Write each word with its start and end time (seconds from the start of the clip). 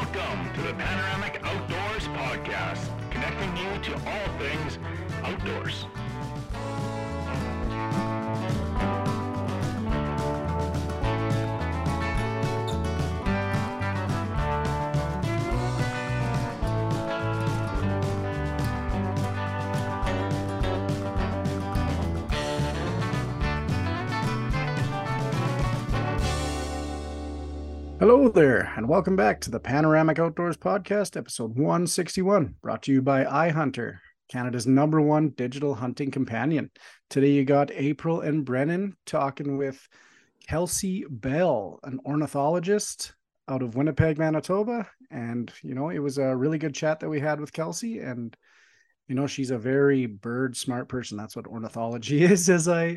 Welcome 0.00 0.54
to 0.54 0.62
the 0.62 0.72
Panoramic 0.72 1.42
Outdoors 1.44 2.08
Podcast, 2.08 2.88
connecting 3.10 3.54
you 3.54 3.82
to 3.82 3.94
all 4.08 4.38
things 4.38 4.78
outdoors. 5.22 5.84
Hello 28.10 28.28
there, 28.28 28.72
and 28.76 28.88
welcome 28.88 29.14
back 29.14 29.40
to 29.40 29.52
the 29.52 29.60
Panoramic 29.60 30.18
Outdoors 30.18 30.56
Podcast, 30.56 31.16
episode 31.16 31.56
161, 31.56 32.56
brought 32.60 32.82
to 32.82 32.92
you 32.92 33.00
by 33.00 33.22
iHunter, 33.22 33.98
Canada's 34.28 34.66
number 34.66 35.00
one 35.00 35.28
digital 35.28 35.76
hunting 35.76 36.10
companion. 36.10 36.72
Today 37.08 37.30
you 37.30 37.44
got 37.44 37.70
April 37.70 38.20
and 38.20 38.44
Brennan 38.44 38.96
talking 39.06 39.56
with 39.56 39.86
Kelsey 40.48 41.04
Bell, 41.08 41.78
an 41.84 42.00
ornithologist 42.04 43.14
out 43.46 43.62
of 43.62 43.76
Winnipeg, 43.76 44.18
Manitoba. 44.18 44.88
And, 45.12 45.52
you 45.62 45.76
know, 45.76 45.90
it 45.90 46.00
was 46.00 46.18
a 46.18 46.34
really 46.34 46.58
good 46.58 46.74
chat 46.74 46.98
that 46.98 47.08
we 47.08 47.20
had 47.20 47.38
with 47.38 47.52
Kelsey. 47.52 48.00
And, 48.00 48.36
you 49.06 49.14
know, 49.14 49.28
she's 49.28 49.52
a 49.52 49.56
very 49.58 50.06
bird 50.06 50.56
smart 50.56 50.88
person. 50.88 51.16
That's 51.16 51.36
what 51.36 51.46
ornithology 51.46 52.24
is, 52.24 52.50
as 52.50 52.66
I 52.66 52.88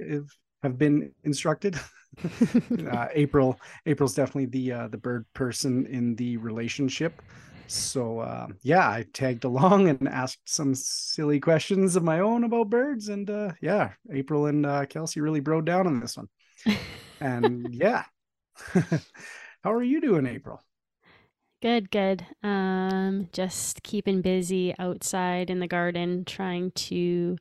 have 0.63 0.77
been 0.77 1.12
instructed. 1.23 1.80
uh, 2.91 3.08
April 3.13 3.59
April's 3.85 4.16
definitely 4.16 4.45
the 4.45 4.71
uh, 4.71 4.88
the 4.88 4.98
bird 4.98 5.26
person 5.34 5.85
in 5.88 6.16
the 6.16 6.38
relationship. 6.38 7.21
So 7.67 8.20
uh, 8.20 8.48
yeah, 8.62 8.87
I 8.87 9.05
tagged 9.13 9.43
along 9.43 9.90
and 9.90 10.07
asked 10.07 10.41
some 10.46 10.76
silly 10.76 11.40
questions 11.40 11.96
of 11.96 12.04
my 12.04 12.20
own 12.20 12.43
about 12.43 12.70
birds, 12.70 13.10
and 13.10 13.29
uh, 13.29 13.52
yeah, 13.62 13.91
April 14.12 14.48
and 14.48 14.65
uh, 14.65 14.85
Kelsey 14.85 15.21
really 15.21 15.40
broke 15.40 15.65
down 15.65 15.87
on 15.87 15.99
this 15.99 16.18
one. 16.18 16.27
and 17.20 17.68
yeah, 17.74 18.04
how 19.63 19.71
are 19.71 19.84
you 19.84 20.02
doing, 20.02 20.27
April? 20.27 20.62
Good, 21.62 21.91
good. 21.91 22.26
Um, 22.43 23.30
just 23.32 23.84
keeping 23.84 24.21
busy 24.21 24.76
outside 24.77 25.49
in 25.49 25.59
the 25.59 25.68
garden, 25.68 26.26
trying 26.26 26.71
to 26.71 27.37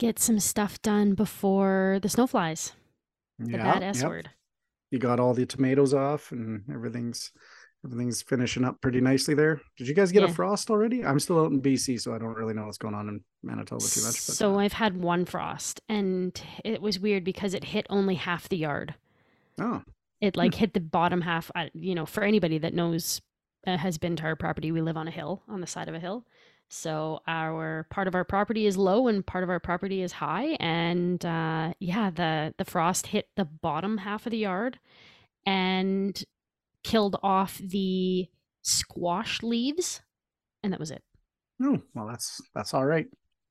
get 0.00 0.18
some 0.18 0.40
stuff 0.40 0.80
done 0.82 1.14
before 1.14 1.98
the 2.02 2.08
snow 2.08 2.26
flies 2.26 2.72
the 3.38 3.52
Yeah, 3.52 3.64
bad 3.64 3.82
S 3.82 4.00
yep. 4.00 4.08
word. 4.08 4.30
You 4.90 4.98
got 4.98 5.20
all 5.20 5.34
the 5.34 5.46
tomatoes 5.46 5.94
off, 5.94 6.32
and 6.32 6.64
everything's 6.72 7.30
everything's 7.84 8.20
finishing 8.20 8.64
up 8.64 8.80
pretty 8.80 9.00
nicely 9.00 9.34
there. 9.34 9.60
Did 9.78 9.88
you 9.88 9.94
guys 9.94 10.12
get 10.12 10.22
a 10.22 10.28
frost 10.28 10.70
already? 10.70 11.04
I'm 11.04 11.18
still 11.18 11.40
out 11.40 11.50
in 11.52 11.62
BC, 11.62 12.00
so 12.00 12.12
I 12.14 12.18
don't 12.18 12.34
really 12.34 12.52
know 12.52 12.66
what's 12.66 12.76
going 12.76 12.94
on 12.94 13.08
in 13.08 13.24
Manitoba 13.42 13.80
too 13.80 14.02
much. 14.02 14.14
But 14.26 14.34
So 14.34 14.54
uh, 14.54 14.58
I've 14.58 14.72
had 14.72 14.96
one 15.00 15.24
frost, 15.24 15.80
and 15.88 16.40
it 16.64 16.82
was 16.82 16.98
weird 16.98 17.24
because 17.24 17.54
it 17.54 17.64
hit 17.64 17.86
only 17.88 18.16
half 18.16 18.48
the 18.48 18.58
yard. 18.58 18.94
oh, 19.60 19.82
It 20.20 20.36
like 20.36 20.54
hit 20.54 20.74
the 20.74 20.80
bottom 20.80 21.20
half. 21.22 21.50
You 21.72 21.94
know, 21.94 22.04
for 22.04 22.22
anybody 22.22 22.58
that 22.58 22.74
knows, 22.74 23.22
uh, 23.66 23.76
has 23.76 23.96
been 23.96 24.16
to 24.16 24.24
our 24.24 24.36
property, 24.36 24.72
we 24.72 24.82
live 24.82 24.96
on 24.96 25.08
a 25.08 25.12
hill, 25.12 25.42
on 25.48 25.60
the 25.60 25.66
side 25.66 25.88
of 25.88 25.94
a 25.94 26.00
hill. 26.00 26.26
So 26.72 27.20
our 27.26 27.84
part 27.90 28.06
of 28.06 28.14
our 28.14 28.24
property 28.24 28.64
is 28.66 28.76
low 28.76 29.08
and 29.08 29.26
part 29.26 29.42
of 29.42 29.50
our 29.50 29.58
property 29.58 30.02
is 30.02 30.12
high, 30.12 30.56
and 30.60 31.22
uh, 31.24 31.74
yeah, 31.80 32.10
the 32.10 32.54
the 32.58 32.64
frost 32.64 33.08
hit 33.08 33.28
the 33.36 33.44
bottom 33.44 33.98
half 33.98 34.24
of 34.24 34.30
the 34.30 34.38
yard, 34.38 34.78
and 35.44 36.22
killed 36.84 37.16
off 37.22 37.58
the 37.58 38.28
squash 38.62 39.42
leaves, 39.42 40.00
and 40.62 40.72
that 40.72 40.78
was 40.80 40.90
it. 40.92 41.02
oh, 41.62 41.82
well 41.94 42.06
that's 42.06 42.40
that's 42.54 42.72
all 42.72 42.86
right. 42.86 43.06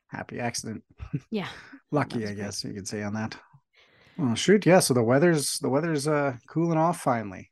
Happy 0.07 0.39
accident. 0.39 0.83
Yeah. 1.29 1.47
Lucky, 1.91 2.19
I 2.23 2.27
great. 2.27 2.37
guess 2.37 2.63
you 2.63 2.73
could 2.73 2.87
say 2.87 3.03
on 3.03 3.13
that. 3.15 3.35
Well, 4.17 4.35
shoot, 4.35 4.65
yeah. 4.65 4.79
So 4.79 4.93
the 4.93 5.03
weather's 5.03 5.59
the 5.59 5.69
weather's 5.69 6.07
uh 6.07 6.37
cooling 6.47 6.77
off 6.77 7.01
finally. 7.01 7.51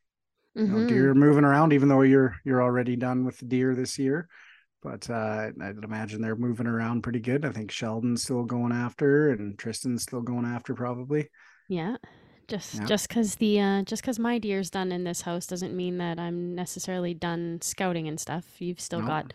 You 0.56 0.66
know, 0.68 0.78
Mhm. 0.78 0.88
deer 0.88 1.14
moving 1.14 1.44
around, 1.44 1.74
even 1.74 1.90
though 1.90 2.02
you're 2.04 2.36
you're 2.46 2.64
already 2.64 2.96
done 2.96 3.26
with 3.26 3.38
the 3.40 3.46
deer 3.46 3.76
this 3.76 4.00
year. 4.00 4.28
But 4.90 5.10
uh, 5.10 5.52
I'd 5.62 5.84
imagine 5.84 6.22
they're 6.22 6.36
moving 6.36 6.68
around 6.68 7.02
pretty 7.02 7.20
good. 7.20 7.46
I 7.46 7.52
think 7.52 7.72
Sheldon's 7.72 8.24
still 8.24 8.44
going 8.44 8.72
after, 8.72 9.32
and 9.32 9.58
Tristan's 9.58 10.04
still 10.04 10.22
going 10.22 10.46
after, 10.46 10.74
probably. 10.74 11.30
Yeah. 11.68 11.98
Just 12.48 12.76
Yeah. 12.80 12.88
just 12.88 13.10
because 13.10 13.36
the 13.36 13.60
uh 13.60 13.82
just 13.84 14.02
because 14.02 14.20
my 14.20 14.38
deer's 14.40 14.70
done 14.70 14.94
in 14.94 15.04
this 15.04 15.22
house 15.22 15.46
doesn't 15.46 15.76
mean 15.76 15.98
that 15.98 16.18
I'm 16.18 16.56
necessarily 16.56 17.14
done 17.14 17.60
scouting 17.62 18.08
and 18.08 18.18
stuff. 18.18 18.46
You've 18.62 18.80
still 18.80 19.02
got 19.02 19.34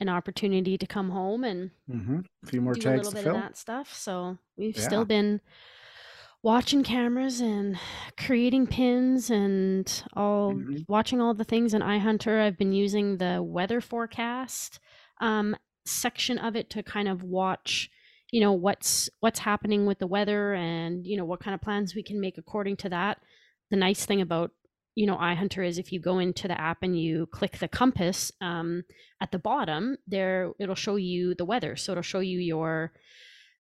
an 0.00 0.10
opportunity 0.10 0.76
to 0.76 0.86
come 0.86 1.10
home 1.10 1.44
and 1.44 1.70
hmm 1.88 2.20
A 2.42 2.46
few 2.46 2.60
more 2.60 2.74
do 2.74 2.80
a 2.80 2.84
tags 2.84 2.98
little 2.98 3.10
to 3.10 3.16
bit 3.16 3.24
fill. 3.24 3.36
of 3.36 3.42
that 3.42 3.56
stuff. 3.56 3.94
So 3.94 4.38
we've 4.56 4.76
Yeah. 4.76 4.84
still 4.84 5.04
been 5.04 5.40
watching 6.42 6.82
cameras 6.82 7.40
and 7.40 7.78
creating 8.18 8.66
pins 8.66 9.30
and 9.30 10.04
all 10.14 10.52
Mhm. 10.54 10.84
watching 10.88 11.20
all 11.20 11.34
the 11.34 11.44
things 11.44 11.72
in 11.72 11.82
iHunter. 11.82 12.40
I've 12.40 12.58
been 12.58 12.72
using 12.72 13.18
the 13.18 13.42
weather 13.42 13.80
forecast 13.80 14.80
um, 15.20 15.54
section 15.84 16.38
of 16.38 16.56
it 16.56 16.68
to 16.70 16.82
kind 16.82 17.06
of 17.08 17.22
watch, 17.22 17.88
you 18.32 18.40
know, 18.40 18.52
what's 18.52 19.08
what's 19.20 19.38
happening 19.40 19.86
with 19.86 20.00
the 20.00 20.06
weather 20.06 20.52
and 20.54 21.06
you 21.06 21.16
know 21.16 21.24
what 21.24 21.38
kind 21.40 21.54
of 21.54 21.60
plans 21.60 21.94
we 21.94 22.02
can 22.02 22.20
make 22.20 22.38
according 22.38 22.76
to 22.78 22.88
that. 22.88 23.20
The 23.70 23.76
nice 23.76 24.04
thing 24.04 24.20
about 24.20 24.50
you 24.96 25.06
know 25.06 25.16
iHunter 25.16 25.66
is 25.66 25.78
if 25.78 25.92
you 25.92 26.00
go 26.00 26.18
into 26.18 26.48
the 26.48 26.60
app 26.60 26.82
and 26.82 27.00
you 27.00 27.26
click 27.26 27.58
the 27.58 27.68
compass 27.68 28.32
um, 28.40 28.82
at 29.20 29.30
the 29.30 29.38
bottom, 29.38 29.96
there 30.08 30.52
it'll 30.58 30.74
show 30.74 30.96
you 30.96 31.34
the 31.36 31.44
weather. 31.44 31.76
So 31.76 31.92
it'll 31.92 32.02
show 32.02 32.20
you 32.20 32.40
your 32.40 32.92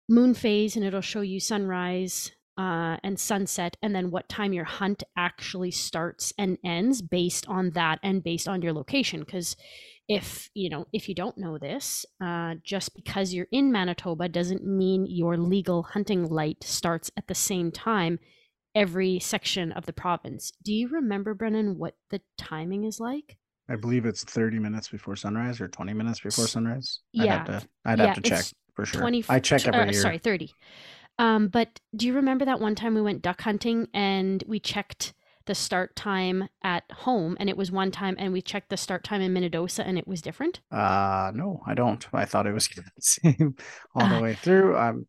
moon 0.08 0.34
phase 0.34 0.76
and 0.78 0.86
it'll 0.86 1.02
show 1.02 1.22
you 1.22 1.40
sunrise 1.40 2.32
uh, 2.58 2.98
and 3.04 3.20
sunset 3.20 3.78
and 3.82 3.96
then 3.96 4.12
what 4.12 4.28
time 4.30 4.54
your 4.54 4.66
hunt 4.66 5.04
actually 5.18 5.72
starts 5.72 6.34
and 6.38 6.58
ends 6.66 7.02
based 7.02 7.48
on 7.48 7.72
that 7.72 8.00
and 8.04 8.24
based 8.24 8.48
on 8.48 8.62
your 8.62 8.74
location 8.74 9.22
because 9.22 9.56
if 10.08 10.50
you 10.54 10.70
know 10.70 10.86
if 10.92 11.08
you 11.08 11.16
don't 11.16 11.38
know 11.38 11.58
this 11.58 12.06
uh, 12.22 12.56
just 12.64 12.94
because 12.96 13.34
you're 13.34 13.48
in 13.52 13.72
manitoba 13.72 14.28
doesn't 14.28 14.66
mean 14.66 15.06
your 15.08 15.38
legal 15.38 15.84
hunting 15.84 16.28
light 16.28 16.64
starts 16.64 17.10
at 17.16 17.28
the 17.28 17.36
same 17.36 17.72
time 17.72 18.20
every 18.76 19.20
section 19.20 19.72
of 19.72 19.86
the 19.86 19.94
province 19.94 20.52
do 20.64 20.74
you 20.74 20.88
remember 20.90 21.34
brennan 21.34 21.78
what 21.78 21.96
the 22.10 22.22
timing 22.38 22.84
is 22.84 23.00
like 23.00 23.38
I 23.70 23.78
believe 23.78 24.06
it's 24.06 24.24
30 24.26 24.60
minutes 24.60 24.90
before 24.90 25.16
sunrise 25.16 25.62
or 25.62 25.70
20 25.70 25.94
minutes 25.94 26.20
before 26.20 26.46
sunrise. 26.46 27.00
I'd 27.18 27.24
yeah. 27.24 27.38
have 27.38 27.46
to, 27.62 27.68
I'd 27.86 28.00
Yeah, 28.00 28.06
have 28.08 28.16
to 28.16 28.22
check 28.22 28.46
for 28.74 28.86
sure. 28.86 29.00
20 29.00 29.24
I 29.30 29.40
check 29.40 29.66
every 29.66 29.80
uh, 29.80 29.92
year. 29.92 29.94
sorry 29.94 30.18
30 30.18 30.52
um 31.22 31.48
but 31.48 31.80
do 31.96 32.08
you 32.08 32.14
remember 32.14 32.46
that 32.46 32.59
one 32.59 32.76
time 32.76 32.96
we 32.96 33.02
went 33.02 33.22
duck 33.24 33.42
hunting 33.42 33.88
and 33.94 34.44
we 34.48 34.59
checked 34.59 35.14
the 35.46 35.56
start 35.56 35.96
time 35.96 36.50
at 36.64 36.84
home 36.92 37.38
and 37.40 37.50
it 37.50 37.58
was 37.58 37.72
one 37.72 37.92
time 37.92 38.16
and 38.20 38.34
we 38.34 38.42
checked 38.42 38.70
the 38.70 38.78
start 38.78 39.04
time 39.04 39.22
in 39.22 39.34
minnedosa 39.34 39.84
and 39.86 39.98
it 39.98 40.08
was 40.08 40.22
different 40.22 40.62
Uh 40.72 41.32
no, 41.36 41.62
I 41.68 41.74
don't. 41.74 42.06
I 42.14 42.26
thought 42.26 42.48
it 42.48 42.54
was 42.54 42.68
the 42.76 42.84
same 43.00 43.56
all 43.94 44.08
the 44.08 44.16
Uh, 44.16 44.22
way 44.22 44.36
through. 44.42 44.78
Um, 44.78 45.06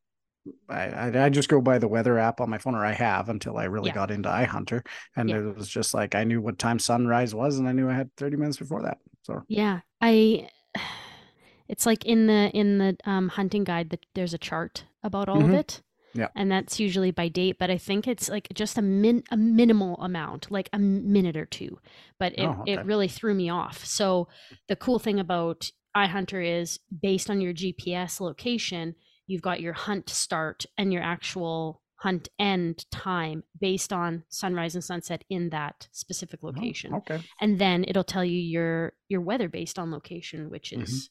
I, 0.68 1.24
I 1.26 1.28
just 1.30 1.48
go 1.48 1.60
by 1.60 1.78
the 1.78 1.88
weather 1.88 2.18
app 2.18 2.40
on 2.40 2.50
my 2.50 2.58
phone, 2.58 2.74
or 2.76 2.84
I 2.84 2.92
have 2.92 3.28
until 3.30 3.58
I 3.58 3.64
really 3.64 3.90
Yeah. 3.90 3.92
got 3.92 4.10
into 4.10 4.28
iHunter, 4.28 4.86
and 5.16 5.32
Yeah. 5.32 5.34
it 5.34 5.56
was 5.56 5.68
just 5.68 5.94
like 5.94 6.14
I 6.16 6.24
knew 6.24 6.40
what 6.40 6.58
time 6.58 6.78
sunrise 6.80 7.34
was, 7.34 7.58
and 7.58 7.68
I 7.68 7.72
knew 7.72 7.90
I 7.90 7.94
had 7.94 8.14
thirty 8.16 8.36
minutes 8.36 8.58
before 8.58 8.82
that. 8.82 8.98
So 9.24 9.46
yeah 9.48 9.80
i 10.00 10.48
it's 11.68 11.86
like 11.86 12.04
in 12.04 12.26
the 12.26 12.50
in 12.52 12.78
the 12.78 12.96
um, 13.04 13.28
hunting 13.28 13.64
guide 13.64 13.90
that 13.90 14.04
there's 14.14 14.34
a 14.34 14.38
chart 14.38 14.84
about 15.02 15.28
all 15.28 15.44
of 15.44 15.52
Mhm. 15.52 15.54
it 15.54 15.80
Yeah. 16.14 16.28
and 16.34 16.50
that's 16.50 16.78
usually 16.78 17.10
by 17.10 17.28
date 17.28 17.56
but 17.58 17.70
i 17.70 17.78
think 17.78 18.06
it's 18.06 18.28
like 18.28 18.48
just 18.54 18.76
a 18.78 18.82
min 18.82 19.22
a 19.30 19.36
minimal 19.36 19.96
amount 19.96 20.50
like 20.50 20.68
a 20.72 20.78
minute 20.78 21.36
or 21.36 21.46
two 21.46 21.78
but 22.18 22.32
it, 22.34 22.40
Oh, 22.46 22.60
okay. 22.62 22.72
it 22.74 22.84
really 22.84 23.08
threw 23.08 23.34
me 23.34 23.48
off 23.50 23.84
so 23.84 24.28
the 24.68 24.76
cool 24.76 24.98
thing 24.98 25.18
about 25.20 25.70
iHunter 25.96 26.44
is 26.60 26.78
based 27.02 27.30
on 27.30 27.40
your 27.40 27.54
gps 27.54 28.20
location 28.20 28.94
you've 29.26 29.42
got 29.42 29.60
your 29.60 29.72
hunt 29.72 30.10
start 30.10 30.66
and 30.76 30.92
your 30.92 31.02
actual 31.02 31.80
hunt 31.96 32.28
end 32.38 32.84
time 32.90 33.44
based 33.60 33.92
on 33.92 34.24
sunrise 34.28 34.74
and 34.74 34.82
sunset 34.82 35.22
in 35.30 35.50
that 35.50 35.88
specific 35.92 36.40
oh, 36.42 36.48
location 36.48 36.92
okay, 36.94 37.20
and 37.40 37.58
then 37.58 37.84
it'll 37.86 38.02
tell 38.04 38.24
you 38.24 38.38
your 38.38 38.92
your 39.08 39.20
weather 39.20 39.48
based 39.48 39.78
on 39.78 39.90
location 39.92 40.50
which 40.50 40.70
Mhm. 40.72 40.82
is 40.82 41.10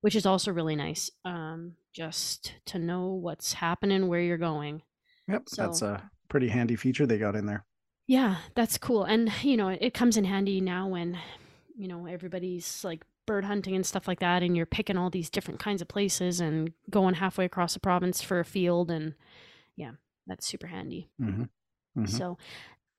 which 0.00 0.14
is 0.14 0.24
also 0.26 0.52
really 0.52 0.76
nice 0.76 1.10
um 1.24 1.74
just 1.98 2.54
to 2.64 2.78
know 2.78 3.08
what's 3.08 3.54
happening 3.54 4.06
where 4.08 4.20
you're 4.20 4.38
going 4.38 4.82
yep, 5.28 5.42
that's 5.56 5.82
a 5.82 6.08
pretty 6.28 6.48
handy 6.48 6.76
feature 6.76 7.06
they 7.06 7.18
got 7.18 7.34
in 7.34 7.44
there. 7.46 7.64
yeah 8.06 8.36
that's 8.54 8.78
cool 8.78 9.02
and 9.04 9.32
you 9.42 9.56
know 9.56 9.68
it 9.68 9.92
comes 9.94 10.16
in 10.16 10.24
handy 10.24 10.60
now 10.60 10.86
when 10.86 11.18
you 11.76 11.88
know 11.88 12.06
everybody's 12.06 12.84
like 12.84 13.02
bird 13.26 13.44
hunting 13.44 13.74
and 13.74 13.84
stuff 13.84 14.06
like 14.08 14.20
that 14.20 14.42
and 14.42 14.56
you're 14.56 14.64
picking 14.66 14.96
all 14.96 15.10
these 15.10 15.28
different 15.28 15.60
kinds 15.60 15.82
of 15.82 15.88
places 15.88 16.40
and 16.40 16.72
going 16.88 17.14
halfway 17.14 17.44
across 17.44 17.74
the 17.74 17.80
province 17.80 18.22
for 18.22 18.38
a 18.40 18.44
field 18.44 18.90
and 18.90 19.14
yeah 19.76 19.92
that's 20.26 20.46
super 20.46 20.68
handy 20.68 21.10
hmm 21.18 21.44
Mhm. 21.96 22.08
so 22.08 22.38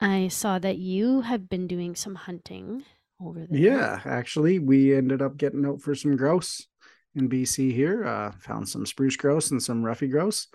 i 0.02 0.28
saw 0.28 0.60
that 0.60 0.78
you 0.78 1.22
have 1.22 1.48
been 1.50 1.68
doing 1.68 1.96
some 1.96 2.16
hunting 2.16 2.84
over 3.22 3.46
there. 3.46 3.60
Yeah, 3.60 4.00
actually, 4.06 4.60
we 4.60 4.96
ended 4.96 5.22
up 5.22 5.36
getting 5.36 5.66
out 5.66 5.82
for 5.82 5.94
some 5.94 6.16
grouse 6.16 6.69
in 7.20 7.30
BC 7.30 7.72
here. 7.72 8.06
Uh, 8.06 8.32
found 8.40 8.68
some 8.68 8.86
spruce 8.86 9.16
grouse 9.16 9.52
and 9.52 9.62
some 9.62 9.84
ruffed 9.84 10.10
grouse, 10.10 10.48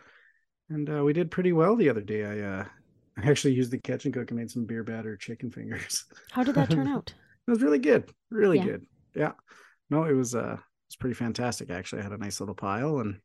and 0.70 0.88
uh, 0.90 1.02
we 1.04 1.12
did 1.12 1.30
pretty 1.30 1.52
well 1.52 1.76
the 1.76 1.88
other 1.88 2.00
day. 2.00 2.24
I 2.24 2.40
uh, 2.60 2.64
I 3.18 3.30
actually 3.30 3.54
used 3.54 3.70
the 3.70 3.78
kitchen 3.78 4.12
cook 4.12 4.30
and 4.30 4.38
made 4.38 4.50
some 4.50 4.64
beer 4.64 4.82
batter 4.82 5.16
chicken 5.16 5.50
fingers. 5.50 6.04
How 6.32 6.42
did 6.42 6.54
that 6.56 6.70
turn 6.70 6.88
out? 6.88 7.14
It 7.46 7.50
was 7.50 7.62
really 7.62 7.78
good, 7.78 8.10
really 8.30 8.58
Yeah. 8.58 8.64
good. 8.64 8.86
Yeah, 9.14 9.32
no, 9.90 10.04
it 10.04 10.12
was 10.14 10.34
uh, 10.34 10.54
it 10.54 10.88
was 10.88 10.96
pretty 10.98 11.14
fantastic. 11.14 11.70
Actually, 11.70 12.00
I 12.00 12.04
had 12.04 12.12
a 12.12 12.18
nice 12.18 12.40
little 12.40 12.54
pile, 12.54 12.98
and 12.98 13.20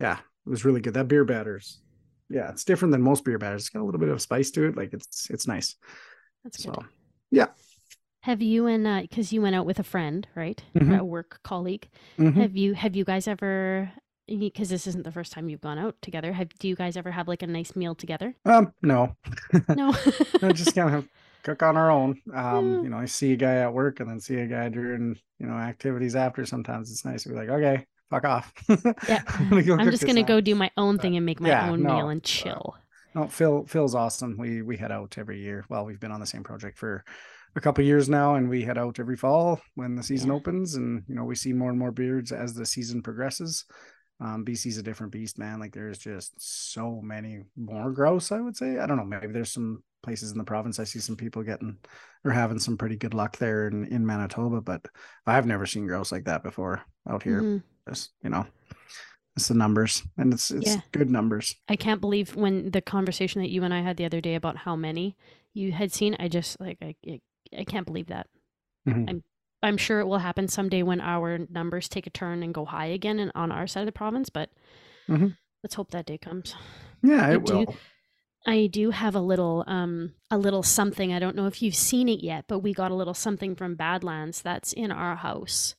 yeah, 0.00 0.18
it 0.46 0.50
was 0.50 0.64
really 0.64 0.80
good. 0.80 0.94
That 0.94 1.06
beer 1.08 1.24
batter's, 1.24 1.80
yeah, 2.28 2.50
it's 2.50 2.64
different 2.64 2.92
than 2.92 3.02
most 3.02 3.24
beer 3.24 3.38
batters. 3.38 3.62
It's 3.62 3.68
got 3.70 3.82
a 3.82 3.84
little 3.84 4.00
bit 4.00 4.08
of 4.08 4.20
spice 4.20 4.50
to 4.52 4.64
it. 4.66 4.76
Like 4.76 4.92
it's 4.92 5.30
it's 5.30 5.46
nice. 5.46 5.76
That's 6.42 6.64
good. 6.64 6.74
Yeah, 7.30 7.48
Have 8.28 8.42
you 8.42 8.66
and 8.66 8.86
uh 8.86 9.00
because 9.00 9.32
you 9.32 9.40
went 9.40 9.56
out 9.56 9.64
with 9.64 9.78
a 9.78 9.82
friend, 9.82 10.26
right? 10.34 10.62
Mhm. 10.76 10.98
A 10.98 11.02
work 11.02 11.40
colleague. 11.42 11.88
Mhm. 12.18 12.34
Have 12.34 12.56
you 12.56 12.74
have 12.74 12.94
you 12.94 13.02
guys 13.04 13.26
ever 13.26 13.90
because 14.26 14.68
this 14.68 14.86
isn't 14.86 15.04
the 15.04 15.10
first 15.10 15.32
time 15.32 15.48
you've 15.48 15.62
gone 15.62 15.78
out 15.78 15.96
together. 16.02 16.34
Have 16.34 16.50
do 16.58 16.68
you 16.68 16.76
guys 16.76 16.98
ever 16.98 17.10
have 17.10 17.26
like 17.26 17.42
a 17.42 17.46
nice 17.46 17.74
meal 17.74 17.94
together? 17.94 18.34
um, 18.44 18.74
no, 18.82 19.16
No. 19.74 19.94
I 20.42 20.52
just 20.52 20.74
kind 20.74 20.94
of 20.94 21.08
cook 21.42 21.62
on 21.62 21.78
our 21.78 21.90
own. 21.90 22.20
Um, 22.34 22.74
Yeah. 22.74 22.82
you 22.82 22.88
know, 22.90 22.98
I 22.98 23.06
see 23.06 23.32
a 23.32 23.36
guy 23.36 23.56
at 23.64 23.72
work 23.72 24.00
and 24.00 24.10
then 24.10 24.20
see 24.20 24.36
a 24.36 24.46
guy 24.46 24.68
during, 24.68 25.16
you 25.38 25.46
know, 25.46 25.54
activities 25.54 26.14
after. 26.14 26.44
Sometimes 26.44 26.90
it's 26.90 27.06
nice 27.06 27.22
to 27.22 27.30
be 27.30 27.34
like, 27.34 27.48
okay, 27.48 27.86
fuck 28.10 28.26
off. 28.26 28.52
Yeah. 29.08 29.22
I'm, 29.28 29.64
go 29.64 29.74
I'm 29.78 29.90
just 29.90 30.04
gonna 30.06 30.22
go 30.22 30.42
do 30.42 30.54
my 30.54 30.70
own 30.76 30.96
But, 30.96 31.02
thing 31.02 31.16
and 31.16 31.24
make 31.24 31.40
my 31.40 31.48
yeah, 31.48 31.70
own 31.70 31.82
no, 31.82 31.94
meal 31.94 32.08
and 32.10 32.20
uh, 32.20 32.24
chill. 32.24 32.76
No, 33.14 33.26
Phil, 33.28 33.64
Phil's 33.64 33.94
awesome. 33.94 34.36
We 34.36 34.60
we 34.60 34.76
head 34.76 34.92
out 34.92 35.16
every 35.16 35.40
year. 35.40 35.64
Well, 35.70 35.86
we've 35.86 35.98
been 35.98 36.12
on 36.12 36.20
the 36.20 36.26
same 36.26 36.44
project 36.44 36.76
for 36.76 37.02
a 37.56 37.60
couple 37.60 37.84
years 37.84 38.08
now, 38.08 38.34
and 38.36 38.48
we 38.48 38.62
head 38.62 38.78
out 38.78 38.98
every 38.98 39.16
fall 39.16 39.60
when 39.74 39.94
the 39.96 40.02
season 40.02 40.28
Yeah. 40.28 40.34
opens, 40.36 40.74
and 40.74 41.02
you 41.08 41.14
know 41.14 41.24
we 41.24 41.34
see 41.34 41.52
more 41.52 41.70
and 41.70 41.78
more 41.78 41.92
beards 41.92 42.32
as 42.32 42.54
the 42.54 42.66
season 42.66 43.02
progresses. 43.02 43.64
Um, 44.20 44.44
BC's 44.44 44.78
a 44.78 44.82
different 44.82 45.12
beast, 45.12 45.38
man. 45.38 45.60
Like 45.60 45.72
there's 45.72 45.98
just 45.98 46.32
so 46.72 47.00
many 47.00 47.42
more 47.56 47.92
grouse. 47.92 48.32
I 48.32 48.40
would 48.40 48.56
say. 48.56 48.78
I 48.78 48.86
don't 48.86 48.96
know. 48.96 49.04
Maybe 49.04 49.28
there's 49.32 49.52
some 49.52 49.82
places 50.02 50.30
in 50.32 50.38
the 50.38 50.44
province 50.44 50.78
I 50.78 50.84
see 50.84 51.00
some 51.00 51.16
people 51.16 51.42
getting 51.42 51.76
or 52.24 52.30
having 52.30 52.58
some 52.58 52.76
pretty 52.76 52.96
good 52.96 53.14
luck 53.14 53.36
there 53.38 53.68
in 53.68 53.84
in 53.86 54.04
Manitoba, 54.06 54.60
but 54.60 54.84
I've 55.26 55.46
never 55.46 55.66
seen 55.66 55.86
grouse 55.86 56.12
like 56.12 56.24
that 56.24 56.42
before 56.42 56.82
out 57.08 57.22
here. 57.22 57.42
Mhm. 57.42 57.62
Just 57.88 58.10
you 58.22 58.30
know, 58.30 58.44
it's 59.36 59.48
the 59.48 59.54
numbers, 59.54 60.02
and 60.16 60.32
it's 60.34 60.50
it's 60.50 60.66
Yeah. 60.74 60.80
good 60.92 61.10
numbers. 61.10 61.54
I 61.68 61.76
can't 61.76 62.00
believe 62.00 62.34
when 62.36 62.70
the 62.72 62.82
conversation 62.82 63.40
that 63.42 63.50
you 63.50 63.62
and 63.64 63.72
I 63.72 63.80
had 63.80 63.96
the 63.96 64.04
other 64.04 64.20
day 64.20 64.34
about 64.34 64.56
how 64.58 64.74
many 64.76 65.16
you 65.54 65.72
had 65.72 65.92
seen. 65.92 66.16
I 66.18 66.28
just 66.28 66.60
like 66.60 66.78
I 66.82 66.94
I, 67.06 67.20
I 67.56 67.64
can't 67.64 67.86
believe 67.86 68.06
that. 68.08 68.26
Mhm. 68.86 69.08
I'm 69.08 69.22
I'm 69.60 69.76
sure 69.76 69.98
it 69.98 70.06
will 70.06 70.18
happen 70.18 70.46
someday 70.46 70.82
when 70.84 71.00
our 71.00 71.38
numbers 71.50 71.88
take 71.88 72.06
a 72.06 72.10
turn 72.10 72.44
and 72.44 72.54
go 72.54 72.64
high 72.64 72.86
again 72.86 73.18
and 73.18 73.32
on 73.34 73.50
our 73.50 73.66
side 73.66 73.80
of 73.80 73.86
the 73.86 73.92
province. 73.92 74.28
But 74.30 74.50
Mhm. 75.08 75.36
let's 75.64 75.74
hope 75.74 75.90
that 75.90 76.06
day 76.06 76.16
comes. 76.18 76.54
Yeah, 77.02 77.26
I 77.26 77.34
it 77.34 77.44
do- 77.44 77.58
will. 77.58 77.76
I 78.46 78.66
do 78.68 78.90
have 78.92 79.16
a 79.16 79.20
little 79.20 79.64
um 79.66 80.14
a 80.30 80.38
little 80.38 80.62
something. 80.62 81.12
I 81.12 81.18
don't 81.18 81.34
know 81.34 81.46
if 81.46 81.60
you've 81.60 81.74
seen 81.74 82.08
it 82.08 82.22
yet, 82.22 82.44
but 82.46 82.60
we 82.60 82.72
got 82.72 82.92
a 82.92 82.94
little 82.94 83.14
something 83.14 83.56
from 83.56 83.74
Badlands 83.74 84.42
that's 84.42 84.72
in 84.72 84.92
our 84.92 85.16
house. 85.16 85.74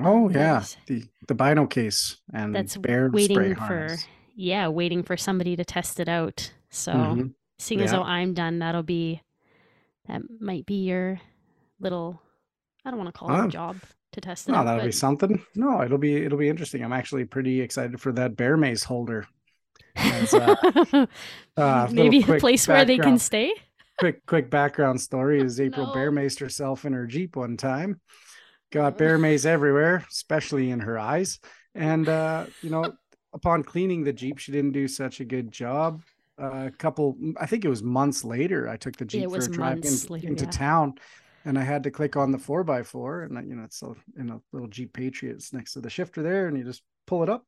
Oh 0.00 0.28
yeah, 0.28 0.64
the 0.86 1.04
the 1.28 1.34
bino 1.36 1.66
case 1.66 2.16
and 2.34 2.52
That's 2.54 2.76
bear 2.76 3.08
waiting 3.10 3.36
spray 3.36 3.54
for 3.54 3.60
harness. 3.60 4.06
yeah, 4.34 4.66
waiting 4.66 5.04
for 5.04 5.16
somebody 5.16 5.54
to 5.54 5.64
test 5.64 6.00
it 6.00 6.08
out. 6.08 6.52
So 6.68 6.92
Mhm. 6.92 7.34
seeing 7.58 7.80
as 7.80 7.92
though 7.92 8.02
I'm 8.02 8.34
done, 8.34 8.58
that'll 8.58 8.82
be 8.82 9.22
that 10.10 10.22
might 10.40 10.66
be 10.66 10.84
your 10.84 11.20
little 11.78 12.20
I 12.84 12.90
don't 12.90 12.98
want 12.98 13.12
to 13.14 13.18
call 13.18 13.30
it 13.42 13.46
a 13.46 13.48
job 13.48 13.76
to 14.12 14.20
test 14.20 14.48
it 14.48 14.52
No, 14.52 14.58
out. 14.58 14.64
that'll 14.64 14.84
be 14.86 14.92
something. 14.92 15.42
No, 15.54 15.82
it'll 15.82 15.98
be 15.98 16.16
it'll 16.16 16.38
be 16.38 16.48
interesting. 16.48 16.82
I'm 16.82 16.92
actually 16.92 17.24
pretty 17.24 17.60
excited 17.60 18.00
for 18.00 18.12
that 18.12 18.36
bear 18.36 18.56
mace 18.56 18.82
holder. 18.84 19.26
As, 19.96 20.32
uh, 20.34 21.06
uh, 21.56 21.88
Maybe 21.90 22.20
a 22.22 22.38
place 22.38 22.66
where 22.68 22.84
they 22.84 22.98
can 22.98 23.18
stay. 23.18 23.52
quick 23.98 24.24
quick 24.26 24.50
background 24.50 25.00
story 25.00 25.40
is 25.40 25.60
April 25.68 25.86
No. 25.86 25.92
bear 25.94 26.10
maced 26.12 26.40
herself 26.40 26.84
in 26.84 26.92
her 26.92 27.06
Jeep 27.06 27.36
one 27.36 27.56
time. 27.56 28.00
Got 28.72 28.98
bear 28.98 29.18
mace 29.18 29.44
everywhere, 29.44 30.04
especially 30.10 30.70
in 30.70 30.80
her 30.80 30.98
eyes. 30.98 31.38
And 31.74 32.08
uh, 32.08 32.46
you 32.62 32.70
know, 32.70 32.92
upon 33.32 33.62
cleaning 33.64 34.04
the 34.04 34.12
Jeep, 34.12 34.38
she 34.38 34.52
didn't 34.52 34.72
do 34.72 34.88
such 34.88 35.20
a 35.20 35.24
good 35.24 35.52
job. 35.52 36.02
A 36.40 36.70
couple, 36.70 37.16
I 37.38 37.44
think 37.44 37.64
it 37.64 37.68
was 37.68 37.82
months 37.82 38.24
later, 38.24 38.66
I 38.66 38.76
took 38.76 38.96
the 38.96 39.04
Jeep 39.04 39.30
for 39.30 39.36
a 39.36 39.48
drive 39.48 39.84
in- 39.84 40.08
later, 40.08 40.26
into 40.26 40.44
yeah. 40.44 40.50
town, 40.50 40.94
and 41.44 41.58
I 41.58 41.62
had 41.62 41.82
to 41.84 41.90
click 41.90 42.16
on 42.16 42.32
the 42.32 42.38
four 42.38 42.64
by 42.64 42.82
four, 42.82 43.22
and 43.22 43.36
uh, 43.36 43.42
you 43.42 43.54
know, 43.54 43.64
it's 43.64 43.82
a, 43.82 43.94
in 44.18 44.30
a 44.30 44.40
little 44.52 44.68
Jeep 44.68 44.94
Patriots 44.94 45.52
next 45.52 45.74
to 45.74 45.80
the 45.80 45.90
shifter 45.90 46.22
there, 46.22 46.48
and 46.48 46.56
you 46.56 46.64
just 46.64 46.82
pull 47.06 47.22
it 47.22 47.28
up. 47.28 47.44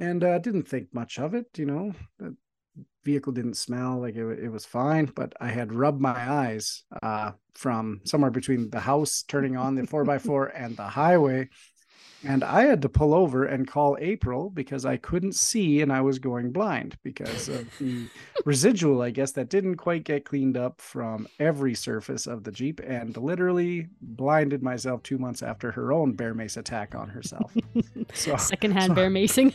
And 0.00 0.24
uh, 0.24 0.38
didn't 0.40 0.66
think 0.66 0.88
much 0.92 1.20
of 1.20 1.34
it, 1.34 1.46
you 1.56 1.66
know. 1.66 1.94
The 2.18 2.34
vehicle 3.04 3.32
didn't 3.32 3.54
smell 3.54 4.00
like 4.00 4.16
it, 4.16 4.26
it 4.40 4.50
was 4.50 4.64
fine, 4.64 5.06
but 5.14 5.32
I 5.40 5.48
had 5.48 5.72
rubbed 5.72 6.00
my 6.00 6.18
eyes 6.18 6.82
uh, 7.00 7.32
from 7.54 8.00
somewhere 8.04 8.32
between 8.32 8.70
the 8.70 8.80
house 8.80 9.22
turning 9.22 9.56
on 9.56 9.76
the 9.76 9.86
four 9.86 10.04
by 10.04 10.18
four 10.18 10.46
and 10.46 10.76
the 10.76 10.82
highway. 10.82 11.48
And 12.26 12.42
I 12.42 12.62
had 12.62 12.80
to 12.82 12.88
pull 12.88 13.12
over 13.14 13.44
and 13.44 13.66
call 13.66 13.96
April 14.00 14.50
because 14.50 14.84
I 14.86 14.96
couldn't 14.96 15.34
see 15.34 15.82
and 15.82 15.92
I 15.92 16.00
was 16.00 16.18
going 16.18 16.52
blind 16.52 16.96
because 17.02 17.48
of 17.48 17.66
the 17.78 18.06
residual, 18.44 19.02
I 19.02 19.10
guess, 19.10 19.32
that 19.32 19.50
didn't 19.50 19.76
quite 19.76 20.04
get 20.04 20.24
cleaned 20.24 20.56
up 20.56 20.80
from 20.80 21.28
every 21.38 21.74
surface 21.74 22.26
of 22.26 22.44
the 22.44 22.50
Jeep 22.52 22.80
and 22.80 23.16
literally 23.16 23.88
blinded 24.00 24.62
myself 24.62 25.02
two 25.02 25.18
months 25.18 25.42
after 25.42 25.70
her 25.72 25.92
own 25.92 26.12
bear 26.12 26.34
mace 26.34 26.56
attack 26.56 26.94
on 26.94 27.08
herself. 27.08 27.54
So 28.14 28.36
Secondhand 28.38 28.88
so- 28.90 28.94
bear 28.94 29.10
macing. 29.10 29.52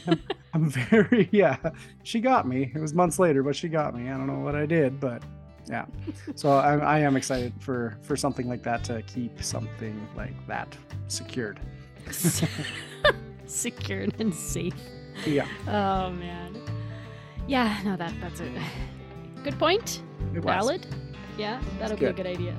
I'm 0.54 0.70
very, 0.70 1.30
yeah, 1.32 1.58
she 2.04 2.20
got 2.20 2.48
me. 2.48 2.72
It 2.74 2.80
was 2.80 2.94
months 2.94 3.20
later, 3.20 3.44
but 3.44 3.56
she 3.56 3.68
got 3.70 3.96
me. 3.96 4.10
I 4.10 4.18
don't 4.18 4.28
know 4.28 4.40
what 4.40 4.56
I 4.56 4.66
did, 4.66 5.00
but 5.00 5.24
yeah. 5.68 5.86
So 6.36 6.52
I, 6.52 6.78
I 6.78 7.00
am 7.00 7.16
excited 7.16 7.54
for 7.60 7.98
for 8.02 8.16
something 8.18 8.48
like 8.48 8.64
that 8.64 8.84
to 8.86 9.02
keep 9.04 9.42
something 9.44 10.08
like 10.16 10.34
that 10.48 10.76
secured. 11.08 11.60
Secured 13.46 14.14
and 14.20 14.34
safe. 14.34 14.74
Yeah, 15.26 15.48
Oh 15.68 16.12
man. 16.12 16.56
Yeah, 17.48 17.80
no, 17.84 17.96
that 17.98 18.14
that's 18.22 18.40
a 18.42 18.50
good 19.44 19.58
point. 19.60 20.02
it 20.34 20.38
was. 20.44 20.44
Valid. 20.46 20.88
Yeah, 21.38 21.60
that'll 21.80 21.98
be 21.98 22.06
a 22.06 22.14
good. 22.14 22.28
idea. 22.28 22.56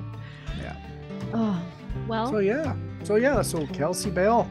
Yeah. 0.59 0.75
Oh 1.33 1.63
well, 2.07 2.27
So 2.27 2.39
yeah, 2.39 2.75
so 3.03 3.15
yeah, 3.15 3.41
so 3.41 3.65
Kelsey 3.67 4.09
Bell, 4.11 4.49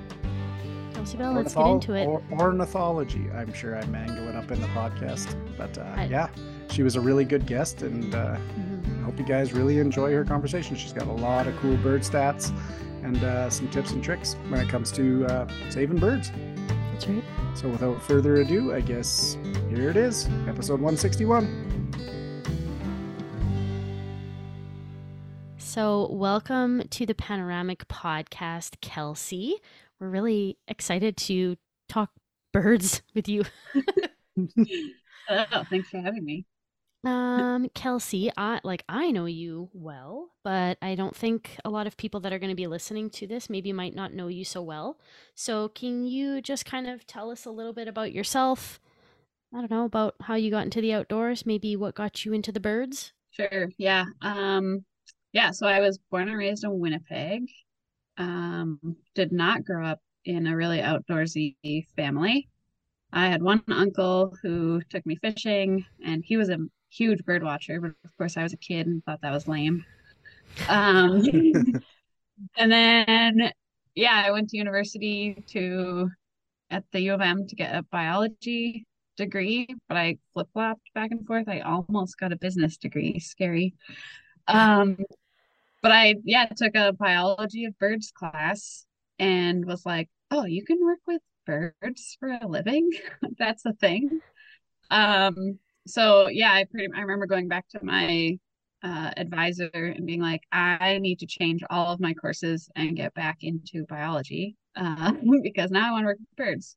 Kelsey 0.94 1.18
Bell, 1.18 1.32
let's 1.34 1.54
get 1.54 1.66
into 1.66 1.94
it. 1.94 2.06
Or, 2.06 2.22
ornithology. 2.32 3.28
I'm 3.34 3.52
sure 3.52 3.76
I 3.76 3.84
mangle 3.86 4.28
it 4.28 4.34
up 4.36 4.50
in 4.50 4.60
the 4.60 4.66
podcast, 4.68 5.36
but 5.58 5.76
uh, 5.78 5.82
I- 5.96 6.04
yeah, 6.06 6.28
she 6.70 6.82
was 6.82 6.96
a 6.96 7.00
really 7.00 7.24
good 7.24 7.46
guest, 7.46 7.82
and 7.82 8.14
uh, 8.14 8.36
Mhm. 8.58 9.00
I 9.00 9.04
hope 9.04 9.18
you 9.18 9.24
guys 9.24 9.52
really 9.52 9.78
enjoy 9.78 10.12
her 10.12 10.24
conversation. 10.24 10.74
She's 10.76 10.92
got 10.92 11.06
a 11.06 11.12
lot 11.12 11.46
of 11.46 11.56
cool 11.58 11.76
bird 11.78 12.02
stats 12.02 12.52
and 13.02 13.22
uh, 13.22 13.50
some 13.50 13.68
tips 13.70 13.92
and 13.92 14.02
tricks 14.02 14.36
when 14.48 14.60
it 14.60 14.68
comes 14.68 14.92
to 14.92 15.26
uh, 15.26 15.46
saving 15.70 15.98
birds. 15.98 16.30
That's 16.92 17.06
right. 17.06 17.24
So 17.54 17.68
without 17.68 18.02
further 18.02 18.36
ado, 18.36 18.72
I 18.74 18.80
guess 18.80 19.36
here 19.68 19.90
it 19.90 19.96
is, 19.96 20.28
episode 20.46 20.80
161. 20.80 21.70
So, 25.58 26.08
welcome 26.10 26.82
to 26.90 27.06
the 27.06 27.14
Panoramic 27.14 27.86
Podcast, 27.86 28.80
Kelsey. 28.80 29.54
We're 30.00 30.08
really 30.08 30.58
excited 30.66 31.16
to 31.18 31.56
talk 31.88 32.10
birds 32.52 33.02
with 33.14 33.28
you. 33.28 33.44
Oh, 35.30 35.64
thanks 35.70 35.88
for 35.88 35.98
having 35.98 36.24
me. 36.24 36.44
Um, 37.02 37.70
Kelsey, 37.74 38.30
I 38.36 38.60
like 38.62 38.84
I 38.88 39.10
know 39.10 39.24
you 39.24 39.70
well, 39.72 40.32
but 40.44 40.76
I 40.82 40.94
don't 40.94 41.16
think 41.16 41.56
a 41.64 41.70
lot 41.70 41.86
of 41.86 41.96
people 41.96 42.20
that 42.20 42.32
are 42.32 42.38
going 42.38 42.50
to 42.50 42.54
be 42.56 42.66
listening 42.66 43.08
to 43.10 43.26
this 43.26 43.48
maybe 43.48 43.72
might 43.72 43.94
not 43.94 44.12
know 44.12 44.28
you 44.28 44.44
so 44.44 44.60
well. 44.60 44.98
So, 45.34 45.68
can 45.68 46.04
you 46.06 46.42
just 46.42 46.66
kind 46.66 46.86
of 46.86 47.06
tell 47.06 47.30
us 47.30 47.46
a 47.46 47.50
little 47.50 47.72
bit 47.72 47.88
about 47.88 48.12
yourself? 48.12 48.80
I 49.54 49.58
don't 49.58 49.70
know 49.70 49.84
about 49.86 50.14
how 50.20 50.34
you 50.34 50.50
got 50.50 50.64
into 50.64 50.80
the 50.82 50.92
outdoors, 50.92 51.46
maybe 51.46 51.74
what 51.74 51.94
got 51.94 52.24
you 52.24 52.34
into 52.34 52.52
the 52.52 52.60
birds. 52.60 53.12
Sure. 53.30 53.68
Yeah. 53.78 54.04
Um, 54.20 54.84
yeah, 55.32 55.52
so 55.52 55.66
I 55.66 55.80
was 55.80 55.98
born 56.10 56.28
and 56.28 56.36
raised 56.36 56.64
in 56.64 56.78
Winnipeg. 56.78 57.48
Um, 58.18 58.96
did 59.14 59.32
not 59.32 59.64
grow 59.64 59.86
up 59.86 60.00
in 60.24 60.46
a 60.46 60.56
really 60.56 60.78
outdoorsy 60.80 61.56
family. 61.96 62.48
I 63.12 63.28
had 63.28 63.42
one 63.42 63.62
uncle 63.68 64.36
who 64.42 64.82
took 64.90 65.06
me 65.06 65.16
fishing, 65.16 65.84
and 66.04 66.22
he 66.24 66.36
was 66.36 66.50
a 66.50 66.58
huge 66.90 67.24
bird 67.24 67.42
watcher, 67.42 67.80
but 67.80 67.92
of 68.04 68.16
course 68.16 68.36
I 68.36 68.42
was 68.42 68.52
a 68.52 68.58
kid 68.58 68.86
and 68.86 69.04
thought 69.04 69.20
that 69.22 69.32
was 69.32 69.48
lame. 69.48 69.84
Um, 70.68 71.22
and 72.56 72.72
then 72.72 73.52
yeah, 73.94 74.22
I 74.24 74.30
went 74.30 74.50
to 74.50 74.56
university 74.56 75.44
to 75.48 76.10
at 76.70 76.84
the 76.92 77.00
U 77.00 77.14
of 77.14 77.20
M 77.20 77.46
to 77.48 77.56
get 77.56 77.74
a 77.74 77.82
biology 77.82 78.86
degree, 79.16 79.68
but 79.88 79.96
I 79.96 80.16
flip-flopped 80.32 80.92
back 80.94 81.10
and 81.10 81.26
forth. 81.26 81.48
I 81.48 81.60
almost 81.60 82.18
got 82.18 82.32
a 82.32 82.36
business 82.36 82.76
degree. 82.76 83.18
Scary. 83.18 83.74
Um, 84.48 84.96
but 85.82 85.92
I 85.92 86.16
yeah 86.24 86.46
took 86.46 86.74
a 86.74 86.92
biology 86.92 87.64
of 87.64 87.78
birds 87.78 88.12
class 88.12 88.86
and 89.18 89.64
was 89.64 89.84
like, 89.84 90.08
oh, 90.30 90.44
you 90.44 90.64
can 90.64 90.78
work 90.82 91.00
with 91.06 91.22
birds 91.46 92.16
for 92.18 92.38
a 92.40 92.46
living. 92.46 92.90
That's 93.38 93.66
a 93.66 93.72
thing. 93.74 94.20
Um, 94.90 95.58
so 95.86 96.28
yeah, 96.28 96.52
I 96.52 96.64
pretty 96.70 96.88
I 96.94 97.00
remember 97.00 97.26
going 97.26 97.48
back 97.48 97.66
to 97.70 97.84
my 97.84 98.38
uh, 98.82 99.10
advisor 99.16 99.70
and 99.72 100.06
being 100.06 100.22
like, 100.22 100.42
I 100.52 100.98
need 100.98 101.18
to 101.20 101.26
change 101.26 101.62
all 101.70 101.92
of 101.92 102.00
my 102.00 102.14
courses 102.14 102.68
and 102.76 102.96
get 102.96 103.12
back 103.14 103.38
into 103.42 103.84
biology 103.88 104.56
uh, 104.76 105.12
because 105.42 105.70
now 105.70 105.88
I 105.88 105.92
want 105.92 106.02
to 106.04 106.06
work 106.06 106.18
with 106.18 106.36
birds. 106.36 106.76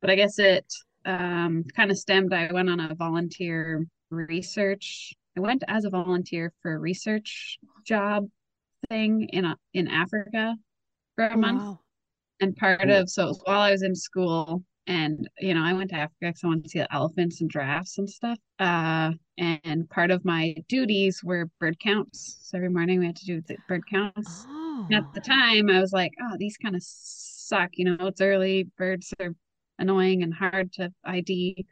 But 0.00 0.10
I 0.10 0.16
guess 0.16 0.38
it 0.38 0.66
um, 1.04 1.64
kind 1.76 1.90
of 1.90 1.98
stemmed. 1.98 2.32
I 2.32 2.52
went 2.52 2.70
on 2.70 2.80
a 2.80 2.94
volunteer 2.94 3.86
research. 4.10 5.14
I 5.36 5.40
went 5.40 5.64
as 5.68 5.84
a 5.84 5.90
volunteer 5.90 6.52
for 6.62 6.74
a 6.74 6.78
research 6.78 7.58
job 7.84 8.26
thing 8.88 9.28
in 9.32 9.44
a, 9.44 9.56
in 9.72 9.88
Africa 9.88 10.56
for 11.16 11.26
a 11.26 11.34
Oh, 11.34 11.38
month. 11.38 11.62
wow. 11.62 11.80
And 12.40 12.56
part 12.56 12.80
Cool. 12.80 12.90
of 12.90 13.08
so 13.10 13.32
while 13.44 13.60
I 13.60 13.70
was 13.70 13.82
in 13.82 13.94
school, 13.94 14.64
and 14.86 15.28
you 15.38 15.54
know, 15.54 15.62
I 15.62 15.72
went 15.72 15.90
to 15.90 15.96
Africa 15.96 16.16
because 16.20 16.44
I 16.44 16.48
wanted 16.48 16.64
to 16.64 16.70
see 16.70 16.78
the 16.80 16.94
elephants 16.94 17.40
and 17.40 17.50
giraffes 17.50 17.98
and 17.98 18.08
stuff. 18.08 18.38
Uh, 18.58 19.12
and 19.38 19.88
part 19.88 20.10
of 20.10 20.24
my 20.24 20.54
duties 20.68 21.22
were 21.24 21.50
bird 21.58 21.78
counts. 21.80 22.38
So 22.42 22.58
every 22.58 22.68
morning 22.68 23.00
we 23.00 23.06
had 23.06 23.16
to 23.16 23.24
do 23.24 23.40
the 23.46 23.56
bird 23.68 23.82
counts. 23.90 24.44
Oh. 24.48 24.86
At 24.92 25.12
the 25.14 25.20
time, 25.20 25.70
I 25.70 25.80
was 25.80 25.92
like, 25.92 26.12
oh, 26.20 26.36
these 26.38 26.56
kind 26.58 26.76
of 26.76 26.82
suck. 26.84 27.70
You 27.74 27.86
know, 27.86 28.06
it's 28.06 28.20
early. 28.20 28.68
Birds 28.76 29.12
are 29.20 29.34
annoying 29.78 30.22
and 30.22 30.34
hard 30.34 30.72
to 30.74 30.92
ID. 31.04 31.66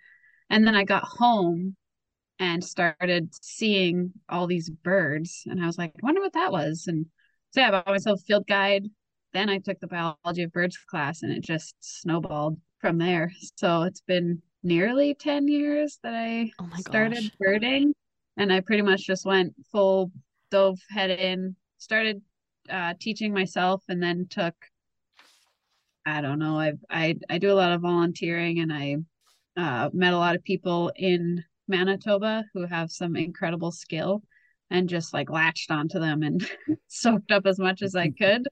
And 0.48 0.66
then 0.66 0.74
I 0.74 0.84
got 0.84 1.04
home 1.04 1.76
and 2.38 2.64
started 2.64 3.28
seeing 3.42 4.12
all 4.28 4.46
these 4.46 4.70
birds. 4.70 5.42
And 5.46 5.62
I 5.62 5.66
was 5.66 5.78
like, 5.78 5.92
I 5.94 6.04
wonder 6.06 6.20
what 6.20 6.32
that 6.32 6.50
was. 6.50 6.84
And 6.86 7.06
so 7.50 7.60
yeah, 7.60 7.68
I 7.68 7.70
bought 7.70 7.86
myself 7.86 8.20
a 8.20 8.24
field 8.24 8.46
guide. 8.46 8.88
Then 9.32 9.48
I 9.48 9.58
took 9.58 9.80
the 9.80 9.86
biology 9.86 10.42
of 10.42 10.52
birds 10.52 10.76
class 10.90 11.22
and 11.22 11.32
it 11.32 11.42
just 11.42 11.74
snowballed 11.80 12.58
from 12.82 12.98
there. 12.98 13.32
So 13.56 13.84
it's 13.84 14.02
been 14.02 14.42
nearly 14.62 15.14
10 15.14 15.48
years 15.48 15.98
that 16.02 16.14
I 16.14 16.52
Oh 16.60 16.68
started 16.76 17.14
gosh. 17.14 17.30
birding. 17.40 17.94
And 18.36 18.52
I 18.52 18.60
pretty 18.60 18.82
much 18.82 19.06
just 19.06 19.24
went 19.24 19.54
full 19.70 20.12
dove 20.50 20.78
head 20.90 21.10
in, 21.10 21.56
started 21.78 22.20
uh, 22.68 22.94
teaching 23.00 23.32
myself, 23.32 23.82
and 23.88 24.02
then 24.02 24.26
took 24.28 24.54
I 26.04 26.20
don't 26.20 26.38
know. 26.38 26.58
I 26.58 26.72
I 26.90 27.14
I 27.30 27.38
do 27.38 27.52
a 27.52 27.54
lot 27.54 27.72
of 27.72 27.82
volunteering, 27.82 28.58
and 28.58 28.72
I 28.72 28.96
uh, 29.56 29.90
met 29.92 30.14
a 30.14 30.18
lot 30.18 30.34
of 30.34 30.42
people 30.42 30.92
in 30.96 31.44
Manitoba 31.68 32.44
who 32.54 32.66
have 32.66 32.90
some 32.90 33.16
incredible 33.16 33.70
skill, 33.70 34.22
and 34.70 34.88
just 34.88 35.14
like 35.14 35.30
latched 35.30 35.70
onto 35.70 36.00
them 36.00 36.22
and 36.22 36.44
soaked 36.88 37.30
up 37.30 37.46
as 37.46 37.58
much 37.58 37.82
as 37.82 37.94
I 37.94 38.10
could. 38.18 38.48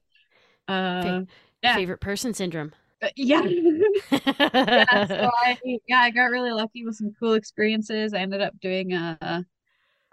Uh, 0.67 1.21
yeah. 1.61 1.75
Favorite 1.75 1.99
person 1.99 2.33
syndrome. 2.33 2.71
But 3.01 3.13
yeah. 3.15 3.41
yeah, 4.73 4.85
so 5.19 5.29
I 5.45 5.57
yeah, 5.87 5.99
I 5.99 6.11
got 6.11 6.25
really 6.25 6.51
lucky 6.51 6.85
with 6.85 6.95
some 6.95 7.13
cool 7.19 7.33
experiences. 7.33 8.13
I 8.13 8.19
ended 8.19 8.41
up 8.41 8.59
doing 8.61 8.93
a 8.93 9.45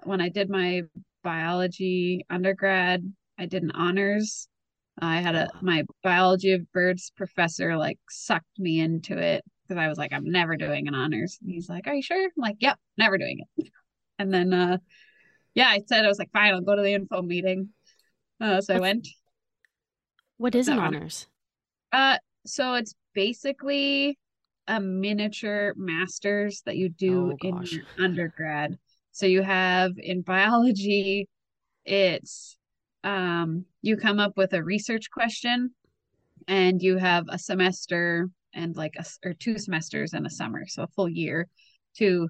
when 0.05 0.21
I 0.21 0.29
did 0.29 0.51
my 0.51 0.83
biology 1.23 2.25
undergrad, 2.31 3.03
I 3.39 3.47
did 3.47 3.63
an 3.63 3.73
honors. 3.73 4.49
I 5.01 5.21
had 5.21 5.35
a 5.37 5.51
my 5.61 5.85
biology 6.03 6.53
of 6.53 6.71
birds 6.73 7.13
professor 7.17 7.77
like 7.77 7.99
sucked 8.11 8.59
me 8.59 8.81
into 8.81 9.19
it 9.19 9.45
because 9.69 9.81
I 9.81 9.89
was 9.89 9.99
like, 9.99 10.13
I'm 10.13 10.31
never 10.31 10.57
doing 10.57 10.89
an 10.89 10.95
honors. 10.95 11.39
And 11.43 11.51
he's 11.53 11.69
like, 11.69 11.87
Are 11.87 11.95
you 11.95 12.03
sure? 12.03 12.23
I'm 12.25 12.31
like, 12.37 12.57
Yep, 12.61 12.79
never 12.99 13.19
doing 13.19 13.41
it. 13.59 13.71
And 14.21 14.35
then 14.35 14.53
uh 14.53 14.79
yeah, 15.55 15.69
I 15.69 15.83
said 15.87 16.05
I 16.05 16.09
was 16.09 16.19
like, 16.19 16.33
fine, 16.33 16.55
I'll 16.55 16.61
go 16.63 16.77
to 16.77 16.83
the 16.83 16.95
info 16.95 17.23
meeting. 17.23 17.71
Uh 18.41 18.61
so 18.61 18.75
I 18.77 18.81
went. 18.81 19.09
what 20.39 20.55
is 20.55 20.69
an 20.69 20.79
No, 20.79 20.81
honors? 20.81 21.27
Uh, 21.93 22.19
so 22.47 22.75
it's 22.75 22.95
basically 23.15 24.19
a 24.67 24.81
miniature 24.81 25.73
masters 25.77 26.63
that 26.67 26.77
you 26.77 26.89
do 26.91 27.33
Oh, 27.33 27.47
in 27.49 27.63
your 27.63 27.85
undergrad. 27.99 28.77
So 29.13 29.27
you 29.27 29.43
have 29.43 29.93
in 29.97 30.23
biology, 30.23 31.29
it's 31.85 32.57
um 33.05 33.65
you 33.81 33.97
come 33.97 34.19
up 34.19 34.37
with 34.37 34.53
a 34.53 34.63
research 34.63 35.11
question 35.11 35.71
and 36.47 36.83
you 36.83 36.99
have 36.99 37.25
a 37.29 37.39
semester 37.39 38.29
and 38.55 38.77
like 38.77 38.95
a 38.99 39.05
or 39.25 39.35
two 39.35 39.59
semesters 39.59 40.13
and 40.13 40.27
a 40.27 40.31
summer, 40.31 40.67
so 40.67 40.83
a 40.83 40.89
full 40.89 41.09
year 41.09 41.49
to 41.97 42.29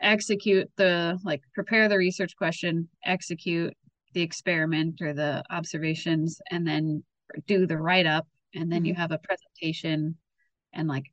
execute 0.00 0.70
the 0.76 1.18
like 1.24 1.42
prepare 1.54 1.88
the 1.88 1.96
research 1.96 2.36
question, 2.36 2.88
execute 3.04 3.72
the 4.12 4.22
experiment 4.22 5.00
or 5.00 5.12
the 5.14 5.42
observations, 5.50 6.40
and 6.50 6.66
then 6.66 7.02
do 7.46 7.66
the 7.66 7.76
write 7.78 8.06
up. 8.06 8.26
And 8.54 8.70
then 8.70 8.84
you 8.84 8.94
have 8.94 9.12
a 9.12 9.18
presentation 9.18 10.16
and 10.72 10.88
like 10.88 11.06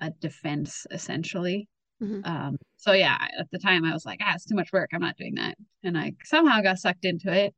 a 0.00 0.10
defense 0.10 0.86
essentially. 0.90 1.68
Mhm. 2.00 2.22
Um, 2.24 2.56
so 2.76 2.92
yeah, 2.92 3.18
at 3.38 3.50
the 3.50 3.58
time 3.58 3.84
I 3.84 3.92
was 3.92 4.06
like, 4.06 4.20
ah, 4.22 4.32
it's 4.34 4.44
too 4.46 4.54
much 4.54 4.72
work. 4.72 4.90
I'm 4.92 5.00
not 5.00 5.16
doing 5.16 5.34
that. 5.36 5.56
And 5.84 5.98
I 5.98 6.14
somehow 6.24 6.60
got 6.60 6.78
sucked 6.78 7.04
into 7.04 7.32
it 7.32 7.54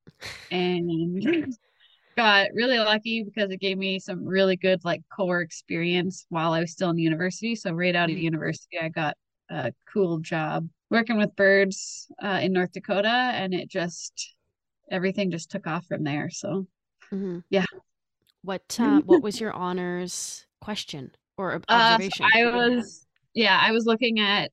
and 0.51 1.23
got 2.17 2.49
really 2.55 2.79
lucky 2.79 3.25
because 3.25 3.51
it 3.51 3.61
gave 3.61 3.79
me 3.79 3.99
some 3.99 4.25
really 4.25 4.57
good 4.57 4.85
like 4.85 5.03
core 5.15 5.41
experience 5.41 6.27
while 6.29 6.53
I 6.53 6.61
was 6.61 6.73
still 6.73 6.91
in 6.91 6.99
university. 6.99 7.55
So 7.57 7.73
right 7.73 7.95
out 7.97 8.11
of 8.11 8.17
Mhm. 8.17 8.23
university, 8.23 8.79
I 8.81 8.89
got 8.89 9.17
a 9.51 9.73
cool 9.93 10.19
job 10.19 10.69
working 10.91 11.19
with 11.19 11.37
birds 11.37 12.09
uh, 12.23 12.41
in 12.43 12.53
North 12.53 12.73
Dakota, 12.73 13.09
and 13.09 13.55
it 13.55 13.69
just 13.69 14.35
everything 14.91 15.31
just 15.31 15.51
took 15.51 15.67
off 15.67 15.87
from 15.87 16.05
there. 16.05 16.31
So 16.31 16.67
Mhm. 17.13 17.43
Yeah. 17.51 17.67
What 18.43 18.79
uh, 18.79 19.01
what 19.03 19.23
was 19.23 19.41
your 19.41 19.53
honors 19.55 20.47
question 20.61 21.15
or 21.39 21.63
Uh, 21.69 21.99
so 22.01 22.11
observation? 22.11 22.35
I 22.35 22.47
was, 22.47 23.07
yeah, 23.35 23.59
I 23.61 23.73
was 23.73 23.87
looking 23.87 24.19
at 24.21 24.51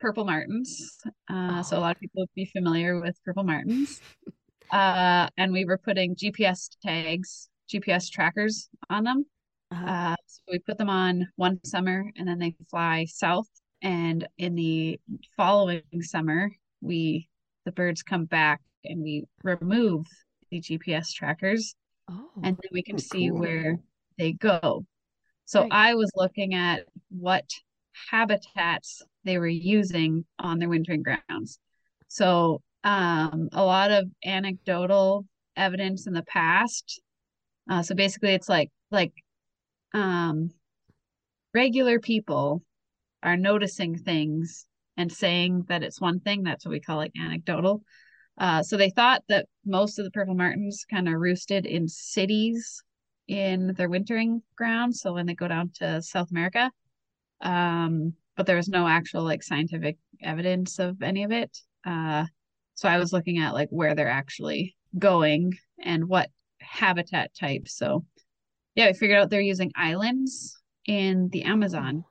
purple 0.00 0.24
martins. 0.24 0.98
Uh, 1.28 1.62
so 1.62 1.78
a 1.78 1.80
Oh. 1.80 1.80
lot 1.80 1.96
of 1.96 2.00
people 2.00 2.22
would 2.22 2.34
be 2.34 2.46
familiar 2.46 3.00
with 3.00 3.18
purple 3.24 3.44
martins. 3.44 4.02
Uh, 4.70 5.28
and 5.36 5.52
we 5.52 5.64
were 5.64 5.78
putting 5.78 6.16
GPS 6.16 6.70
tags, 6.82 7.50
GPS 7.68 8.10
trackers 8.10 8.68
on 8.90 9.04
them. 9.04 9.26
Uh-huh. 9.70 9.92
Uh, 9.92 10.16
so 10.26 10.42
we 10.50 10.58
put 10.60 10.78
them 10.78 10.90
on 10.90 11.28
one 11.36 11.60
summer 11.64 12.10
and 12.16 12.28
then 12.28 12.38
they 12.38 12.56
fly 12.70 13.06
south. 13.06 13.48
And 13.82 14.26
in 14.38 14.54
the 14.56 15.00
following 15.36 15.82
summer, 16.00 16.50
we 16.80 17.28
the 17.66 17.72
birds 17.72 18.02
come 18.02 18.26
back 18.26 18.62
and 18.84 19.02
we 19.02 19.24
remove 19.42 20.06
the 20.50 20.60
GPS 20.60 21.12
trackers 21.12 21.74
oh. 22.08 22.30
and 22.42 22.56
then 22.56 22.70
we 22.72 22.82
can 22.82 22.96
Oh, 22.96 22.98
see 22.98 23.28
cool. 23.28 23.38
where 23.40 23.78
they 24.18 24.32
go. 24.32 24.84
So 25.44 25.62
Right. 25.62 25.72
I 25.72 25.94
was 25.94 26.10
looking 26.14 26.54
at 26.54 26.86
what 27.10 27.48
habitats 28.10 29.02
they 29.24 29.38
were 29.38 29.46
using 29.46 30.24
on 30.38 30.58
their 30.58 30.68
wintering 30.68 31.02
grounds. 31.02 31.58
So 32.08 32.62
um, 32.82 33.48
a 33.52 33.64
lot 33.64 33.90
of 33.90 34.10
anecdotal 34.24 35.26
evidence 35.56 36.06
in 36.06 36.12
the 36.12 36.22
past. 36.24 37.00
Uh, 37.70 37.82
so 37.82 37.94
basically, 37.94 38.34
it's 38.34 38.48
like 38.48 38.70
like 38.90 39.12
um, 39.94 40.50
regular 41.54 41.98
people 42.00 42.62
are 43.22 43.36
noticing 43.36 43.96
things 43.96 44.66
and 44.96 45.10
saying 45.10 45.64
that 45.68 45.82
it's 45.82 46.00
one 46.00 46.20
thing. 46.20 46.42
That's 46.42 46.64
what 46.64 46.72
we 46.72 46.80
call 46.80 46.96
like 46.96 47.12
anecdotal. 47.18 47.82
Uh, 48.38 48.62
so 48.62 48.76
they 48.76 48.90
thought 48.90 49.22
that 49.28 49.46
most 49.64 49.98
of 49.98 50.04
the 50.04 50.10
purple 50.10 50.34
martins 50.34 50.84
kind 50.90 51.08
of 51.08 51.14
roosted 51.14 51.66
in 51.66 51.86
cities 51.88 52.82
in 53.28 53.74
their 53.74 53.88
wintering 53.88 54.42
grounds. 54.56 55.00
So 55.00 55.12
when 55.12 55.26
they 55.26 55.34
go 55.34 55.48
down 55.48 55.70
to 55.76 56.02
South 56.02 56.30
America, 56.30 56.70
um, 57.40 58.14
but 58.36 58.46
there 58.46 58.56
was 58.56 58.68
no 58.68 58.88
actual 58.88 59.22
like 59.22 59.42
scientific 59.42 59.96
evidence 60.22 60.78
of 60.78 61.02
any 61.02 61.22
of 61.22 61.30
it. 61.30 61.56
Uh, 61.86 62.24
so 62.74 62.88
I 62.88 62.98
was 62.98 63.12
looking 63.12 63.38
at 63.38 63.54
like 63.54 63.68
where 63.70 63.94
they're 63.94 64.08
actually 64.08 64.76
going 64.98 65.54
and 65.82 66.08
what 66.08 66.30
habitat 66.60 67.30
type. 67.38 67.68
So 67.68 68.04
yeah, 68.74 68.88
we 68.88 68.94
figured 68.94 69.18
out 69.18 69.30
they're 69.30 69.40
using 69.40 69.70
islands 69.76 70.60
in 70.86 71.28
the 71.30 71.44
Amazon. 71.44 72.04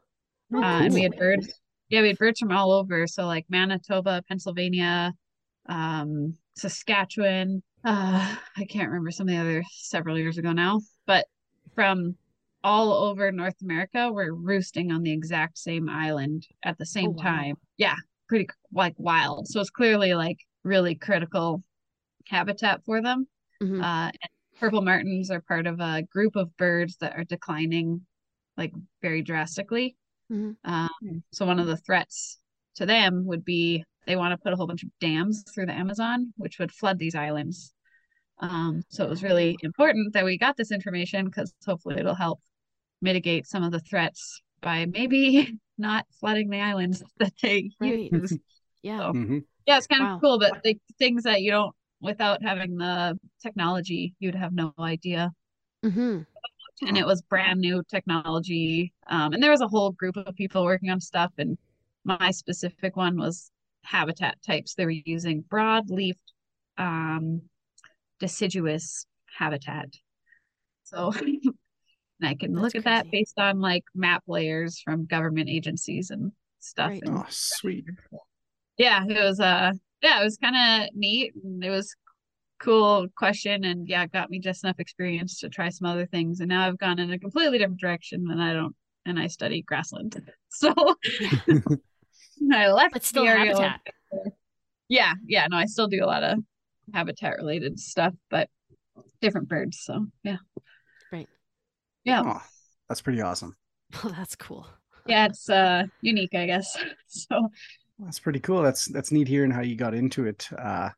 Oh, 0.54 0.62
Uh, 0.62 0.84
and 0.84 0.94
we 0.94 1.04
had 1.04 1.18
birds. 1.18 1.52
Yeah, 1.90 2.02
we 2.02 2.08
had 2.08 2.18
birds 2.18 2.40
from 2.40 2.52
all 2.52 2.72
over. 2.72 3.06
So 3.08 3.26
like 3.26 3.46
Manitoba, 3.50 4.24
Pennsylvania, 4.28 5.14
um, 5.68 6.36
Saskatchewan. 6.58 7.64
Uh, 7.84 8.36
I 8.58 8.66
can't 8.66 8.90
remember 8.90 9.12
some 9.12 9.28
of 9.28 9.36
the 9.36 9.42
other 9.42 9.64
several 9.72 10.18
years 10.18 10.38
ago 10.38 10.52
now, 10.54 10.82
but 11.06 11.26
from 11.76 12.16
all 12.64 12.94
over 12.94 13.32
North 13.32 13.62
America, 13.62 14.10
we're 14.12 14.32
roosting 14.34 14.92
on 14.92 15.04
the 15.04 15.12
exact 15.12 15.58
same 15.58 15.90
island 15.90 16.48
at 16.64 16.78
the 16.78 16.86
same 16.86 17.10
Oh, 17.10 17.12
wow. 17.12 17.24
time. 17.24 17.56
Yeah, 17.78 17.96
pretty 18.30 18.48
like 18.72 18.94
wild. 18.98 19.48
So 19.48 19.60
it's 19.60 19.70
clearly 19.70 20.14
like 20.14 20.38
really 20.64 20.96
critical 20.96 21.64
habitat 22.28 22.84
for 22.86 23.02
them. 23.02 23.28
Mhm. 23.62 23.82
Uh, 23.82 24.08
and 24.12 24.30
purple 24.60 24.82
martins 24.82 25.30
are 25.30 25.42
part 25.42 25.68
of 25.68 25.80
a 25.82 26.04
group 26.04 26.36
of 26.36 26.56
birds 26.56 26.98
that 26.98 27.18
are 27.18 27.26
declining 27.26 28.06
like 28.56 28.72
very 29.02 29.22
drastically. 29.22 29.98
Mhm. 30.32 30.56
Um, 30.64 31.24
so 31.32 31.46
one 31.46 31.60
of 31.60 31.68
the 31.68 31.78
threats 31.78 32.40
to 32.76 32.86
them 32.86 33.26
would 33.26 33.44
be 33.44 33.84
they 34.06 34.16
want 34.16 34.32
to 34.32 34.38
put 34.38 34.54
a 34.54 34.56
whole 34.56 34.68
bunch 34.68 34.84
of 34.84 34.90
dams 35.00 35.44
through 35.54 35.68
the 35.68 35.74
Amazon, 35.74 36.34
which 36.38 36.60
would 36.60 36.72
flood 36.72 37.00
these 37.00 37.16
islands. 37.16 37.74
Um, 38.40 38.84
so 38.90 39.06
it 39.06 39.10
was 39.10 39.24
really 39.24 39.58
important 39.64 40.14
that 40.14 40.26
we 40.26 40.38
got 40.38 40.58
this 40.58 40.72
information 40.72 41.26
because 41.26 41.54
hopefully 41.66 41.98
it'll 42.00 42.16
help 42.16 42.42
mitigate 43.02 43.48
some 43.48 43.64
of 43.64 43.72
the 43.72 43.80
threats 43.80 44.42
by 44.62 44.86
maybe 44.86 45.60
not 45.78 46.06
flooding 46.20 46.50
the 46.50 46.62
islands 46.62 47.04
that 47.20 47.34
they 47.42 47.72
Right. 47.80 48.12
use. 48.12 48.38
Yeah. 48.82 48.98
So, 49.00 49.12
hmm 49.12 49.40
yeah, 49.68 49.78
it's 49.78 49.88
kind 49.88 50.04
Wow. 50.04 50.16
of 50.16 50.22
cool, 50.22 50.40
but 50.40 50.62
the 50.64 50.78
things 51.00 51.24
that 51.24 51.42
you 51.42 51.52
don't 51.52 51.76
without 52.02 52.44
having 52.44 52.78
the 52.78 53.18
technology, 53.42 54.14
you'd 54.20 54.36
have 54.36 54.54
no 54.54 54.74
idea. 54.80 55.32
Mm-hmm. 55.84 56.24
And 56.82 56.98
it 56.98 57.06
was 57.06 57.22
brand 57.22 57.62
new 57.62 57.84
technology. 57.90 58.94
Um, 59.08 59.34
and 59.34 59.42
there 59.42 59.52
was 59.52 59.62
a 59.62 59.68
whole 59.68 59.92
group 59.92 60.18
of 60.18 60.36
people 60.36 60.64
working 60.66 60.90
on 60.90 61.00
stuff. 61.00 61.32
And 61.38 61.58
my 62.04 62.32
specific 62.32 62.96
one 62.98 63.18
was 63.18 63.52
habitat 63.84 64.38
types. 64.46 64.76
They 64.76 64.86
were 64.86 64.92
using 64.92 65.42
broad-leaf 65.42 66.16
um, 66.78 67.42
deciduous 68.20 69.06
habitat. 69.38 69.90
So 70.84 71.12
and 71.12 71.42
I 72.24 72.36
can 72.36 72.54
That's 72.54 72.64
look 72.64 72.76
at 72.76 72.84
that 72.86 73.12
based 73.12 73.40
on 73.40 73.60
like 73.60 73.84
map 73.96 74.24
layers 74.28 74.80
from 74.80 75.06
government 75.06 75.50
agencies 75.50 76.10
and 76.10 76.32
stuff. 76.60 76.92
Right. 76.92 77.04
And 77.04 77.18
Oh, 77.18 77.26
sweet. 77.30 77.86
yeah, 78.78 79.04
it 79.08 79.22
was 79.22 79.40
uh 79.40 79.72
yeah, 80.02 80.22
it 80.22 80.24
was 80.24 80.38
kind 80.38 80.56
of 80.84 80.90
neat 80.96 81.34
and 81.44 81.64
it 81.64 81.70
was 81.70 81.96
cool 82.60 83.08
question 83.18 83.66
and 83.66 83.88
yeah, 83.90 84.04
it 84.04 84.12
got 84.12 84.30
me 84.30 84.40
just 84.40 84.64
enough 84.64 84.80
experience 84.80 85.40
to 85.40 85.50
try 85.50 85.70
some 85.70 85.88
other 85.88 86.06
things. 86.06 86.40
And 86.40 86.50
now 86.50 86.68
I've 86.68 86.78
gone 86.78 87.00
in 87.00 87.12
a 87.12 87.20
completely 87.20 87.58
different 87.58 87.82
direction 87.82 88.28
and 88.30 88.42
I 88.42 88.54
don't 88.54 88.76
and 89.06 89.20
I 89.20 89.28
study 89.28 89.62
grassland. 89.62 90.22
So 90.56 90.72
I 92.54 92.68
left 92.72 92.94
But 92.94 93.04
still 93.04 93.24
the 93.24 93.30
area. 93.30 93.56
habitat. 93.56 93.82
Yeah, 94.90 95.14
yeah, 95.26 95.48
no, 95.48 95.58
I 95.58 95.66
still 95.66 95.88
do 95.88 96.04
a 96.04 96.08
lot 96.08 96.24
of 96.24 96.40
habitat 96.94 97.38
related 97.38 97.80
stuff, 97.80 98.14
but 98.30 98.50
different 99.22 99.48
birds. 99.50 99.80
So 99.82 100.06
yeah. 100.24 100.38
Right. 101.12 101.28
Yeah. 102.04 102.24
Oh, 102.26 102.42
that's 102.90 103.02
pretty 103.02 103.22
awesome. 103.22 103.56
Oh, 104.04 104.10
that's 104.10 104.36
cool. 104.36 104.68
Yeah, 105.06 105.26
it's 105.28 105.50
uh 105.50 105.84
unique, 106.02 106.34
I 106.34 106.46
guess. 106.48 106.76
So 107.08 107.50
That's 108.00 108.20
pretty 108.20 108.40
cool. 108.40 108.62
That's 108.64 108.86
that's 108.86 109.12
neat 109.12 109.28
hearing 109.28 109.52
how 109.52 109.62
you 109.62 109.76
got 109.76 109.94
into 109.94 110.26
it. 110.26 110.50
Uh, 110.58 110.90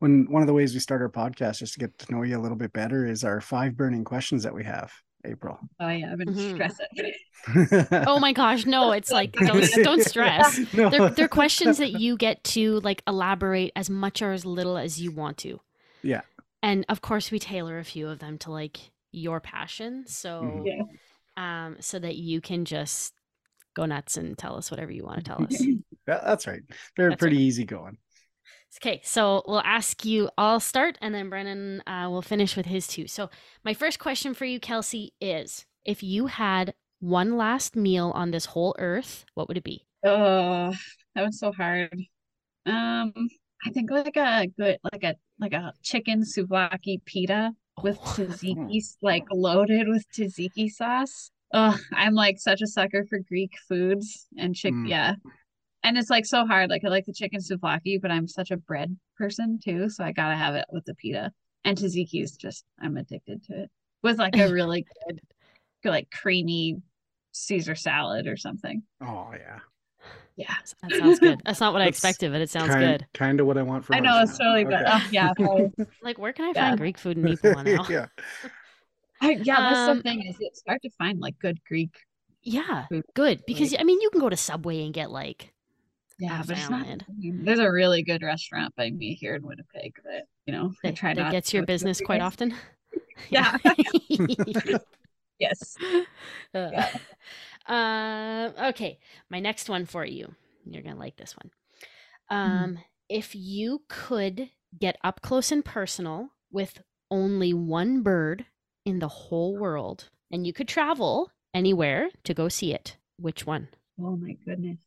when 0.00 0.26
one 0.30 0.42
of 0.42 0.46
the 0.46 0.52
ways 0.52 0.74
we 0.74 0.80
start 0.80 1.00
our 1.00 1.08
podcast 1.08 1.58
just 1.60 1.72
to 1.74 1.78
get 1.80 1.96
to 1.98 2.12
know 2.12 2.22
you 2.22 2.38
a 2.38 2.42
little 2.42 2.56
bit 2.58 2.72
better 2.74 3.06
is 3.06 3.24
our 3.24 3.40
five 3.40 3.76
burning 3.76 4.04
questions 4.04 4.42
that 4.42 4.54
we 4.54 4.64
have. 4.64 4.92
April. 5.24 5.58
oh 5.80 5.88
yeah, 5.88 6.12
I've 6.12 6.18
been 6.18 6.34
Mhm. 6.34 6.54
stressing. 6.54 7.12
Oh 8.06 8.18
my 8.20 8.32
gosh, 8.32 8.64
no, 8.66 8.92
it's 8.92 9.10
like 9.10 9.32
don't 9.46 9.68
don't 9.82 10.02
stress. 10.02 10.58
No. 10.74 10.90
They're 10.90 11.10
they're 11.10 11.28
questions 11.28 11.78
that 11.78 11.92
you 12.00 12.16
get 12.16 12.42
to 12.44 12.80
like 12.80 13.02
elaborate 13.06 13.72
as 13.76 13.90
much 13.90 14.22
or 14.22 14.32
as 14.32 14.44
little 14.46 14.76
as 14.78 15.00
you 15.00 15.10
want 15.10 15.38
to. 15.38 15.60
Yeah. 16.02 16.22
And 16.62 16.84
of 16.88 17.00
course 17.02 17.30
we 17.30 17.38
tailor 17.38 17.78
a 17.78 17.84
few 17.84 18.08
of 18.08 18.18
them 18.18 18.38
to 18.38 18.50
like 18.50 18.78
your 19.12 19.40
passion. 19.40 20.04
So 20.06 20.42
Mhm. 20.42 20.66
Yeah. 20.66 21.64
um 21.66 21.76
so 21.80 21.98
that 21.98 22.16
you 22.16 22.40
can 22.40 22.64
just 22.64 23.12
go 23.74 23.86
nuts 23.86 24.16
and 24.16 24.38
tell 24.38 24.56
us 24.56 24.70
whatever 24.70 24.92
you 24.92 25.04
want 25.04 25.18
to 25.18 25.24
tell 25.24 25.42
us. 25.44 25.60
Yeah, 25.60 26.20
that's 26.24 26.46
right. 26.46 26.62
They're 26.96 27.10
That's 27.10 27.18
pretty 27.18 27.38
easy 27.38 27.64
going. 27.64 27.98
Okay, 28.80 29.00
so 29.04 29.42
we'll 29.46 29.60
ask 29.60 30.04
you. 30.04 30.28
I'll 30.36 30.60
start, 30.60 30.98
and 31.00 31.14
then 31.14 31.30
Brennan 31.30 31.82
uh, 31.86 32.08
will 32.10 32.22
finish 32.22 32.56
with 32.56 32.66
his 32.66 32.86
two. 32.86 33.06
So, 33.06 33.30
my 33.64 33.74
first 33.74 33.98
question 33.98 34.34
for 34.34 34.44
you, 34.44 34.58
Kelsey, 34.58 35.12
is: 35.20 35.66
If 35.84 36.02
you 36.02 36.26
had 36.26 36.74
one 37.00 37.36
last 37.36 37.76
meal 37.76 38.10
on 38.14 38.30
this 38.30 38.46
whole 38.46 38.74
earth, 38.78 39.24
what 39.34 39.48
would 39.48 39.56
it 39.56 39.64
be? 39.64 39.86
Oh, 40.04 40.72
that 41.14 41.24
was 41.24 41.38
so 41.38 41.52
hard. 41.52 41.92
Um, 42.66 43.12
I 43.64 43.70
think 43.70 43.90
like 43.90 44.16
a 44.16 44.46
good 44.58 44.78
like 44.92 45.04
a 45.04 45.16
like 45.38 45.52
a 45.52 45.72
chicken 45.82 46.22
souvlaki 46.22 47.04
pita 47.04 47.52
with 47.82 47.98
Oh, 48.02 48.14
tzatziki, 48.16 48.96
like 49.02 49.24
loaded 49.30 49.88
with 49.88 50.04
tzatziki 50.10 50.68
sauce. 50.68 51.30
Oh, 51.52 51.78
I'm 51.92 52.14
like 52.14 52.38
such 52.38 52.62
a 52.62 52.66
sucker 52.66 53.04
for 53.08 53.18
Greek 53.20 53.52
foods 53.68 54.26
and 54.36 54.54
chick. 54.54 54.74
Mm. 54.74 54.88
Yeah, 54.88 55.14
and 55.84 55.96
it's 55.96 56.10
like 56.10 56.26
so 56.26 56.46
hard. 56.46 56.70
Like 56.70 56.84
I 56.84 56.88
like 56.88 57.06
the 57.06 57.12
chicken 57.12 57.40
souvlaki, 57.40 58.00
but 58.00 58.10
I'm 58.10 58.26
such 58.26 58.50
a 58.50 58.56
bread 58.56 58.96
person 59.16 59.60
too, 59.62 59.88
so 59.88 60.02
I 60.02 60.10
gotta 60.12 60.36
have 60.36 60.54
it 60.56 60.64
with 60.70 60.84
the 60.84 60.94
pita. 60.94 61.30
And 61.64 61.78
tzatziki 61.78 62.22
is 62.22 62.36
just 62.36 62.64
I'm 62.80 62.96
addicted 62.96 63.44
to 63.44 63.62
it 63.64 63.70
with 64.02 64.18
like 64.18 64.36
a 64.36 64.48
really 64.52 64.84
good, 65.06 65.20
like 65.84 66.10
creamy 66.10 66.78
Caesar 67.32 67.74
salad 67.74 68.26
or 68.26 68.36
something. 68.36 68.82
Oh 69.00 69.28
yeah. 69.32 69.60
Yeah. 70.36 70.54
that 70.82 70.92
sounds 70.96 71.20
good. 71.20 71.40
That's 71.46 71.60
not 71.60 71.72
what 71.72 71.80
I 71.82 71.86
expected, 71.86 72.32
but 72.32 72.40
it 72.40 72.50
sounds 72.50 72.70
kind, 72.70 72.98
good. 72.98 73.06
Kind 73.14 73.40
of 73.40 73.46
what 73.46 73.56
I 73.56 73.62
want 73.62 73.84
for 73.84 73.94
I 73.94 74.00
know 74.00 74.20
it's 74.20 74.38
now. 74.38 74.44
totally 74.46 74.64
good. 74.64 74.74
Okay. 74.74 74.84
Oh, 74.88 75.08
yeah, 75.12 75.32
I- 75.38 75.84
Like, 76.02 76.18
where 76.18 76.32
can 76.32 76.46
I 76.46 76.52
Yeah. 76.54 76.68
find 76.70 76.78
Greek 76.78 76.98
food 76.98 77.16
in 77.18 77.24
Nipah 77.24 77.64
now? 77.64 77.86
yeah. 77.88 78.06
I, 79.20 79.38
yeah, 79.42 79.60
that's 79.60 79.88
Um, 79.88 79.96
the 79.98 80.02
thing 80.02 80.26
is 80.26 80.36
it's 80.40 80.62
hard 80.66 80.82
to 80.82 80.90
find 80.98 81.20
like 81.20 81.38
good 81.38 81.60
Greek. 81.64 81.94
Yeah, 82.42 82.86
food. 82.88 83.04
good 83.14 83.46
because 83.46 83.74
I 83.78 83.84
mean 83.84 84.00
you 84.02 84.10
can 84.10 84.20
go 84.20 84.28
to 84.28 84.36
Subway 84.36 84.84
and 84.84 84.92
get 84.92 85.10
like 85.10 85.53
Yeah, 86.18 86.42
but 86.46 86.56
it's 86.56 86.70
not. 86.70 86.86
There's 87.18 87.58
a 87.58 87.70
really 87.70 88.02
good 88.02 88.22
restaurant 88.22 88.74
by 88.76 88.90
me 88.90 89.14
here 89.14 89.34
in 89.34 89.42
Winnipeg 89.42 89.96
that 90.04 90.26
you 90.46 90.52
know 90.52 90.72
I 90.84 90.88
that, 90.88 90.96
try 90.96 91.14
that 91.14 91.32
gets 91.32 91.50
to 91.50 91.58
your 91.58 91.66
business 91.66 92.00
quite 92.00 92.16
every 92.16 92.26
often. 92.26 92.54
Yeah. 93.30 93.56
Yes. 95.38 95.76
Uh, 96.54 96.70
uh, 97.68 98.50
okay, 98.68 98.98
my 99.30 99.40
next 99.40 99.68
one 99.68 99.84
for 99.84 100.04
you. 100.04 100.34
You're 100.64 100.82
gonna 100.82 100.98
like 100.98 101.16
this 101.16 101.34
one. 101.36 101.50
Um, 102.30 102.78
if 103.08 103.34
you 103.34 103.82
could 103.88 104.50
get 104.78 104.96
up 105.02 105.20
close 105.22 105.50
and 105.52 105.64
personal 105.64 106.30
with 106.50 106.80
only 107.10 107.52
one 107.52 108.02
bird 108.02 108.46
in 108.84 109.00
the 109.00 109.08
whole 109.08 109.56
world, 109.56 110.10
and 110.30 110.46
you 110.46 110.52
could 110.52 110.68
travel 110.68 111.30
anywhere 111.52 112.10
to 112.24 112.34
go 112.34 112.48
see 112.48 112.72
it, 112.72 112.96
which 113.18 113.44
one? 113.46 113.68
Oh 114.00 114.16
my 114.16 114.36
goodness, 114.44 114.78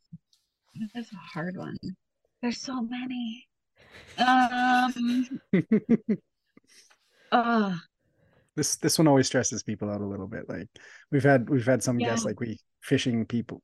that's 0.94 1.12
a 1.12 1.16
hard 1.16 1.58
one. 1.58 1.78
There's 2.42 2.62
so 2.62 2.82
many. 2.82 3.48
Um. 4.20 5.40
Uh, 7.32 7.76
this 8.58 8.76
this 8.78 8.98
one 8.98 9.08
always 9.08 9.28
stresses 9.28 9.64
people 9.64 9.90
out 9.90 10.02
a 10.02 10.06
little 10.06 10.28
bit. 10.28 10.50
Like 10.50 10.68
we've 11.12 11.24
had 11.24 11.50
we've 11.50 11.66
had 11.66 11.82
some 11.82 11.98
guests 11.98 12.26
like 12.26 12.40
we 12.40 12.60
fishing 12.82 13.26
people 13.26 13.62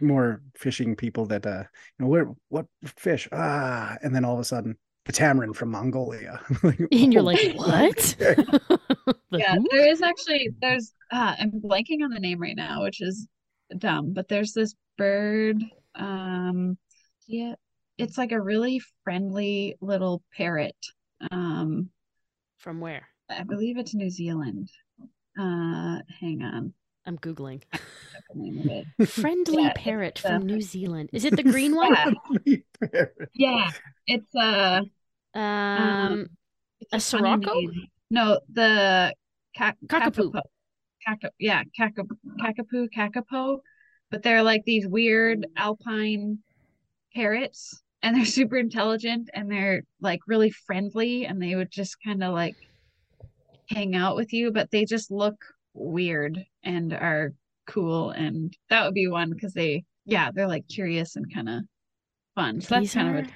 more 0.00 0.42
fishing 0.56 0.96
people 0.96 1.26
that 1.26 1.46
uh 1.46 1.62
you 1.62 2.04
know 2.04 2.06
where 2.06 2.28
what 2.48 2.66
fish 2.84 3.28
ah 3.32 3.96
and 4.02 4.14
then 4.14 4.24
all 4.24 4.34
of 4.34 4.40
a 4.40 4.44
sudden 4.44 4.76
the 5.04 5.12
tamarin 5.12 5.54
from 5.54 5.70
Mongolia. 5.70 6.40
Like, 6.62 6.80
And 6.92 7.12
you're 7.12 7.22
oh, 7.22 7.26
like, 7.26 7.54
what? 7.54 8.16
okay. 8.20 8.44
Yeah, 9.30 9.56
there 9.70 9.88
is 9.88 10.02
actually 10.02 10.50
there's 10.60 10.92
uh 11.10 11.34
I'm 11.38 11.50
blanking 11.52 12.02
on 12.02 12.10
the 12.10 12.20
name 12.20 12.40
right 12.40 12.56
now, 12.56 12.82
which 12.82 13.00
is 13.00 13.26
dumb, 13.78 14.12
but 14.12 14.28
there's 14.28 14.52
this 14.52 14.74
bird. 14.98 15.62
Um, 15.94 16.78
yeah, 17.26 17.54
it's 17.98 18.18
like 18.18 18.32
a 18.32 18.40
really 18.40 18.80
friendly 19.04 19.76
little 19.80 20.22
parrot. 20.36 20.76
Um, 21.30 21.90
From 22.58 22.80
where? 22.80 23.06
I 23.28 23.42
believe 23.44 23.78
it's 23.78 23.94
New 23.94 24.10
Zealand. 24.10 24.70
Uh, 25.38 25.98
hang 26.20 26.42
on, 26.42 26.72
I'm 27.06 27.18
googling. 27.18 27.62
I 27.72 27.78
forgot 27.78 28.22
the 28.34 28.40
name 28.40 28.58
of 28.58 28.66
it. 29.00 29.08
Friendly 29.08 29.62
Yeah, 29.64 29.72
parrot 29.74 30.20
the- 30.22 30.28
from 30.28 30.46
New 30.46 30.60
Zealand. 30.60 31.10
Is 31.12 31.24
it 31.24 31.36
the 31.36 31.42
green 31.54 31.74
one? 31.76 31.94
Yeah. 32.44 32.64
Yeah, 33.34 33.70
it's 34.06 34.34
uh, 34.34 34.80
Um, 35.34 36.28
it's 36.80 36.92
A 37.14 37.18
funny 37.18 37.44
Sirocco? 37.44 37.60
No, 38.10 38.40
the 38.52 39.14
ca- 39.56 39.72
Cockapoo. 39.86 40.32
Kakapo. 40.32 40.42
Kaka, 41.06 41.30
yeah, 41.38 41.62
kaka, 41.76 42.02
kakapo, 42.40 42.88
kakapo, 42.94 43.58
but 44.12 44.22
they're 44.22 44.42
like 44.42 44.64
these 44.64 44.86
weird 44.86 45.46
alpine 45.56 46.38
parrots, 47.16 47.82
and 48.02 48.14
they're 48.14 48.24
super 48.40 48.58
intelligent, 48.58 49.30
and 49.34 49.50
they're 49.50 49.82
like 50.00 50.20
really 50.28 50.50
friendly, 50.50 51.26
and 51.26 51.42
they 51.42 51.56
would 51.56 51.72
just 51.72 51.96
kind 52.04 52.22
of 52.22 52.32
like 52.32 52.54
hang 53.68 53.96
out 53.96 54.14
with 54.14 54.32
you, 54.32 54.52
but 54.52 54.70
they 54.70 54.84
just 54.84 55.10
look 55.10 55.34
weird 55.74 56.38
and 56.62 56.92
are 56.92 57.32
cool, 57.66 58.10
and 58.10 58.54
that 58.68 58.84
would 58.84 58.94
be 58.94 59.08
one 59.08 59.30
because 59.30 59.54
they, 59.54 59.82
yeah, 60.04 60.30
they're 60.32 60.46
like 60.46 60.68
curious 60.68 61.16
and 61.16 61.32
kind 61.34 61.48
of 61.48 61.62
fun. 62.36 62.60
So 62.60 62.76
that's 62.76 62.94
kind 62.94 63.18
of 63.18 63.24
a 63.24 63.28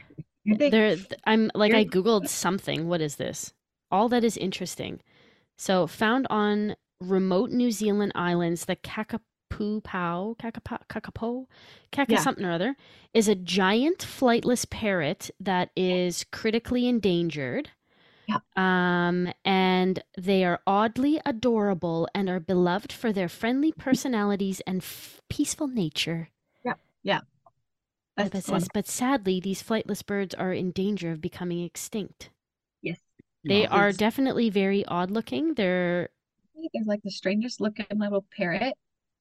they, 0.58 0.70
there 0.70 0.94
th- 0.94 1.20
i'm 1.24 1.50
like 1.56 1.74
i 1.74 1.84
googled 1.84 2.28
something. 2.28 2.86
What 2.86 3.00
is 3.00 3.16
this? 3.16 3.52
All 3.90 4.08
that 4.10 4.22
is 4.22 4.36
interesting. 4.36 5.00
So 5.56 5.86
found 5.88 6.26
on 6.30 6.76
remote 7.00 7.50
new 7.50 7.70
zealand 7.72 8.12
islands 8.14 8.66
the 8.66 8.76
kakapoo 9.56 9.82
pow 9.82 10.34
kakapo 10.38 10.78
kakapo 10.88 11.46
kaka 11.92 12.12
Yeah. 12.12 12.20
something 12.20 12.44
or 12.44 12.52
other 12.52 12.76
is 13.14 13.28
a 13.28 13.34
giant 13.34 13.98
flightless 13.98 14.68
parrot 14.68 15.30
that 15.40 15.70
is 15.76 16.24
critically 16.30 16.86
endangered 16.86 17.70
Yeah. 18.28 18.38
um 18.56 19.32
and 19.44 20.02
they 20.18 20.44
are 20.44 20.60
oddly 20.66 21.20
adorable 21.24 22.08
and 22.14 22.28
are 22.28 22.40
beloved 22.40 22.92
for 22.92 23.12
their 23.12 23.28
friendly 23.28 23.72
personalities 23.72 24.60
and 24.66 24.82
f- 24.82 25.20
peaceful 25.28 25.68
nature 25.68 26.28
that's 28.16 28.30
but, 28.30 28.32
the 28.32 28.40
says, 28.40 28.68
but 28.72 28.86
sadly, 28.88 29.40
these 29.40 29.62
flightless 29.62 30.00
birds 30.04 30.34
are 30.34 30.50
in 30.54 30.70
danger 30.70 31.12
of 31.12 31.20
becoming 31.20 31.62
extinct. 31.62 32.30
Yes. 32.80 32.98
They 33.44 33.66
are 33.66 33.92
definitely 33.92 34.48
very 34.48 34.86
odd 34.86 35.10
looking. 35.10 35.52
They're 35.52 36.08
There's 36.72 36.86
like 36.86 37.02
the 37.02 37.10
strangest 37.10 37.60
looking 37.60 37.84
little 37.94 38.24
parrot. 38.34 38.72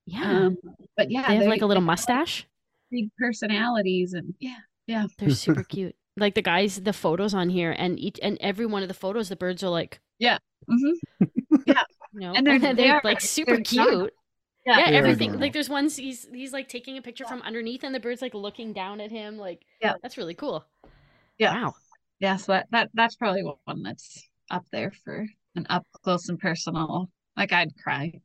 Yeah. 0.06 0.46
Um, 0.48 0.58
but 0.98 1.10
yeah, 1.12 1.28
they 1.28 1.36
have 1.36 1.44
they- 1.44 1.50
like 1.50 1.62
a 1.62 1.66
little 1.66 1.84
mustache. 1.84 2.46
big 2.92 3.10
personalities 3.18 4.14
and 4.14 4.34
yeah, 4.40 4.58
yeah. 4.88 5.06
They're 5.18 5.30
super 5.46 5.64
cute. 5.64 5.96
Like 6.18 6.36
the 6.36 6.42
guys, 6.42 6.82
the 6.82 6.94
photos 6.94 7.34
on 7.34 7.50
here, 7.50 7.76
and 7.78 8.00
each 8.00 8.20
and 8.24 8.38
every 8.40 8.66
one 8.66 8.82
of 8.84 8.88
the 8.88 8.94
photos, 8.94 9.28
the 9.30 9.36
birds 9.36 9.64
are 9.64 9.70
like, 9.70 10.00
hmm 10.22 10.92
yeah, 11.68 11.84
you 12.14 12.20
know, 12.22 12.34
And 12.34 12.48
they're- 12.48 12.60
they 12.74 12.90
are- 12.90 13.02
like 13.04 13.20
super 13.22 13.56
they're 13.56 13.64
cute. 13.64 13.86
not- 14.00 14.10
Yeah, 14.66 14.80
Yeah, 14.80 14.98
everything. 14.98 15.30
adorable. 15.32 15.42
Like 15.42 15.54
there's 15.54 15.70
ones 15.70 15.96
he's 15.98 16.28
he's 16.34 16.54
like 16.54 16.70
taking 16.70 16.98
a 16.98 17.02
picture 17.02 17.26
from 17.26 17.42
underneath, 17.42 17.84
and 17.84 17.94
the 17.94 18.00
bird's 18.00 18.22
like 18.22 18.34
looking 18.34 18.74
down 18.74 19.02
at 19.02 19.12
him. 19.12 19.38
Like, 19.38 19.62
Yeah. 19.82 19.94
that's 20.02 20.18
really 20.18 20.34
cool. 20.36 20.64
Yeah. 21.38 21.54
Wow. 21.66 21.74
yeah. 22.20 22.38
So 22.38 22.54
that, 22.54 22.68
that 22.72 22.90
that's 22.94 23.16
probably 23.16 23.44
one 23.66 23.84
that's 23.84 24.24
up 24.50 24.64
there 24.72 24.92
for 25.04 25.28
an 25.56 25.68
up 25.70 25.86
close 26.04 26.30
and 26.30 26.40
personal. 26.40 27.10
Like 27.36 27.52
I'd 27.52 27.76
cry. 27.84 28.22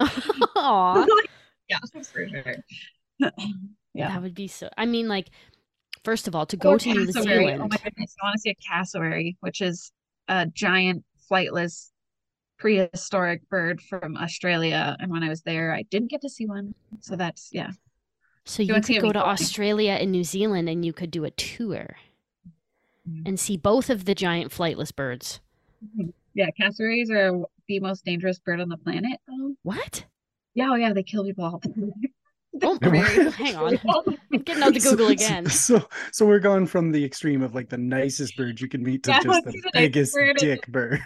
Aw, 0.56 1.06
yeah, 1.68 1.78
for 1.92 2.02
sure. 2.28 2.56
yeah. 3.94 4.08
that 4.08 4.22
would 4.22 4.34
be 4.34 4.48
so. 4.48 4.68
I 4.76 4.86
mean, 4.86 5.08
like, 5.08 5.30
first 6.04 6.28
of 6.28 6.34
all, 6.34 6.46
to 6.46 6.56
go 6.56 6.72
Or 6.72 6.78
to 6.78 6.88
New. 6.88 7.10
Zealand. 7.12 7.62
Oh 7.62 7.68
my 7.68 7.76
goodness, 7.82 8.14
I 8.22 8.26
want 8.26 8.34
to 8.36 8.40
see 8.40 8.50
a 8.50 8.54
cassowary, 8.56 9.36
which 9.40 9.60
is 9.60 9.92
a 10.28 10.46
giant 10.46 11.04
flightless 11.30 11.90
prehistoric 12.58 13.48
bird 13.48 13.80
from 13.82 14.16
Australia. 14.16 14.96
And 15.00 15.10
when 15.10 15.22
I 15.22 15.28
was 15.28 15.42
there, 15.42 15.72
I 15.72 15.82
didn't 15.82 16.10
get 16.10 16.20
to 16.22 16.28
see 16.28 16.46
one. 16.46 16.74
So 17.00 17.16
that's 17.16 17.50
yeah. 17.52 17.70
So 18.44 18.62
you 18.62 18.72
wanna 18.74 18.82
could 18.84 18.96
go 18.96 19.12
to 19.12 19.18
recording? 19.18 19.22
Australia 19.22 19.92
and 19.92 20.12
New 20.12 20.24
Zealand, 20.24 20.68
and 20.68 20.84
you 20.84 20.92
could 20.92 21.10
do 21.10 21.24
a 21.24 21.30
tour 21.30 21.96
Mhm. 23.08 23.22
and 23.26 23.40
see 23.40 23.56
both 23.56 23.90
of 23.90 24.06
the 24.06 24.14
giant 24.14 24.50
flightless 24.50 24.94
birds. 24.94 25.40
Yeah, 26.34 26.50
cassowaries 26.58 27.10
are 27.10 27.44
the 27.68 27.80
most 27.80 28.04
dangerous 28.04 28.38
bird 28.38 28.60
on 28.60 28.68
the 28.68 28.76
planet. 28.76 29.18
though. 29.28 29.54
What? 29.62 30.04
Yeah, 30.54 30.70
oh 30.70 30.74
yeah, 30.76 30.92
they 30.92 31.02
kill 31.02 31.24
people 31.24 31.44
all 31.44 31.58
the 31.58 31.68
time. 31.68 31.92
Oh, 32.62 32.78
They're 32.80 32.88
very- 32.92 33.24
what? 33.24 33.34
hang 33.34 33.56
on. 33.56 33.78
I'm 34.32 34.38
getting 34.42 34.62
out 34.62 34.72
the 34.74 34.78
Google 34.78 35.08
again. 35.08 35.46
So, 35.50 35.88
so 36.12 36.24
we're 36.24 36.38
going 36.38 36.66
from 36.68 36.92
the 36.92 37.04
extreme 37.04 37.42
of 37.42 37.52
like 37.52 37.68
the 37.68 37.78
nicest 37.78 38.36
bird 38.36 38.60
you 38.60 38.68
can 38.68 38.84
meet 38.84 39.02
to 39.02 39.10
Yeah, 39.10 39.20
just 39.24 39.44
the 39.44 39.50
the 39.50 39.70
biggest 39.72 40.14
bird. 40.14 40.36
dick 40.36 40.64
bird. 40.68 41.00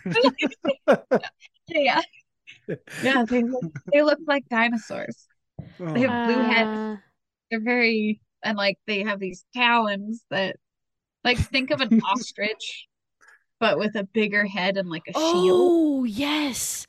yeah, 1.69 2.03
yeah, 3.03 3.25
they 3.25 3.43
look, 3.43 3.65
they 3.93 4.03
look 4.03 4.19
like 4.27 4.45
dinosaurs. 4.51 5.27
They 5.79 6.07
Oh, 6.07 6.11
have 6.11 6.29
blue 6.29 6.43
heads. 6.43 6.69
Uh, 6.69 6.97
They're 7.51 7.61
very 7.63 8.21
and 8.43 8.59
like 8.59 8.77
they 8.87 9.03
have 9.05 9.19
these 9.19 9.47
talons 9.55 10.23
that 10.31 10.57
like 11.25 11.39
think 11.39 11.71
of 11.71 11.81
an 11.81 12.01
ostrich 12.03 12.88
but 13.61 13.79
with 13.79 13.95
a 13.97 14.05
bigger 14.05 14.45
head 14.47 14.77
and 14.77 14.89
like 14.89 15.03
a 15.09 15.13
shield. 15.13 15.61
oh, 15.61 16.05
yes. 16.05 16.87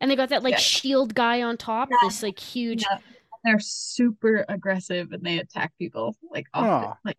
And 0.00 0.10
they 0.10 0.16
got 0.16 0.28
that 0.30 0.42
like 0.42 0.52
Yeah. 0.52 0.58
shield 0.58 1.14
guy 1.14 1.42
on 1.42 1.56
top. 1.56 1.88
Yeah. 1.90 1.96
This 2.02 2.22
like 2.22 2.38
huge. 2.38 2.82
Yeah. 2.82 2.98
They're 3.44 3.60
super 3.60 4.44
aggressive 4.48 5.12
and 5.12 5.22
they 5.22 5.38
attack 5.38 5.72
people 5.78 6.16
like 6.30 6.46
often. 6.52 6.70
Aw. 6.90 6.96
Like 7.04 7.16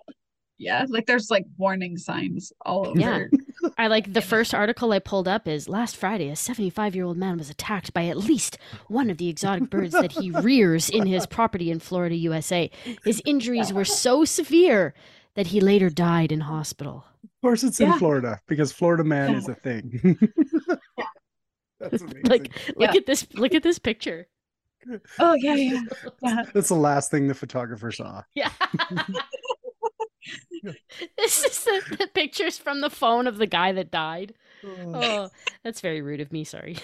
yeah, 0.59 0.85
like 0.89 1.05
there's 1.05 1.29
like 1.29 1.45
warning 1.57 1.97
signs 1.97 2.51
all 2.65 2.87
over. 2.87 2.99
Yeah. 2.99 3.25
I 3.77 3.87
like 3.87 4.11
the 4.13 4.21
first 4.23 4.55
article 4.55 4.91
I 4.91 4.97
pulled 4.99 5.27
up 5.27 5.47
is 5.47 5.69
last 5.69 5.95
Friday, 5.95 6.29
a 6.29 6.35
75 6.35 6.95
year 6.95 7.05
old 7.05 7.15
man 7.17 7.37
was 7.37 7.49
attacked 7.51 7.93
by 7.93 8.07
at 8.07 8.17
least 8.17 8.57
one 8.87 9.09
of 9.11 9.17
the 9.17 9.29
exotic 9.29 9.69
birds 9.69 9.93
that 9.93 10.11
he 10.13 10.31
rears 10.31 10.89
in 10.89 11.05
his 11.05 11.27
property 11.27 11.69
in 11.69 11.79
Florida, 11.79 12.15
USA. 12.15 12.71
His 13.05 13.21
injuries 13.25 13.71
were 13.71 13.85
so 14.03 14.25
severe 14.25 14.95
that 15.37 15.47
he 15.47 15.61
later 15.61 15.89
died 15.89 16.31
in 16.33 16.41
hospital. 16.41 17.05
of 17.23 17.29
course, 17.41 17.63
it's 17.63 17.79
in 17.79 17.93
Florida 17.93 18.41
because 18.47 18.71
Florida 18.71 19.03
man 19.03 19.31
Yeah. 19.31 19.37
is 19.37 19.47
a 19.47 19.53
thing. 19.53 20.17
That's 21.79 22.01
amazing. 22.01 22.23
Like, 22.23 22.59
look 22.75 22.95
at 22.95 23.05
this! 23.05 23.27
Look 23.35 23.53
at 23.53 23.63
this 23.63 23.79
picture. 23.79 24.27
Oh 25.19 25.33
yeah, 25.33 25.55
yeah. 25.55 25.81
yeah. 26.23 26.43
That's 26.53 26.69
the 26.69 26.75
last 26.75 27.11
thing 27.11 27.27
the 27.27 27.33
photographer 27.33 27.91
saw. 27.91 28.21
Yeah. 28.35 28.51
this 31.17 31.43
is 31.43 31.63
the, 31.65 31.97
the 31.99 32.07
pictures 32.13 32.57
from 32.57 32.79
the 32.79 32.89
phone 32.89 33.27
of 33.27 33.37
the 33.37 33.47
guy 33.47 33.73
that 33.73 33.91
died. 33.91 34.33
Oh, 34.63 34.93
oh 34.95 35.29
that's 35.61 35.81
very 35.81 36.01
rude 36.01 36.21
of 36.21 36.31
me. 36.31 36.45
Sorry. 36.45 36.77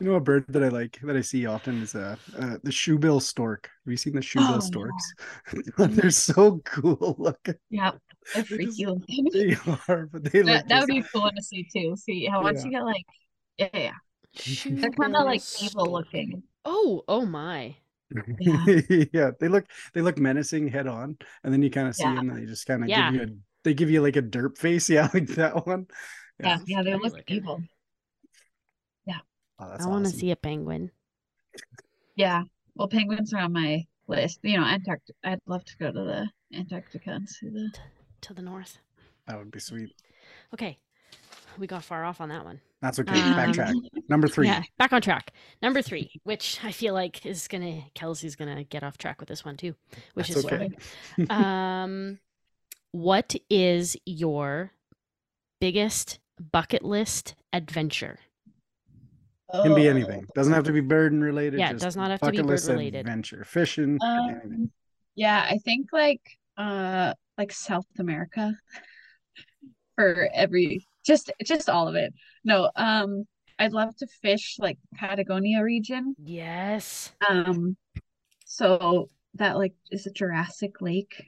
You 0.00 0.06
know, 0.06 0.14
a 0.14 0.20
bird 0.20 0.44
that 0.48 0.62
I 0.62 0.68
like 0.68 0.98
that 1.02 1.16
I 1.16 1.22
see 1.22 1.46
often 1.46 1.82
is 1.82 1.94
uh, 1.96 2.14
uh 2.38 2.58
the 2.62 2.70
shoebill 2.70 3.20
stork. 3.20 3.68
Have 3.84 3.90
you 3.90 3.96
seen 3.96 4.14
the 4.14 4.20
shoebill 4.20 4.62
Oh, 4.62 4.70
yeah. 4.72 4.92
storks? 4.92 5.12
They're 5.78 6.10
so 6.10 6.58
cool 6.64 7.16
looking. 7.18 7.56
Yeah. 7.70 7.92
They're 8.32 8.44
They're 8.44 8.46
freaky 8.56 8.86
looking. 8.86 9.26
They 9.32 9.56
are, 9.88 10.06
but 10.06 10.24
they 10.32 10.42
look 10.42 10.62
That, 10.62 10.68
that 10.68 10.80
would 10.80 10.88
be 10.88 11.02
cool 11.12 11.30
to 11.34 11.42
see 11.42 11.66
too. 11.72 11.96
See 11.96 12.26
how 12.26 12.42
once 12.42 12.58
Yeah. 12.58 12.64
you 12.64 12.70
get 12.70 12.84
like 12.84 13.04
yeah, 13.58 13.68
yeah. 13.72 13.92
They're 14.68 14.90
kind 14.90 15.16
of 15.16 15.24
like 15.26 15.44
evil 15.60 15.92
looking. 15.92 16.42
Oh, 16.64 17.04
oh 17.08 17.26
my. 17.26 17.76
Yeah. 18.38 18.68
yeah, 19.12 19.30
they 19.38 19.48
look 19.48 19.66
they 19.92 20.00
look 20.00 20.18
menacing 20.18 20.68
head 20.68 20.86
on, 20.86 21.18
and 21.44 21.52
then 21.52 21.62
you 21.62 21.70
kind 21.70 21.88
of 21.88 21.96
see 21.96 22.08
Yeah. 22.08 22.14
them, 22.14 22.30
and 22.30 22.38
they 22.38 22.46
just 22.46 22.66
kind 22.66 22.84
of 22.84 22.88
Yeah. 22.88 23.10
give 23.10 23.12
you 23.14 23.22
a 23.22 23.26
they 23.64 23.74
give 23.74 23.90
you 23.90 24.00
like 24.00 24.16
a 24.16 24.22
derp 24.22 24.56
face, 24.58 24.88
yeah, 24.88 25.08
like 25.14 25.26
that 25.28 25.66
one. 25.66 25.86
Yeah, 26.42 26.58
yeah, 26.66 26.82
they 26.82 26.94
scary 26.94 26.96
look 26.96 27.14
looking. 27.14 27.26
evil. 27.26 27.62
Oh, 29.58 29.68
that's 29.68 29.84
I 29.84 29.88
want 29.88 30.04
to 30.04 30.08
awesome. 30.08 30.20
see 30.20 30.30
a 30.30 30.36
penguin. 30.36 30.90
Yeah. 32.16 32.42
Well, 32.74 32.88
penguins 32.88 33.32
are 33.34 33.40
on 33.40 33.52
my 33.52 33.84
list. 34.06 34.40
You 34.42 34.58
know, 34.58 34.64
Antarctica. 34.64 35.18
I'd 35.24 35.40
love 35.46 35.64
to 35.64 35.76
go 35.78 35.90
to 35.92 36.00
the 36.04 36.28
Antarctica 36.56 37.10
and 37.10 37.28
see 37.28 37.48
the. 37.48 37.70
to 38.22 38.34
the 38.34 38.42
north. 38.42 38.78
That 39.26 39.38
would 39.38 39.50
be 39.50 39.60
sweet. 39.60 39.92
Okay. 40.54 40.78
We 41.58 41.66
got 41.66 41.82
far 41.84 42.04
off 42.04 42.20
on 42.20 42.28
that 42.28 42.44
one. 42.44 42.60
That's 42.80 43.00
okay. 43.00 43.20
Um, 43.20 43.34
Backtrack. 43.34 43.74
Number 44.08 44.28
three. 44.28 44.46
Yeah, 44.46 44.62
back 44.78 44.92
on 44.92 45.02
track. 45.02 45.32
Number 45.60 45.82
three, 45.82 46.12
which 46.22 46.60
I 46.62 46.70
feel 46.70 46.94
like 46.94 47.26
is 47.26 47.48
gonna 47.48 47.82
Kelsey's 47.94 48.36
gonna 48.36 48.62
get 48.62 48.84
off 48.84 48.96
track 48.98 49.18
with 49.18 49.28
this 49.28 49.44
one 49.44 49.56
too, 49.56 49.74
which 50.14 50.28
That's 50.28 50.38
is 50.40 50.44
okay. 50.46 50.70
fine. 51.26 51.30
um, 51.30 52.18
what 52.92 53.34
is 53.50 53.96
your 54.06 54.70
biggest 55.60 56.20
bucket 56.52 56.84
list 56.84 57.34
adventure? 57.52 58.20
Can 59.50 59.74
be 59.74 59.88
Oh. 59.88 59.90
anything. 59.90 60.26
Doesn't 60.34 60.52
have 60.52 60.64
to 60.64 60.72
be 60.72 60.80
burden 60.80 61.22
related. 61.22 61.58
Yeah, 61.58 61.70
it 61.70 61.74
just 61.74 61.84
does 61.84 61.96
not 61.96 62.10
have 62.10 62.20
to 62.20 62.30
be 62.30 62.38
bucket 62.38 62.46
list 62.46 62.66
bird-related. 62.66 63.00
Adventure, 63.00 63.44
fishing. 63.44 63.98
Um, 64.02 64.70
yeah, 65.14 65.46
I 65.48 65.58
think 65.58 65.88
like 65.92 66.20
uh 66.56 67.14
like 67.38 67.52
South 67.52 67.86
America 67.98 68.54
for 69.96 70.28
every 70.34 70.86
just 71.04 71.30
just 71.44 71.68
all 71.70 71.88
of 71.88 71.94
it. 71.94 72.12
No, 72.44 72.70
um 72.76 73.24
I'd 73.58 73.72
love 73.72 73.96
to 73.96 74.06
fish 74.22 74.56
like 74.58 74.78
Patagonia 74.94 75.62
region. 75.62 76.14
Yes. 76.22 77.12
Um 77.28 77.76
so 78.44 79.08
that 79.34 79.56
like 79.56 79.74
is 79.90 80.06
a 80.06 80.10
Jurassic 80.10 80.80
Lake 80.82 81.24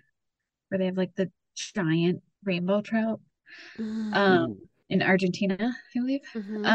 where 0.69 0.79
they 0.79 0.87
have 0.87 0.97
like 0.97 1.15
the 1.17 1.31
giant 1.57 2.23
rainbow 2.45 2.81
trout 2.83 3.21
um 3.79 4.59
in 4.89 5.03
Argentina, 5.03 5.57
I 5.61 5.99
believe. 5.99 6.21
Mhm. 6.35 6.67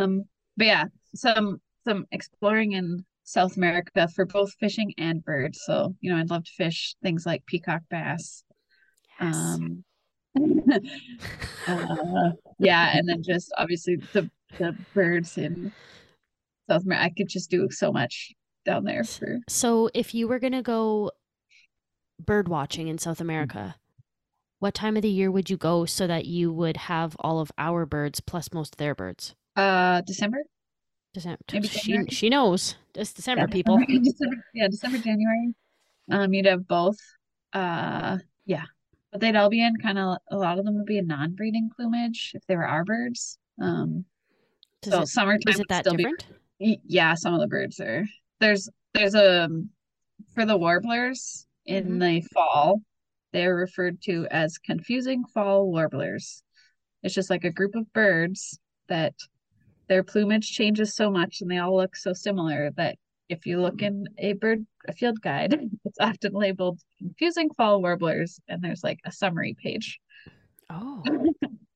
Um, 0.00 0.24
but 0.56 0.66
yeah, 0.66 0.84
some 1.14 1.60
some 1.86 2.06
exploring 2.12 2.72
in 2.72 3.04
South 3.24 3.56
America 3.56 4.08
for 4.08 4.26
both 4.26 4.52
fishing 4.60 4.92
and 4.98 5.24
birds. 5.24 5.60
So, 5.64 5.94
you 6.00 6.12
know, 6.12 6.18
I'd 6.18 6.30
love 6.30 6.44
to 6.44 6.50
fish 6.52 6.94
things 7.02 7.24
like 7.26 7.44
peacock 7.46 7.82
bass. 7.90 8.44
Yes. 9.20 9.34
Um, 9.34 9.84
uh, 11.66 12.30
yeah, 12.58 12.96
and 12.96 13.08
then 13.08 13.22
just 13.22 13.52
obviously 13.56 13.96
the 14.12 14.30
the 14.58 14.76
birds 14.92 15.38
in 15.38 15.72
South 16.68 16.84
America. 16.84 17.04
I 17.04 17.10
could 17.16 17.28
just 17.28 17.50
do 17.50 17.68
so 17.70 17.92
much 17.92 18.32
down 18.64 18.84
there 18.84 19.04
for 19.04 19.38
so, 19.48 19.90
if 19.94 20.14
you 20.14 20.26
were 20.26 20.38
gonna 20.38 20.62
go 20.62 21.12
bird 22.18 22.48
watching 22.48 22.88
in. 22.88 22.98
South 22.98 23.20
America, 23.20 23.76
what 24.58 24.74
time 24.74 24.96
of 24.96 25.02
the 25.02 25.08
year 25.08 25.30
would 25.30 25.50
you 25.50 25.56
go 25.56 25.84
so 25.84 26.06
that 26.06 26.26
you 26.26 26.52
would 26.52 26.76
have 26.76 27.16
all 27.20 27.38
of 27.38 27.52
our 27.58 27.86
birds 27.86 28.20
plus 28.20 28.52
most 28.52 28.74
of 28.74 28.78
their 28.78 28.94
birds? 28.94 29.34
Uh 29.56 30.00
December. 30.02 30.42
December. 31.12 31.38
Maybe 31.52 31.68
She 31.68 31.92
January? 31.92 32.06
she 32.10 32.28
knows. 32.28 32.74
It's 32.94 33.12
December, 33.12 33.42
Yeah, 33.42 33.46
people. 33.52 33.78
December, 33.86 34.36
yeah, 34.52 34.68
December, 34.68 34.98
January. 34.98 35.54
Um, 36.10 36.32
you'd 36.34 36.46
have 36.46 36.66
both. 36.66 36.96
Uh, 37.52 38.18
yeah, 38.46 38.64
but 39.12 39.20
they'd 39.20 39.36
all 39.36 39.48
be 39.48 39.62
in 39.64 39.76
kind 39.76 39.98
of 39.98 40.18
a 40.30 40.36
lot 40.36 40.58
of 40.58 40.64
them 40.64 40.74
would 40.76 40.86
be 40.86 40.98
in 40.98 41.06
non-breeding 41.06 41.70
plumage 41.76 42.32
if 42.34 42.44
they 42.46 42.56
were 42.56 42.66
our 42.66 42.84
birds. 42.84 43.38
Um, 43.60 44.04
Does 44.82 44.92
so 44.92 45.00
it- 45.02 45.06
summertime 45.08 45.54
Is 45.54 45.60
it 45.60 45.66
that 45.68 45.84
still 45.84 45.94
be- 45.94 46.02
different? 46.04 46.26
y- 46.58 46.78
yeah, 46.84 47.14
some 47.14 47.32
of 47.34 47.40
the 47.40 47.46
birds 47.46 47.78
are. 47.80 48.04
There's 48.40 48.68
there's 48.92 49.14
a 49.14 49.48
for 50.34 50.44
the 50.44 50.56
warblers 50.56 51.46
in 51.66 51.98
Mhm. 51.98 52.00
the 52.00 52.28
fall, 52.34 52.82
they're 53.32 53.54
referred 53.54 54.02
to 54.02 54.26
as 54.32 54.58
confusing 54.58 55.24
fall 55.32 55.66
warblers. 55.70 56.42
It's 57.04 57.14
just 57.14 57.30
like 57.30 57.44
a 57.44 57.50
group 57.52 57.74
of 57.76 57.92
birds 57.92 58.58
that 58.88 59.14
their 59.88 60.02
plumage 60.02 60.50
changes 60.52 60.94
so 60.94 61.10
much 61.10 61.40
and 61.40 61.50
they 61.50 61.58
all 61.58 61.76
look 61.76 61.96
so 61.96 62.12
similar 62.12 62.70
that 62.76 62.96
if 63.28 63.46
you 63.46 63.60
look 63.60 63.80
in 63.82 64.06
a 64.18 64.34
bird 64.34 64.66
a 64.86 64.92
field 64.92 65.20
guide, 65.20 65.54
it's 65.84 65.98
often 66.00 66.32
labeled 66.34 66.80
confusing 66.98 67.50
fall 67.56 67.80
warblers 67.80 68.38
and 68.48 68.62
there's 68.62 68.84
like 68.84 69.00
a 69.04 69.12
summary 69.12 69.56
page. 69.62 69.98
Oh, 70.70 71.02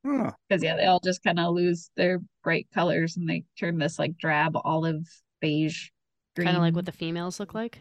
because 0.02 0.62
yeah, 0.62 0.76
they 0.76 0.86
all 0.86 1.00
just 1.04 1.22
kind 1.22 1.38
of 1.40 1.54
lose 1.54 1.90
their 1.96 2.20
bright 2.44 2.66
colors 2.74 3.16
and 3.16 3.28
they 3.28 3.44
turn 3.58 3.78
this 3.78 3.98
like 3.98 4.16
drab 4.18 4.56
olive 4.64 5.06
beige 5.40 5.88
green. 6.36 6.46
Kind 6.46 6.56
of 6.56 6.62
like 6.62 6.74
what 6.74 6.86
the 6.86 6.92
females 6.92 7.38
look 7.40 7.54
like. 7.54 7.78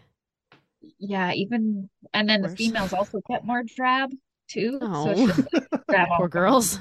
yeah, 1.00 1.32
even 1.34 1.90
and 2.14 2.30
then 2.30 2.42
the 2.42 2.50
females 2.50 2.94
also 2.94 3.22
get 3.30 3.46
more 3.46 3.64
drab 3.64 4.12
too. 4.50 4.78
So 4.82 4.88
Oh. 4.90 5.10
it's 5.12 5.36
just 5.38 5.54
like 5.54 5.70
drab 5.90 6.08
Poor 6.18 6.28
girls. 6.30 6.80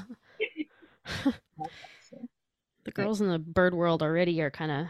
The 2.87 2.91
girls 3.03 3.21
in 3.21 3.27
the 3.29 3.37
bird 3.39 3.73
world 3.73 4.01
already 4.01 4.41
are 4.41 4.49
kind 4.49 4.71
of 4.71 4.87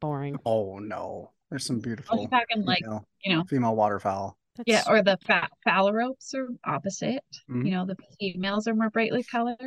boring. 0.00 0.38
Oh 0.44 0.78
no, 0.78 1.30
there's 1.50 1.64
some 1.66 1.76
I 1.76 1.78
was 1.78 1.82
beautiful 1.84 2.28
talking 2.28 2.64
like 2.64 2.80
female, 2.84 3.06
you 3.24 3.34
know 3.36 3.44
female 3.44 3.74
waterfowl. 3.76 4.36
yeah, 4.66 4.82
or 4.88 5.02
the 5.02 5.16
fa- 5.26 5.48
phalaropes 5.64 6.34
are 6.34 6.48
opposite. 6.64 7.24
Mhm. 7.50 7.64
You 7.64 7.70
know, 7.72 7.86
the 7.86 7.96
females 8.20 8.68
are 8.68 8.74
more 8.74 8.90
brightly 8.90 9.22
colored, 9.24 9.58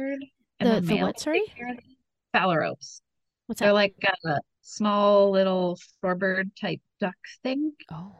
and 0.59 0.69
The- 0.69 0.81
the, 0.81 0.87
the 0.97 1.01
what, 1.01 1.19
sorry? 1.19 1.39
take 1.47 1.55
care 1.55 1.71
of 1.71 1.77
the 1.77 1.83
Phalaropes. 2.31 3.01
what's 3.47 3.59
They're 3.59 3.69
that? 3.69 3.73
like 3.73 3.95
a 4.25 4.39
small 4.61 5.31
little 5.31 5.79
shorebird 6.03 6.51
type 6.61 6.81
duck 6.99 7.15
thing. 7.41 7.73
oh, 7.91 8.13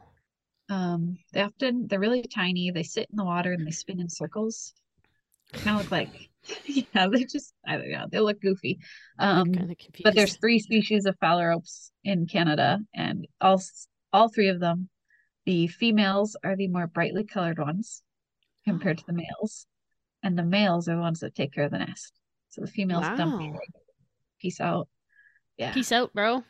Um, 0.70 1.18
they 1.34 1.42
often 1.44 1.88
they're 1.88 2.00
really 2.00 2.24
tiny. 2.24 2.72
They 2.72 2.84
sit 2.84 3.08
in 3.12 3.18
the 3.18 3.24
water 3.26 3.52
and 3.54 3.68
they 3.68 3.72
spin 3.72 4.00
in 4.00 4.10
circles. 4.10 4.74
Kind 5.54 5.78
of 5.78 5.84
look 5.84 5.92
like, 5.92 6.30
yeah, 6.66 7.08
they 7.12 7.24
just 7.26 7.54
I 7.68 7.78
don't 7.78 7.92
know. 7.92 8.06
They 8.12 8.20
look 8.20 8.42
goofy. 8.42 8.80
Um, 9.20 9.54
kind 9.54 9.72
of 9.72 9.78
but 10.04 10.16
there's 10.16 10.38
three 10.38 10.60
species 10.60 11.06
of 11.06 11.18
phalaropes 11.20 11.92
in 12.04 12.28
Canada, 12.28 12.80
and 12.94 13.28
all 13.42 13.62
all 14.14 14.30
three 14.30 14.50
of 14.50 14.60
them, 14.60 14.90
the 15.46 15.68
females 15.68 16.36
are 16.44 16.56
the 16.56 16.68
more 16.68 16.88
brightly 16.88 17.24
colored 17.26 17.60
ones 17.60 18.02
compared 18.66 18.98
to 19.00 19.04
the 19.08 19.14
males, 19.14 19.66
and 20.24 20.38
the 20.38 20.44
males 20.44 20.88
are 20.88 20.96
the 20.96 21.02
ones 21.02 21.20
that 21.22 21.36
take 21.36 21.54
care 21.54 21.66
of 21.66 21.72
the 21.72 21.80
nest. 21.80 22.14
So 22.50 22.62
the 22.62 22.68
females 22.68 23.06
dump 23.18 23.34
Wow. 23.34 23.46
your 23.46 23.56
egg. 23.56 23.82
Peace 24.42 24.60
out. 24.62 24.88
Yeah. 25.58 25.74
Peace 25.74 25.92
out, 25.92 26.14
bro. 26.14 26.44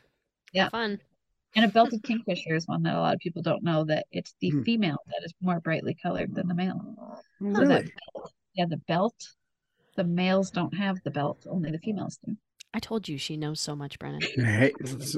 Yeah. 0.52 0.64
Have 0.64 0.72
fun. 0.72 1.00
And 1.56 1.64
a 1.64 1.68
belted 1.68 2.02
kingfisher 2.04 2.54
is 2.54 2.66
one 2.66 2.82
that 2.82 2.94
a 2.94 3.00
lot 3.00 3.14
of 3.14 3.20
people 3.20 3.42
don't 3.42 3.62
know 3.62 3.84
that 3.84 4.06
it's 4.10 4.34
the 4.40 4.50
Hmm. 4.50 4.62
female 4.62 4.98
that 5.06 5.24
is 5.24 5.32
more 5.40 5.60
brightly 5.60 5.96
colored 6.00 6.34
than 6.34 6.46
the 6.48 6.54
male. 6.54 6.80
So 7.40 7.66
that 7.66 7.84
yeah, 8.54 8.66
the 8.68 8.76
belt. 8.88 9.14
The 9.98 10.04
males 10.04 10.52
don't 10.52 10.72
have 10.76 11.02
the 11.02 11.10
belt, 11.10 11.44
only 11.50 11.72
the 11.72 11.78
females 11.80 12.20
do. 12.24 12.36
I 12.72 12.78
told 12.78 13.08
you 13.08 13.18
she 13.18 13.36
knows 13.36 13.58
so 13.60 13.74
much, 13.74 13.98
Brennan. 13.98 14.20
Hey, 14.36 14.72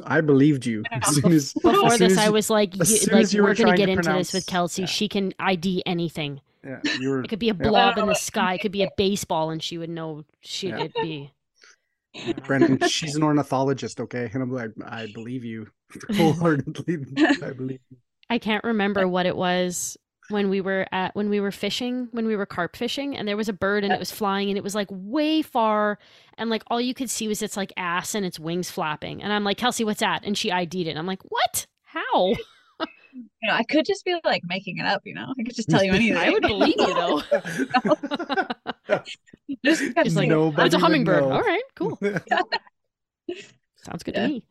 I 0.07 0.23
believed 0.23 0.65
you. 0.65 0.85
As 0.91 1.17
soon 1.17 1.33
as, 1.35 1.53
Before 1.63 1.85
as 1.89 1.99
soon 1.99 2.09
this, 2.09 2.19
as 2.19 2.25
I 2.25 2.31
was 2.31 2.49
like, 2.49 2.81
as 2.81 2.91
you, 2.91 2.97
soon 2.97 3.13
like 3.15 3.23
as 3.25 3.35
you 3.35 3.43
were 3.43 3.51
we're 3.51 3.55
gonna 3.57 3.77
get 3.77 3.87
to 3.87 3.93
into 3.93 4.11
this 4.15 4.33
with 4.33 4.47
Kelsey. 4.47 4.83
yeah. 4.83 4.87
She 4.87 5.07
can 5.07 5.35
ID 5.39 5.83
anything. 5.85 6.41
yeah, 6.65 6.81
you 6.99 7.11
were 7.11 7.23
It 7.23 7.29
could 7.29 7.39
be 7.39 7.51
a 7.51 7.55
Yeah. 7.55 7.69
blob 7.69 7.99
in 7.99 8.05
Uh, 8.05 8.07
the 8.07 8.15
sky. 8.15 8.55
It 8.55 8.63
could 8.63 8.73
be 8.73 8.83
a 8.85 8.91
baseball, 8.97 9.51
and 9.51 9.63
she 9.63 9.77
would 9.77 9.91
know. 9.91 10.25
She 10.41 10.69
Yeah. 10.69 10.79
would 10.79 10.95
be. 11.03 11.33
Brennan, 12.47 12.79
she's 12.89 13.17
an 13.17 13.23
ornithologist, 13.23 14.01
okay? 14.01 14.31
And 14.33 14.43
I'm 14.43 14.51
like, 14.51 14.71
I 14.87 15.09
believe 15.13 15.45
you 15.45 15.67
wholeheartedly. 16.17 17.05
I 17.43 17.53
believe 17.53 17.81
you. 17.91 17.99
I 18.31 18.39
can't 18.39 18.65
remember 18.65 19.07
what 19.07 19.27
it 19.27 19.37
was 19.37 19.99
when 20.31 20.49
we 20.49 20.61
were 20.61 20.87
at 20.93 21.15
when 21.15 21.29
we 21.29 21.41
were 21.41 21.51
fishing 21.53 22.09
when 22.13 22.27
we 22.27 22.37
were 22.37 22.47
carp 22.47 22.77
fishing 22.77 23.17
and 23.17 23.27
there 23.29 23.37
was 23.37 23.49
a 23.49 23.53
bird 23.53 23.85
and 23.85 23.93
it 23.93 23.99
was 23.99 24.11
flying 24.11 24.49
and 24.49 24.57
it 24.57 24.65
was 24.65 24.75
like 24.75 24.89
way 24.91 25.43
far 25.43 25.99
and 26.39 26.49
like 26.51 26.63
all 26.69 26.81
you 26.81 26.95
could 26.95 27.11
see 27.11 27.29
was 27.29 27.43
its 27.43 27.57
like 27.57 27.73
ass 27.77 28.15
and 28.15 28.25
its 28.25 28.39
wings 28.39 28.71
flapping 28.71 29.23
and 29.23 29.33
I'm 29.33 29.45
like 29.45 29.57
Kelsey 29.59 29.85
what's 29.85 30.01
that? 30.01 30.25
And 30.25 30.37
she 30.39 30.51
ID'd 30.51 30.75
it. 30.87 30.89
And 30.91 30.99
I'm 30.99 31.07
like 31.07 31.23
what? 31.29 31.67
How? 31.83 32.35
You 33.13 33.49
know, 33.49 33.55
I 33.55 33.65
could 33.65 33.85
just 33.85 34.05
be 34.05 34.15
like 34.25 34.43
making 34.47 34.79
it 34.79 34.87
up, 34.87 35.03
you 35.05 35.15
know. 35.15 35.35
I 35.37 35.43
could 35.43 35.57
just 35.57 35.69
tell 35.69 35.83
you 35.83 35.93
anything. 35.93 36.17
I 36.27 36.31
would 36.31 36.43
believe 36.43 36.77
you 36.79 36.95
though. 36.95 37.23
Just 39.65 39.95
gotta 39.95 40.05
She's 40.09 40.15
say 40.15 40.21
like 40.29 40.31
oh, 40.31 40.55
it's 40.59 40.75
a 40.75 40.79
hummingbird. 40.79 41.23
all 41.25 41.41
right 41.43 41.63
cool. 41.75 41.99
Sounds 43.77 44.03
good 44.05 44.15
Yeah. 44.15 44.23
to 44.23 44.29
me. 44.29 44.45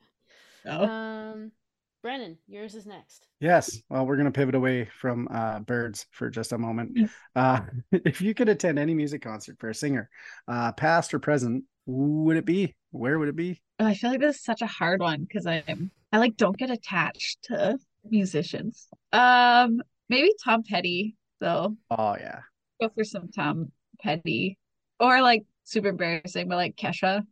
No. 0.65 0.83
um 0.83 1.51
Brennan 2.01 2.37
yours 2.47 2.75
is 2.75 2.85
next 2.85 3.29
yes. 3.39 3.81
Well, 3.89 4.05
we're 4.05 4.17
gonna 4.17 4.31
pivot 4.31 4.55
away 4.55 4.85
from 4.85 5.27
uh, 5.31 5.59
birds 5.59 6.05
for 6.11 6.29
just 6.29 6.51
a 6.51 6.57
moment. 6.57 7.09
Uh, 7.35 7.61
if 7.91 8.21
you 8.21 8.33
could 8.33 8.49
attend 8.49 8.79
any 8.79 8.93
music 8.93 9.21
concert 9.21 9.57
for 9.59 9.69
a 9.69 9.75
singer, 9.75 10.09
uh, 10.47 10.71
past 10.73 11.13
or 11.13 11.19
present, 11.19 11.63
would 11.85 12.37
it 12.37 12.45
be? 12.45 12.75
Where 12.91 13.19
would 13.19 13.29
it 13.29 13.35
be? 13.35 13.61
Oh, 13.79 13.85
I 13.85 13.93
feel 13.93 14.11
like 14.11 14.19
this 14.19 14.37
is 14.37 14.43
such 14.43 14.61
a 14.61 14.67
hard 14.67 14.99
one 14.99 15.23
because 15.23 15.45
I'm 15.45 15.91
I 16.11 16.17
like 16.17 16.37
don't 16.37 16.57
get 16.57 16.69
attached 16.69 17.43
to 17.43 17.77
musicians. 18.09 18.87
Um, 19.11 19.81
maybe 20.09 20.31
Tom 20.43 20.63
Petty 20.63 21.15
though. 21.39 21.75
Oh 21.89 22.15
yeah. 22.19 22.41
Go 22.81 22.89
for 22.89 23.03
some 23.03 23.29
Tom 23.29 23.71
Petty, 24.01 24.57
or 24.99 25.21
like 25.21 25.43
super 25.63 25.89
embarrassing, 25.89 26.47
but 26.47 26.55
like 26.55 26.75
Kesha. 26.75 27.23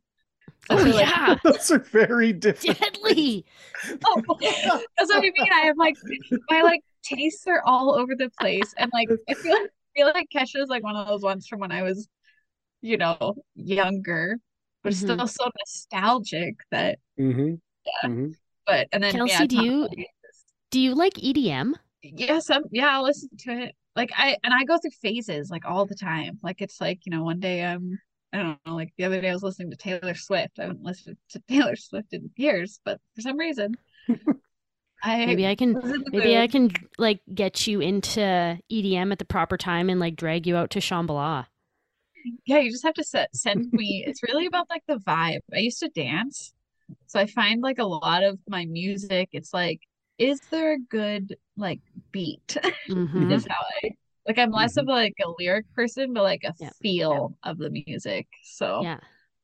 I 0.70 0.74
oh 0.76 0.78
like- 0.84 1.08
yeah 1.08 1.36
Those 1.44 1.72
are 1.72 1.80
very 1.80 2.34
different. 2.34 2.80
deadly 2.80 3.46
Oh, 4.06 4.22
that's 4.98 5.10
what 5.10 5.18
I 5.18 5.22
mean. 5.22 5.52
I 5.54 5.66
have 5.68 5.78
like 5.78 5.96
my 6.50 6.62
like 6.62 6.82
tastes 7.04 7.46
are 7.48 7.62
all 7.66 7.94
over 7.98 8.16
the 8.16 8.30
place, 8.40 8.74
and 8.78 8.92
like 8.94 9.10
I 9.30 9.34
feel 9.36 9.54
I 9.54 9.68
feel 9.96 10.08
like 10.08 10.28
Kesha 10.34 10.62
is 10.62 10.70
like 10.70 10.84
one 10.84 10.96
of 10.96 11.08
those 11.08 11.22
ones 11.22 11.48
from 11.48 11.60
when 11.60 11.72
I 11.72 11.84
was, 11.84 12.08
you 12.82 12.98
know, 12.98 13.36
younger, 13.56 14.38
but 14.84 14.94
Mhm. 14.94 14.96
still 14.96 15.28
so 15.28 15.50
nostalgic 15.60 16.56
that. 16.72 17.00
hmm 17.18 17.56
hmm 18.04 18.32
But 18.66 18.88
and 18.92 19.04
then 19.04 19.14
Kelsey, 19.14 19.32
yeah, 19.34 19.46
do 19.46 19.64
you- 19.64 19.90
do 20.72 20.80
you 20.80 20.96
like 20.96 21.18
EDM 21.24 21.76
Yes, 22.04 22.50
I'm, 22.50 22.64
yeah, 22.72 22.90
I'll 22.90 23.04
listen 23.04 23.30
to 23.40 23.52
it. 23.52 23.76
Like 23.96 24.12
I 24.16 24.38
and 24.44 24.54
I 24.54 24.64
go 24.66 24.78
through 24.78 24.92
phases 25.02 25.50
like 25.50 25.66
all 25.66 25.86
the 25.86 25.96
time. 25.96 26.40
Like 26.44 26.62
it's 26.62 26.80
like, 26.82 27.00
you 27.06 27.12
know, 27.12 27.24
one 27.24 27.40
day 27.40 27.66
I'm 27.66 28.00
I 28.38 28.44
don't 28.44 28.60
know, 28.66 28.76
like 28.76 28.94
the 28.98 29.06
other 29.06 29.20
day 29.20 29.30
I 29.30 29.34
was 29.34 29.44
listening 29.44 29.72
to 29.72 29.78
Taylor 29.78 30.14
Swift. 30.14 30.60
I 30.60 30.64
haven't 30.64 30.84
listened 30.84 31.18
to 31.30 31.40
Taylor 31.48 31.76
Swift 31.76 32.14
in 32.14 32.30
years, 32.36 32.80
but 32.86 33.00
for 33.16 33.22
some 33.22 33.38
reason 33.38 33.76
I 35.04 35.26
maybe 35.26 35.48
I 35.48 35.56
can 35.56 35.74
Maybe 36.12 36.38
I 36.38 36.48
can 36.48 36.72
like 36.98 37.22
get 37.34 37.66
you 37.68 37.80
into 37.82 38.22
EDM 38.22 39.12
at 39.12 39.20
the 39.20 39.26
proper 39.26 39.58
time 39.58 39.90
and 39.90 40.00
like 40.00 40.16
drag 40.16 40.46
you 40.46 40.56
out 40.56 40.70
to 40.72 40.80
Shambhala. 40.80 41.48
Yeah, 42.46 42.60
you 42.60 42.72
just 42.72 42.84
have 42.84 42.96
to 42.96 43.04
set, 43.04 43.36
send 43.36 43.72
me. 43.74 44.04
It's 44.06 44.22
really 44.24 44.46
about 44.46 44.70
like 44.70 44.84
the 44.88 44.98
vibe. 44.98 45.40
I 45.54 45.60
used 45.60 45.80
to 45.80 45.90
dance, 45.90 46.54
so 47.08 47.20
I 47.20 47.26
find 47.26 47.62
like 47.62 47.80
a 47.80 47.86
lot 47.86 48.24
of 48.24 48.40
my 48.50 48.66
music, 48.66 49.30
it's 49.32 49.54
like, 49.54 49.82
is 50.18 50.40
there 50.52 50.74
a 50.74 50.80
good 50.80 51.38
like 51.56 51.80
beat? 52.12 52.58
Mhm. 52.90 53.32
Is 53.32 53.48
how 53.50 53.64
I 53.84 53.92
like. 54.28 54.38
I'm 54.38 54.52
less 54.52 54.78
of 54.78 54.86
like 54.88 55.14
a 55.26 55.30
lyric 55.40 55.66
person, 55.74 56.14
but 56.14 56.24
like 56.24 56.44
a 56.44 56.54
Yeah. 56.60 56.70
feel 56.82 57.38
of 57.44 57.58
the 57.58 57.70
music. 57.70 58.28
So 58.44 58.82
Yeah. 58.84 59.00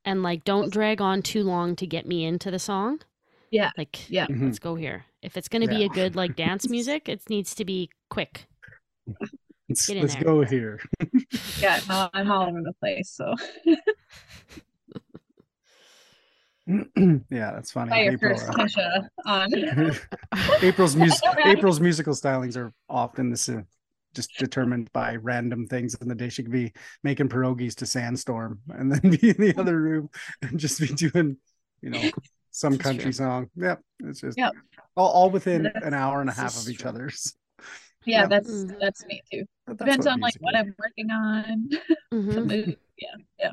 And 0.06 0.22
like 0.24 0.44
don't 0.44 0.72
drag 0.72 1.00
on 1.02 1.22
too 1.22 1.44
long 1.44 1.76
to 1.78 1.88
get 1.88 2.06
me 2.06 2.26
into 2.26 2.52
the 2.52 2.60
song. 2.60 3.00
Yeah. 3.52 3.72
Like 3.78 4.10
Yeah. 4.10 4.28
Mhm. 4.28 4.44
let's 4.46 4.60
go 4.60 4.76
here. 4.76 5.06
If 5.22 5.38
it's 5.38 5.48
gonna 5.48 5.68
be 5.68 5.84
a 5.84 5.90
good 5.90 6.16
like 6.16 6.36
dance 6.36 6.68
music, 6.70 7.08
it 7.08 7.22
needs 7.30 7.56
to 7.56 7.66
be 7.66 7.90
quick. 8.10 8.48
Let's, 9.70 9.88
Get 9.88 9.96
in 9.98 10.02
let's 10.04 10.16
there. 10.16 10.24
go 10.24 10.42
here. 10.44 10.80
yeah, 11.60 11.80
no, 11.88 12.10
I'm 12.14 12.30
all 12.32 12.48
over 12.50 12.62
the 12.62 12.74
place. 12.74 13.10
So 13.12 13.34
yeah, 16.68 17.52
that's 17.52 17.72
funny. 17.72 18.04
your 18.04 18.14
April, 18.14 18.38
first 18.38 18.78
uh, 18.78 19.02
on. 19.26 19.50
April's 20.62 20.96
mus- 20.96 21.22
April's 21.46 21.80
musical 21.82 22.14
stylings 22.14 22.56
are 22.56 22.74
often 22.90 23.30
the 23.30 23.58
uh, 23.58 23.62
just 24.14 24.38
determined 24.38 24.92
by 24.94 25.16
random 25.16 25.68
things. 25.68 25.96
In 25.96 26.08
the 26.08 26.16
day, 26.16 26.30
she 26.30 26.44
could 26.44 26.52
be 26.52 26.74
making 27.04 27.30
pierogies 27.30 27.76
to 27.76 27.86
Sandstorm, 27.86 28.60
and 28.70 28.92
then 28.92 29.12
be 29.12 29.30
in 29.30 29.38
the 29.38 29.56
other 29.58 29.80
room 29.82 30.10
and 30.42 30.60
just 30.60 30.80
be 30.80 30.88
doing, 30.88 31.38
you 31.82 31.90
know, 31.90 32.12
some 32.52 32.74
This 32.74 32.82
country 32.82 33.04
true. 33.06 33.12
song. 33.14 33.50
Yep, 33.56 33.82
it's 34.06 34.22
just 34.22 34.38
Yep. 34.38 34.54
all, 34.96 35.10
all 35.10 35.30
within 35.30 35.64
That's- 35.64 35.84
an 35.84 35.94
hour 35.94 36.22
and 36.22 36.30
a 36.30 36.34
half 36.34 36.56
of 36.62 36.70
each 36.70 36.80
true. 36.80 36.90
other's. 36.90 37.36
Yeah, 38.06 38.22
Yeah. 38.22 38.28
that's 38.28 38.50
Mhm. 38.52 38.80
that's 38.80 39.06
me 39.06 39.22
too. 39.32 39.46
That's 39.66 39.80
Depends 39.80 40.08
on 40.08 40.20
like 40.20 40.36
music 40.36 40.42
what 40.42 40.56
is. 40.56 40.60
I'm 40.62 40.76
working 40.78 41.10
on. 41.12 41.70
Mhm. 42.14 42.34
The 42.36 42.42
mood. 42.46 42.78
Yeah. 43.40 43.52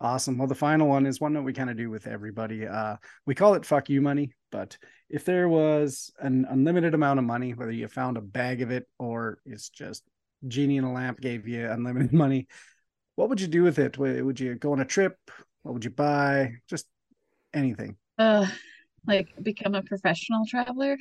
Awesome. 0.00 0.38
Well, 0.38 0.46
the 0.46 0.54
final 0.54 0.86
one 0.86 1.06
is 1.06 1.20
one 1.20 1.32
that 1.32 1.42
we 1.42 1.52
kind 1.52 1.70
of 1.70 1.76
do 1.76 1.90
with 1.90 2.06
everybody. 2.06 2.66
Uh, 2.66 2.96
we 3.26 3.34
call 3.34 3.54
it 3.54 3.64
"fuck 3.66 3.88
you 3.90 4.00
money," 4.00 4.32
but 4.52 4.78
if 5.10 5.24
there 5.24 5.48
was 5.48 6.12
an 6.20 6.46
unlimited 6.50 6.94
amount 6.94 7.18
of 7.18 7.24
money, 7.24 7.52
whether 7.54 7.70
you 7.72 7.88
found 7.88 8.16
a 8.16 8.20
bag 8.22 8.62
of 8.62 8.70
it 8.70 8.86
or 8.98 9.38
it's 9.46 9.68
just 9.68 10.02
genie 10.46 10.76
in 10.76 10.84
a 10.84 10.92
lamp 10.92 11.20
gave 11.20 11.48
you 11.48 11.68
unlimited 11.70 12.12
money, 12.24 12.46
what 13.16 13.28
would 13.28 13.40
you 13.40 13.48
do 13.48 13.62
with 13.62 13.78
it? 13.78 13.98
Would 13.98 14.22
would 14.22 14.40
you 14.40 14.54
go 14.54 14.72
on 14.72 14.80
a 14.80 14.84
trip? 14.84 15.16
What 15.62 15.74
would 15.74 15.84
you 15.84 15.90
buy? 15.90 16.52
Just 16.68 16.86
anything. 17.54 17.96
Uh, 18.18 18.46
like 19.06 19.28
become 19.42 19.74
a 19.74 19.82
professional 19.82 20.44
traveler 20.46 20.96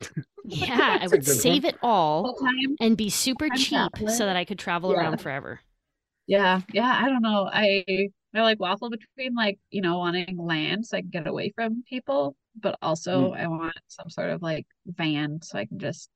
Yeah, 0.44 0.98
I 1.00 1.06
would 1.06 1.24
good 1.24 1.36
save 1.36 1.64
it 1.64 1.76
all 1.82 2.34
time. 2.34 2.76
and 2.80 2.96
be 2.96 3.10
super 3.10 3.48
cheap 3.50 3.92
traveler. 3.92 4.10
so 4.16 4.26
that 4.26 4.36
I 4.36 4.44
could 4.44 4.58
travel 4.58 4.90
Yeah. 4.90 4.96
around 4.98 5.18
forever. 5.20 5.60
Yeah, 6.26 6.60
yeah. 6.72 7.00
I 7.02 7.08
don't 7.08 7.22
know. 7.22 7.48
I 7.52 8.08
I 8.34 8.42
like 8.42 8.60
waffle 8.60 8.90
between 8.90 9.34
like 9.34 9.58
you 9.70 9.82
know 9.82 9.98
wanting 9.98 10.36
land 10.38 10.86
so 10.86 10.96
I 10.96 11.00
can 11.02 11.10
get 11.10 11.26
away 11.26 11.52
from 11.54 11.82
people, 11.88 12.36
but 12.60 12.76
also 12.82 13.32
mm. 13.32 13.38
I 13.38 13.46
want 13.46 13.78
some 13.88 14.08
sort 14.10 14.30
of 14.30 14.42
like 14.42 14.66
van 14.86 15.40
so 15.42 15.58
I 15.58 15.66
can 15.66 15.78
just 15.78 16.08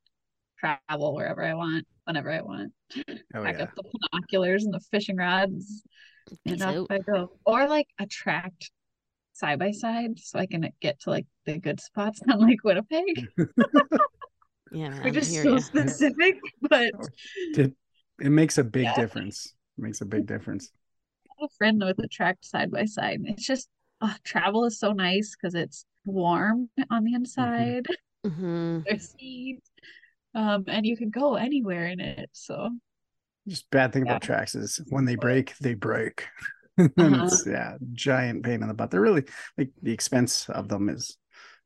travel 0.58 1.14
wherever 1.14 1.44
I 1.44 1.54
want, 1.54 1.86
whenever 2.04 2.30
I 2.30 2.40
want. 2.40 2.72
Oh 3.34 3.42
Pack 3.42 3.56
yeah. 3.56 3.64
up 3.64 3.74
the 3.76 3.84
binoculars 4.12 4.64
and 4.64 4.72
the 4.72 4.80
fishing 4.90 5.16
rods, 5.16 5.82
and 6.46 6.62
off. 6.62 6.86
I 6.90 6.98
go. 6.98 7.32
Or 7.44 7.68
like 7.68 7.88
a 8.00 8.06
tracked 8.06 8.70
side 9.32 9.58
by 9.58 9.70
side 9.72 10.18
so 10.18 10.38
I 10.38 10.46
can 10.46 10.66
get 10.80 11.00
to 11.00 11.10
like 11.10 11.26
the 11.44 11.58
good 11.58 11.80
spots 11.80 12.20
on 12.30 12.40
like 12.40 12.64
Winnipeg. 12.64 13.28
Yeah, 14.72 14.88
man. 14.88 15.04
We're 15.04 15.10
just 15.10 15.32
so 15.32 15.54
ya. 15.54 15.58
specific, 15.58 16.38
but 16.62 16.90
It, 17.54 17.72
it 18.20 18.30
makes 18.30 18.58
a 18.58 18.64
big 18.64 18.84
Yeah. 18.84 18.94
difference. 18.94 19.54
It 19.78 19.82
makes 19.82 20.00
a 20.00 20.04
big 20.04 20.26
difference. 20.26 20.70
I 21.38 21.42
have 21.42 21.50
a 21.50 21.54
friend 21.56 21.82
with 21.84 21.98
a 21.98 22.08
tracked 22.08 22.44
side 22.44 22.70
by 22.70 22.84
side. 22.84 23.20
It's 23.24 23.46
just 23.46 23.68
oh, 24.00 24.14
travel 24.24 24.64
is 24.64 24.78
so 24.78 24.92
nice 24.92 25.36
because 25.36 25.54
it's 25.54 25.84
warm 26.04 26.70
on 26.90 27.04
the 27.04 27.14
inside. 27.14 27.86
Mhm. 28.26 28.84
There's 28.84 29.14
heat. 29.16 29.60
Um, 30.34 30.64
and 30.66 30.84
you 30.84 30.96
can 30.96 31.10
go 31.10 31.36
anywhere 31.36 31.86
in 31.86 32.00
it. 32.00 32.28
So 32.32 32.70
Just 33.46 33.70
bad 33.70 33.92
thing 33.92 34.04
Yeah. 34.04 34.12
about 34.12 34.22
tracks 34.22 34.54
is 34.56 34.80
when 34.88 35.04
they 35.04 35.14
break, 35.14 35.56
they 35.58 35.74
break. 35.74 36.26
Uh-huh. 36.78 37.22
it's 37.24 37.46
yeah, 37.46 37.76
giant 37.94 38.44
pain 38.44 38.60
in 38.62 38.68
the 38.68 38.74
butt. 38.74 38.90
They're 38.90 39.00
really 39.00 39.24
like 39.56 39.70
the 39.80 39.92
expense 39.92 40.48
of 40.50 40.68
them 40.68 40.90
is 40.90 41.16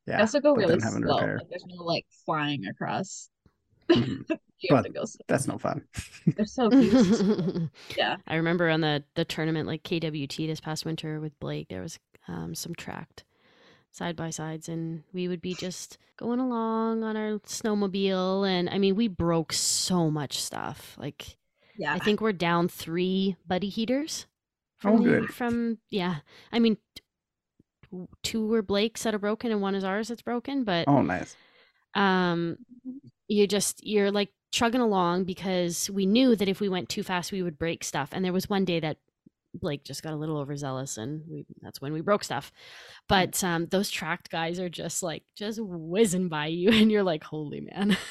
you 0.07 0.13
yeah. 0.13 0.21
also 0.21 0.39
go 0.39 0.55
but 0.55 0.61
really 0.69 0.81
having 0.81 1.01
to 1.01 1.09
slow. 1.09 1.17
repair. 1.17 1.37
Like, 1.39 1.49
there's 1.49 1.67
no 1.67 1.83
like 1.83 2.07
flying 2.27 2.67
across. 2.67 3.29
Mhm. 3.91 4.25
You 4.61 4.75
have 4.77 4.85
But 4.85 4.89
to 4.89 4.95
go 4.99 5.05
slow. 5.07 5.25
That's 5.29 5.47
no 5.47 5.59
fun. 5.59 5.85
They're 6.37 6.45
so 6.47 6.69
cute. 6.71 7.71
Yeah. 7.97 8.17
I 8.27 8.37
remember 8.37 8.69
on 8.69 8.81
the 8.83 9.03
the 9.15 9.25
tournament 9.25 9.67
like 9.67 9.83
KWT 9.83 10.37
this 10.47 10.61
past 10.61 10.85
winter 10.85 11.19
with 11.21 11.39
Blake, 11.41 11.69
there 11.69 11.83
was 11.83 11.99
um, 12.29 12.55
some 12.55 12.75
tracked 12.75 13.25
side 13.91 14.17
by 14.17 14.31
sides, 14.31 14.69
and 14.69 15.03
we 15.13 15.27
would 15.29 15.41
be 15.43 15.55
just 15.55 15.99
going 16.17 16.39
along 16.41 17.03
on 17.03 17.17
our 17.17 17.39
snowmobile, 17.41 18.47
and 18.49 18.69
I 18.71 18.79
mean 18.79 18.95
we 18.97 19.09
broke 19.09 19.53
so 19.53 20.11
much 20.11 20.41
stuff. 20.43 20.95
Like 20.99 21.37
Yeah. 21.77 21.95
I 21.95 21.99
think 21.99 22.21
we're 22.21 22.33
down 22.33 22.69
three 22.69 23.37
buddy 23.47 23.69
heaters. 23.69 24.27
Oh, 24.85 24.99
the- 24.99 25.05
good. 25.05 25.35
From 25.35 25.79
yeah, 25.91 26.17
I 26.53 26.59
mean, 26.59 26.77
two 28.23 28.47
were 28.47 28.63
Blake's 28.63 29.03
that 29.03 29.15
are 29.15 29.19
broken, 29.19 29.51
and 29.51 29.61
one 29.61 29.75
is 29.75 29.85
ours 29.85 30.09
that's 30.09 30.23
broken. 30.23 30.65
But 30.65 30.87
Oh, 30.89 31.03
nice. 31.03 31.35
um, 31.95 32.59
you 33.29 33.47
just 33.47 33.85
you're 33.87 34.11
like 34.11 34.31
chugging 34.51 34.81
along 34.81 35.25
because 35.25 35.89
we 35.91 36.07
knew 36.07 36.35
that 36.37 36.49
if 36.49 36.61
we 36.61 36.69
went 36.69 36.89
too 36.89 37.03
fast, 37.03 37.33
we 37.33 37.43
would 37.43 37.59
break 37.59 37.85
stuff. 37.85 38.11
And 38.13 38.25
there 38.25 38.33
was 38.33 38.49
one 38.49 38.65
day 38.65 38.81
that 38.81 38.99
Blake 39.55 39.85
just 39.85 40.03
got 40.03 40.13
a 40.13 40.17
little 40.17 40.39
overzealous, 40.39 40.97
and 40.97 41.23
we 41.29 41.45
that's 41.61 41.81
when 41.81 41.93
we 41.93 42.01
broke 42.01 42.25
stuff. 42.25 42.53
But 43.09 43.43
um, 43.43 43.67
those 43.67 43.91
tracked 43.91 44.31
guys 44.31 44.61
are 44.61 44.69
just 44.69 45.03
like 45.03 45.25
just 45.37 45.59
whizzing 45.61 46.29
by 46.29 46.47
you, 46.47 46.71
and 46.73 46.91
you're 46.91 47.03
like, 47.03 47.25
holy 47.25 47.61
man. 47.61 47.97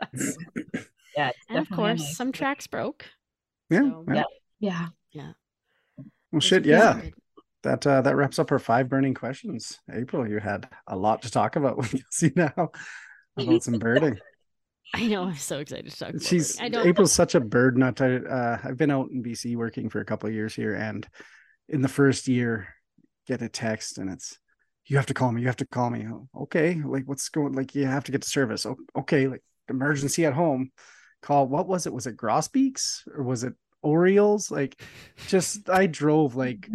That's, 0.00 0.36
yeah. 1.16 1.30
and 1.48 1.58
of 1.58 1.70
course, 1.70 2.00
nice 2.00 2.16
some 2.16 2.32
tracks 2.32 2.66
broke. 2.66 3.06
Yeah. 3.70 3.82
So- 3.82 4.04
yeah. 4.60 4.86
Yeah. 5.12 5.32
Well, 5.96 6.06
those 6.32 6.44
are 6.44 6.46
shit. 6.46 6.66
Yeah. 6.66 7.00
good. 7.00 7.14
That 7.62 7.86
uh, 7.86 8.00
that 8.02 8.16
wraps 8.16 8.38
up 8.38 8.50
our 8.50 8.58
five 8.58 8.88
burning 8.88 9.14
questions. 9.14 9.78
April, 9.92 10.28
you 10.28 10.38
had 10.40 10.68
a 10.88 10.96
lot 10.96 11.22
to 11.22 11.30
talk 11.30 11.56
about. 11.56 11.78
We 11.78 11.88
can 11.88 12.02
see 12.10 12.32
now 12.34 12.70
about 13.36 13.62
some 13.62 13.78
birding. 13.78 14.18
I 14.94 15.06
know. 15.06 15.24
I'm 15.24 15.34
so 15.36 15.58
excited 15.58 15.90
to 15.90 15.98
talk 15.98 16.10
about 16.10 16.22
She's. 16.22 16.60
I 16.60 16.68
don't. 16.68 16.86
April's 16.86 17.12
such 17.22 17.34
a 17.34 17.40
bird 17.40 17.78
nut. 17.78 18.00
I, 18.00 18.16
uh, 18.16 18.58
I've 18.62 18.76
been 18.76 18.90
out 18.90 19.10
in 19.10 19.22
BC 19.22 19.56
working 19.56 19.88
for 19.88 20.00
a 20.00 20.04
couple 20.04 20.28
of 20.28 20.34
years 20.34 20.54
here, 20.54 20.74
and 20.74 21.06
in 21.68 21.80
the 21.80 21.88
first 21.88 22.28
year, 22.28 22.68
get 23.26 23.42
a 23.42 23.48
text 23.48 23.98
and 23.98 24.10
it's 24.10 24.38
you 24.86 24.96
have 24.96 25.06
to 25.06 25.14
call 25.14 25.32
me. 25.32 25.40
You 25.40 25.46
have 25.46 25.56
to 25.56 25.66
call 25.66 25.90
me. 25.90 26.06
Okay, 26.42 26.80
like 26.84 27.04
what's 27.06 27.28
going? 27.28 27.52
Like 27.52 27.74
you 27.74 27.86
have 27.86 28.04
to 28.04 28.12
get 28.12 28.22
to 28.22 28.28
service. 28.28 28.66
Okay, 28.96 29.28
like 29.28 29.42
emergency 29.68 30.26
at 30.26 30.34
home. 30.34 30.70
Call. 31.22 31.46
What 31.46 31.68
was 31.68 31.86
it? 31.86 31.92
Was 31.92 32.06
it 32.06 32.16
Grosbeaks 32.16 33.02
or 33.14 33.22
was 33.22 33.44
it 33.44 33.54
Orioles? 33.82 34.50
Like, 34.50 34.80
just 35.28 35.68
I 35.68 35.86
drove 35.86 36.34
like 36.34 36.68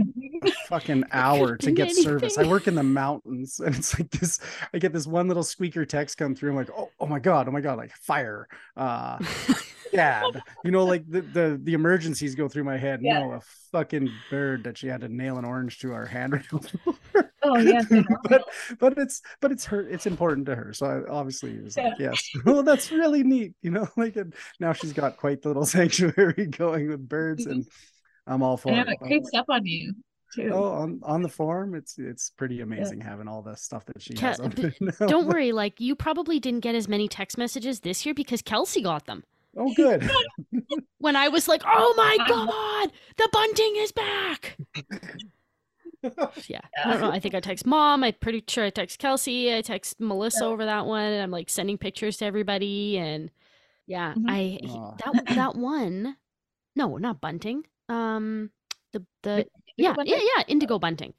a 0.43 0.51
fucking 0.67 1.05
hour 1.11 1.57
to 1.57 1.71
get 1.71 1.91
service. 1.91 2.37
I 2.37 2.47
work 2.47 2.67
in 2.67 2.75
the 2.75 2.83
mountains, 2.83 3.59
and 3.59 3.75
it's 3.75 3.97
like 3.99 4.11
this. 4.11 4.39
I 4.73 4.79
get 4.79 4.93
this 4.93 5.07
one 5.07 5.27
little 5.27 5.43
squeaker 5.43 5.85
text 5.85 6.17
come 6.17 6.35
through. 6.35 6.51
I'm 6.51 6.55
like, 6.57 6.71
oh, 6.77 6.89
oh 6.99 7.07
my 7.07 7.19
god, 7.19 7.47
oh 7.47 7.51
my 7.51 7.61
god, 7.61 7.77
like 7.77 7.95
fire, 7.95 8.47
uh, 8.75 9.19
dad. 9.91 10.41
You 10.63 10.71
know, 10.71 10.85
like 10.85 11.09
the 11.09 11.21
the 11.21 11.59
the 11.63 11.73
emergencies 11.73 12.35
go 12.35 12.47
through 12.47 12.63
my 12.65 12.77
head. 12.77 12.99
Yeah. 13.01 13.19
No, 13.19 13.33
a 13.33 13.41
fucking 13.71 14.09
bird 14.29 14.63
that 14.65 14.77
she 14.77 14.87
had 14.87 15.01
to 15.01 15.07
nail 15.09 15.37
an 15.37 15.45
orange 15.45 15.79
to 15.79 15.93
our 15.93 16.05
handrail. 16.05 16.61
Oh 17.43 17.57
yeah. 17.59 17.81
but 18.29 18.43
but 18.79 18.97
it's 18.97 19.21
but 19.41 19.51
it's 19.51 19.65
her. 19.65 19.87
It's 19.87 20.05
important 20.05 20.47
to 20.47 20.55
her. 20.55 20.73
So 20.73 20.85
I 20.85 21.09
obviously 21.11 21.51
it 21.51 21.63
was 21.63 21.77
like, 21.77 21.93
yes. 21.99 22.29
Well, 22.45 22.63
that's 22.63 22.91
really 22.91 23.23
neat. 23.23 23.53
You 23.61 23.71
know, 23.71 23.87
like 23.95 24.15
and 24.17 24.33
now 24.59 24.73
she's 24.73 24.91
got 24.91 25.17
quite 25.17 25.41
the 25.41 25.49
little 25.49 25.65
sanctuary 25.65 26.47
going 26.47 26.89
with 26.89 27.07
birds, 27.07 27.43
mm-hmm. 27.43 27.51
and 27.53 27.65
I'm 28.25 28.41
all 28.41 28.57
for 28.57 28.71
I 28.71 28.75
know 28.75 28.81
it. 28.81 28.89
it 28.89 28.99
creeps 28.99 29.29
up 29.33 29.45
on 29.49 29.65
you 29.65 29.93
too. 30.33 30.51
Oh, 30.53 30.71
on 30.71 30.99
on 31.03 31.21
the 31.21 31.29
farm, 31.29 31.75
it's 31.75 31.97
it's 31.97 32.31
pretty 32.31 32.61
amazing 32.61 33.01
having 33.01 33.27
all 33.27 33.41
the 33.41 33.55
stuff 33.55 33.85
that 33.85 34.01
she 34.01 34.13
Ca- 34.13 34.27
has. 34.27 34.39
up 34.39 34.55
b- 34.55 34.61
there 34.63 34.73
now. 34.99 35.07
Don't 35.07 35.27
worry. 35.27 35.51
Like 35.51 35.79
you 35.79 35.95
probably 35.95 36.39
didn't 36.39 36.61
get 36.61 36.75
as 36.75 36.87
many 36.87 37.07
text 37.07 37.37
messages 37.37 37.81
this 37.81 38.05
year 38.05 38.13
because 38.13 38.41
Kelsey 38.41 38.81
got 38.81 39.05
them. 39.05 39.23
Oh, 39.57 39.73
good. 39.75 40.09
When 40.99 41.15
I 41.15 41.27
was 41.29 41.47
like, 41.47 41.61
"Oh 41.65 41.93
my 41.97 42.17
god, 42.27 42.91
the 43.17 43.29
bunting 43.31 43.75
is 43.77 43.91
back!" 43.91 44.57
Yeah, 46.47 46.61
I 46.85 46.91
don't 46.91 47.01
know. 47.01 47.11
I 47.11 47.19
think 47.19 47.33
I 47.35 47.39
text 47.39 47.65
mom. 47.65 48.03
I'm 48.03 48.13
pretty 48.19 48.43
sure 48.47 48.65
I 48.65 48.69
text 48.69 48.99
Kelsey. 48.99 49.53
I 49.55 49.61
text 49.61 49.99
Melissa 49.99 50.45
over 50.45 50.65
that 50.65 50.85
one, 50.85 51.03
and 51.03 51.21
I'm 51.21 51.31
like 51.31 51.49
sending 51.49 51.77
pictures 51.77 52.17
to 52.17 52.25
everybody. 52.25 52.97
And 52.97 53.31
yeah, 53.87 54.13
Mhm. 54.13 54.25
I 54.29 54.41
he- 54.61 55.13
that 55.13 55.25
that 55.35 55.55
one, 55.55 56.15
no, 56.75 56.97
not 56.97 57.19
bunting. 57.21 57.65
Um, 57.89 58.51
the 58.93 59.05
the 59.23 59.47
yeah 59.77 59.93
bunting? 59.93 60.13
yeah 60.17 60.21
yeah 60.37 60.43
indigo 60.47 60.77
bunting. 60.79 61.13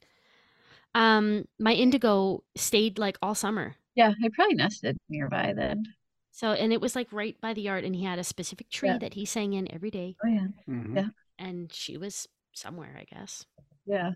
Um, 0.95 1.45
my 1.59 1.73
indigo 1.73 2.43
stayed 2.55 2.97
like 2.99 3.17
all 3.21 3.35
summer. 3.35 3.75
Yeah, 3.95 4.13
I 4.23 4.29
probably 4.33 4.55
nested 4.55 4.97
nearby 5.09 5.53
then. 5.55 5.83
So 6.31 6.51
and 6.51 6.71
it 6.71 6.79
was 6.81 6.95
like 6.95 7.11
right 7.11 7.35
by 7.41 7.53
the 7.53 7.61
yard, 7.61 7.83
and 7.83 7.95
he 7.95 8.03
had 8.03 8.19
a 8.19 8.23
specific 8.23 8.69
tree 8.69 8.89
Yeah. 8.89 8.97
that 8.99 9.13
he 9.13 9.25
sang 9.25 9.53
in 9.53 9.71
every 9.73 9.91
day, 9.91 10.15
Oh 10.23 10.27
yeah. 10.27 10.47
Mhm. 10.67 10.95
Yeah. 10.95 11.07
and 11.37 11.71
she 11.73 11.97
was 11.97 12.27
somewhere, 12.53 12.95
I 12.99 13.05
guess. 13.05 13.45
Yeah. 13.85 14.11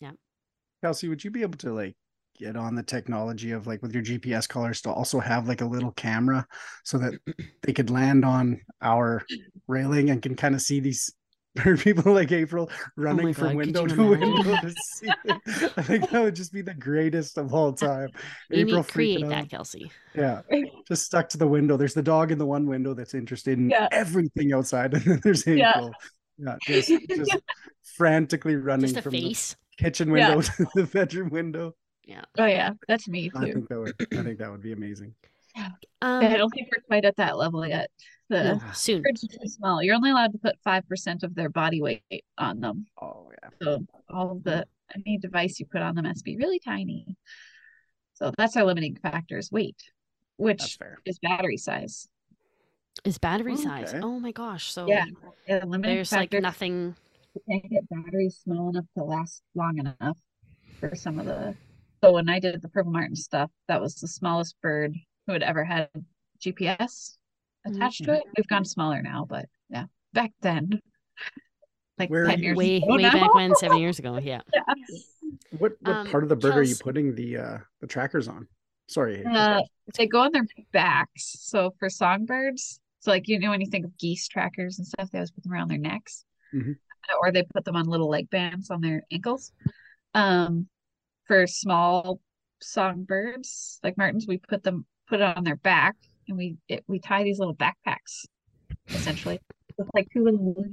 Yeah. 0.00 0.12
Kelsey, 0.82 1.08
would 1.08 1.22
you 1.22 1.30
be 1.30 1.42
able 1.42 1.58
to 1.58 1.72
like 1.72 1.96
get 2.38 2.56
on 2.56 2.74
the 2.74 2.82
technology 2.82 3.52
of 3.52 3.66
like 3.66 3.82
with 3.82 3.92
your 3.94 4.02
GPS 4.02 4.48
collars 4.48 4.80
to 4.82 4.90
also 4.90 5.20
have 5.20 5.46
like 5.46 5.60
a 5.60 5.66
little 5.66 5.92
camera 5.92 6.46
so 6.82 6.98
that 6.98 7.14
they 7.62 7.72
could 7.72 7.90
land 7.90 8.24
on 8.24 8.60
our 8.80 9.24
railing 9.68 10.10
and 10.10 10.22
can 10.22 10.34
kind 10.34 10.54
of 10.54 10.60
see 10.62 10.80
these 10.80 11.12
bird 11.64 11.80
people 11.80 12.12
like 12.14 12.32
April 12.32 12.70
running 12.96 13.26
my 13.26 13.32
from 13.32 13.48
God, 13.48 13.56
window 13.56 13.86
to 13.86 14.08
window 14.10 14.42
to 14.42 14.70
see? 14.78 15.08
I 15.76 15.82
think 15.82 16.08
that 16.10 16.22
would 16.22 16.34
just 16.34 16.52
be 16.52 16.62
the 16.62 16.74
greatest 16.74 17.36
of 17.38 17.52
all 17.52 17.72
time. 17.72 18.08
You 18.50 18.64
need 18.64 18.70
April 18.70 18.84
to 18.84 18.92
create 18.92 19.20
freaking 19.20 19.28
that, 19.30 19.44
out. 19.44 19.50
Kelsey. 19.50 19.90
Yeah. 20.14 20.42
just 20.88 21.04
stuck 21.04 21.28
to 21.30 21.38
the 21.38 21.46
window. 21.46 21.76
There's 21.76 21.94
the 21.94 22.02
dog 22.02 22.32
in 22.32 22.38
the 22.38 22.46
one 22.46 22.66
window 22.66 22.94
that's 22.94 23.14
interested 23.14 23.58
in 23.58 23.70
Yeah. 23.70 23.88
everything 23.92 24.52
outside, 24.52 24.94
and 24.94 25.02
then 25.04 25.20
there's 25.22 25.46
April. 25.46 25.92
Yeah, 26.38 26.56
just 26.66 26.88
just 27.08 27.36
frantically 27.96 28.56
running 28.56 28.86
Just 28.86 28.96
a 28.96 29.02
from 29.02 29.12
face. 29.12 29.54
the 29.78 29.84
kitchen 29.84 30.14
Yeah. 30.14 30.34
window 30.34 30.42
to 30.42 30.66
the 30.74 30.84
bedroom 30.84 31.28
window. 31.28 31.74
Yeah. 32.04 32.24
Oh 32.38 32.46
yeah. 32.46 32.70
That's 32.88 33.06
me 33.08 33.28
too. 33.30 33.38
I 33.38 33.52
think 33.52 33.68
that 33.68 33.78
would 33.78 33.94
I 34.12 34.22
think 34.22 34.38
that 34.38 34.50
would 34.50 34.62
be 34.62 34.72
amazing. 34.72 35.14
Um, 35.54 36.22
Yeah, 36.22 36.30
I 36.30 36.36
don't 36.38 36.50
think 36.50 36.68
we're 36.74 36.82
quite 36.86 37.04
at 37.04 37.16
that 37.16 37.36
level 37.36 37.66
yet. 37.66 37.90
The 38.32 38.54
no, 38.54 38.60
soon. 38.72 39.02
birds 39.02 39.24
are 39.24 39.28
too 39.28 39.46
small. 39.46 39.82
You're 39.82 39.94
only 39.94 40.10
allowed 40.10 40.32
to 40.32 40.38
put 40.38 40.56
five 40.64 40.88
percent 40.88 41.22
of 41.22 41.34
their 41.34 41.50
body 41.50 41.82
weight 41.82 42.24
on 42.38 42.60
them. 42.60 42.86
Oh 43.00 43.30
yeah. 43.30 43.50
So 43.60 43.86
all 44.08 44.32
of 44.32 44.42
the 44.42 44.66
any 44.94 45.18
device 45.18 45.60
you 45.60 45.66
put 45.66 45.82
on 45.82 45.94
them 45.94 46.06
has 46.06 46.18
to 46.18 46.24
be 46.24 46.38
really 46.38 46.58
tiny. 46.58 47.14
So 48.14 48.32
that's 48.38 48.56
our 48.56 48.64
limiting 48.64 48.96
factor 48.96 49.36
is 49.36 49.52
weight, 49.52 49.76
which 50.36 50.78
is 51.04 51.18
battery 51.18 51.58
size. 51.58 52.08
Is 53.04 53.18
battery 53.18 53.52
oh, 53.52 53.62
size. 53.62 53.94
Oh 53.94 54.18
my 54.18 54.32
gosh. 54.32 54.72
So 54.72 54.86
Yeah. 54.86 55.04
Yeah, 55.46 55.64
limiting 55.66 55.96
there's 55.96 56.10
like 56.10 56.30
factor 56.30 56.40
nothing. 56.40 56.96
you 57.34 57.42
can't 57.50 57.70
get 57.70 57.86
batteries 57.90 58.40
small 58.42 58.70
enough 58.70 58.86
to 58.96 59.04
last 59.04 59.42
long 59.54 59.78
enough 59.78 60.16
for 60.80 60.94
some 60.94 61.18
of 61.18 61.26
the 61.26 61.54
so 62.02 62.12
when 62.12 62.30
I 62.30 62.40
did 62.40 62.62
the 62.62 62.68
purple 62.68 62.92
martin 62.92 63.14
stuff, 63.14 63.50
that 63.68 63.80
was 63.80 63.96
the 63.96 64.08
smallest 64.08 64.56
bird 64.62 64.96
who 65.26 65.34
had 65.34 65.42
ever 65.42 65.64
had 65.64 65.90
GPS 66.40 67.18
Attached 67.64 68.04
to 68.04 68.14
it. 68.14 68.22
We've 68.36 68.46
gone 68.48 68.64
smaller 68.64 69.02
now, 69.02 69.26
but 69.28 69.46
yeah, 69.70 69.84
back 70.12 70.32
then, 70.40 70.80
like 71.98 72.10
Where 72.10 72.26
10 72.26 72.42
years 72.42 72.56
Way 72.56 72.76
ago 72.76 72.86
way 72.96 73.02
now. 73.02 73.12
back 73.12 73.34
when, 73.34 73.54
seven 73.54 73.78
years 73.78 73.98
ago. 73.98 74.16
Yeah. 74.22 74.40
Yeah. 74.52 74.62
What 75.58 75.72
what 75.80 75.96
Um, 75.96 76.06
part 76.08 76.22
of 76.22 76.28
the 76.28 76.36
bird 76.36 76.56
are 76.56 76.62
you 76.62 76.74
putting 76.76 77.14
the 77.14 77.36
uh 77.38 77.58
the 77.80 77.86
trackers 77.86 78.26
on? 78.28 78.48
Sorry. 78.88 79.24
Uh, 79.24 79.60
they 79.96 80.06
go 80.06 80.20
on 80.22 80.32
their 80.32 80.46
backs. 80.72 81.36
So 81.40 81.72
for 81.78 81.88
songbirds, 81.88 82.80
so 83.00 83.10
like 83.10 83.28
you 83.28 83.38
know 83.38 83.50
when 83.50 83.60
you 83.60 83.66
think 83.70 83.84
of 83.84 83.96
geese 83.98 84.26
trackers 84.28 84.78
and 84.78 84.86
stuff, 84.86 85.10
they 85.10 85.18
always 85.18 85.30
put 85.30 85.42
them 85.44 85.52
around 85.52 85.68
their 85.68 85.78
necks, 85.78 86.24
Mhm. 86.54 86.76
or 87.20 87.30
they 87.32 87.42
put 87.44 87.64
them 87.64 87.76
on 87.76 87.86
little 87.86 88.08
leg 88.08 88.28
bands 88.30 88.70
on 88.70 88.80
their 88.80 89.02
ankles. 89.12 89.52
Um, 90.14 90.68
for 91.26 91.46
small 91.46 92.20
songbirds 92.60 93.78
like 93.82 93.96
martins, 93.96 94.26
we 94.26 94.38
put 94.38 94.62
them 94.62 94.84
put 95.08 95.20
it 95.20 95.36
on 95.36 95.44
their 95.44 95.56
back, 95.56 95.96
and 96.32 96.38
we 96.38 96.56
it, 96.68 96.82
we 96.88 96.98
tie 96.98 97.22
these 97.22 97.38
little 97.38 97.54
backpacks, 97.54 98.24
essentially, 98.88 99.38
with 99.76 99.88
like 99.94 100.08
two 100.12 100.24
little 100.24 100.54
loops 100.56 100.70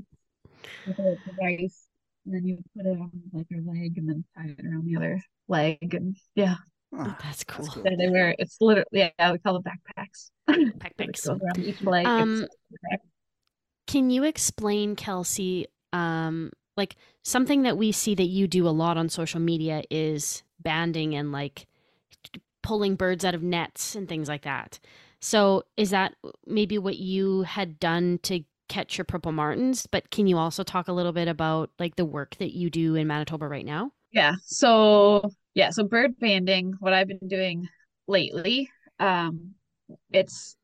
with 0.85 0.97
a 0.99 1.17
device 1.29 1.85
and 2.25 2.33
then 2.35 2.45
you 2.45 2.57
put 2.75 2.85
it 2.85 2.97
on 2.99 3.11
like 3.33 3.45
your 3.49 3.61
leg 3.61 3.93
and 3.97 4.09
then 4.09 4.23
tie 4.37 4.49
it 4.57 4.65
around 4.65 4.85
the 4.85 4.95
other 4.95 5.21
leg 5.47 5.93
and 5.93 6.15
yeah 6.35 6.55
Oh, 6.91 7.15
That's 7.23 7.43
cool. 7.43 7.65
cool. 7.67 7.83
so 7.83 7.89
they 7.97 8.09
wear 8.09 8.35
it's 8.39 8.57
literally 8.59 8.85
yeah 8.91 9.31
we 9.31 9.37
call 9.39 9.53
them 9.53 9.63
backpacks 9.63 10.31
Backpacks. 10.49 11.27
Around 11.29 11.59
each 11.63 11.81
leg 11.83 12.05
Um, 12.07 12.41
it's 12.41 12.41
a 12.41 12.95
backpack. 12.95 12.99
Can 13.87 14.09
you 14.09 14.23
explain, 14.23 14.95
Kelsey, 14.95 15.67
um, 15.93 16.51
like 16.77 16.95
something 17.23 17.61
that 17.63 17.77
we 17.77 17.91
see 17.91 18.15
that 18.15 18.23
you 18.23 18.47
do 18.47 18.67
a 18.67 18.69
lot 18.69 18.97
on 18.97 19.07
social 19.09 19.39
media 19.39 19.83
is 19.91 20.43
banding 20.59 21.15
and 21.15 21.31
like 21.31 21.67
pulling 22.63 22.95
birds 22.95 23.23
out 23.23 23.35
of 23.35 23.43
nets 23.43 23.95
and 23.95 24.07
things 24.09 24.27
like 24.27 24.43
that. 24.43 24.79
So 25.21 25.63
is 25.77 25.89
that 25.89 26.15
maybe 26.45 26.77
what 26.77 26.97
you 26.97 27.41
had 27.43 27.79
done 27.79 28.19
to 28.23 28.43
catch 28.69 28.97
your 28.97 29.05
purple 29.05 29.31
martins? 29.31 29.85
But 29.85 30.09
can 30.11 30.27
you 30.27 30.37
also 30.37 30.63
talk 30.63 30.87
a 30.87 30.93
little 30.93 31.11
bit 31.11 31.27
about 31.27 31.71
like 31.79 31.95
the 31.95 32.05
work 32.05 32.35
that 32.37 32.55
you 32.55 32.69
do 32.69 32.95
in 32.95 33.07
Manitoba 33.07 33.47
right 33.47 33.65
now? 33.65 33.91
Yeah. 34.11 34.35
So 34.45 35.29
yeah, 35.53 35.71
so 35.71 35.83
bird 35.83 36.17
banding, 36.19 36.73
what 36.79 36.93
I've 36.93 37.07
been 37.07 37.27
doing 37.27 37.67
lately, 38.07 38.69
um, 38.99 39.55
it's 40.11 40.55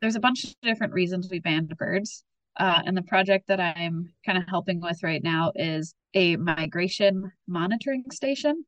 there's 0.00 0.16
a 0.16 0.20
bunch 0.20 0.44
of 0.44 0.54
different 0.62 0.92
reasons 0.92 1.28
we 1.30 1.38
band 1.38 1.74
birds. 1.78 2.24
Uh, 2.58 2.82
and 2.86 2.96
the 2.96 3.02
project 3.02 3.48
that 3.48 3.60
I'm 3.60 4.12
kind 4.24 4.38
of 4.38 4.44
helping 4.48 4.80
with 4.80 5.02
right 5.02 5.22
now 5.22 5.52
is 5.54 5.94
a 6.14 6.36
migration 6.36 7.30
monitoring 7.46 8.04
station. 8.10 8.64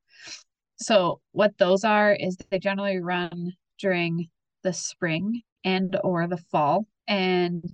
So 0.77 1.21
what 1.33 1.57
those 1.59 1.85
are 1.85 2.13
is 2.13 2.37
they 2.51 2.59
generally 2.59 2.99
run 2.99 3.53
during 3.79 4.29
the 4.63 4.73
spring 4.73 5.43
and 5.65 5.99
or 6.03 6.27
the 6.27 6.37
fall. 6.37 6.87
And 7.07 7.65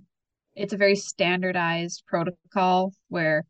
it's 0.55 0.73
a 0.73 0.77
very 0.77 0.95
standardized 0.95 2.03
protocol 2.07 2.93
where 3.09 3.45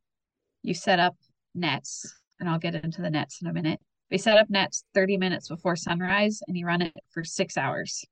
you 0.61 0.73
set 0.73 0.99
up 0.99 1.15
nets, 1.53 2.13
and 2.39 2.49
I'll 2.49 2.59
get 2.59 2.75
into 2.75 3.01
the 3.01 3.09
nets 3.09 3.41
in 3.41 3.47
a 3.47 3.53
minute. 3.53 3.79
We 4.11 4.17
set 4.17 4.37
up 4.37 4.49
nets 4.49 4.83
30 4.93 5.17
minutes 5.17 5.47
before 5.47 5.75
sunrise 5.75 6.41
and 6.47 6.57
you 6.57 6.65
run 6.65 6.81
it 6.81 6.93
for 7.09 7.23
six 7.23 7.57
hours. 7.57 8.05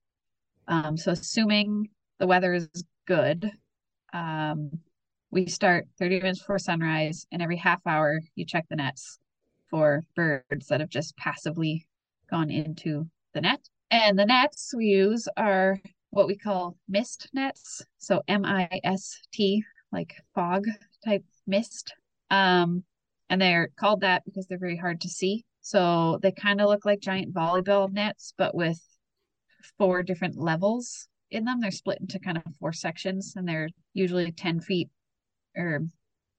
Um, 0.66 0.96
so 0.96 1.12
assuming 1.12 1.88
the 2.18 2.26
weather 2.26 2.54
is 2.54 2.68
good, 3.06 3.50
um, 4.12 4.70
we 5.30 5.46
start 5.46 5.86
30 5.98 6.20
minutes 6.20 6.38
before 6.38 6.60
sunrise, 6.60 7.26
and 7.32 7.42
every 7.42 7.56
half 7.56 7.84
hour 7.86 8.20
you 8.36 8.46
check 8.46 8.66
the 8.70 8.76
nets 8.76 9.18
for 9.68 10.04
birds 10.14 10.68
that 10.68 10.78
have 10.78 10.88
just 10.88 11.16
passively 11.16 11.86
gone 12.30 12.50
into 12.50 13.08
the 13.34 13.40
net. 13.40 13.68
And 13.90 14.18
the 14.18 14.26
nets 14.26 14.74
we 14.76 14.86
use 14.86 15.28
are 15.36 15.80
what 16.10 16.26
we 16.26 16.36
call 16.36 16.76
mist 16.88 17.28
nets. 17.32 17.82
So 17.98 18.22
M 18.28 18.44
I 18.44 18.80
S 18.82 19.20
T, 19.32 19.64
like 19.92 20.14
fog 20.34 20.66
type 21.04 21.24
mist. 21.46 21.92
Um, 22.30 22.84
and 23.30 23.40
they're 23.40 23.68
called 23.76 24.00
that 24.02 24.24
because 24.24 24.46
they're 24.46 24.58
very 24.58 24.76
hard 24.76 25.00
to 25.02 25.08
see. 25.08 25.44
So 25.60 26.18
they 26.22 26.32
kind 26.32 26.60
of 26.60 26.68
look 26.68 26.84
like 26.84 27.00
giant 27.00 27.34
volleyball 27.34 27.90
nets, 27.90 28.34
but 28.36 28.54
with 28.54 28.80
four 29.78 30.02
different 30.02 30.36
levels 30.36 31.08
in 31.30 31.44
them. 31.44 31.60
They're 31.60 31.70
split 31.70 32.00
into 32.00 32.18
kind 32.18 32.36
of 32.36 32.44
four 32.60 32.72
sections, 32.72 33.34
and 33.36 33.48
they're 33.48 33.68
usually 33.92 34.30
10 34.32 34.60
feet 34.60 34.90
or 35.56 35.80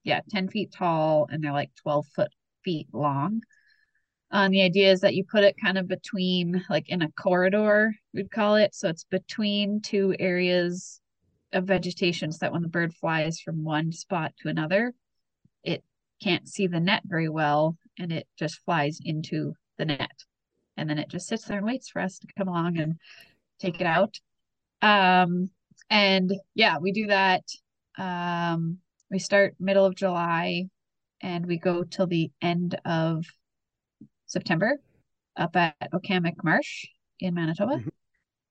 yeah, 0.04 0.20
10 0.30 0.48
feet 0.48 0.72
tall, 0.72 1.26
and 1.30 1.42
they're 1.42 1.52
like 1.52 1.70
12 1.82 2.06
foot 2.14 2.30
feet 2.64 2.88
long. 2.92 3.42
Um, 4.36 4.50
the 4.50 4.60
idea 4.60 4.92
is 4.92 5.00
that 5.00 5.14
you 5.14 5.24
put 5.24 5.44
it 5.44 5.56
kind 5.58 5.78
of 5.78 5.88
between, 5.88 6.62
like 6.68 6.90
in 6.90 7.00
a 7.00 7.10
corridor, 7.12 7.94
we'd 8.12 8.30
call 8.30 8.56
it. 8.56 8.74
So 8.74 8.86
it's 8.86 9.04
between 9.04 9.80
two 9.80 10.14
areas 10.18 11.00
of 11.54 11.64
vegetation 11.64 12.30
so 12.30 12.40
that 12.42 12.52
when 12.52 12.60
the 12.60 12.68
bird 12.68 12.92
flies 12.92 13.40
from 13.40 13.64
one 13.64 13.92
spot 13.92 14.34
to 14.42 14.50
another, 14.50 14.92
it 15.64 15.82
can't 16.22 16.46
see 16.46 16.66
the 16.66 16.80
net 16.80 17.00
very 17.06 17.30
well 17.30 17.78
and 17.98 18.12
it 18.12 18.28
just 18.38 18.60
flies 18.66 18.98
into 19.02 19.54
the 19.78 19.86
net. 19.86 20.24
And 20.76 20.90
then 20.90 20.98
it 20.98 21.08
just 21.08 21.28
sits 21.28 21.44
there 21.44 21.56
and 21.56 21.66
waits 21.66 21.88
for 21.88 22.02
us 22.02 22.18
to 22.18 22.26
come 22.36 22.48
along 22.48 22.78
and 22.78 22.96
take 23.58 23.80
it 23.80 23.86
out. 23.86 24.20
Um, 24.82 25.48
and 25.88 26.30
yeah, 26.54 26.76
we 26.76 26.92
do 26.92 27.06
that. 27.06 27.44
Um, 27.96 28.80
we 29.10 29.18
start 29.18 29.56
middle 29.58 29.86
of 29.86 29.94
July 29.94 30.66
and 31.22 31.46
we 31.46 31.56
go 31.56 31.84
till 31.84 32.06
the 32.06 32.30
end 32.42 32.78
of 32.84 33.24
September 34.26 34.78
up 35.36 35.54
at 35.56 35.74
Oak 35.92 36.06
Hammock 36.06 36.42
Marsh 36.44 36.86
in 37.20 37.34
Manitoba. 37.34 37.82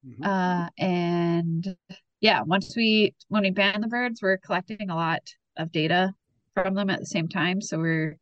Mhm. 0.05 0.25
Uh, 0.25 0.69
and 0.77 1.75
yeah, 2.21 2.41
once 2.41 2.75
we 2.75 3.13
when 3.29 3.43
we 3.43 3.51
ban 3.51 3.81
the 3.81 3.87
birds, 3.87 4.21
we're 4.21 4.37
collecting 4.37 4.89
a 4.89 4.95
lot 4.95 5.21
of 5.57 5.71
data 5.71 6.13
from 6.53 6.75
them 6.75 6.89
at 6.89 6.99
the 6.99 7.05
same 7.05 7.27
time. 7.27 7.61
So 7.61 7.77
we're 7.77 8.17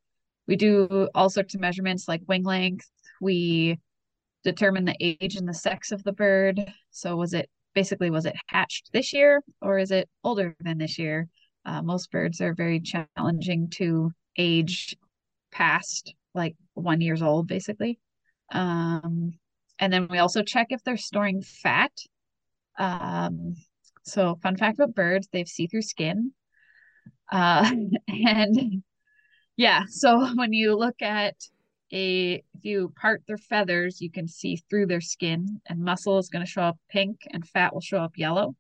we 0.48 0.56
do 0.56 1.10
all 1.16 1.30
sorts 1.30 1.56
of 1.56 1.62
measurements 1.62 2.08
like 2.08 2.22
wing 2.28 2.44
length. 2.44 2.90
We 3.22 3.80
determine 4.44 4.86
the 4.86 4.98
age 5.00 5.36
and 5.36 5.48
the 5.48 5.54
sex 5.54 5.92
of 5.92 6.04
the 6.04 6.12
bird. 6.12 6.74
So 6.92 7.16
was 7.16 7.34
it 7.34 7.50
basically 7.74 8.10
was 8.10 8.26
it 8.26 8.36
hatched 8.48 8.92
this 8.94 9.14
year 9.14 9.42
or 9.62 9.78
is 9.80 9.92
it 9.92 10.10
older 10.24 10.56
than 10.60 10.78
this 10.78 11.00
year? 11.00 11.28
Uh, 11.66 11.82
most 11.82 12.12
birds 12.12 12.42
are 12.42 12.54
very 12.54 12.82
challenging 12.82 13.70
to 13.70 14.12
age 14.38 14.96
past 15.52 16.14
like 16.34 16.56
one 16.74 17.02
years 17.02 17.22
old, 17.22 17.48
basically. 17.48 18.00
Um, 18.52 19.34
and 19.80 19.92
then 19.92 20.08
we 20.10 20.20
also 20.20 20.44
check 20.44 20.68
if 20.70 20.84
they're 20.84 20.98
storing 20.98 21.42
fat. 21.42 21.92
Um, 22.78 23.56
so 24.04 24.38
fun 24.42 24.58
fact 24.58 24.80
about 24.80 24.96
birds, 24.96 25.28
they 25.32 25.40
have 25.40 25.48
see-through 25.48 25.82
skin. 25.82 26.34
Uh, 27.32 27.70
and 28.08 28.84
yeah, 29.56 29.84
so 29.88 30.28
when 30.36 30.54
you 30.54 30.76
look 30.76 31.02
at 31.02 31.36
a, 31.92 32.36
if 32.56 32.66
you 32.66 32.94
part 33.00 33.24
their 33.28 33.38
feathers, 33.38 34.02
you 34.02 34.10
can 34.12 34.28
see 34.28 34.58
through 34.70 34.88
their 34.88 35.02
skin, 35.02 35.62
and 35.68 35.80
muscle 35.80 36.18
is 36.18 36.30
going 36.30 36.44
to 36.44 36.52
show 36.52 36.64
up 36.64 36.78
pink, 36.90 37.20
and 37.32 37.48
fat 37.48 37.74
will 37.74 37.82
show 37.82 38.00
up 38.00 38.18
yellow. 38.18 38.56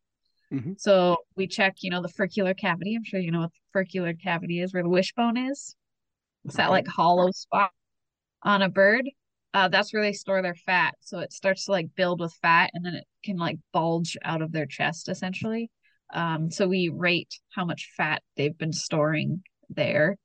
Mhm. 0.52 0.80
So 0.80 1.18
we 1.36 1.48
check, 1.48 1.78
you 1.82 1.90
know, 1.90 2.02
the 2.02 2.10
furcular 2.10 2.54
cavity. 2.54 2.96
I'm 2.96 3.04
sure 3.04 3.20
you 3.20 3.32
know 3.32 3.42
what 3.42 3.54
the 3.54 3.60
furcular 3.72 4.14
cavity 4.14 4.62
is, 4.62 4.74
where 4.74 4.84
the 4.84 4.90
wishbone 4.90 5.38
is. 5.38 5.76
It's 6.46 6.58
that 6.58 6.72
like 6.72 6.88
hollow 6.88 7.32
spot 7.32 7.72
on 8.44 8.62
a 8.62 8.70
bird. 8.70 9.10
Uh, 9.54 9.68
that's 9.68 9.94
where 9.94 10.02
they 10.02 10.14
store 10.14 10.42
their 10.42 10.56
fat. 10.56 10.96
So 11.02 11.20
it 11.20 11.32
starts 11.32 11.66
to 11.66 11.72
like 11.72 11.96
build 11.96 12.20
with 12.20 12.34
fat, 12.42 12.72
and 12.74 12.86
then 12.86 12.96
it 12.96 13.06
can 13.24 13.38
like 13.38 13.58
bulge 13.72 14.18
out 14.24 14.42
of 14.42 14.52
their 14.52 14.66
chest 14.66 15.10
essentially. 15.10 15.70
Um, 16.14 16.52
so 16.52 16.68
we 16.68 16.90
rate 16.90 17.40
how 17.56 17.66
much 17.66 17.90
fat 17.96 18.22
they've 18.36 18.58
been 18.58 18.74
storing 18.74 19.44
there. 19.70 20.18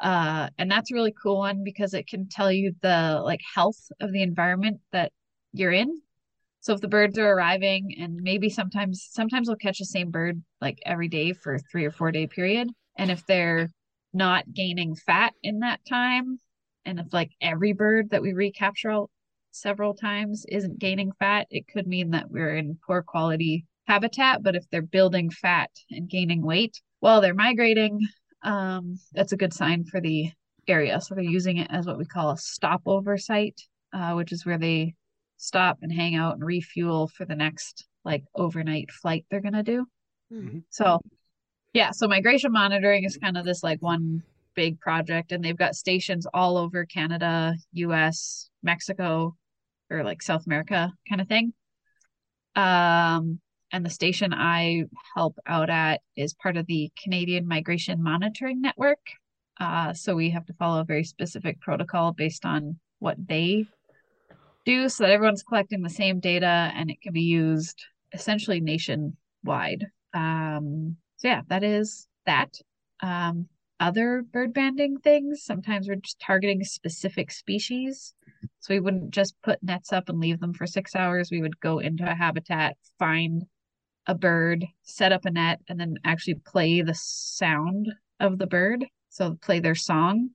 Uh, 0.00 0.48
and 0.58 0.70
that's 0.70 0.90
a 0.90 0.94
really 0.94 1.14
cool 1.20 1.38
one 1.38 1.64
because 1.64 1.92
it 1.92 2.06
can 2.06 2.28
tell 2.28 2.52
you 2.52 2.72
the 2.82 3.20
like 3.24 3.40
health 3.54 3.90
of 4.00 4.12
the 4.12 4.22
environment 4.22 4.80
that 4.92 5.12
you're 5.52 5.72
in. 5.72 6.00
So 6.60 6.72
if 6.72 6.80
the 6.80 6.88
birds 6.88 7.18
are 7.18 7.32
arriving 7.32 7.96
and 7.98 8.16
maybe 8.16 8.48
sometimes 8.50 9.08
sometimes 9.10 9.48
we'll 9.48 9.56
catch 9.56 9.78
the 9.78 9.84
same 9.84 10.10
bird 10.10 10.42
like 10.60 10.78
every 10.84 11.08
day 11.08 11.32
for 11.32 11.58
three 11.70 11.84
or 11.84 11.90
four 11.90 12.12
day 12.12 12.26
period. 12.26 12.68
And 12.96 13.10
if 13.10 13.24
they're 13.26 13.70
not 14.12 14.52
gaining 14.52 14.94
fat 14.94 15.34
in 15.42 15.60
that 15.60 15.80
time, 15.88 16.38
and 16.84 16.98
if 16.98 17.12
like 17.12 17.30
every 17.40 17.72
bird 17.72 18.10
that 18.10 18.22
we 18.22 18.32
recapture 18.32 18.90
all- 18.90 19.10
several 19.50 19.94
times 19.94 20.44
isn't 20.48 20.78
gaining 20.78 21.12
fat, 21.12 21.46
it 21.50 21.66
could 21.66 21.86
mean 21.86 22.10
that 22.10 22.30
we're 22.30 22.54
in 22.56 22.78
poor 22.86 23.02
quality 23.02 23.66
habitat. 23.86 24.42
But 24.42 24.54
if 24.54 24.68
they're 24.70 24.82
building 24.82 25.30
fat 25.30 25.70
and 25.90 26.08
gaining 26.08 26.42
weight 26.42 26.80
while 27.00 27.20
they're 27.20 27.34
migrating, 27.34 28.06
um, 28.42 28.98
that's 29.12 29.32
a 29.32 29.36
good 29.36 29.52
sign 29.52 29.84
for 29.84 30.00
the 30.00 30.30
area. 30.66 31.00
So 31.00 31.14
they're 31.14 31.24
using 31.24 31.56
it 31.56 31.68
as 31.70 31.86
what 31.86 31.98
we 31.98 32.04
call 32.04 32.30
a 32.30 32.36
stopover 32.36 33.16
site, 33.18 33.60
uh, 33.92 34.12
which 34.12 34.32
is 34.32 34.44
where 34.44 34.58
they 34.58 34.94
stop 35.38 35.78
and 35.82 35.92
hang 35.92 36.14
out 36.14 36.34
and 36.34 36.44
refuel 36.44 37.08
for 37.08 37.24
the 37.24 37.36
next 37.36 37.86
like 38.04 38.24
overnight 38.34 38.90
flight 38.90 39.24
they're 39.30 39.40
gonna 39.40 39.62
do. 39.62 39.86
Mhm. 40.32 40.64
So 40.70 41.00
yeah, 41.72 41.90
so 41.90 42.08
migration 42.08 42.52
monitoring 42.52 43.04
is 43.04 43.16
kind 43.16 43.36
of 43.36 43.44
this 43.44 43.62
like 43.62 43.80
one 43.82 44.22
big 44.54 44.80
project 44.80 45.32
and 45.32 45.44
they've 45.44 45.56
got 45.56 45.74
stations 45.74 46.26
all 46.34 46.56
over 46.56 46.84
Canada, 46.84 47.54
US, 47.72 48.50
Mexico, 48.62 49.36
or 49.90 50.02
like 50.02 50.22
South 50.22 50.46
America 50.46 50.92
kind 51.08 51.20
of 51.20 51.28
thing. 51.28 51.52
Um 52.56 53.40
and 53.70 53.84
the 53.84 53.90
station 53.90 54.32
I 54.32 54.84
help 55.14 55.38
out 55.46 55.68
at 55.68 56.00
is 56.16 56.34
part 56.34 56.56
of 56.56 56.66
the 56.66 56.90
Canadian 57.02 57.46
Migration 57.46 58.02
Monitoring 58.02 58.62
Network. 58.62 58.98
Uh, 59.60 59.92
so 59.92 60.14
we 60.14 60.30
have 60.30 60.46
to 60.46 60.54
follow 60.54 60.80
a 60.80 60.84
very 60.84 61.04
specific 61.04 61.60
protocol 61.60 62.12
based 62.12 62.46
on 62.46 62.78
what 62.98 63.16
they 63.28 63.66
do 64.64 64.88
so 64.88 65.04
that 65.04 65.12
everyone's 65.12 65.42
collecting 65.42 65.82
the 65.82 65.90
same 65.90 66.20
data 66.20 66.70
and 66.74 66.90
it 66.90 67.00
can 67.02 67.12
be 67.12 67.22
used 67.22 67.84
essentially 68.12 68.60
nationwide. 68.60 69.86
Um, 70.14 70.96
so 71.18 71.28
yeah, 71.28 71.42
that 71.48 71.62
is 71.62 72.08
that. 72.26 72.60
Um, 73.00 73.48
other 73.80 74.22
bird 74.22 74.52
banding 74.52 74.98
things, 74.98 75.44
sometimes 75.44 75.86
we're 75.86 75.94
just 75.94 76.18
targeting 76.18 76.64
specific 76.64 77.30
species. 77.30 78.12
So 78.58 78.74
we 78.74 78.80
wouldn't 78.80 79.10
just 79.10 79.40
put 79.44 79.62
nets 79.62 79.92
up 79.92 80.08
and 80.08 80.18
leave 80.18 80.40
them 80.40 80.52
for 80.52 80.66
six 80.66 80.96
hours. 80.96 81.30
We 81.30 81.40
would 81.40 81.60
go 81.60 81.78
into 81.78 82.10
a 82.10 82.14
habitat, 82.14 82.76
find 82.98 83.44
a 84.08 84.16
bird, 84.16 84.66
set 84.82 85.12
up 85.12 85.26
a 85.26 85.30
net, 85.30 85.60
and 85.68 85.78
then 85.78 85.94
actually 86.04 86.40
play 86.44 86.82
the 86.82 86.94
sound 86.94 87.86
of 88.18 88.38
the 88.38 88.48
bird. 88.48 88.84
So 89.10 89.38
play 89.40 89.60
their 89.60 89.76
song 89.76 90.30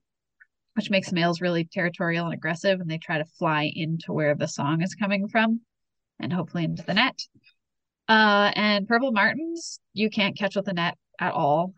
which 0.74 0.90
makes 0.90 1.12
males 1.12 1.40
really 1.40 1.64
territorial 1.64 2.26
and 2.26 2.34
aggressive, 2.34 2.80
and 2.80 2.90
they 2.90 2.98
try 2.98 3.18
to 3.18 3.24
fly 3.24 3.70
into 3.74 4.12
where 4.12 4.34
the 4.34 4.48
song 4.48 4.82
is 4.82 4.94
coming 4.94 5.28
from, 5.28 5.60
and 6.20 6.32
hopefully 6.32 6.64
into 6.64 6.82
the 6.82 6.94
net. 6.94 7.22
Uh, 8.08 8.52
and 8.54 8.86
purple 8.86 9.12
martins, 9.12 9.80
you 9.92 10.10
can't 10.10 10.36
catch 10.36 10.56
with 10.56 10.68
a 10.68 10.72
net 10.72 10.96
at 11.20 11.32
all. 11.32 11.74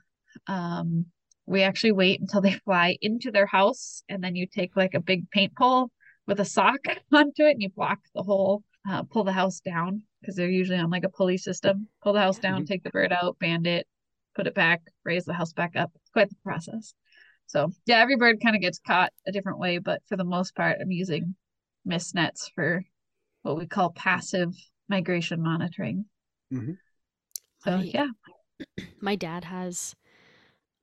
Um, 0.47 1.07
we 1.47 1.63
actually 1.63 1.93
wait 1.93 2.21
until 2.21 2.41
they 2.41 2.53
fly 2.65 2.97
into 3.01 3.31
their 3.31 3.47
house, 3.47 4.03
and 4.09 4.23
then 4.23 4.35
you 4.35 4.47
take 4.47 4.77
like 4.77 4.95
a 4.95 5.01
big 5.01 5.31
paint 5.31 5.55
pole 5.57 5.91
with 6.27 6.41
a 6.41 6.45
sock 6.45 6.81
onto 7.13 7.45
it, 7.45 7.53
and 7.53 7.63
you 7.63 7.71
block 7.71 7.99
the 8.15 8.23
hole, 8.23 8.65
uh, 8.89 9.03
pull 9.05 9.25
the 9.25 9.33
house 9.33 9.61
down 9.61 10.03
because 10.21 10.35
they're 10.35 10.49
usually 10.51 10.79
on 10.79 10.91
like 10.91 11.05
a 11.05 11.09
pulley 11.09 11.39
system. 11.39 11.87
Pull 12.03 12.15
the 12.15 12.21
house 12.21 12.39
down, 12.39 12.63
Mhm. 12.63 12.67
take 12.67 12.83
the 12.83 12.91
bird 12.91 13.13
out, 13.13 13.39
band 13.39 13.67
it, 13.67 13.87
put 14.35 14.49
it 14.49 14.55
back, 14.55 14.83
raise 15.05 15.25
the 15.25 15.33
house 15.33 15.53
back 15.53 15.77
up. 15.77 15.93
It's 15.95 16.11
quite 16.11 16.29
the 16.29 16.37
process. 16.43 16.95
So 17.47 17.71
yeah, 17.87 17.99
every 18.01 18.17
bird 18.17 18.41
kind 18.43 18.57
of 18.57 18.63
gets 18.63 18.81
caught 18.81 19.13
a 19.25 19.31
different 19.31 19.61
way, 19.61 19.79
but 19.79 20.03
for 20.09 20.17
the 20.17 20.25
most 20.25 20.57
part, 20.57 20.79
I'm 20.81 20.91
using 20.91 21.37
mist 21.85 22.17
nets 22.17 22.51
for 22.53 22.85
what 23.43 23.57
we 23.57 23.67
call 23.69 23.91
passive 23.93 24.53
migration 24.89 25.41
monitoring. 25.41 26.07
Mhm. 26.53 26.79
So 27.59 27.79
My- 27.79 27.83
yeah, 27.83 28.09
my 29.01 29.17
dad 29.17 29.45
has 29.45 29.95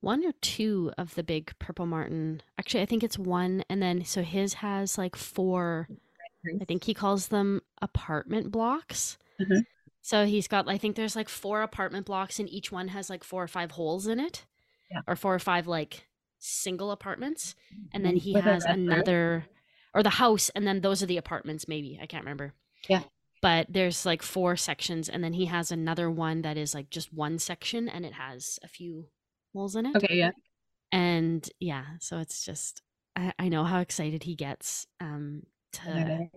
one 0.00 0.24
or 0.24 0.32
two 0.42 0.92
of 0.98 1.14
the 1.14 1.22
big 1.22 1.58
purple 1.58 1.86
martin. 1.86 2.42
Actually, 2.58 2.82
I 2.82 2.86
think 2.86 3.02
it's 3.02 3.18
one, 3.18 3.64
and 3.70 3.82
then 3.82 4.04
so 4.04 4.22
his 4.22 4.54
has 4.54 4.98
like 4.98 5.16
four. 5.16 5.88
I 6.60 6.64
think 6.66 6.84
he 6.84 6.92
calls 6.92 7.28
them 7.28 7.62
apartment 7.80 8.50
blocks. 8.50 9.16
Mhm. 9.40 9.64
So 10.02 10.26
he's 10.26 10.46
got, 10.46 10.68
I 10.68 10.76
think 10.76 10.94
there's 10.96 11.16
like 11.16 11.30
four 11.30 11.62
apartment 11.62 12.04
blocks, 12.04 12.38
and 12.38 12.48
each 12.50 12.70
one 12.70 12.88
has 12.88 13.08
like 13.08 13.24
four 13.24 13.42
or 13.42 13.48
five 13.48 13.70
holes 13.70 14.06
in 14.06 14.20
it, 14.20 14.44
Yeah. 14.90 15.00
or 15.06 15.16
four 15.16 15.34
or 15.34 15.38
five 15.38 15.66
like 15.66 16.06
single 16.38 16.90
apartments. 16.90 17.54
And 17.92 18.04
then 18.04 18.16
he 18.16 18.34
With 18.34 18.44
has 18.44 18.64
another, 18.66 19.46
or 19.94 20.02
the 20.02 20.10
house, 20.10 20.50
and 20.50 20.66
then 20.66 20.82
those 20.82 21.02
are 21.02 21.06
the 21.06 21.16
apartments, 21.16 21.66
maybe. 21.66 21.98
I 21.98 22.04
can't 22.06 22.22
remember. 22.24 22.52
Yeah. 22.90 23.04
But 23.44 23.68
there's 23.70 24.06
like 24.06 24.22
four 24.24 24.56
sections, 24.56 25.08
and 25.10 25.22
then 25.22 25.34
he 25.34 25.46
has 25.46 25.70
another 25.70 26.10
one 26.10 26.42
that 26.42 26.56
is 26.56 26.74
like 26.74 26.90
just 26.90 27.12
one 27.12 27.38
section, 27.38 27.88
and 27.90 28.06
it 28.06 28.14
has 28.14 28.58
a 28.64 28.68
few 28.68 29.10
holes 29.54 29.76
in 29.76 29.86
it. 29.86 29.96
Okay, 29.96 30.16
yeah. 30.16 30.32
And 30.92 31.48
yeah, 31.60 31.84
so 32.00 32.18
it's 32.18 32.44
just, 32.44 32.82
I, 33.16 33.32
I 33.38 33.48
know 33.48 33.64
how 33.64 33.80
excited 33.80 34.22
he 34.22 34.36
gets 34.36 34.86
um, 35.00 35.42
to 35.72 36.30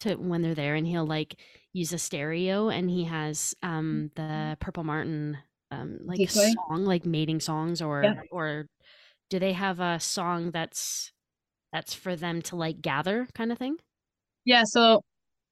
to 0.00 0.14
when 0.16 0.42
they're 0.42 0.54
there 0.54 0.76
and 0.76 0.86
he'll 0.86 1.06
like 1.06 1.40
use 1.72 1.92
a 1.92 1.98
stereo 1.98 2.68
and 2.68 2.90
he 2.90 3.04
has 3.04 3.54
um 3.62 4.10
the 4.16 4.56
purple 4.60 4.84
martin 4.84 5.38
um 5.72 5.98
like 6.04 6.22
Decoy? 6.26 6.54
song 6.68 6.84
like 6.84 7.04
mating 7.06 7.40
songs 7.40 7.82
or 7.82 8.02
Yeah. 8.04 8.22
or 8.30 8.68
do 9.30 9.38
they 9.38 9.52
have 9.54 9.80
a 9.80 10.00
song 10.00 10.50
that's 10.52 11.12
that's 11.72 11.94
for 11.94 12.16
them 12.16 12.42
to 12.42 12.56
like 12.56 12.80
gather 12.82 13.28
kind 13.34 13.52
of 13.52 13.58
thing 13.58 13.78
Yeah, 14.44 14.64
so 14.64 15.02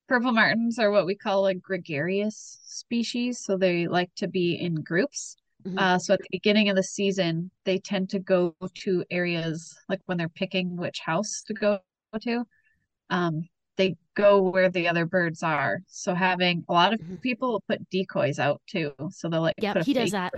purple 0.09 0.33
martins 0.33 0.79
are 0.79 0.91
what 0.91 1.07
we 1.07 1.15
call 1.15 1.47
a 1.47 1.55
gregarious 1.55 2.59
species. 2.65 3.41
So 3.41 3.57
they 3.57 3.89
like 3.89 4.11
to 4.17 4.29
be 4.29 4.55
in 4.55 4.77
groups. 4.77 5.37
Mhm. 5.65 5.79
Uh, 5.79 5.99
so 5.99 6.15
at 6.15 6.21
the 6.21 6.29
beginning 6.31 6.69
of 6.69 6.77
the 6.77 6.83
season, 6.83 7.51
they 7.65 7.79
tend 7.79 8.11
to 8.11 8.19
go 8.19 8.55
to 8.75 9.05
areas 9.11 9.75
like 9.89 10.01
when 10.07 10.19
they're 10.19 10.29
picking 10.29 10.77
which 10.77 11.01
house 11.01 11.43
to 11.47 11.55
go 11.55 11.81
to. 12.21 12.45
Um, 13.11 13.49
they 13.77 13.97
go 14.15 14.41
where 14.43 14.71
the 14.71 14.89
other 14.89 15.05
birds 15.05 15.43
are. 15.43 15.81
So 15.87 16.15
having 16.15 16.65
a 16.69 16.73
lot 16.73 16.95
of 16.95 17.01
Mhm. 17.01 17.21
people 17.21 17.63
put 17.69 17.89
decoys 17.91 18.39
out 18.39 18.63
too. 18.67 18.93
So 19.11 19.29
they'll 19.29 19.43
like 19.43 19.57
yeah 19.61 19.83
he 19.83 19.93
does 19.93 20.13
that. 20.13 20.33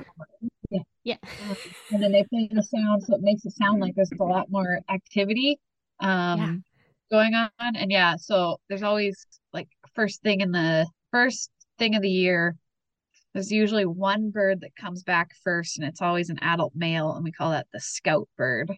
Yeah. 0.71 0.81
yeah 1.05 1.17
and 1.91 2.03
then 2.03 2.13
they 2.13 2.25
play 2.25 2.49
the 2.51 2.63
sound 2.63 3.03
so 3.05 3.15
it 3.15 3.23
makes 3.23 3.45
it 3.45 3.53
sound 3.57 3.81
like 3.81 3.95
there's 3.95 4.11
a 4.13 4.25
lot 4.25 4.51
more 4.51 4.81
activity 4.91 5.59
um 6.01 6.63
going 7.11 7.35
on 7.35 7.51
and 7.61 7.91
yeah 7.91 8.17
so 8.17 8.59
there's 8.69 8.83
always 8.83 9.27
first 9.99 10.23
thing 10.23 10.41
in 10.41 10.53
the 10.53 10.87
first 11.11 11.51
thing 11.79 11.97
of 11.97 12.03
the 12.03 12.09
year 12.11 12.55
there's 13.35 13.51
usually 13.51 13.85
one 13.85 14.31
bird 14.31 14.61
that 14.61 14.75
comes 14.77 15.03
back 15.03 15.31
first 15.43 15.77
and 15.79 15.87
it's 15.89 16.01
always 16.01 16.31
an 16.31 16.39
adult 16.41 16.73
male 16.77 17.15
and 17.15 17.25
we 17.25 17.33
call 17.33 17.51
that 17.51 17.67
the 17.73 17.81
scout 17.81 18.29
bird 18.37 18.73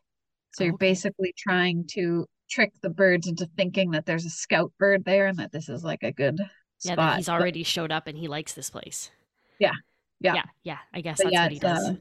so 0.52 0.64
you're 0.64 0.72
Okay. 0.74 0.86
basically 0.88 1.34
trying 1.36 1.84
to 1.92 2.24
trick 2.50 2.72
the 2.82 2.88
birds 2.90 3.26
into 3.28 3.46
thinking 3.56 3.90
that 3.90 4.06
there's 4.06 4.24
a 4.24 4.30
scout 4.30 4.72
bird 4.78 5.04
there 5.04 5.26
and 5.26 5.38
that 5.38 5.52
this 5.52 5.68
is 5.68 5.84
like 5.84 6.02
a 6.02 6.10
good 6.12 6.38
yeah 6.82 6.92
spot 6.94 6.96
that 6.96 7.16
he's 7.18 7.26
But- 7.26 7.32
already 7.32 7.62
showed 7.64 7.92
up 7.92 8.06
and 8.06 8.16
he 8.16 8.26
likes 8.28 8.54
this 8.54 8.70
place 8.70 9.10
Yeah. 9.58 9.72
Yeah. 10.20 10.34
yeah 10.36 10.44
yeah 10.64 10.78
i 10.94 11.00
guess 11.02 11.18
But 11.18 11.24
that's 11.24 11.34
yeah, 11.34 11.42
what 11.44 11.52
he 11.52 11.58
does 11.58 11.88
uh, 11.90 11.94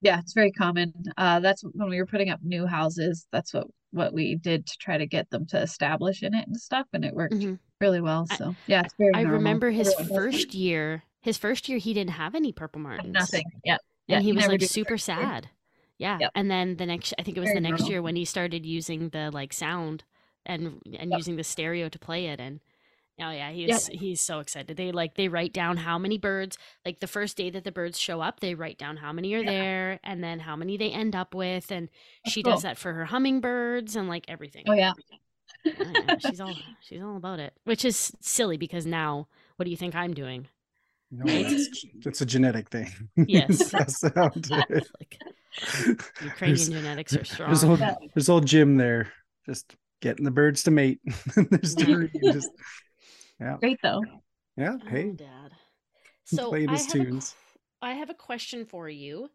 yeah, 0.00 0.20
it's 0.20 0.32
very 0.32 0.52
common. 0.52 0.92
Uh, 1.16 1.40
that's 1.40 1.62
when 1.72 1.88
we 1.88 1.96
were 1.98 2.06
putting 2.06 2.30
up 2.30 2.38
new 2.44 2.66
houses. 2.66 3.26
That's 3.32 3.52
what 3.52 3.66
what 3.90 4.12
we 4.12 4.36
did 4.36 4.64
to 4.64 4.76
try 4.78 4.96
to 4.96 5.06
get 5.06 5.28
them 5.30 5.44
to 5.46 5.60
establish 5.60 6.22
in 6.22 6.34
it 6.34 6.46
and 6.46 6.56
stuff, 6.56 6.86
and 6.92 7.04
it 7.04 7.12
worked 7.14 7.34
Mhm. 7.34 7.58
Really 7.80 8.00
well. 8.00 8.26
So 8.26 8.54
yeah, 8.66 8.82
it's 8.84 8.94
very. 8.98 9.12
i 9.14 9.22
normal. 9.22 9.38
remember 9.38 9.70
his 9.70 9.88
Everyone 9.88 10.08
does 10.08 10.10
it. 10.10 10.36
first 10.38 10.54
year 10.54 11.02
his 11.20 11.36
first 11.38 11.68
year 11.68 11.78
he 11.78 11.92
didn't 11.94 12.10
have 12.12 12.34
any 12.34 12.52
purple 12.52 12.80
martins 12.80 13.12
nothing. 13.14 13.44
Yeah, 13.64 13.76
yeah. 14.06 14.16
and 14.16 14.24
he 14.24 14.32
was 14.32 14.46
like 14.46 14.62
super 14.62 14.90
first 14.94 15.08
year. 15.08 15.16
sad 15.18 15.48
yeah 15.98 16.18
Yep. 16.20 16.30
and 16.36 16.50
then 16.50 16.76
the 16.76 16.86
next 16.86 17.12
i 17.18 17.22
think 17.22 17.36
it 17.36 17.40
was 17.40 17.48
Very 17.48 17.56
the 17.56 17.60
next 17.68 17.80
normal. 17.80 17.90
year 17.90 18.02
when 18.02 18.16
he 18.16 18.24
started 18.24 18.64
using 18.64 19.08
the 19.10 19.30
like 19.32 19.52
sound 19.52 20.04
and 20.46 20.80
and 20.98 21.10
Yep. 21.10 21.18
using 21.18 21.36
the 21.36 21.44
stereo 21.44 21.88
to 21.88 21.98
play 21.98 22.26
it 22.26 22.38
and 22.40 22.60
oh 23.20 23.30
yeah 23.30 23.50
Yep. 23.50 23.68
he's 23.68 23.86
he's 23.88 24.20
so 24.20 24.38
excited 24.38 24.76
they 24.76 24.92
like 24.92 25.14
they 25.14 25.26
write 25.28 25.52
down 25.52 25.76
how 25.76 25.98
many 25.98 26.18
birds 26.18 26.56
like 26.86 27.00
the 27.00 27.08
first 27.08 27.36
day 27.36 27.50
that 27.50 27.64
the 27.64 27.72
birds 27.72 27.98
show 27.98 28.20
up 28.20 28.38
they 28.38 28.54
write 28.54 28.78
down 28.78 28.96
how 28.96 29.12
many 29.12 29.34
are 29.34 29.42
Yeah. 29.42 29.50
there 29.50 30.00
and 30.04 30.22
then 30.22 30.38
how 30.38 30.54
many 30.54 30.76
they 30.76 30.90
end 30.90 31.16
up 31.16 31.34
with 31.34 31.72
and 31.72 31.88
That's 32.24 32.32
she 32.32 32.42
cool. 32.44 32.52
does 32.52 32.62
that 32.62 32.78
for 32.78 32.92
her 32.92 33.06
hummingbirds 33.06 33.96
and 33.96 34.08
like 34.08 34.24
everything 34.28 34.64
Oh 34.68 34.72
yeah, 34.72 34.92
Oh, 34.96 35.00
yeah, 35.10 35.18
she's 36.20 36.40
all 36.40 36.54
she's 36.80 37.02
all 37.02 37.16
about 37.16 37.38
it 37.40 37.52
which 37.64 37.84
is 37.84 38.12
silly 38.20 38.56
because 38.56 38.86
now 38.86 39.26
what 39.56 39.64
do 39.64 39.70
you 39.70 39.76
think 39.76 39.94
i'm 39.94 40.14
doing 40.14 40.46
No, 41.10 41.24
it's, 41.26 41.84
it's 42.04 42.20
a 42.26 42.26
genetic 42.26 42.68
thing. 42.68 42.90
Yes. 43.16 43.70
Pass 43.72 44.04
it 44.04 44.16
on 44.16 44.30
like 44.50 45.18
ukrainian 46.22 46.36
There's- 46.38 46.68
genetics 46.68 47.12
are 47.14 47.16
There's 47.46 47.60
strong 47.60 47.70
old, 47.70 47.80
Yeah. 47.80 47.94
there's 48.14 48.28
old 48.28 48.46
Jim 48.46 48.76
there, 48.76 49.12
just 49.46 49.74
getting 50.00 50.24
the 50.24 50.30
birds 50.30 50.62
to 50.64 50.70
mate. 50.70 51.00
there's 51.36 51.74
Dory, 51.74 52.10
just 52.32 52.50
yeah, 53.40 53.56
great 53.60 53.78
though. 53.82 54.02
yeah. 54.56 54.76
Oh, 54.82 54.88
Hey, 54.88 55.10
Dad. 55.12 55.52
So 56.24 56.50
playing 56.50 56.68
I 56.68 56.72
his 56.72 56.86
have, 56.86 56.94
a, 56.94 57.04
tunes. 57.04 57.30
qu- 57.30 57.86
I 57.88 57.92
have 57.94 58.10
a 58.10 58.14
question 58.14 58.64
for 58.66 58.88
you, 58.88 59.30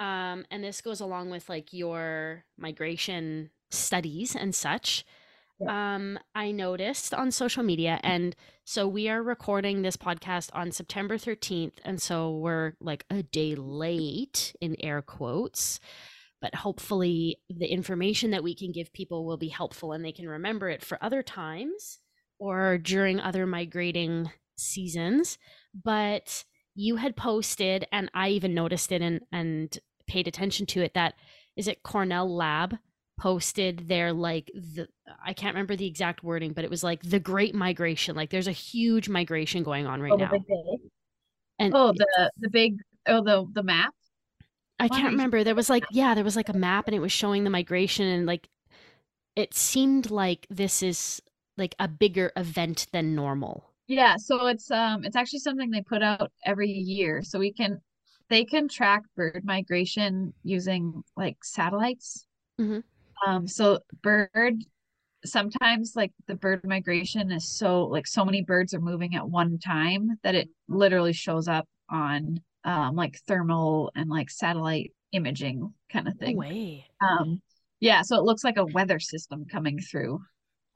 um, 0.00 0.44
and 0.50 0.64
this 0.64 0.80
goes 0.80 1.00
along 1.00 1.28
with 1.30 1.48
like 1.48 1.72
your 1.72 2.44
migration 2.56 3.50
studies 3.70 4.34
and 4.34 4.54
such. 4.54 5.04
Um, 5.68 6.18
I 6.34 6.50
noticed 6.50 7.14
on 7.14 7.30
social 7.30 7.62
media, 7.62 8.00
and 8.02 8.34
so 8.64 8.86
we 8.88 9.08
are 9.08 9.22
recording 9.22 9.82
this 9.82 9.96
podcast 9.96 10.50
on 10.52 10.72
September 10.72 11.16
13th, 11.16 11.74
and 11.84 12.00
so 12.00 12.36
we're 12.36 12.74
like 12.80 13.04
a 13.10 13.22
day 13.22 13.54
late 13.54 14.54
in 14.60 14.76
air 14.80 15.02
quotes. 15.02 15.80
But 16.40 16.56
hopefully, 16.56 17.38
the 17.48 17.66
information 17.66 18.32
that 18.32 18.42
we 18.42 18.54
can 18.54 18.72
give 18.72 18.92
people 18.92 19.24
will 19.24 19.36
be 19.36 19.48
helpful 19.48 19.92
and 19.92 20.04
they 20.04 20.12
can 20.12 20.28
remember 20.28 20.68
it 20.68 20.84
for 20.84 20.98
other 21.02 21.22
times 21.22 22.00
or 22.38 22.78
during 22.78 23.20
other 23.20 23.46
migrating 23.46 24.30
seasons. 24.56 25.38
But 25.72 26.44
you 26.74 26.96
had 26.96 27.16
posted, 27.16 27.86
and 27.92 28.10
I 28.12 28.30
even 28.30 28.54
noticed 28.54 28.90
it 28.90 29.02
and, 29.02 29.20
and 29.30 29.78
paid 30.08 30.26
attention 30.26 30.66
to 30.66 30.82
it 30.82 30.94
that 30.94 31.14
is 31.56 31.68
it 31.68 31.82
Cornell 31.82 32.34
Lab 32.34 32.78
posted 33.22 33.86
their 33.88 34.12
like 34.12 34.50
the 34.52 34.88
I 35.24 35.32
can't 35.32 35.54
remember 35.54 35.76
the 35.76 35.86
exact 35.86 36.24
wording, 36.24 36.52
but 36.54 36.64
it 36.64 36.70
was 36.70 36.82
like 36.82 37.02
the 37.02 37.20
great 37.20 37.54
migration. 37.54 38.16
Like 38.16 38.30
there's 38.30 38.48
a 38.48 38.52
huge 38.52 39.08
migration 39.08 39.62
going 39.62 39.86
on 39.86 40.00
right 40.02 40.10
Oh, 40.12 40.16
now. 40.16 40.32
And 41.58 41.74
Oh, 41.74 41.92
the 41.92 42.32
the 42.38 42.50
big 42.50 42.78
oh 43.06 43.22
the 43.22 43.46
the 43.52 43.62
map. 43.62 43.94
I 44.78 44.88
Why 44.88 44.98
can't 45.00 45.12
remember. 45.12 45.44
There 45.44 45.54
was 45.54 45.70
like 45.70 45.84
yeah, 45.90 46.14
there 46.14 46.24
was 46.24 46.36
like 46.36 46.48
a 46.48 46.52
map 46.56 46.86
and 46.88 46.94
it 46.94 47.00
was 47.00 47.12
showing 47.12 47.44
the 47.44 47.50
migration 47.50 48.06
and 48.06 48.26
like 48.26 48.48
it 49.36 49.54
seemed 49.54 50.10
like 50.10 50.46
this 50.50 50.82
is 50.82 51.22
like 51.56 51.74
a 51.78 51.88
bigger 51.88 52.32
event 52.36 52.86
than 52.92 53.14
normal. 53.14 53.64
Yeah, 53.86 54.16
so 54.16 54.46
it's 54.46 54.70
um 54.70 55.04
it's 55.04 55.16
actually 55.16 55.40
something 55.40 55.70
they 55.70 55.82
put 55.82 56.02
out 56.02 56.32
every 56.44 56.70
year. 56.70 57.22
So 57.22 57.38
we 57.38 57.52
can 57.52 57.80
they 58.28 58.44
can 58.44 58.68
track 58.68 59.02
bird 59.16 59.42
migration 59.44 60.32
using 60.42 61.02
like 61.16 61.44
satellites. 61.44 62.26
Mhm. 62.58 62.82
Um 63.26 63.46
so 63.46 63.80
bird 64.02 64.62
sometimes 65.24 65.94
like 65.94 66.12
the 66.26 66.34
bird 66.34 66.64
migration 66.64 67.30
is 67.32 67.48
so 67.48 67.84
like 67.84 68.06
so 68.06 68.24
many 68.24 68.42
birds 68.42 68.74
are 68.74 68.80
moving 68.80 69.14
at 69.14 69.28
one 69.28 69.58
time 69.58 70.18
that 70.24 70.34
it 70.34 70.48
literally 70.68 71.12
shows 71.12 71.48
up 71.48 71.68
on 71.90 72.40
um 72.64 72.96
like 72.96 73.18
thermal 73.28 73.92
and 73.94 74.10
like 74.10 74.30
satellite 74.30 74.92
imaging 75.12 75.72
kind 75.92 76.08
of 76.08 76.18
No 76.20 76.26
thing. 76.26 76.36
way. 76.38 76.86
Um 77.00 77.40
yeah, 77.80 78.02
so 78.02 78.16
it 78.16 78.24
looks 78.24 78.44
like 78.44 78.56
a 78.58 78.64
weather 78.66 79.00
system 79.00 79.44
coming 79.46 79.78
through. 79.80 80.22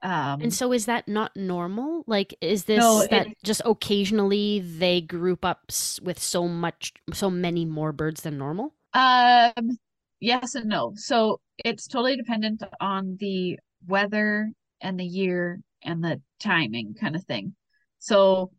Um 0.01 0.41
And 0.41 0.53
so 0.53 0.71
is 0.73 0.85
that 0.85 1.07
not 1.07 1.35
normal? 1.35 2.03
Like 2.07 2.35
is 2.41 2.65
this 2.65 2.77
No, 2.77 3.01
it- 3.01 3.09
that 3.11 3.27
just 3.43 3.61
occasionally 3.65 4.59
they 4.59 5.01
group 5.01 5.43
up 5.43 5.71
with 6.01 6.19
so 6.19 6.47
much 6.47 6.93
so 7.13 7.29
many 7.29 7.65
more 7.65 7.91
birds 7.91 8.21
than 8.21 8.37
normal? 8.37 8.73
Um, 8.93 9.77
yes 10.19 10.55
and 10.55 10.67
no. 10.67 10.93
So 10.95 11.39
it's 11.57 11.87
totally 11.87 12.17
dependent 12.17 12.63
on 12.79 13.17
the 13.19 13.59
weather 13.87 14.51
and 14.81 14.99
the 14.99 15.05
year 15.05 15.59
and 15.83 16.03
the 16.03 16.21
timing 16.39 16.93
kind 16.99 17.15
of 17.15 17.23
thing. 17.23 17.55
So 17.99 18.51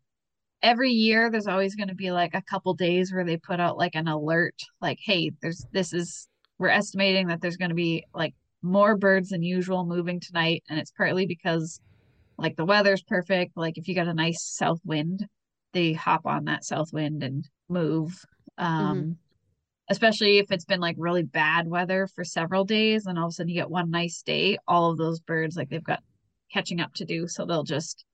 every 0.61 0.91
year 0.91 1.29
there's 1.29 1.47
always 1.47 1.75
going 1.75 1.87
to 1.87 1.95
be 1.95 2.11
like 2.11 2.33
a 2.33 2.41
couple 2.41 2.73
days 2.73 3.13
where 3.13 3.23
they 3.23 3.37
put 3.37 3.59
out 3.59 3.77
like 3.77 3.95
an 3.95 4.07
alert 4.07 4.55
like 4.81 4.97
hey 5.01 5.31
there's 5.41 5.65
this 5.71 5.93
is 5.93 6.27
we're 6.57 6.67
estimating 6.67 7.27
that 7.27 7.41
there's 7.41 7.57
going 7.57 7.69
to 7.69 7.75
be 7.75 8.03
like 8.13 8.33
more 8.61 8.97
birds 8.97 9.29
than 9.29 9.41
usual 9.41 9.85
moving 9.85 10.19
tonight 10.19 10.63
and 10.69 10.77
it's 10.77 10.91
partly 10.91 11.25
because 11.25 11.79
like 12.37 12.55
the 12.57 12.65
weather's 12.65 13.03
perfect 13.03 13.55
like 13.55 13.77
if 13.77 13.87
you 13.87 13.95
got 13.95 14.07
a 14.07 14.13
nice 14.13 14.43
south 14.43 14.79
wind 14.83 15.25
they 15.71 15.93
hop 15.93 16.25
on 16.25 16.45
that 16.45 16.65
south 16.65 16.91
wind 16.91 17.23
and 17.23 17.47
move 17.69 18.13
um 18.57 18.97
Mm-hmm. 18.97 19.11
Especially 19.89 20.37
if 20.37 20.51
it's 20.51 20.65
been 20.65 20.79
like 20.79 20.95
really 20.97 21.23
bad 21.23 21.67
weather 21.67 22.07
for 22.07 22.23
several 22.23 22.63
days 22.63 23.05
and 23.05 23.17
all 23.17 23.25
of 23.25 23.29
a 23.29 23.33
sudden 23.33 23.49
you 23.49 23.55
get 23.55 23.69
one 23.69 23.89
nice 23.89 24.21
day 24.21 24.57
all 24.67 24.91
of 24.91 24.97
those 24.97 25.19
birds 25.19 25.55
like 25.55 25.69
they've 25.69 25.83
got 25.83 26.03
catching 26.51 26.79
up 26.79 26.93
to 26.93 27.05
do 27.05 27.27
so 27.27 27.45
they'll 27.45 27.63
just 27.63 28.05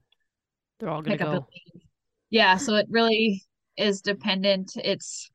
They're 0.80 0.90
all 0.90 1.02
gonna 1.02 1.18
pick 1.18 1.22
up 1.22 1.28
go. 1.28 1.34
and 1.34 1.46
leave. 1.52 1.84
Yeah, 2.30 2.58
so 2.58 2.76
it 2.76 2.88
really 2.90 3.44
is 3.78 4.02
dependent. 4.02 4.74
It's 4.76 5.30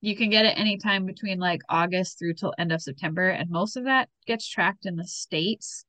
you 0.00 0.16
can 0.16 0.30
get 0.30 0.46
it 0.46 0.58
anytime 0.58 1.04
between 1.04 1.38
like 1.38 1.60
August 1.68 2.18
through 2.18 2.34
till 2.34 2.54
end 2.58 2.72
of 2.72 2.80
September, 2.80 3.28
and 3.28 3.50
most 3.50 3.76
of 3.76 3.84
that 3.84 4.08
gets 4.26 4.48
tracked 4.48 4.86
in 4.86 4.96
the 4.96 5.06
states. 5.06 5.84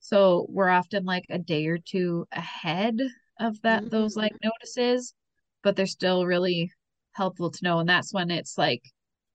So 0.00 0.46
we're 0.48 0.68
often 0.68 1.04
like 1.04 1.24
a 1.28 1.38
day 1.38 1.66
or 1.66 1.78
two 1.78 2.26
ahead 2.32 2.98
of 3.40 3.60
that 3.62 3.90
those 3.90 4.16
like 4.16 4.32
mm-hmm. 4.34 4.48
notices, 4.48 5.14
but 5.62 5.76
they're 5.76 5.86
still 5.86 6.26
really 6.26 6.70
helpful 7.12 7.50
to 7.50 7.64
know. 7.64 7.80
And 7.80 7.88
that's 7.88 8.14
when 8.14 8.30
it's 8.30 8.56
like 8.56 8.82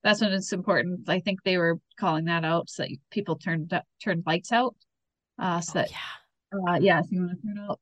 that's 0.06 0.22
when 0.22 0.32
it's 0.32 0.54
important. 0.54 1.10
I 1.10 1.20
think 1.20 1.42
they 1.44 1.58
were 1.58 1.80
calling 2.00 2.26
that 2.26 2.46
out 2.46 2.70
so 2.70 2.84
that 2.84 2.96
people 3.10 3.36
turned 3.36 3.74
turned 4.04 4.24
lights 4.26 4.52
out. 4.52 4.76
Uh 5.40 5.60
so 5.60 5.80
Oh, 5.80 5.82
that 5.82 5.92
yeah. 5.92 6.74
uh, 6.74 6.80
yeah, 6.80 7.00
if 7.04 7.12
you 7.12 7.22
want 7.22 7.42
to 7.42 7.48
turn 7.48 7.60
out. 7.60 7.80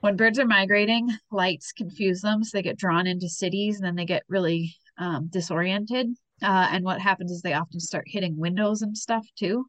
When 0.00 0.16
birds 0.16 0.38
are 0.38 0.46
migrating, 0.46 1.08
lights 1.32 1.72
confuse 1.72 2.20
them, 2.20 2.44
so 2.44 2.58
they 2.58 2.62
get 2.62 2.76
drawn 2.76 3.06
into 3.06 3.28
cities 3.28 3.76
and 3.76 3.86
then 3.86 3.96
they 3.96 4.04
get 4.04 4.22
really 4.28 4.76
um, 4.98 5.28
disoriented. 5.28 6.08
Uh, 6.42 6.68
and 6.70 6.84
what 6.84 7.00
happens 7.00 7.32
is 7.32 7.40
they 7.40 7.54
often 7.54 7.80
start 7.80 8.04
hitting 8.06 8.36
windows 8.36 8.82
and 8.82 8.96
stuff 8.96 9.26
too. 9.38 9.66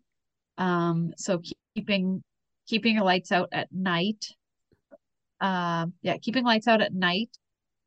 Um, 0.57 1.13
so 1.15 1.41
keeping 1.75 2.21
keeping 2.67 2.95
your 2.95 3.05
lights 3.05 3.31
out 3.31 3.47
at 3.53 3.69
night, 3.71 4.27
uh, 5.39 5.85
yeah, 6.01 6.17
keeping 6.21 6.43
lights 6.43 6.67
out 6.67 6.81
at 6.81 6.93
night 6.93 7.29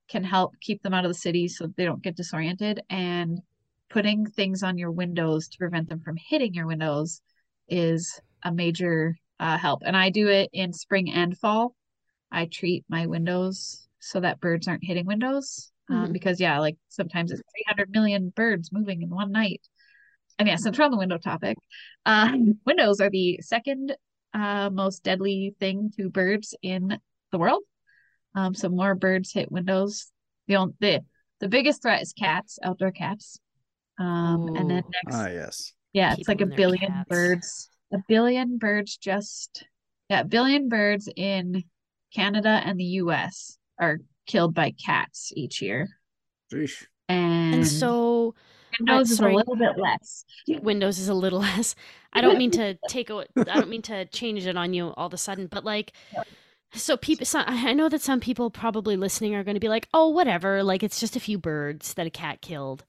can 0.09 0.25
help 0.25 0.55
keep 0.61 0.83
them 0.83 0.95
out 0.95 1.05
of 1.05 1.11
the 1.11 1.15
city 1.19 1.49
so 1.49 1.67
they 1.77 1.85
don't 1.85 2.03
get 2.03 2.17
disoriented. 2.17 2.81
And 2.89 3.43
putting 3.91 4.27
things 4.27 4.63
on 4.63 4.79
your 4.79 4.91
windows 4.91 5.49
to 5.49 5.59
prevent 5.59 5.89
them 5.89 6.01
from 6.01 6.17
hitting 6.29 6.55
your 6.55 6.67
windows 6.67 7.21
is 7.69 8.21
a 8.43 8.53
major 8.53 9.17
uh, 9.41 9.57
help. 9.59 9.83
And 9.85 9.97
I 9.97 10.11
do 10.11 10.29
it 10.29 10.51
in 10.53 10.73
spring 10.73 11.11
and 11.11 11.37
fall. 11.37 11.75
I 12.31 12.47
treat 12.47 12.85
my 12.89 13.07
windows 13.07 13.89
so 14.01 14.21
that 14.21 14.41
birds 14.41 14.69
aren't 14.69 14.85
hitting 14.85 15.07
windows. 15.07 15.71
Um, 15.91 16.09
Mhm. 16.09 16.13
because 16.13 16.39
yeah, 16.39 16.59
like 16.59 16.77
sometimes 16.89 17.33
it's 17.33 17.41
300 17.41 17.91
million 17.91 18.29
birds 18.31 18.71
moving 18.71 19.03
in 19.03 19.09
one 19.09 19.33
night. 19.33 19.63
And 20.39 20.47
yeah, 20.47 20.57
since 20.57 20.79
we're 20.79 20.85
on 20.85 20.91
the 20.91 20.99
window 20.99 21.19
topic, 21.19 21.57
uh, 22.05 22.31
windows 22.67 23.01
are 23.01 23.11
the 23.11 23.41
second 23.43 23.97
uh, 24.35 24.71
most 24.71 25.03
deadly 25.03 25.55
thing 25.59 25.91
to 25.97 26.11
birds 26.11 26.55
in 26.63 26.99
the 27.33 27.39
world. 27.39 27.63
Um, 28.35 28.55
so 28.55 28.69
more 28.69 28.95
birds 28.95 29.33
hit 29.33 29.51
windows. 29.51 30.13
The 30.47 30.57
only, 30.57 30.75
the 30.81 31.01
the 31.41 31.49
biggest 31.49 31.83
threat 31.83 32.03
is 32.03 32.13
cats, 32.13 32.59
outdoor 32.63 32.93
cats. 32.93 33.39
Um, 33.99 34.55
and 34.57 34.71
then 34.71 34.85
next, 34.91 35.17
Ah, 35.17 35.29
yes. 35.29 35.73
yeah, 35.93 36.15
it's 36.17 36.29
like 36.29 36.41
a 36.41 36.47
People 36.47 36.53
and 36.53 36.53
their 36.53 36.57
billion 36.57 36.93
cats. 36.93 37.09
birds. 37.09 37.69
A 37.93 37.99
billion 38.09 38.59
birds 38.59 38.97
just 38.97 39.65
yeah, 40.11 40.23
billion 40.23 40.69
birds 40.69 41.09
in 41.17 41.65
Canada 42.15 42.63
and 42.65 42.79
the 42.81 42.85
US 43.03 43.59
are 43.79 43.99
killed 44.27 44.55
by 44.55 44.71
cats 44.73 45.33
each 45.37 45.61
year. 45.63 45.89
Sheesh. 46.53 46.87
And, 47.09 47.55
And 47.55 47.67
so 47.67 48.35
Windows 48.79 49.11
is 49.11 49.21
a 49.21 49.29
little 49.29 49.57
bit 49.57 49.79
less. 49.79 50.25
Windows 50.47 50.99
is 50.99 51.09
a 51.09 51.15
little 51.15 51.41
less. 51.51 51.75
I 52.13 52.21
don't 52.21 52.39
mean 52.39 52.51
to 52.53 52.79
take 52.89 53.11
a, 53.11 53.25
I 53.37 53.45
don't 53.45 53.69
mean 53.69 53.83
to 53.83 54.05
change 54.07 54.47
it 54.47 54.57
on 54.57 54.73
you 54.75 54.93
all 54.97 55.07
of 55.07 55.15
a 55.15 55.19
sudden, 55.19 55.47
but 55.47 55.65
like, 55.65 55.93
so 56.75 56.97
people, 56.97 57.25
some, 57.27 57.45
I 57.47 57.71
I 57.71 57.73
know 57.73 57.89
that 57.89 58.03
some 58.03 58.21
people 58.21 58.51
probably 58.51 58.97
listening 58.97 59.35
are 59.35 59.45
going 59.45 59.55
to 59.55 59.61
be 59.61 59.69
like, 59.71 59.89
oh, 59.95 60.09
whatever, 60.09 60.63
like 60.63 60.83
it's 60.83 61.01
just 61.01 61.17
a 61.17 61.21
few 61.21 61.39
birds 61.39 61.95
that 61.95 62.07
a 62.07 62.11
cat 62.11 62.41
killed, 62.43 62.85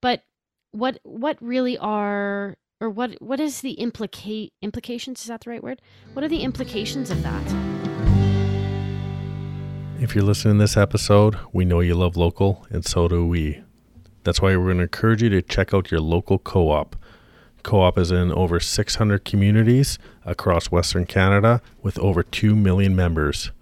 but 0.00 0.24
what 0.72 0.98
what 1.04 1.36
really 1.40 1.78
are 1.78 2.56
or 2.80 2.90
what 2.90 3.20
what 3.20 3.38
is 3.38 3.60
the 3.60 3.72
implicate 3.72 4.52
implications? 4.60 5.20
Is 5.20 5.26
that 5.26 5.42
the 5.42 5.50
right 5.50 5.62
word? 5.62 5.80
What 6.14 6.24
are 6.24 6.28
the 6.28 6.42
implications 6.42 7.10
of 7.10 7.22
that? 7.22 7.46
If 10.00 10.14
you're 10.16 10.24
listening 10.24 10.56
to 10.56 10.64
this 10.64 10.76
episode, 10.76 11.38
we 11.52 11.64
know 11.64 11.78
you 11.80 11.94
love 11.94 12.16
local, 12.16 12.66
and 12.70 12.84
so 12.84 13.06
do 13.06 13.24
we. 13.24 13.62
That's 14.24 14.42
why 14.42 14.56
we're 14.56 14.64
going 14.64 14.78
to 14.78 14.84
encourage 14.84 15.22
you 15.22 15.28
to 15.28 15.42
check 15.42 15.72
out 15.72 15.90
your 15.92 16.00
local 16.00 16.38
co 16.38 16.70
op. 16.70 16.96
Co 17.62 17.82
op 17.82 17.98
is 17.98 18.10
in 18.10 18.32
over 18.32 18.58
600 18.58 19.24
communities 19.24 19.98
across 20.24 20.72
Western 20.72 21.06
Canada 21.06 21.62
with 21.82 21.98
over 22.00 22.24
2 22.24 22.56
million 22.56 22.96
members. 22.96 23.52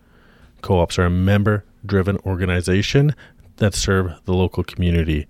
Co 0.62 0.78
ops 0.78 0.98
are 0.98 1.04
a 1.04 1.10
member 1.10 1.64
driven 1.84 2.16
organization 2.18 3.14
that 3.56 3.74
serve 3.74 4.12
the 4.24 4.32
local 4.32 4.64
community. 4.64 5.26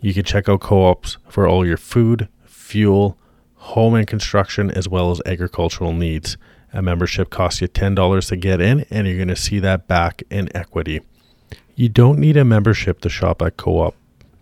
You 0.00 0.14
can 0.14 0.24
check 0.24 0.48
out 0.48 0.60
co 0.60 0.84
ops 0.84 1.18
for 1.28 1.48
all 1.48 1.66
your 1.66 1.76
food, 1.76 2.28
fuel, 2.44 3.16
home 3.54 3.94
and 3.94 4.06
construction, 4.06 4.70
as 4.70 4.88
well 4.88 5.10
as 5.10 5.20
agricultural 5.26 5.92
needs. 5.92 6.36
A 6.72 6.82
membership 6.82 7.30
costs 7.30 7.60
you 7.60 7.68
$10 7.68 8.28
to 8.28 8.36
get 8.36 8.60
in, 8.60 8.84
and 8.90 9.06
you're 9.06 9.16
going 9.16 9.28
to 9.28 9.36
see 9.36 9.58
that 9.60 9.88
back 9.88 10.22
in 10.30 10.54
equity. 10.54 11.00
You 11.74 11.88
don't 11.88 12.18
need 12.18 12.36
a 12.36 12.44
membership 12.44 13.00
to 13.00 13.08
shop 13.08 13.42
at 13.42 13.56
co 13.56 13.78
op, 13.80 13.94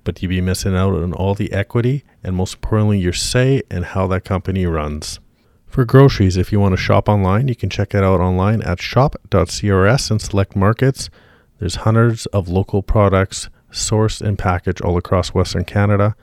but 0.03 0.21
you'd 0.23 0.29
be 0.29 0.41
missing 0.41 0.75
out 0.75 0.95
on 0.95 1.13
all 1.13 1.35
the 1.35 1.53
equity 1.53 2.05
and, 2.23 2.37
most 2.37 2.55
importantly, 2.55 2.99
your 2.99 3.13
say 3.13 3.63
and 3.71 3.85
how 3.85 4.07
that 4.09 4.25
company 4.25 4.67
runs. 4.67 5.21
For 5.67 5.85
groceries, 5.85 6.37
if 6.37 6.53
you 6.53 6.61
want 6.61 6.73
to 6.73 6.81
shop 6.81 7.09
online, 7.09 7.49
you 7.49 7.57
can 7.57 7.71
check 7.71 7.95
it 7.95 8.05
out 8.05 8.21
online 8.21 8.63
at 8.63 8.81
shop.crs 8.81 10.11
and 10.11 10.23
select 10.23 10.55
markets. 10.55 11.11
There's 11.59 11.77
hundreds 11.77 12.27
of 12.27 12.49
local 12.49 12.83
products 12.83 13.49
sourced 13.75 14.21
and 14.21 14.39
packaged 14.39 14.81
all 14.81 14.97
across 14.97 15.35
Western 15.35 15.65
Canada, 15.65 16.17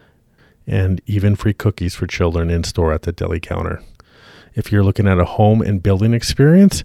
and 0.65 1.01
even 1.05 1.35
free 1.35 1.53
cookies 1.53 1.95
for 1.95 2.07
children 2.07 2.49
in 2.49 2.63
store 2.63 2.93
at 2.93 3.03
the 3.03 3.11
deli 3.11 3.39
counter. 3.39 3.83
If 4.55 4.71
you're 4.71 4.83
looking 4.83 5.07
at 5.07 5.19
a 5.19 5.25
home 5.25 5.61
and 5.61 5.83
building 5.83 6.13
experience, 6.13 6.83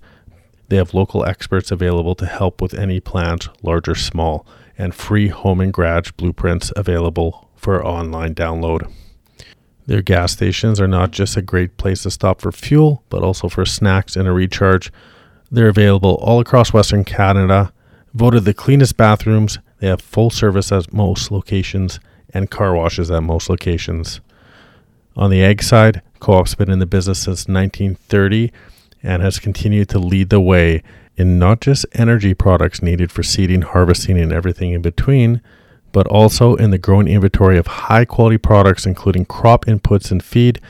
they 0.68 0.76
have 0.76 0.94
local 0.94 1.24
experts 1.24 1.70
available 1.70 2.14
to 2.16 2.26
help 2.26 2.60
with 2.60 2.74
any 2.74 3.00
plans, 3.00 3.48
large 3.62 3.88
or 3.88 3.94
small, 3.94 4.46
and 4.76 4.94
free 4.94 5.28
home 5.28 5.60
and 5.60 5.72
garage 5.72 6.10
blueprints 6.12 6.72
available 6.76 7.48
for 7.56 7.84
online 7.84 8.34
download. 8.34 8.90
Their 9.86 10.02
gas 10.02 10.32
stations 10.32 10.80
are 10.80 10.88
not 10.88 11.12
just 11.12 11.36
a 11.36 11.42
great 11.42 11.76
place 11.76 12.02
to 12.02 12.10
stop 12.10 12.40
for 12.40 12.50
fuel, 12.50 13.04
but 13.08 13.22
also 13.22 13.48
for 13.48 13.64
snacks 13.64 14.16
and 14.16 14.26
a 14.26 14.32
recharge. 14.32 14.92
They're 15.50 15.68
available 15.68 16.16
all 16.16 16.40
across 16.40 16.72
Western 16.72 17.04
Canada. 17.04 17.72
Voted 18.12 18.44
the 18.44 18.54
cleanest 18.54 18.96
bathrooms. 18.96 19.58
They 19.78 19.88
have 19.88 20.00
full 20.00 20.30
service 20.30 20.72
at 20.72 20.92
most 20.92 21.30
locations 21.30 22.00
and 22.30 22.50
car 22.50 22.74
washes 22.74 23.10
at 23.10 23.22
most 23.22 23.48
locations. 23.48 24.20
On 25.16 25.30
the 25.30 25.42
egg 25.42 25.62
side, 25.62 26.02
Co-op's 26.18 26.54
been 26.54 26.70
in 26.70 26.78
the 26.78 26.86
business 26.86 27.20
since 27.20 27.48
1930 27.48 28.52
and 29.02 29.22
has 29.22 29.38
continued 29.38 29.88
to 29.90 29.98
lead 29.98 30.30
the 30.30 30.40
way 30.40 30.82
in 31.16 31.38
not 31.38 31.60
just 31.60 31.86
energy 31.92 32.34
products 32.34 32.82
needed 32.82 33.10
for 33.10 33.22
seeding, 33.22 33.62
harvesting, 33.62 34.18
and 34.18 34.32
everything 34.32 34.72
in 34.72 34.82
between, 34.82 35.40
but 35.92 36.06
also 36.08 36.56
in 36.56 36.70
the 36.70 36.78
growing 36.78 37.08
inventory 37.08 37.56
of 37.56 37.66
high 37.66 38.04
quality 38.04 38.36
products, 38.36 38.84
including 38.84 39.24
crop 39.24 39.64
inputs 39.64 40.10
and 40.10 40.22
feed 40.22 40.60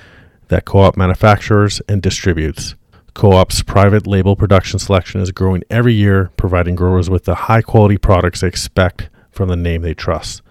that 0.48 0.64
Co 0.64 0.80
op 0.80 0.96
manufactures 0.96 1.82
and 1.88 2.00
distributes. 2.00 2.76
Co 3.17 3.33
op's 3.33 3.62
private 3.62 4.07
label 4.07 4.37
production 4.37 4.79
selection 4.79 5.23
is 5.23 5.33
growing 5.33 5.62
every 5.71 5.95
year, 5.95 6.31
providing 6.37 6.75
growers 6.75 7.09
with 7.09 7.25
the 7.25 7.35
high 7.35 7.62
quality 7.62 7.97
products 7.97 8.43
they 8.43 8.47
expect 8.47 9.09
from 9.31 9.49
the 9.49 9.57
name 9.57 9.81
they 9.81 9.95
trust. 9.95 10.43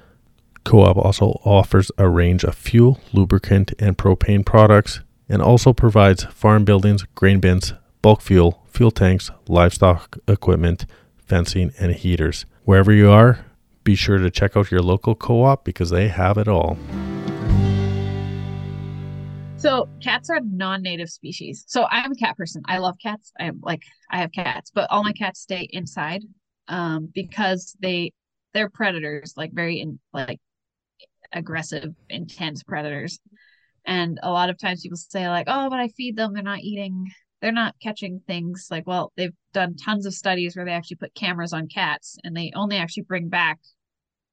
Co 0.64 0.80
op 0.80 0.98
also 0.98 1.40
offers 1.46 1.92
a 2.00 2.10
range 2.10 2.44
of 2.44 2.56
fuel, 2.56 3.00
lubricant, 3.14 3.74
and 3.78 4.00
propane 4.00 4.44
products, 4.44 5.02
and 5.30 5.44
also 5.44 5.74
provides 5.74 6.24
farm 6.24 6.66
buildings, 6.66 7.04
grain 7.14 7.40
bins, 7.40 7.76
bulk 8.02 8.22
fuel, 8.22 8.64
fuel 8.66 8.90
tanks, 8.90 9.30
livestock 9.48 10.18
equipment, 10.28 10.88
fencing, 11.20 11.72
and 11.80 11.94
heaters. 11.94 12.48
Wherever 12.64 12.92
you 12.92 13.12
are, 13.12 13.46
be 13.84 13.94
sure 13.94 14.18
to 14.18 14.32
check 14.32 14.58
out 14.58 14.72
your 14.72 14.82
local 14.82 15.14
co 15.14 15.44
op 15.44 15.66
because 15.66 15.92
they 15.92 16.08
have 16.08 16.40
it 16.40 16.48
all. 16.48 16.80
So 19.66 19.90
cats 20.00 20.30
are 20.30 20.40
non-native 20.44 21.10
species. 21.10 21.64
So 21.68 21.88
I'm 21.90 22.12
a 22.12 22.16
cat 22.16 22.38
person. 22.38 22.62
I 22.68 22.78
love 22.78 22.98
cats. 23.02 23.32
I 23.40 23.46
am 23.46 23.62
like 23.64 23.82
I 24.12 24.20
have 24.20 24.32
cats, 24.32 24.72
but 24.74 24.92
all 24.92 25.04
my 25.04 25.14
cats 25.14 25.40
stay 25.40 25.68
inside 25.72 26.22
um 26.68 27.10
because 27.14 27.76
they 27.80 28.12
they're 28.54 28.70
predators, 28.70 29.34
like 29.36 29.54
very 29.54 29.80
in 29.82 30.00
like 30.14 30.40
aggressive, 31.34 31.94
intense 32.10 32.62
predators. 32.62 33.20
And 33.86 34.20
a 34.22 34.32
lot 34.32 34.52
of 34.52 34.60
times 34.60 34.82
people 34.82 34.98
say 34.98 35.28
like, 35.28 35.48
"Oh, 35.50 35.70
but 35.70 35.80
I 35.80 35.88
feed 35.90 36.16
them; 36.16 36.34
they're 36.34 36.44
not 36.44 36.62
eating, 36.62 37.12
they're 37.42 37.52
not 37.52 37.76
catching 37.82 38.22
things." 38.28 38.68
Like, 38.70 38.86
well, 38.86 39.14
they've 39.18 39.34
done 39.52 39.76
tons 39.76 40.06
of 40.06 40.14
studies 40.14 40.56
where 40.56 40.66
they 40.66 40.74
actually 40.74 40.98
put 40.98 41.16
cameras 41.16 41.54
on 41.54 41.68
cats, 41.68 42.18
and 42.24 42.38
they 42.38 42.52
only 42.56 42.78
actually 42.78 43.04
bring 43.04 43.30
back 43.30 43.60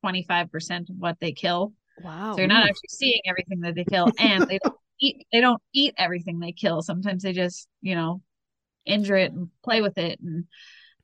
twenty 0.02 0.24
five 0.24 0.50
percent 0.50 0.90
of 0.90 0.96
what 0.98 1.16
they 1.20 1.32
kill. 1.32 1.72
Wow. 1.98 2.32
So 2.34 2.40
you're 2.40 2.48
not 2.48 2.64
actually 2.64 2.88
seeing 2.90 3.20
everything 3.24 3.60
that 3.60 3.74
they 3.74 3.84
kill, 3.84 4.10
and 4.18 4.46
they 4.46 4.58
don't 4.62 4.76
eat. 5.00 5.26
They 5.32 5.40
don't 5.40 5.62
eat 5.72 5.94
everything 5.96 6.38
they 6.38 6.52
kill. 6.52 6.82
Sometimes 6.82 7.22
they 7.22 7.32
just, 7.32 7.68
you 7.80 7.94
know, 7.94 8.22
injure 8.84 9.16
it 9.16 9.32
and 9.32 9.48
play 9.64 9.80
with 9.80 9.98
it 9.98 10.20
and 10.20 10.44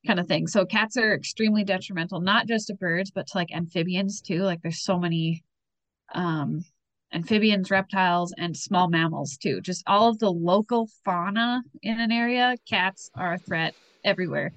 kind 0.06 0.20
of 0.20 0.26
thing. 0.26 0.46
So 0.46 0.64
cats 0.64 0.96
are 0.96 1.14
extremely 1.14 1.64
detrimental, 1.64 2.20
not 2.20 2.46
just 2.46 2.68
to 2.68 2.74
birds, 2.74 3.10
but 3.10 3.26
to 3.28 3.38
like 3.38 3.52
amphibians 3.52 4.20
too. 4.20 4.42
Like 4.42 4.62
there's 4.62 4.82
so 4.82 4.98
many 4.98 5.44
um 6.14 6.64
amphibians, 7.12 7.70
reptiles, 7.70 8.34
and 8.36 8.56
small 8.56 8.88
mammals 8.88 9.36
too. 9.38 9.60
Just 9.60 9.82
all 9.86 10.10
of 10.10 10.18
the 10.18 10.30
local 10.30 10.88
fauna 11.04 11.62
in 11.82 11.98
an 12.00 12.12
area, 12.12 12.56
cats 12.68 13.10
are 13.14 13.34
a 13.34 13.38
threat 13.38 13.74
everywhere. 14.04 14.52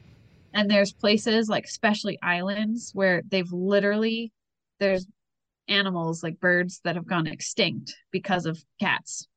And 0.53 0.69
there's 0.69 0.91
places 0.91 1.47
like 1.47 1.65
especially 1.65 2.19
islands 2.21 2.91
where 2.93 3.21
they've 3.27 3.51
literally 3.51 4.31
there's 4.79 5.07
animals 5.71 6.23
like 6.23 6.39
birds 6.39 6.81
that 6.83 6.95
have 6.95 7.07
gone 7.07 7.27
extinct 7.27 7.95
because 8.11 8.45
of 8.45 8.63
cats. 8.79 9.27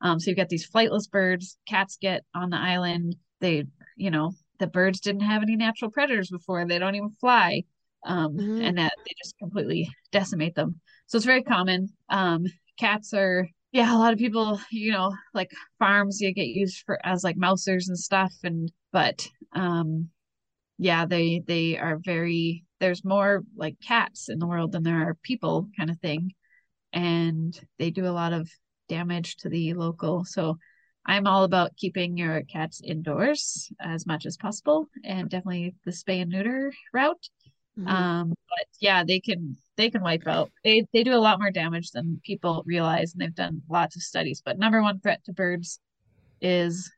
Um, 0.00 0.20
so 0.20 0.30
you've 0.30 0.36
got 0.36 0.48
these 0.48 0.68
flightless 0.68 1.10
birds, 1.10 1.56
cats 1.66 1.96
get 2.00 2.24
on 2.34 2.50
the 2.50 2.58
island. 2.58 3.16
They, 3.40 3.64
you 3.96 4.10
know, 4.10 4.32
the 4.58 4.66
birds 4.66 5.00
didn't 5.00 5.22
have 5.22 5.42
any 5.42 5.56
natural 5.56 5.90
predators 5.90 6.30
before. 6.30 6.66
They 6.66 6.78
don't 6.78 6.94
even 6.94 7.10
fly. 7.20 7.64
Um, 8.06 8.36
Mhm. 8.36 8.66
and 8.66 8.78
that 8.78 8.92
they 9.04 9.12
just 9.22 9.38
completely 9.38 9.90
decimate 10.12 10.54
them. 10.54 10.80
So 11.06 11.16
it's 11.16 11.24
very 11.24 11.42
common. 11.42 11.88
Um, 12.10 12.44
cats 12.78 13.14
are, 13.14 13.48
yeah, 13.72 13.96
a 13.96 13.98
lot 13.98 14.12
of 14.12 14.18
people, 14.18 14.60
you 14.70 14.92
know, 14.92 15.14
like 15.32 15.50
farms, 15.78 16.20
you 16.20 16.32
get 16.34 16.48
used 16.48 16.82
for 16.84 16.98
as 17.04 17.24
like 17.24 17.36
mousers 17.36 17.88
and 17.88 17.98
stuff. 17.98 18.34
And, 18.44 18.70
but, 18.92 19.26
um, 19.52 20.10
yeah, 20.76 21.06
they, 21.06 21.42
they 21.46 21.78
are 21.78 21.98
very, 22.04 22.64
there's 22.84 23.02
more 23.02 23.42
like 23.56 23.80
cats 23.80 24.28
in 24.28 24.38
the 24.38 24.46
world 24.46 24.72
than 24.72 24.82
there 24.82 25.08
are 25.08 25.16
people 25.22 25.70
kind 25.74 25.88
of 25.88 25.98
thing. 26.00 26.34
And 26.92 27.58
they 27.78 27.90
do 27.90 28.06
a 28.06 28.12
lot 28.12 28.34
of 28.34 28.50
damage 28.90 29.36
to 29.38 29.48
the 29.48 29.72
local. 29.72 30.26
So 30.26 30.58
I'm 31.06 31.26
all 31.26 31.44
about 31.44 31.78
keeping 31.78 32.18
your 32.18 32.42
cats 32.42 32.82
indoors 32.84 33.72
as 33.80 34.06
much 34.06 34.26
as 34.26 34.36
possible 34.36 34.86
and 35.02 35.30
definitely 35.30 35.74
the 35.86 35.92
spay 35.92 36.20
and 36.20 36.30
neuter 36.30 36.74
route. 36.92 37.26
Mhm. 37.78 37.88
Um, 37.88 38.28
but 38.28 38.66
yeah, 38.80 39.02
they 39.02 39.18
can 39.18 39.56
they 39.76 39.88
can 39.88 40.02
wipe 40.02 40.26
out. 40.26 40.52
They 40.62 40.86
they 40.92 41.04
do 41.04 41.14
a 41.14 41.24
lot 41.26 41.40
more 41.40 41.50
damage 41.50 41.90
than 41.90 42.20
people 42.22 42.64
realize, 42.66 43.14
and 43.14 43.22
they've 43.22 43.34
done 43.34 43.62
lots 43.70 43.96
of 43.96 44.02
studies. 44.02 44.42
But 44.44 44.58
number 44.58 44.82
one 44.82 45.00
threat 45.00 45.24
to 45.24 45.32
birds 45.32 45.80
is 46.42 46.92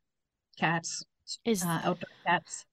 cats, 0.59 1.05
Is 1.45 1.63
uh, 1.63 1.81
outdoor 1.85 2.11
cats. 2.27 2.67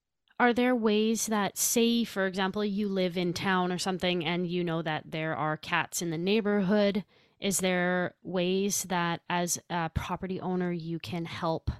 Are 0.44 0.52
there 0.52 0.76
ways 0.76 1.26
that 1.28 1.56
say 1.56 2.04
for 2.04 2.26
example 2.26 2.62
you 2.62 2.86
live 2.86 3.16
in 3.16 3.32
town 3.32 3.72
or 3.72 3.78
something 3.78 4.22
and 4.22 4.46
you 4.46 4.62
know 4.62 4.82
that 4.82 5.02
there 5.10 5.34
are 5.34 5.56
cats 5.56 6.02
in 6.02 6.10
the 6.10 6.18
neighborhood 6.18 7.02
is 7.40 7.60
there 7.60 8.14
ways 8.22 8.84
that 8.90 9.22
as 9.30 9.58
a 9.70 9.88
property 9.88 10.38
owner 10.42 10.70
you 10.70 10.98
can 10.98 11.24
help 11.24 11.70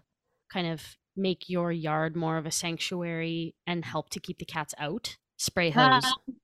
kind 0.50 0.66
of 0.66 0.96
make 1.14 1.50
your 1.50 1.70
yard 1.70 2.16
more 2.16 2.38
of 2.38 2.46
a 2.46 2.50
sanctuary 2.50 3.54
and 3.66 3.84
help 3.84 4.08
to 4.08 4.18
keep 4.18 4.38
the 4.38 4.46
cats 4.46 4.74
out 4.78 5.18
spray 5.36 5.68
hose 5.68 6.14
Um, 6.16 6.34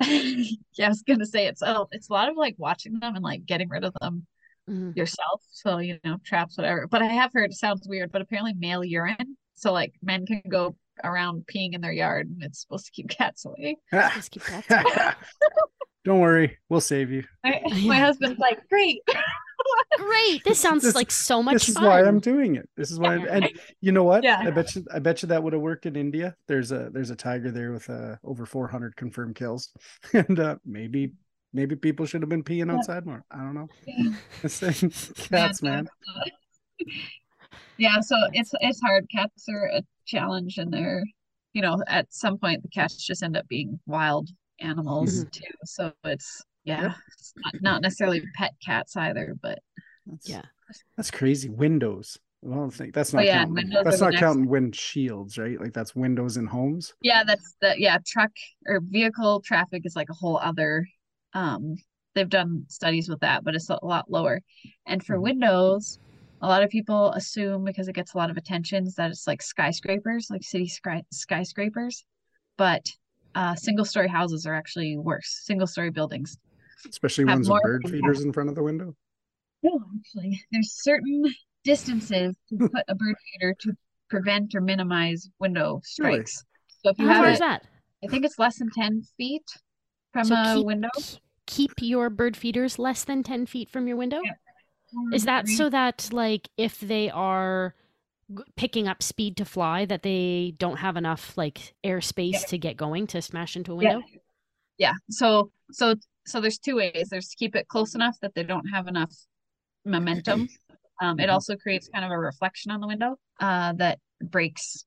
yeah, 0.78 0.86
I 0.86 0.88
was 0.88 1.02
gonna 1.02 1.26
say 1.26 1.46
it's 1.46 1.62
oh, 1.62 1.88
it's 1.92 2.08
a 2.08 2.12
lot 2.14 2.30
of 2.30 2.38
like 2.38 2.54
watching 2.58 2.98
them 3.00 3.16
and 3.16 3.24
like 3.24 3.44
getting 3.46 3.68
rid 3.68 3.84
of 3.84 3.94
them 4.00 4.26
Mhm. 4.68 4.94
yourself. 4.96 5.42
So 5.50 5.78
you 5.78 5.98
know, 6.04 6.18
traps, 6.24 6.56
whatever. 6.56 6.86
But 6.86 7.02
I 7.02 7.06
have 7.06 7.32
heard 7.34 7.50
it 7.50 7.56
sounds 7.56 7.86
weird, 7.86 8.12
but 8.12 8.22
apparently 8.22 8.54
male 8.54 8.84
urine. 8.84 9.36
So 9.54 9.72
like 9.72 9.94
men 10.02 10.26
can 10.26 10.42
go 10.48 10.76
around 11.04 11.44
peeing 11.52 11.74
in 11.74 11.80
their 11.80 11.92
yard, 11.92 12.28
and 12.28 12.42
it's 12.42 12.60
supposed 12.60 12.86
to 12.86 12.92
keep 12.92 13.08
cats 13.10 13.44
away. 13.44 13.76
Just 13.92 14.30
keep 14.30 14.44
cats 14.44 14.70
out. 14.70 15.14
Don't 16.04 16.20
worry, 16.20 16.56
we'll 16.68 16.80
save 16.80 17.10
you. 17.10 17.24
My, 17.42 17.60
my 17.84 17.98
husband's 17.98 18.38
like, 18.38 18.60
great. 18.68 19.00
great 19.98 20.44
this 20.44 20.60
sounds 20.60 20.84
This- 20.84 20.94
like 20.94 21.10
so 21.10 21.42
much 21.42 21.54
this 21.54 21.70
is 21.70 21.80
why 21.80 22.04
I'm 22.04 22.20
doing 22.20 22.54
it. 22.54 22.68
This 22.76 22.92
is 22.92 23.00
why, 23.00 23.16
Yeah. 23.16 23.24
and 23.28 23.50
you 23.80 23.90
know 23.90 24.04
what? 24.04 24.22
Yeah. 24.22 24.38
I 24.38 24.50
bet 24.50 24.72
you, 24.76 24.84
I 24.94 25.00
bet 25.00 25.22
you 25.22 25.28
that 25.28 25.42
would 25.42 25.52
have 25.52 25.62
worked 25.62 25.84
in 25.84 25.96
India. 25.96 26.36
There's 26.46 26.70
a 26.70 26.90
there's 26.92 27.10
a 27.10 27.16
tiger 27.16 27.50
there 27.50 27.72
with 27.72 27.90
uh, 27.90 28.16
over 28.22 28.46
400 28.46 28.94
confirmed 28.94 29.34
kills, 29.34 29.72
and 30.12 30.38
uh, 30.38 30.56
maybe 30.64 31.12
maybe 31.52 31.74
people 31.74 32.06
should 32.06 32.22
have 32.22 32.28
been 32.28 32.44
peeing 32.44 32.68
Yeah. 32.68 32.76
outside 32.76 33.04
more. 33.04 33.24
I 33.30 33.38
don't 33.38 33.54
know. 33.54 33.68
Yeah. 33.84 34.12
Cats, 35.28 35.62
man. 35.62 35.88
Yeah, 37.78 38.00
so 38.00 38.16
it's 38.32 38.52
it's 38.60 38.80
hard. 38.80 39.06
Cats 39.10 39.46
are 39.48 39.66
a 39.66 39.82
challenge, 40.06 40.58
and 40.58 40.72
they're, 40.72 41.04
you 41.52 41.62
know, 41.62 41.82
at 41.86 42.12
some 42.12 42.38
point 42.38 42.62
the 42.62 42.68
cats 42.68 42.96
just 43.04 43.22
end 43.22 43.36
up 43.36 43.48
being 43.48 43.80
wild 43.86 44.30
animals 44.60 45.26
too. 45.32 45.44
So 45.64 45.92
it's 46.04 46.42
yeah, 46.64 46.82
Yep. 46.82 46.96
it's 47.08 47.34
not, 47.44 47.54
not 47.60 47.82
necessarily 47.82 48.22
pet 48.34 48.52
cats 48.64 48.96
either, 48.96 49.34
but 49.42 49.58
That's, 50.06 50.26
yeah 50.26 50.42
that's 50.96 51.10
crazy. 51.10 51.48
Windows. 51.48 52.18
I 52.44 52.54
don't 52.54 52.70
think 52.70 52.94
that's 52.94 53.12
Oh, 53.16 53.20
not 53.20 53.22
yeah, 53.22 53.46
counting. 53.46 53.78
That's 53.82 54.00
not 54.00 54.14
counting 54.16 54.48
wind 54.48 54.74
shields, 54.76 55.38
right? 55.38 55.60
Like 55.60 55.72
that's 55.72 55.94
windows 55.94 56.36
in 56.36 56.46
homes. 56.46 56.94
yeah, 57.00 57.24
that's 57.24 57.54
the 57.60 57.74
yeah 57.78 57.98
truck 58.06 58.30
or 58.66 58.80
vehicle 58.82 59.40
traffic 59.42 59.82
is 59.84 59.96
like 59.96 60.08
a 60.10 60.14
whole 60.14 60.38
other. 60.38 60.86
Um, 61.34 61.76
they've 62.14 62.28
done 62.28 62.64
studies 62.68 63.08
with 63.08 63.20
that, 63.20 63.44
but 63.44 63.54
it's 63.54 63.68
a 63.70 63.78
lot 63.84 64.10
lower. 64.10 64.40
And 64.86 65.04
for 65.04 65.20
Mhm. 65.20 65.20
windows, 65.20 65.98
a 66.42 66.46
lot 66.48 66.62
of 66.62 66.70
people 66.70 67.12
assume 67.12 67.64
because 67.64 67.88
it 67.88 67.94
gets 67.94 68.14
a 68.14 68.18
lot 68.18 68.30
of 68.30 68.36
attentions 68.36 68.94
that 68.96 69.10
it's 69.10 69.26
like 69.26 69.42
skyscrapers, 69.42 70.28
like 70.30 70.42
city 70.42 70.66
sky 70.68 71.02
skyscrapers, 71.12 72.04
but 72.58 72.86
uh, 73.34 73.54
single 73.54 73.84
story 73.84 74.08
houses 74.08 74.46
are 74.46 74.54
actually 74.54 74.96
worse. 74.96 75.40
Single 75.44 75.66
story 75.66 75.90
buildings. 75.90 76.36
Especially 76.88 77.24
ones 77.24 77.48
with 77.50 77.62
bird 77.62 77.88
feeders 77.88 78.22
in 78.22 78.32
front 78.32 78.48
of 78.48 78.54
the 78.54 78.62
window. 78.62 78.94
No, 79.62 79.80
actually, 79.98 80.40
there's 80.52 80.72
certain 80.72 81.24
distances 81.64 82.34
to 82.48 82.56
put 82.72 82.84
a 82.88 82.94
bird 82.94 83.16
feeder 83.32 83.54
to 83.60 83.72
prevent 84.08 84.54
or 84.54 84.60
minimize 84.60 85.28
window 85.40 85.80
Really? 85.98 86.16
strikes. 86.18 86.44
So 86.84 86.90
if 86.90 86.98
you 86.98 87.06
how 87.08 87.14
have 87.14 87.22
far 87.22 87.30
it, 87.30 87.32
is 87.34 87.38
that 87.40 87.62
I 88.04 88.06
think 88.08 88.24
it's 88.24 88.38
less 88.38 88.58
than 88.58 88.70
10 88.70 89.02
feet 89.16 89.42
from 90.12 90.24
So 90.24 90.34
a 90.34 90.54
keep- 90.56 90.66
window. 90.66 90.88
keep 91.46 91.72
your 91.80 92.10
bird 92.10 92.36
feeders 92.36 92.78
less 92.78 93.04
than 93.04 93.22
10 93.22 93.46
feet 93.46 93.68
from 93.70 93.88
your 93.88 93.96
window 93.96 94.20
Yeah. 94.22 94.32
Is 95.12 95.24
that 95.24 95.48
so 95.48 95.68
that 95.70 96.08
like 96.12 96.48
if 96.56 96.80
they 96.80 97.10
are 97.10 97.74
picking 98.56 98.88
up 98.88 99.02
speed 99.02 99.36
to 99.36 99.44
fly 99.44 99.84
that 99.84 100.02
they 100.02 100.54
don't 100.58 100.78
have 100.78 100.96
enough 100.96 101.36
like 101.36 101.74
airspace 101.84 102.32
Yeah. 102.32 102.38
to 102.48 102.58
get 102.58 102.76
going 102.76 103.06
to 103.08 103.22
smash 103.22 103.56
into 103.56 103.72
a 103.72 103.76
window? 103.76 104.00
Yeah. 104.00 104.18
yeah. 104.78 104.92
So 105.10 105.50
so 105.70 105.94
so 106.26 106.40
there's 106.40 106.58
two 106.58 106.76
ways. 106.76 107.08
There's 107.10 107.28
to 107.28 107.36
keep 107.36 107.54
it 107.56 107.68
close 107.68 107.94
enough 107.94 108.16
that 108.20 108.34
they 108.34 108.42
don't 108.42 108.66
have 108.68 108.88
enough 108.88 109.12
momentum. 109.84 110.48
Um, 111.00 111.20
it 111.20 111.28
Mhm. 111.28 111.32
also 111.32 111.56
creates 111.56 111.88
kind 111.88 112.04
of 112.04 112.10
a 112.10 112.18
reflection 112.18 112.72
on 112.72 112.80
the 112.80 112.86
window 112.86 113.16
uh, 113.38 113.74
that 113.74 113.98
breaks 114.20 114.84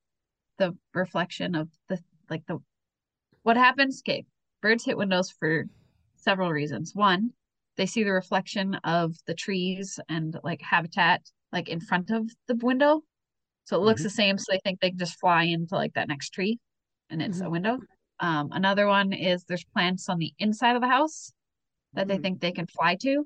the 0.58 0.76
reflection 0.94 1.56
of 1.56 1.70
the 1.88 2.00
like 2.30 2.46
the 2.48 2.58
what 3.44 3.58
happens. 3.58 4.02
Okay, 4.02 4.26
birds 4.62 4.84
hit 4.84 4.98
windows 4.98 5.32
for 5.32 5.66
several 6.18 6.52
reasons. 6.52 6.94
One, 6.94 7.32
they 7.80 7.86
see 7.86 8.04
the 8.04 8.12
reflection 8.12 8.76
of 8.84 9.16
the 9.26 9.34
trees 9.34 10.02
and 10.10 10.38
like 10.44 10.62
habitat 10.62 11.22
like 11.54 11.70
in 11.70 11.80
front 11.80 12.12
of 12.12 12.30
the 12.48 12.56
window, 12.58 13.02
so 13.64 13.78
it 13.78 13.86
looks 13.86 14.02
Mhm. 14.02 14.04
the 14.04 14.10
same. 14.10 14.38
So 14.38 14.52
they 14.52 14.60
think 14.64 14.82
they 14.82 14.90
can 14.90 15.00
just 15.00 15.18
fly 15.20 15.44
into 15.44 15.76
like 15.76 15.94
that 15.94 16.10
next 16.10 16.32
tree, 16.32 16.60
and 17.10 17.22
it's 17.22 17.40
a 17.42 17.50
window. 17.50 17.80
Um, 18.20 18.50
another 18.52 18.86
one 18.86 19.14
is 19.14 19.46
there's 19.46 19.64
plants 19.64 20.10
on 20.10 20.20
the 20.20 20.34
inside 20.40 20.76
of 20.76 20.82
the 20.82 20.90
house 20.90 21.32
that 21.94 22.08
they 22.10 22.18
Mm. 22.18 22.22
think 22.22 22.42
they 22.42 22.52
can 22.52 22.68
fly 22.68 22.96
to. 22.98 23.26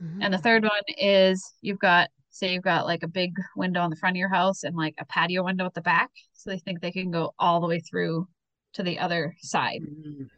Mhm. 0.00 0.22
And 0.22 0.34
the 0.34 0.38
third 0.38 0.64
one 0.64 0.82
is 0.98 1.54
you've 1.62 1.78
got, 1.78 2.10
say, 2.28 2.52
you've 2.52 2.62
got 2.62 2.84
like 2.84 3.02
a 3.02 3.08
big 3.08 3.32
window 3.56 3.80
on 3.80 3.90
the 3.90 3.96
front 3.96 4.16
of 4.16 4.18
your 4.18 4.28
house 4.28 4.62
and 4.64 4.76
like 4.76 4.94
a 4.98 5.06
patio 5.06 5.42
window 5.42 5.64
at 5.64 5.74
the 5.74 5.80
back. 5.80 6.10
So 6.34 6.50
they 6.50 6.58
think 6.58 6.80
they 6.80 6.92
can 6.92 7.10
go 7.10 7.34
all 7.38 7.60
the 7.60 7.66
way 7.66 7.80
through 7.80 8.28
to 8.74 8.82
the 8.82 8.98
other 8.98 9.34
side. 9.40 9.80
Mm. 9.82 10.28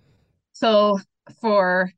So 0.53 1.01
for 1.40 1.92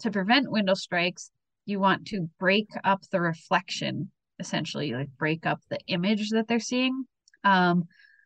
to 0.00 0.10
prevent 0.10 0.50
window 0.50 0.74
strikes, 0.74 1.30
you 1.64 1.80
want 1.80 2.06
to 2.08 2.28
break 2.38 2.68
up 2.84 3.02
the 3.10 3.20
reflection, 3.20 4.10
essentially, 4.38 4.92
like 4.92 5.08
break 5.18 5.46
up 5.46 5.60
the 5.68 5.78
image 5.86 6.30
that 6.30 6.48
they're 6.48 6.60
seeing. 6.60 7.04
Um, 7.44 7.84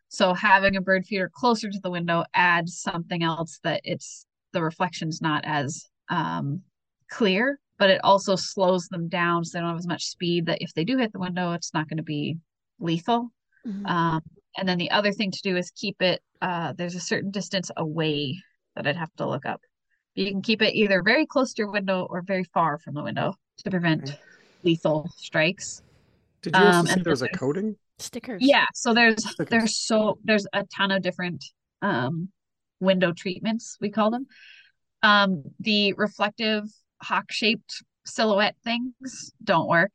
so 0.09 0.33
having 0.33 0.75
a 0.75 0.81
bird 0.81 1.05
feeder 1.05 1.31
closer 1.33 1.69
to 1.69 1.79
the 1.81 1.91
window 1.91 2.25
adds 2.33 2.81
something 2.81 3.23
else 3.23 3.59
that 3.63 3.81
it's 3.83 4.25
the 4.53 4.61
reflection's 4.61 5.21
not 5.21 5.45
as 5.45 5.87
um 6.09 6.61
clear, 7.09 7.59
but 7.77 7.89
it 7.89 8.01
also 8.03 8.35
slows 8.35 8.87
them 8.87 9.07
down 9.07 9.43
so 9.43 9.57
they 9.57 9.61
don't 9.61 9.69
have 9.69 9.77
as 9.77 9.87
much 9.87 10.05
speed 10.05 10.45
that 10.45 10.61
if 10.61 10.73
they 10.73 10.83
do 10.83 10.97
hit 10.97 11.13
the 11.13 11.19
window, 11.19 11.53
it's 11.53 11.73
not 11.73 11.87
going 11.89 11.97
to 11.97 12.03
be 12.03 12.37
lethal. 12.79 13.31
Mhm. 13.65 13.87
Um, 13.87 14.21
and 14.57 14.67
then 14.67 14.77
the 14.77 14.91
other 14.91 15.11
thing 15.11 15.31
to 15.31 15.41
do 15.41 15.55
is 15.55 15.71
keep 15.71 16.01
it, 16.01 16.21
uh, 16.41 16.73
there's 16.73 16.95
a 16.95 16.99
certain 16.99 17.31
distance 17.31 17.71
away 17.77 18.41
that 18.75 18.87
I'd 18.87 18.97
have 18.97 19.13
to 19.15 19.27
look 19.27 19.45
up. 19.45 19.61
You 20.15 20.29
can 20.31 20.41
keep 20.41 20.61
it 20.61 20.75
either 20.75 21.01
very 21.03 21.25
close 21.25 21.53
to 21.53 21.61
your 21.61 21.71
window 21.71 22.05
or 22.09 22.21
very 22.21 22.43
far 22.43 22.77
from 22.79 22.93
the 22.95 23.03
window 23.03 23.35
to 23.63 23.69
prevent 23.69 24.09
Okay. 24.09 24.17
lethal 24.63 25.09
strikes. 25.17 25.81
Did 26.41 26.57
you 26.57 26.65
also 26.65 26.79
Um, 26.79 26.87
say 26.87 26.93
and 26.95 27.05
there 27.05 27.11
was 27.11 27.21
a 27.21 27.29
coating? 27.29 27.77
Stickers. 27.99 28.41
Yeah, 28.43 28.65
so 28.73 28.93
there's 28.93 29.23
Stickers. 29.23 29.49
there's 29.49 29.77
so 29.77 30.19
there's 30.23 30.45
a 30.53 30.65
ton 30.75 30.91
of 30.91 31.01
different 31.01 31.43
um 31.81 32.29
window 32.79 33.13
treatments 33.13 33.77
we 33.79 33.89
call 33.89 34.11
them. 34.11 34.27
Um 35.03 35.43
the 35.59 35.93
reflective 35.93 36.63
hawk 37.01 37.31
shaped 37.31 37.83
silhouette 38.05 38.55
things 38.63 39.31
don't 39.43 39.67
work. 39.67 39.93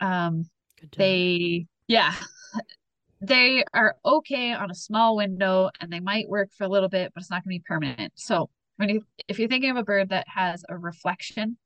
Um 0.00 0.48
Good 0.80 0.92
to 0.92 1.00
know. 1.00 1.06
they 1.06 1.66
yeah 1.88 2.14
they 3.20 3.64
are 3.74 3.96
okay 4.04 4.52
on 4.52 4.70
a 4.70 4.74
small 4.74 5.16
window 5.16 5.70
and 5.80 5.92
they 5.92 6.00
might 6.00 6.28
work 6.28 6.50
for 6.56 6.64
a 6.64 6.68
little 6.68 6.88
bit 6.88 7.12
but 7.14 7.20
it's 7.20 7.30
not 7.30 7.44
going 7.44 7.56
to 7.56 7.60
be 7.60 7.64
permanent 7.66 8.12
so 8.14 8.48
when 8.78 8.88
you 8.88 9.02
if 9.28 9.38
you're 9.38 9.48
thinking 9.48 9.70
of 9.70 9.76
a 9.76 9.84
bird 9.84 10.08
that 10.08 10.26
has 10.28 10.64
a 10.68 10.76
reflection 10.76 11.56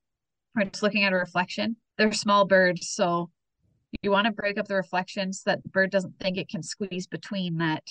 or 0.57 0.65
just 0.65 0.83
looking 0.83 1.05
at 1.05 1.13
a 1.13 1.17
reflection 1.17 1.77
they're 1.97 2.13
small 2.13 2.45
birds 2.45 2.89
so 2.89 3.31
you 4.03 4.11
want 4.11 4.27
to 4.27 4.33
break 4.33 4.59
up 4.59 4.67
the 4.67 4.75
reflection 4.75 5.33
so 5.33 5.43
that 5.51 5.63
the 5.63 5.69
bird 5.69 5.91
doesn't 5.91 6.19
think 6.19 6.37
it 6.39 6.49
can 6.49 6.63
squeeze 6.63 7.07
between 7.07 7.59
that 7.59 7.85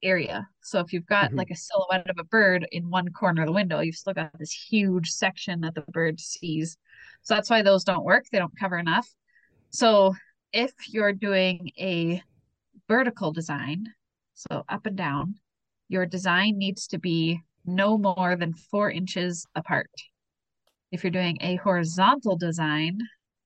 area. 0.00 0.46
So 0.62 0.78
if 0.78 0.92
you've 0.92 1.06
got 1.06 1.32
Mhm. 1.32 1.38
like 1.38 1.50
a 1.50 1.56
silhouette 1.56 2.08
of 2.08 2.18
a 2.18 2.24
bird 2.24 2.68
in 2.70 2.88
one 2.88 3.08
corner 3.08 3.42
of 3.42 3.46
the 3.46 3.52
window 3.52 3.80
you've 3.80 3.96
still 3.96 4.12
got 4.12 4.38
this 4.38 4.52
huge 4.52 5.10
section 5.10 5.60
that 5.62 5.74
the 5.74 5.80
bird 5.88 6.20
sees. 6.20 6.76
So 7.22 7.34
that's 7.34 7.50
why 7.50 7.62
those 7.62 7.84
don't 7.84 8.04
work 8.04 8.26
they 8.30 8.38
don't 8.38 8.56
cover 8.56 8.78
enough. 8.78 9.08
So 9.70 10.14
if 10.52 10.72
you're 10.88 11.12
doing 11.12 11.72
a 11.78 12.22
vertical 12.86 13.32
design, 13.32 13.92
so 14.34 14.64
up 14.68 14.86
and 14.86 14.96
down, 14.96 15.40
your 15.88 16.06
design 16.06 16.58
needs 16.58 16.86
to 16.88 16.98
be 16.98 17.40
no 17.64 17.98
more 17.98 18.36
than 18.36 18.54
four 18.54 18.90
inches 18.90 19.46
apart. 19.54 19.90
If 20.92 21.02
you're 21.02 21.10
doing 21.10 21.38
a 21.40 21.56
horizontal 21.56 22.36
design, 22.36 22.98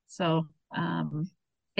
so 0.06 0.46
um, 0.76 1.30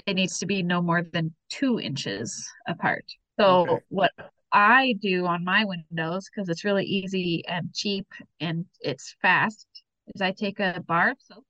it 0.06 0.14
needs 0.14 0.38
to 0.38 0.46
be 0.46 0.62
no 0.62 0.80
more 0.80 1.02
than 1.02 1.34
two 1.50 1.78
inches 1.80 2.48
apart. 2.66 3.04
So 3.38 3.66
Okay. 3.66 3.84
what 3.88 4.12
I 4.52 4.94
do 5.00 5.26
on 5.26 5.44
my 5.44 5.64
windows, 5.64 6.28
because 6.28 6.48
it's 6.48 6.64
really 6.64 6.84
easy 6.84 7.44
and 7.46 7.72
cheap 7.74 8.06
and 8.40 8.64
it's 8.80 9.14
fast, 9.20 9.66
is 10.14 10.22
I 10.22 10.32
take 10.32 10.58
a 10.58 10.82
bar 10.86 11.10
of 11.10 11.18
soap, 11.20 11.44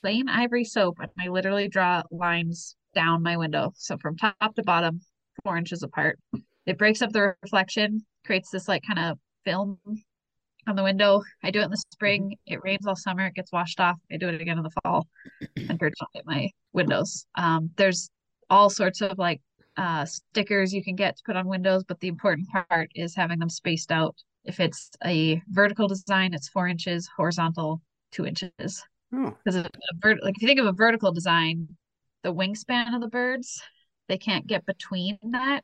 plain 0.00 0.28
ivory 0.28 0.64
soap, 0.64 0.98
and 1.00 1.10
I 1.20 1.28
literally 1.28 1.68
draw 1.68 2.02
lines 2.10 2.76
down 2.94 3.22
my 3.22 3.36
window. 3.36 3.72
So 3.76 3.96
from 3.98 4.16
top 4.16 4.54
to 4.56 4.62
bottom, 4.62 5.00
four 5.42 5.56
inches 5.56 5.82
apart. 5.82 6.18
It 6.66 6.78
breaks 6.78 7.02
up 7.02 7.12
the 7.12 7.34
reflection, 7.42 8.04
creates 8.24 8.50
this 8.50 8.68
like 8.68 8.82
kind 8.86 8.98
of 8.98 9.18
film 9.44 9.78
on 10.66 10.76
the 10.76 10.82
window. 10.82 11.22
I 11.42 11.50
do 11.50 11.60
it 11.60 11.64
in 11.64 11.70
the 11.70 11.76
spring. 11.92 12.36
It 12.46 12.62
rains 12.62 12.86
all 12.86 12.96
summer. 12.96 13.26
It 13.26 13.34
gets 13.34 13.52
washed 13.52 13.80
off. 13.80 13.96
I 14.12 14.16
do 14.16 14.28
it 14.28 14.40
again 14.40 14.58
in 14.58 14.64
the 14.64 14.72
fall. 14.82 15.06
Don't 15.56 15.94
hit 16.12 16.26
my 16.26 16.50
windows. 16.72 17.26
Um, 17.34 17.70
there's 17.76 18.10
all 18.50 18.70
sorts 18.70 19.00
of 19.00 19.18
like 19.18 19.40
uh, 19.76 20.04
stickers 20.04 20.72
you 20.72 20.84
can 20.84 20.96
get 20.96 21.16
to 21.16 21.22
put 21.24 21.36
on 21.36 21.46
windows, 21.46 21.84
but 21.86 22.00
the 22.00 22.08
important 22.08 22.48
part 22.68 22.90
is 22.94 23.14
having 23.14 23.38
them 23.38 23.50
spaced 23.50 23.90
out. 23.90 24.16
If 24.44 24.60
it's 24.60 24.90
a 25.04 25.40
vertical 25.48 25.88
design, 25.88 26.34
it's 26.34 26.48
four 26.48 26.68
inches. 26.68 27.08
Horizontal, 27.16 27.80
two 28.12 28.26
inches. 28.26 28.82
Oh, 29.14 29.36
Because 29.44 29.56
a 29.56 29.70
vert 30.02 30.22
like 30.22 30.34
if 30.36 30.42
you 30.42 30.48
think 30.48 30.60
of 30.60 30.66
a 30.66 30.72
vertical 30.72 31.12
design, 31.12 31.68
the 32.22 32.34
wingspan 32.34 32.94
of 32.94 33.00
the 33.00 33.08
birds, 33.08 33.62
they 34.08 34.18
can't 34.18 34.46
get 34.46 34.66
between 34.66 35.18
that. 35.30 35.62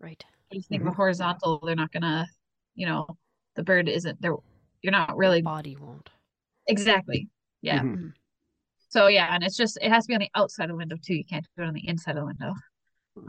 Right. 0.00 0.22
If 0.50 0.56
you 0.56 0.62
think 0.62 0.82
of 0.82 0.88
a 0.88 0.92
horizontal, 0.92 1.60
they're 1.64 1.74
not 1.74 1.92
gonna, 1.92 2.26
you 2.74 2.86
know, 2.86 3.06
the 3.56 3.62
bird 3.62 3.88
isn't 3.88 4.20
there. 4.20 4.34
You're 4.82 4.92
not 4.92 5.16
really 5.16 5.42
Body 5.42 5.76
won't. 5.80 6.08
exactly. 6.68 7.28
Yeah. 7.62 7.80
Mhm. 7.80 8.12
So 8.88 9.08
yeah, 9.08 9.34
and 9.34 9.42
it's 9.42 9.56
just 9.56 9.78
it 9.82 9.90
has 9.90 10.04
to 10.04 10.08
be 10.08 10.14
on 10.14 10.20
the 10.20 10.30
outside 10.34 10.64
of 10.64 10.70
the 10.70 10.76
window 10.76 10.96
too. 11.02 11.14
You 11.14 11.24
can't 11.24 11.46
do 11.56 11.64
it 11.64 11.66
on 11.66 11.74
the 11.74 11.86
inside 11.88 12.12
of 12.16 12.22
the 12.22 12.26
window. 12.26 12.54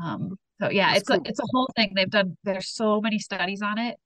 Um. 0.03 0.37
So 0.61 0.69
yeah, 0.69 0.87
That's 0.89 0.99
it's 1.01 1.09
cool. 1.09 1.17
a 1.17 1.21
it's 1.29 1.39
a 1.39 1.43
whole 1.51 1.69
thing. 1.75 1.93
They've 1.95 2.09
done. 2.09 2.37
There's 2.43 2.69
so 2.69 2.99
many 3.01 3.19
studies 3.19 3.61
on 3.61 3.77
it. 3.77 3.97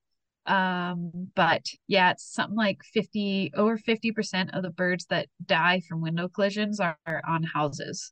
Um. 0.46 1.12
But 1.36 1.66
yeah, 1.88 2.12
it's 2.12 2.24
something 2.34 2.58
like 2.58 2.82
fifty 2.94 3.52
over 3.56 3.78
fifty 3.78 4.12
percent 4.12 4.54
of 4.54 4.64
the 4.64 4.70
birds 4.70 5.06
that 5.10 5.28
die 5.46 5.82
from 5.88 6.02
window 6.02 6.28
collisions 6.30 6.80
are, 6.80 6.98
are 7.06 7.22
on 7.28 7.44
houses. 7.44 8.12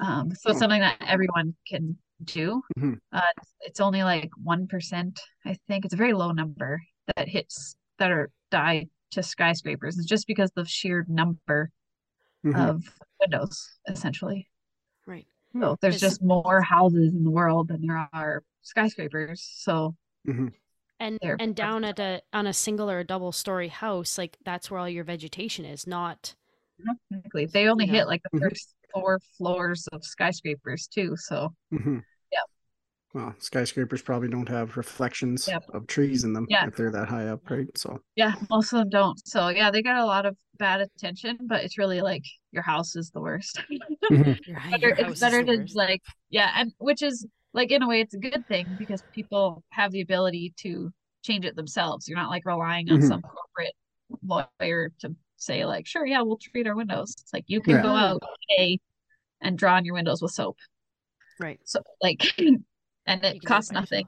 Um. 0.00 0.30
So 0.34 0.50
it's 0.50 0.56
Oh. 0.56 0.60
something 0.60 0.80
that 0.80 0.98
everyone 1.06 1.54
can 1.66 1.96
do. 2.24 2.62
Mhm. 2.78 2.98
Uh. 3.12 3.22
It's, 3.38 3.54
it's 3.60 3.80
only 3.80 4.02
like 4.02 4.30
one 4.42 4.66
percent. 4.66 5.20
I 5.46 5.56
think 5.68 5.84
it's 5.84 5.94
a 5.94 5.98
very 5.98 6.12
low 6.12 6.32
number 6.32 6.80
that 7.16 7.28
hits 7.28 7.76
that 7.98 8.10
are 8.10 8.30
die 8.50 8.88
to 9.12 9.22
skyscrapers. 9.22 9.98
is 9.98 10.06
just 10.06 10.26
because 10.26 10.50
the 10.54 10.64
sheer 10.64 11.04
number 11.08 11.70
Mhm. 12.44 12.68
of 12.68 12.84
windows, 13.20 13.78
essentially. 13.88 14.48
Right. 15.06 15.26
So 15.52 15.76
there's 15.80 15.96
Is- 15.96 16.00
just 16.00 16.22
more 16.22 16.60
houses 16.62 17.14
in 17.14 17.24
the 17.24 17.30
world 17.30 17.68
than 17.68 17.86
there 17.86 18.08
are 18.12 18.44
skyscrapers. 18.62 19.42
So 19.42 19.96
Mhm. 20.26 20.52
And 21.00 21.18
They're 21.22 21.36
and 21.40 21.54
down 21.54 21.84
at 21.84 21.98
a 22.00 22.22
on 22.32 22.46
a 22.48 22.52
single 22.52 22.90
or 22.90 22.98
a 22.98 23.04
double 23.04 23.30
story 23.32 23.68
house, 23.68 24.18
like 24.18 24.36
that's 24.44 24.68
where 24.70 24.80
all 24.80 24.88
your 24.88 25.04
vegetation 25.04 25.64
is, 25.64 25.86
not 25.86 26.34
technically, 27.10 27.46
they 27.46 27.68
only 27.68 27.86
hit 27.86 28.02
know. 28.02 28.06
like 28.08 28.22
the 28.24 28.38
Mhm. 28.38 28.40
first 28.50 28.74
four 28.92 29.20
floors 29.36 29.86
of 29.88 30.04
skyscrapers 30.04 30.86
too. 30.88 31.16
So 31.16 31.54
Mhm. 31.72 32.02
Yeah. 33.14 33.20
Well, 33.22 33.34
skyscrapers 33.38 34.02
probably 34.02 34.28
don't 34.28 34.48
have 34.48 34.76
reflections 34.76 35.48
Yep. 35.48 35.64
of 35.72 35.86
trees 35.86 36.24
in 36.24 36.32
them 36.32 36.46
Yeah. 36.48 36.66
if 36.66 36.76
they're 36.76 36.90
that 36.90 37.08
high 37.08 37.28
up, 37.28 37.48
right? 37.50 37.66
So, 37.76 38.00
yeah, 38.16 38.34
most 38.50 38.72
of 38.72 38.78
them 38.80 38.90
don't. 38.90 39.18
So 39.26 39.48
yeah, 39.48 39.70
they 39.70 39.82
got 39.82 39.96
a 39.96 40.04
lot 40.04 40.26
of 40.26 40.36
bad 40.58 40.80
attention, 40.80 41.38
but 41.46 41.64
it's 41.64 41.78
really 41.78 42.00
like 42.00 42.24
your 42.52 42.62
house 42.62 42.96
is 42.96 43.10
the 43.10 43.20
worst. 43.20 43.60
Mhm. 44.10 44.38
your, 44.46 44.58
better, 44.70 44.88
your 45.02 45.10
it's 45.10 45.20
better 45.20 45.44
to 45.44 45.56
worst. 45.58 45.76
like 45.76 46.02
yeah, 46.30 46.52
and 46.56 46.72
which 46.78 47.02
is 47.02 47.26
like 47.52 47.70
in 47.70 47.82
a 47.82 47.88
way 47.88 48.00
it's 48.00 48.14
a 48.14 48.18
good 48.18 48.46
thing 48.46 48.74
because 48.78 49.02
people 49.12 49.62
have 49.70 49.90
the 49.92 50.00
ability 50.00 50.54
to 50.58 50.90
change 51.22 51.44
it 51.44 51.56
themselves. 51.56 52.08
You're 52.08 52.16
not 52.18 52.30
like 52.30 52.44
relying 52.46 52.90
on 52.90 53.00
Mhm. 53.00 53.08
some 53.08 53.22
corporate 53.22 53.74
lawyer 54.22 54.90
to 55.00 55.14
say 55.36 55.64
like, 55.66 55.86
sure, 55.86 56.06
yeah, 56.06 56.22
we'll 56.22 56.38
treat 56.38 56.66
our 56.66 56.74
windows. 56.76 57.14
It's 57.20 57.32
like 57.32 57.44
you 57.48 57.60
can 57.60 57.76
Yeah. 57.76 57.82
go 57.82 57.88
out 57.90 58.22
today 58.50 58.80
and 59.40 59.58
draw 59.58 59.74
on 59.76 59.84
your 59.84 59.94
windows 59.94 60.22
with 60.22 60.32
soap. 60.32 60.56
Right. 61.38 61.60
So 61.64 61.82
like 62.02 62.22
and 63.08 63.24
it 63.24 63.42
costs 63.44 63.72
nothing. 63.72 64.06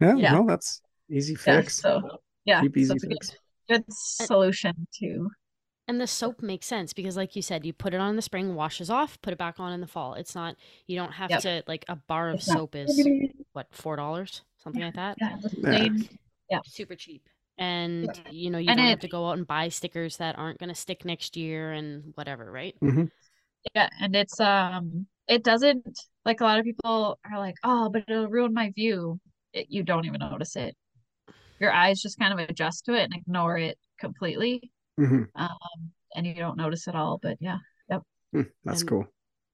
yeah, 0.00 0.14
Yeah. 0.16 0.32
well, 0.34 0.44
that's 0.46 0.80
easy 1.10 1.32
Yeah. 1.32 1.38
fix. 1.60 1.76
So 1.80 2.18
yeah, 2.44 2.60
Cheap, 2.62 2.74
so 2.74 2.80
easy 2.80 2.94
it's 2.94 3.04
a 3.04 3.06
good, 3.08 3.14
fix. 3.24 3.36
good 3.68 3.84
solution 3.88 4.86
to 5.00 5.30
And 5.88 6.00
the 6.00 6.06
soap 6.06 6.40
makes 6.42 6.66
sense 6.66 6.92
because, 6.94 7.16
like 7.16 7.36
you 7.36 7.42
said, 7.42 7.66
you 7.66 7.72
put 7.72 7.92
it 7.94 8.00
on 8.00 8.10
in 8.10 8.16
the 8.16 8.22
spring, 8.22 8.54
washes 8.54 8.88
off, 8.90 9.20
put 9.20 9.32
it 9.32 9.38
back 9.38 9.60
on 9.60 9.72
in 9.72 9.80
the 9.80 9.86
fall. 9.86 10.14
It's 10.14 10.34
not 10.34 10.56
you 10.86 10.96
don't 10.96 11.12
have 11.12 11.30
Yep. 11.30 11.40
to 11.42 11.62
like 11.66 11.84
a 11.88 11.96
bar 11.96 12.28
of 12.30 12.36
It's 12.36 12.48
not- 12.48 12.56
soap 12.58 12.74
is 12.76 13.06
what 13.52 13.66
four 13.72 13.96
dollars 13.96 14.42
something 14.62 14.82
like 14.82 14.94
that. 14.94 15.16
yeah, 15.20 15.36
the 15.42 16.08
Yeah. 16.50 16.60
Super 16.66 16.94
cheap, 16.94 17.26
and 17.58 18.08
you 18.30 18.50
know 18.50 18.58
you 18.58 18.68
And 18.70 18.78
don't 18.78 18.86
it- 18.86 18.90
have 18.90 19.00
to 19.00 19.08
go 19.08 19.28
out 19.28 19.36
and 19.38 19.46
buy 19.46 19.68
stickers 19.70 20.16
that 20.18 20.38
aren't 20.38 20.58
going 20.58 20.68
to 20.68 20.74
stick 20.74 21.04
next 21.04 21.36
year 21.36 21.72
and 21.72 22.12
whatever, 22.14 22.50
right? 22.50 22.74
Mhm. 22.80 23.10
Yeah, 23.74 23.88
and 24.00 24.14
it's 24.16 24.38
um 24.40 25.06
it 25.28 25.42
doesn't 25.42 25.98
like 26.24 26.40
a 26.40 26.44
lot 26.44 26.58
of 26.58 26.64
people 26.64 27.18
are 27.30 27.38
like, 27.38 27.56
"Oh, 27.62 27.88
but 27.90 28.04
it'll 28.08 28.28
ruin 28.28 28.52
my 28.54 28.70
view." 28.70 29.20
It, 29.52 29.66
you 29.70 29.82
don't 29.82 30.04
even 30.06 30.20
notice 30.20 30.56
it. 30.56 30.74
Your 31.60 31.72
eyes 31.72 32.02
just 32.02 32.18
kind 32.18 32.32
of 32.32 32.38
adjust 32.48 32.84
to 32.86 32.94
it 32.94 33.04
and 33.04 33.14
ignore 33.14 33.56
it 33.58 33.78
completely. 33.98 34.70
Mhm. 34.98 35.28
Um 35.34 35.58
and 36.16 36.26
you 36.26 36.34
don't 36.34 36.56
notice 36.56 36.86
it 36.88 36.94
all, 36.94 37.18
but 37.22 37.36
yeah. 37.40 37.58
Mm, 38.34 38.50
That's 38.64 38.80
And- 38.80 38.88
cool. 38.90 39.06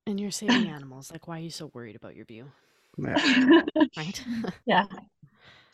And 0.06 0.18
you're 0.18 0.30
saving 0.30 0.68
animals. 0.68 1.12
Like, 1.12 1.28
why 1.28 1.36
are 1.36 1.42
you 1.42 1.50
so 1.50 1.70
worried 1.74 1.94
about 1.96 2.16
your 2.16 2.24
view, 2.24 2.50
Yeah. 2.96 3.14
right? 3.96 4.24
yeah. 4.66 4.86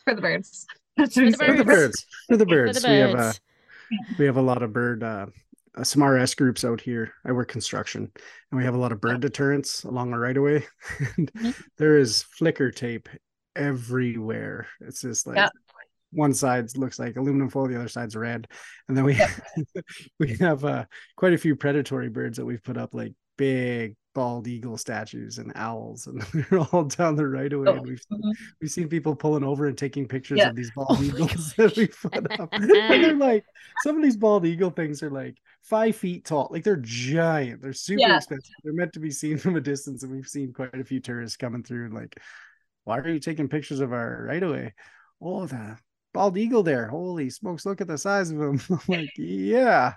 For 0.03 0.13
the 0.13 0.21
birds. 0.21 0.65
For 0.97 1.07
the 1.07 1.31
For 1.31 1.53
the 1.55 1.63
birds. 1.63 1.65
birds. 1.65 2.05
For 2.27 2.37
the 2.37 2.45
birds. 2.45 2.83
We 2.85 2.89
have 2.97 3.15
a 3.15 3.33
we 4.19 4.25
have 4.25 4.35
a 4.37 4.41
lot 4.41 4.61
of 4.61 4.73
bird 4.73 5.03
uh 5.03 5.27
uh, 5.77 5.83
some 5.83 6.03
RS 6.03 6.33
groups 6.35 6.65
out 6.65 6.81
here. 6.81 7.13
I 7.25 7.31
work 7.31 7.49
construction 7.49 8.11
and 8.51 8.57
we 8.57 8.65
have 8.65 8.73
a 8.75 8.79
lot 8.79 8.91
of 8.91 8.99
bird 9.01 9.21
deterrents 9.21 9.83
along 9.83 10.11
our 10.13 10.19
right 10.19 10.35
of 10.37 10.43
way. 10.43 10.65
and 11.17 11.31
Mhm. 11.33 11.63
there 11.77 11.97
is 11.97 12.23
flicker 12.23 12.71
tape 12.71 13.07
everywhere. 13.55 14.67
It's 14.81 15.01
just 15.01 15.27
like 15.27 15.37
Yeah. 15.37 15.49
one 16.11 16.33
side 16.33 16.75
looks 16.77 16.99
like 16.99 17.15
aluminum 17.17 17.49
foil, 17.49 17.67
the 17.67 17.75
other 17.75 17.87
side's 17.87 18.15
red. 18.15 18.47
And 18.87 18.97
then 18.97 19.03
we 19.05 19.13
we 20.19 20.35
have 20.37 20.63
uh 20.65 20.85
quite 21.15 21.33
a 21.33 21.37
few 21.37 21.55
predatory 21.55 22.09
birds 22.09 22.37
that 22.37 22.45
we've 22.45 22.63
put 22.63 22.77
up 22.77 22.93
like 22.93 23.13
big 23.37 23.95
bald 24.17 24.47
eagle 24.47 24.77
statues 24.77 25.37
and 25.37 25.53
owls 25.55 26.07
and 26.07 26.21
they're 26.49 26.59
all 26.73 26.83
down 26.85 27.15
the 27.15 27.27
right 27.27 27.53
away. 27.53 27.67
Oh, 27.69 27.75
And 27.77 27.87
we've 27.87 28.01
mhm. 28.11 28.33
we've 28.59 28.71
seen 28.71 28.89
people 28.89 29.15
pulling 29.15 29.43
over 29.43 29.67
and 29.67 29.77
taking 29.77 30.07
pictures 30.07 30.39
Yeah. 30.39 30.49
of 30.49 30.55
these 30.55 30.71
bald 30.75 30.99
Oh 30.99 31.03
eagles 31.03 31.53
that 31.57 31.77
we 31.77 31.87
put 31.87 32.39
up. 32.39 32.49
and 32.53 32.69
they're 33.03 33.15
like, 33.15 33.45
some 33.83 33.95
of 33.97 34.03
these 34.03 34.17
bald 34.17 34.45
eagle 34.45 34.71
things 34.71 35.03
are 35.03 35.11
like 35.11 35.37
five 35.61 35.95
feet 35.95 36.25
tall. 36.25 36.49
Like 36.51 36.63
they're 36.63 36.77
giant. 36.81 37.61
They're 37.61 37.73
super 37.73 38.01
Yeah. 38.01 38.17
expensive. 38.17 38.53
They're 38.63 38.73
meant 38.73 38.93
to 38.93 38.99
be 38.99 39.11
seen 39.11 39.37
from 39.37 39.55
a 39.55 39.61
distance. 39.61 40.03
And 40.03 40.11
we've 40.11 40.27
seen 40.27 40.51
quite 40.53 40.73
a 40.73 40.83
few 40.83 40.99
tourists 40.99 41.37
coming 41.37 41.63
through 41.63 41.85
and 41.85 41.93
like, 41.93 42.17
why 42.85 42.99
are 42.99 43.09
you 43.09 43.19
taking 43.19 43.47
pictures 43.49 43.79
of 43.81 43.93
our 43.93 44.25
right 44.27 44.43
away? 44.43 44.73
Oh, 45.21 45.45
the 45.45 45.77
bald 46.13 46.37
eagle 46.37 46.63
there. 46.63 46.87
Holy 46.87 47.29
smokes, 47.29 47.65
look 47.65 47.81
at 47.81 47.87
the 47.87 47.97
size 47.97 48.31
of 48.31 48.39
him. 48.41 48.59
I'm 48.69 48.79
like, 48.87 49.11
yeah. 49.17 49.93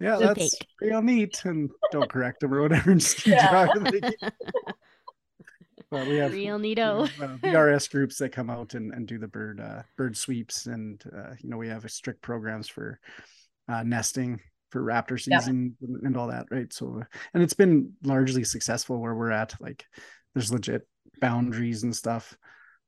Yeah, 0.00 0.16
that's 0.16 0.50
take. 0.58 0.66
real 0.80 1.02
neat. 1.02 1.44
And 1.44 1.70
don't 1.92 2.08
correct 2.08 2.40
them 2.40 2.54
or 2.54 2.62
whatever. 2.62 2.90
and 2.90 3.00
Just 3.02 3.18
keep 3.18 3.34
Yeah. 3.34 3.48
driving. 3.50 4.02
But 5.90 6.06
we 6.06 6.16
have 6.18 6.30
Real 6.32 6.56
neato. 6.58 7.04
uh, 7.20 7.36
VRS 7.38 7.90
groups 7.90 8.16
that 8.18 8.28
come 8.30 8.48
out 8.48 8.74
and, 8.74 8.92
and 8.94 9.08
do 9.08 9.18
the 9.18 9.26
bird 9.26 9.60
uh, 9.60 9.82
bird 9.96 10.16
sweeps, 10.16 10.66
and 10.66 11.02
uh, 11.12 11.34
you 11.40 11.50
know 11.50 11.56
we 11.56 11.66
have 11.66 11.90
strict 11.90 12.22
programs 12.22 12.68
for 12.68 13.00
uh, 13.68 13.82
nesting 13.82 14.40
for 14.70 14.82
raptor 14.84 15.18
Yeah. 15.26 15.40
season 15.40 15.76
and, 15.82 16.02
and 16.04 16.16
all 16.16 16.28
that, 16.28 16.46
right? 16.52 16.72
So, 16.72 17.02
and 17.34 17.42
it's 17.42 17.54
been 17.54 17.92
largely 18.04 18.44
successful 18.44 19.00
where 19.00 19.16
we're 19.16 19.32
at. 19.32 19.60
Like, 19.60 19.84
there's 20.32 20.52
legit 20.52 20.86
boundaries 21.20 21.82
and 21.82 21.96
stuff. 21.96 22.36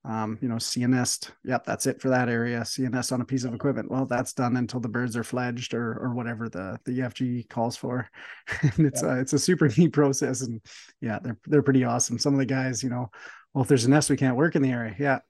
Um, 0.05 0.37
you 0.41 0.49
know, 0.49 0.59
nest. 0.89 1.31
Yep, 1.45 1.65
that's 1.65 1.87
it 1.87 2.01
for 2.01 2.09
that 2.09 2.29
area. 2.29 2.65
Nest 2.79 3.13
on 3.13 3.21
a 3.21 3.25
piece 3.25 3.45
of 3.45 3.55
equipment. 3.55 3.91
Well, 3.91 4.05
that's 4.05 4.33
done 4.33 4.57
until 4.57 4.81
the 4.81 4.89
birds 4.89 5.17
are 5.17 5.23
fledged 5.23 5.75
or 5.75 5.97
or 6.01 6.15
whatever 6.15 6.49
the 6.49 6.79
the 6.85 6.99
EFG 6.99 7.49
calls 7.49 7.77
for. 7.77 8.09
and 8.63 8.87
it's 8.87 9.03
a 9.03 9.21
it's 9.21 9.33
a 9.33 9.39
super 9.39 9.69
neat 9.77 9.93
process. 9.93 10.41
And 10.41 10.61
yeah, 11.01 11.21
they're 11.23 11.39
they're 11.47 11.63
pretty 11.63 11.85
awesome. 11.85 12.19
Some 12.19 12.35
of 12.35 12.41
the 12.41 12.47
guys, 12.47 12.83
you 12.83 12.91
know, 12.91 13.11
well, 13.55 13.63
if 13.63 13.69
there's 13.69 13.85
a 13.85 13.91
nest, 13.91 14.11
we 14.11 14.17
can't 14.17 14.37
work 14.37 14.57
in 14.57 14.63
the 14.63 14.71
area. 14.71 14.97
Yeah. 14.99 15.21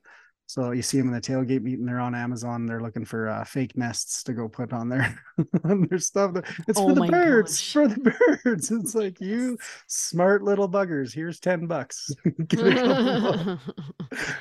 So 0.52 0.72
you 0.72 0.82
see 0.82 0.98
them 0.98 1.06
in 1.06 1.14
the 1.14 1.20
tailgate 1.22 1.62
meeting. 1.62 1.86
They're 1.86 1.98
on 1.98 2.14
Amazon. 2.14 2.66
They're 2.66 2.82
looking 2.82 3.06
for 3.06 3.26
uh, 3.26 3.42
fake 3.42 3.74
nests 3.74 4.22
to 4.24 4.34
go 4.34 4.50
put 4.50 4.74
on 4.74 4.90
their 4.90 5.18
on 5.64 5.86
their 5.88 5.98
stuff. 5.98 6.36
It's 6.68 6.78
Oh 6.78 6.88
for 6.90 6.94
the 6.94 7.10
birds. 7.10 7.58
gosh. 7.58 7.72
For 7.72 7.88
the 7.88 8.38
birds. 8.44 8.70
It's 8.70 8.94
like 8.94 9.18
you 9.18 9.56
smart 9.86 10.42
little 10.42 10.68
buggers. 10.68 11.14
Here's 11.14 11.40
ten 11.40 11.66
bucks. 11.66 12.10
Get 12.48 12.66
a 12.66 12.74
couple. 12.74 13.58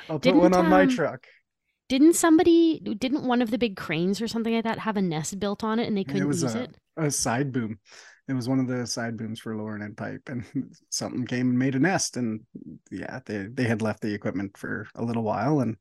I'll 0.10 0.20
put 0.20 0.36
one 0.36 0.52
Didn't, 0.52 0.56
on 0.56 0.70
my 0.70 0.82
um, 0.82 0.90
truck. 0.90 1.26
Didn't 1.88 2.16
somebody? 2.18 2.82
Didn't 2.82 3.24
one 3.24 3.42
of 3.42 3.50
the 3.50 3.58
big 3.58 3.78
cranes 3.78 4.22
or 4.22 4.28
something 4.28 4.54
like 4.54 4.66
that 4.66 4.80
have 4.80 4.98
a 4.98 5.02
nest 5.02 5.40
built 5.40 5.64
on 5.64 5.80
it 5.80 5.88
and 5.88 5.96
they 5.96 6.04
couldn't 6.04 6.28
was 6.28 6.44
use 6.44 6.56
a, 6.56 6.64
it? 6.64 6.78
a 6.98 7.10
side 7.10 7.54
boom. 7.54 7.80
It 8.32 8.36
was 8.36 8.48
one 8.48 8.62
of 8.62 8.68
the 8.68 8.88
side 8.88 9.18
booms 9.18 9.42
for 9.42 9.58
lowering 9.58 9.82
and 9.82 9.98
pipe, 9.98 10.30
and 10.30 10.46
something 10.90 11.26
came 11.26 11.50
and 11.50 11.60
made 11.60 11.76
a 11.76 11.80
nest. 11.80 12.16
And 12.16 12.40
yeah, 12.90 13.20
they 13.26 13.48
they 13.52 13.66
had 13.66 13.82
left 13.82 14.00
the 14.02 14.14
equipment 14.14 14.58
for 14.58 14.88
a 14.96 15.04
little 15.04 15.24
while, 15.24 15.60
and 15.60 15.76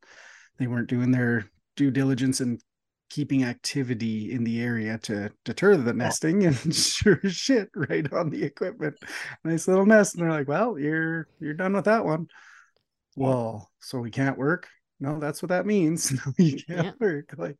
they 0.58 0.66
weren't 0.66 0.88
doing 0.90 1.12
their 1.12 1.48
due 1.76 1.92
diligence 1.92 2.40
and 2.40 2.60
keeping 3.08 3.44
activity 3.44 4.32
in 4.32 4.42
the 4.42 4.60
area 4.60 4.98
to 4.98 5.30
deter 5.44 5.76
the 5.76 5.90
oh. 5.92 5.94
nesting. 5.94 6.44
And 6.46 6.74
sure 6.74 7.20
as 7.22 7.36
shit, 7.36 7.70
right 7.76 8.12
on 8.12 8.30
the 8.30 8.42
equipment, 8.42 8.96
nice 9.44 9.68
little 9.68 9.86
nest. 9.86 10.16
And 10.16 10.24
they're 10.24 10.32
like, 10.32 10.48
"Well, 10.48 10.76
you're 10.76 11.28
you're 11.38 11.54
done 11.54 11.74
with 11.74 11.84
that 11.84 12.04
one." 12.04 12.26
Well, 13.14 13.70
so 13.78 14.00
we 14.00 14.10
can't 14.10 14.38
work. 14.38 14.66
No, 14.98 15.20
that's 15.20 15.40
what 15.40 15.50
that 15.50 15.66
means. 15.66 16.10
No, 16.26 16.32
you 16.36 16.58
can't 16.64 16.86
Yeah. 16.86 16.92
work. 16.98 17.32
Like 17.38 17.58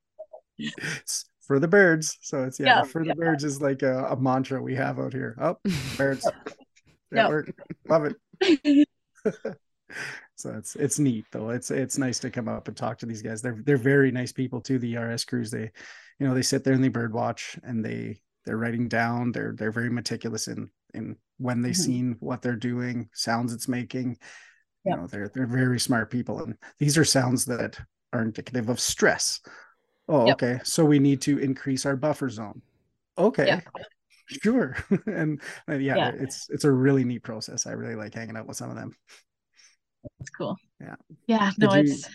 for 1.51 1.59
the 1.59 1.67
birds. 1.67 2.17
So 2.23 2.45
it's 2.45 2.61
yeah, 2.61 2.67
Yeah, 2.79 2.83
for 2.85 3.03
the 3.03 3.09
yeah. 3.09 3.15
birds 3.15 3.43
is 3.43 3.61
like 3.61 3.83
a, 3.83 4.05
a 4.05 4.17
mantra 4.17 4.63
we 4.63 4.77
have 4.77 5.01
out 5.01 5.13
here. 5.13 5.35
Oh, 5.41 5.57
birds. 5.97 6.31
Yeah. 7.13 7.27
Work. 7.29 7.51
Love 7.89 8.05
it. 8.05 8.89
so 10.37 10.51
it's 10.57 10.77
it's 10.77 11.01
neat 11.01 11.25
though. 11.33 11.51
It's 11.51 11.73
it's 11.73 11.99
nice 11.99 12.21
to 12.21 12.31
come 12.31 12.47
up 12.49 12.69
and 12.69 12.77
talk 12.77 12.99
to 12.99 13.07
these 13.07 13.21
guys. 13.21 13.43
They're 13.43 13.61
they're 13.67 13.77
very 13.77 14.13
nice 14.13 14.31
people 14.31 14.61
too. 14.61 14.79
The 14.79 14.97
RS 14.97 15.25
crews. 15.25 15.51
They, 15.51 15.73
you 16.21 16.29
know, 16.29 16.35
they 16.35 16.43
sit 16.43 16.63
there 16.63 16.73
and 16.75 16.85
they 16.85 16.89
bird 16.89 17.13
watch 17.13 17.59
and 17.65 17.85
they 17.85 18.21
they're 18.47 18.59
writing 18.59 18.87
down. 18.87 19.33
They're 19.33 19.57
they're 19.59 19.73
very 19.73 19.91
meticulous 19.91 20.47
in 20.47 20.71
in 20.95 21.17
when 21.39 21.63
they 21.63 21.71
Mhm. 21.71 21.77
seen 21.77 22.17
what 22.21 22.43
they're 22.43 22.55
doing, 22.55 23.09
sounds 23.13 23.53
it's 23.53 23.67
making. 23.67 24.17
You 24.85 24.95
know, 24.95 25.09
they're 25.09 25.33
they're 25.35 25.49
very 25.49 25.81
smart 25.81 26.13
people, 26.13 26.45
and 26.45 26.55
these 26.79 26.97
are 26.97 27.05
sounds 27.05 27.45
that 27.47 27.77
are 28.13 28.23
indicative 28.23 28.69
of 28.69 28.79
stress. 28.79 29.41
Oh, 30.11 30.27
Yep. 30.27 30.35
okay. 30.43 30.61
So 30.65 30.85
we 30.85 30.99
need 30.99 31.21
to 31.23 31.39
increase 31.39 31.87
our 31.87 31.97
buffer 31.97 32.29
zone. 32.29 32.61
Okay. 33.17 33.47
Yeah. 33.47 33.61
Sure. 34.45 34.77
and 35.07 35.41
uh, 35.69 35.75
yeah, 35.75 35.97
Yeah. 35.97 36.13
it's 36.15 36.47
it's 36.51 36.63
a 36.63 36.71
really 36.71 37.03
neat 37.03 37.25
process. 37.25 37.67
I 37.67 37.73
really 37.73 37.97
like 37.97 38.15
hanging 38.15 38.37
out 38.37 38.47
with 38.47 38.57
some 38.57 38.71
of 38.71 38.77
them. 38.77 38.93
It's 40.21 40.31
cool. 40.31 40.57
Yeah. 40.81 40.95
Yeah. 41.27 41.51
Did 41.59 41.69
No, 41.69 41.75
you- 41.75 41.81
it's 41.93 42.09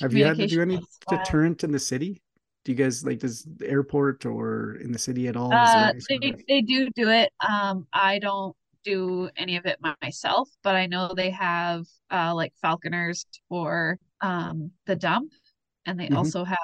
Have 0.00 0.14
you 0.14 0.24
had 0.24 0.38
to 0.38 0.46
do 0.46 0.62
any 0.62 0.80
deterrent 1.10 1.62
in 1.62 1.70
the 1.70 1.78
city? 1.78 2.22
Do 2.64 2.72
you 2.72 2.76
guys 2.78 3.04
like 3.04 3.18
does 3.18 3.44
the 3.58 3.68
airport 3.68 4.24
or 4.24 4.76
in 4.76 4.90
the 4.90 4.98
city 4.98 5.28
at 5.28 5.36
all? 5.36 5.52
Uh, 5.52 5.92
they 6.08 6.34
they 6.48 6.62
do 6.62 6.88
do 6.96 7.10
it. 7.10 7.30
Um, 7.46 7.86
I 7.92 8.18
don't 8.20 8.56
do 8.82 9.28
any 9.36 9.58
of 9.58 9.66
it 9.66 9.78
myself, 10.02 10.48
but 10.62 10.76
I 10.76 10.86
know 10.86 11.12
they 11.14 11.28
have 11.28 11.84
uh 12.10 12.34
like 12.34 12.54
falconers 12.62 13.26
for 13.50 13.98
um 14.22 14.70
the 14.86 14.96
dump, 14.96 15.30
and 15.84 16.00
they 16.00 16.08
Mhm. 16.08 16.16
also 16.16 16.42
have 16.42 16.58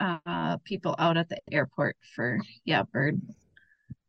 uh 0.00 0.56
people 0.64 0.94
out 0.98 1.16
at 1.16 1.28
the 1.28 1.38
airport 1.52 1.96
for 2.14 2.38
yeah 2.64 2.82
bird 2.92 3.20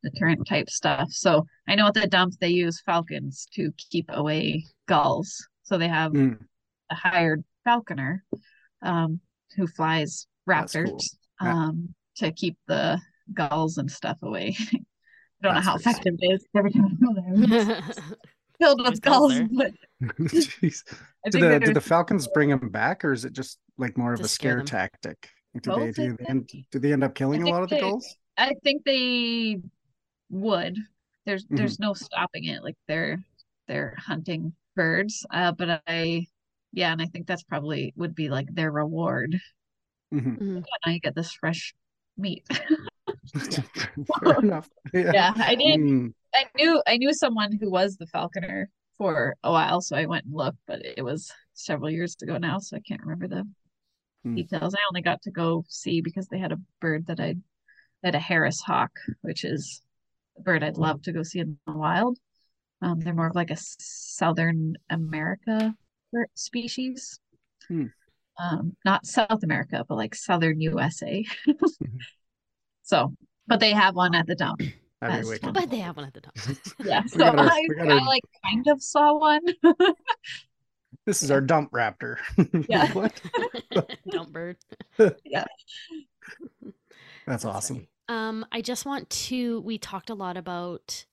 deterrent 0.04 0.48
type 0.48 0.70
stuff. 0.70 1.12
So 1.12 1.46
I 1.68 1.76
know 1.76 1.88
at 1.88 1.94
the 1.94 2.08
dump 2.08 2.34
they 2.40 2.50
use 2.50 2.82
falcons 2.82 3.48
to 3.56 3.72
keep 3.92 4.06
away 4.10 4.66
gulls. 4.88 5.48
So 5.64 5.78
they 5.78 5.90
have 5.90 6.14
Mm, 6.14 6.48
a 6.92 6.96
hired 6.96 7.44
falconer 7.66 8.24
um 8.84 9.20
who 9.58 9.68
flies 9.68 10.28
That's 10.54 10.76
cool. 10.76 11.08
raptors 11.08 11.16
Yeah. 11.42 11.54
um 11.54 11.94
to 12.18 12.32
keep 12.32 12.58
the 12.68 13.00
gulls 13.34 13.78
and 13.78 13.92
stuff 13.92 14.18
away. 14.24 14.56
I 14.74 15.48
don't 15.48 15.54
That's 15.54 15.56
know 15.56 15.62
how 15.62 15.76
pretty 15.76 15.90
effective 15.90 16.16
it 16.20 16.34
is. 16.34 16.46
Every 16.56 16.72
time 16.72 16.86
I 16.86 17.06
go 17.06 17.14
there, 17.14 17.38
filled 18.60 18.82
with 18.84 19.02
gulls 19.02 19.42
gulls. 19.42 19.42
But 19.52 19.72
Jeez. 20.34 20.84
I 21.26 21.30
Do 21.30 21.38
the 21.40 21.60
do 21.60 21.72
the 21.72 21.82
Falcons 21.82 22.28
bring 22.28 22.50
them 22.50 22.70
back, 22.70 23.04
or 23.06 23.14
is 23.14 23.26
it 23.26 23.34
just 23.34 23.60
like 23.78 23.98
more 23.98 24.14
of 24.14 24.24
a 24.24 24.28
scare 24.28 24.56
scare 24.56 24.58
them. 24.58 24.72
tactic? 24.72 25.30
Like, 25.54 25.64
Do 25.64 25.72
they 25.72 25.86
Both, 25.88 25.96
do 25.96 26.18
they 26.18 26.26
end, 26.26 26.50
think. 26.50 26.66
do 26.72 26.80
they 26.80 26.94
end 26.94 27.04
up 27.04 27.16
killing 27.16 27.44
a 27.44 27.50
lot 27.50 27.64
of 27.64 27.70
the 27.70 27.76
they- 27.76 27.82
gulls? 27.82 28.16
I 28.38 28.54
think 28.64 28.86
they 28.86 29.58
would. 30.30 30.78
There's 31.26 31.46
Mhm. 31.46 31.58
there's 31.58 31.80
no 31.80 31.94
stopping 31.94 32.46
it. 32.46 32.64
Like 32.64 32.78
they're 32.88 33.24
they're 33.68 33.96
hunting 33.98 34.54
birds. 34.76 35.26
Uh, 35.30 35.52
but 35.52 35.82
I 35.88 36.28
yeah, 36.72 36.92
and 36.92 37.02
I 37.02 37.08
think 37.08 37.28
that's 37.28 37.44
probably 37.44 37.94
would 37.98 38.16
be 38.16 38.30
like 38.30 38.48
their 38.54 38.72
reward. 38.72 39.40
Mhm. 40.14 40.38
Mhm. 40.40 40.64
Now 40.86 40.92
you 40.92 41.00
get 41.00 41.16
this 41.16 41.34
fresh 41.34 41.74
meat. 42.18 42.46
Fair 44.24 44.40
enough. 44.42 44.70
yeah, 44.94 45.34
I 45.36 45.56
did. 45.56 45.80
Mm, 45.80 46.14
I 46.34 46.46
knew 46.56 46.82
I 46.88 46.98
knew 46.98 47.14
someone 47.14 47.58
who 47.60 47.70
was 47.72 47.98
the 47.98 48.08
falconer 48.08 48.70
for 48.98 49.36
a 49.44 49.52
while, 49.52 49.82
so 49.82 49.96
I 49.96 50.06
went 50.06 50.26
and 50.26 50.34
looked, 50.36 50.60
but 50.68 50.82
it 50.86 51.04
was 51.04 51.32
several 51.54 51.90
years 51.90 52.16
ago 52.22 52.38
now, 52.38 52.60
so 52.60 52.78
I 52.78 52.82
can't 52.82 53.02
remember 53.02 53.28
the 53.28 53.48
Hmm. 54.24 54.36
details. 54.36 54.74
I 54.74 54.80
only 54.90 55.02
got 55.02 55.22
to 55.24 55.32
go 55.32 55.64
see 55.70 56.02
because 56.02 56.28
they 56.28 56.40
had 56.40 56.52
a 56.52 56.60
bird 56.82 57.08
that 57.08 57.20
I 57.20 57.36
had 58.04 58.16
a 58.16 58.20
Harris 58.20 58.62
hawk, 58.62 58.92
which 59.22 59.44
is 59.46 59.82
a 60.38 60.42
bird 60.42 60.64
I'd 60.64 60.78
love 60.78 61.02
to 61.04 61.12
go 61.14 61.24
see 61.24 61.40
in 61.40 61.58
the 61.68 61.74
wild. 61.74 62.18
Um, 62.82 63.00
they're 63.00 63.14
more 63.14 63.28
of 63.28 63.36
like 63.36 63.52
a 63.52 63.58
Southern 63.58 64.76
America 64.90 65.74
species. 66.36 67.20
Hmm. 67.68 67.86
Um, 68.38 68.76
not 68.86 69.06
South 69.06 69.44
America, 69.44 69.86
but 69.88 69.96
like 69.96 70.16
Southern 70.16 70.60
USA. 70.62 71.26
So, 72.84 73.14
but 73.48 73.60
they 73.60 73.72
have 73.72 73.96
one 73.96 74.16
at 74.16 74.26
the 74.26 74.34
dump. 74.36 74.60
that'd 74.60 74.72
be 74.72 74.78
That's 75.18 75.28
wicked. 75.28 75.42
fun. 75.44 75.54
But 75.54 75.70
they 75.70 75.78
have 75.78 75.96
one 75.96 76.06
at 76.08 76.14
the 76.16 76.22
top. 76.22 76.34
Yeah, 76.84 77.02
We 77.04 77.10
so 77.10 77.18
got 77.20 77.38
our- 77.38 77.46
I, 77.52 77.66
we 77.70 77.76
got 77.76 77.88
I 78.02 78.06
like 78.06 78.24
kind 78.44 78.68
of 78.68 78.82
saw 78.82 79.18
one. 79.20 79.42
This 81.10 81.24
is 81.24 81.32
our 81.32 81.42
dump 81.42 81.72
raptor. 81.72 82.18
Yeah. 82.70 82.92
what? 82.94 83.20
Dump 84.12 84.32
bird. 84.32 84.58
yeah. 85.26 85.46
That's 87.26 87.46
awesome. 87.46 87.88
Um, 88.08 88.46
I 88.52 88.62
just 88.62 88.86
want 88.86 89.10
to. 89.10 89.62
We 89.62 89.80
talked 89.80 90.12
a 90.12 90.14
lot 90.14 90.38
about 90.38 91.06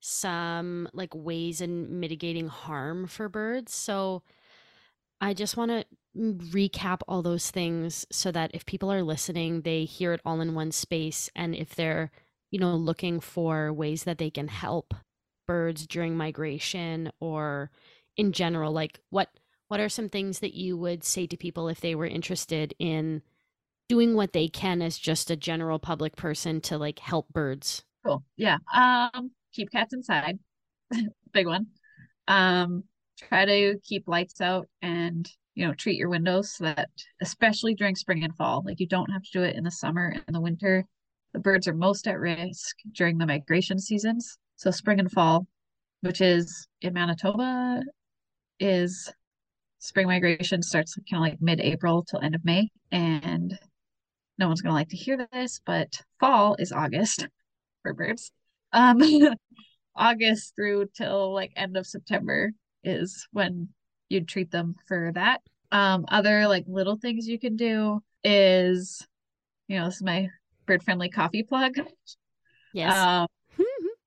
some 0.00 0.88
like 0.92 1.14
ways 1.14 1.60
in 1.60 2.00
mitigating 2.00 2.48
harm 2.48 3.06
for 3.06 3.28
birds. 3.28 3.72
So 3.72 4.24
I 5.20 5.34
just 5.34 5.56
want 5.56 5.70
to 5.70 5.84
recap 6.16 7.02
all 7.06 7.22
those 7.22 7.52
things 7.52 8.08
so 8.10 8.32
that 8.32 8.50
if 8.54 8.66
people 8.66 8.90
are 8.90 9.04
listening, 9.04 9.60
they 9.60 9.84
hear 9.84 10.12
it 10.12 10.20
all 10.24 10.40
in 10.40 10.56
one 10.56 10.72
space. 10.72 11.30
And 11.36 11.54
if 11.54 11.76
they're, 11.76 12.10
you 12.50 12.58
know, 12.58 12.74
looking 12.74 13.20
for 13.20 13.72
ways 13.72 14.02
that 14.02 14.18
they 14.18 14.30
can 14.30 14.48
help 14.48 14.94
birds 15.46 15.86
during 15.86 16.16
migration 16.16 17.12
or 17.20 17.70
in 18.18 18.32
general, 18.32 18.72
like 18.72 19.00
what 19.08 19.30
what 19.68 19.80
are 19.80 19.88
some 19.88 20.08
things 20.08 20.40
that 20.40 20.54
you 20.54 20.76
would 20.76 21.04
say 21.04 21.26
to 21.26 21.36
people 21.36 21.68
if 21.68 21.80
they 21.80 21.94
were 21.94 22.06
interested 22.06 22.74
in 22.78 23.22
doing 23.88 24.14
what 24.14 24.32
they 24.32 24.48
can 24.48 24.82
as 24.82 24.98
just 24.98 25.30
a 25.30 25.36
general 25.36 25.78
public 25.78 26.16
person 26.16 26.60
to 26.62 26.76
like 26.76 26.98
help 26.98 27.28
birds? 27.30 27.84
Cool. 28.04 28.24
Yeah. 28.36 28.58
Um, 28.74 29.30
keep 29.52 29.70
cats 29.70 29.94
inside. 29.94 30.38
Big 31.32 31.46
one. 31.46 31.66
Um, 32.26 32.84
try 33.18 33.44
to 33.44 33.78
keep 33.84 34.04
lights 34.06 34.40
out 34.40 34.68
and 34.82 35.28
you 35.54 35.66
know 35.66 35.74
treat 35.74 35.96
your 35.96 36.08
windows 36.08 36.54
so 36.54 36.64
that 36.64 36.88
especially 37.20 37.74
during 37.74 37.94
spring 37.94 38.24
and 38.24 38.36
fall, 38.36 38.62
like 38.66 38.80
you 38.80 38.86
don't 38.86 39.10
have 39.10 39.22
to 39.22 39.30
do 39.32 39.42
it 39.42 39.56
in 39.56 39.64
the 39.64 39.70
summer 39.70 40.14
and 40.26 40.34
the 40.34 40.40
winter. 40.40 40.84
The 41.34 41.40
birds 41.40 41.68
are 41.68 41.74
most 41.74 42.08
at 42.08 42.18
risk 42.18 42.76
during 42.92 43.18
the 43.18 43.26
migration 43.26 43.78
seasons. 43.78 44.38
So 44.56 44.70
spring 44.70 44.98
and 44.98 45.12
fall, 45.12 45.46
which 46.00 46.20
is 46.20 46.66
in 46.80 46.94
Manitoba, 46.94 47.82
is 48.60 49.12
spring 49.78 50.06
migration 50.06 50.62
starts 50.62 50.96
kind 51.10 51.24
of 51.24 51.30
like 51.30 51.40
mid-April 51.40 52.04
till 52.04 52.20
end 52.20 52.34
of 52.34 52.44
May. 52.44 52.68
And 52.90 53.58
no 54.38 54.46
one's 54.48 54.60
gonna 54.60 54.74
like 54.74 54.88
to 54.90 54.96
hear 54.96 55.26
this, 55.32 55.60
but 55.64 56.00
fall 56.20 56.56
is 56.58 56.72
August. 56.72 57.26
for 57.82 57.94
birds. 57.94 58.30
Um, 58.72 59.00
August 59.96 60.54
through 60.54 60.86
till 60.96 61.34
like 61.34 61.52
end 61.56 61.76
of 61.76 61.86
September 61.86 62.52
is 62.84 63.26
when 63.32 63.68
you'd 64.08 64.28
treat 64.28 64.50
them 64.50 64.74
for 64.86 65.10
that. 65.14 65.40
Um, 65.72 66.04
other 66.08 66.46
like 66.46 66.64
little 66.68 66.96
things 66.96 67.26
you 67.26 67.38
can 67.38 67.56
do 67.56 68.00
is, 68.24 69.06
you 69.66 69.78
know, 69.78 69.86
this 69.86 69.96
is 69.96 70.02
my 70.02 70.28
bird 70.66 70.82
friendly 70.82 71.08
coffee 71.08 71.42
plug. 71.42 71.74
Yes. 72.72 72.96
Um, 72.96 73.26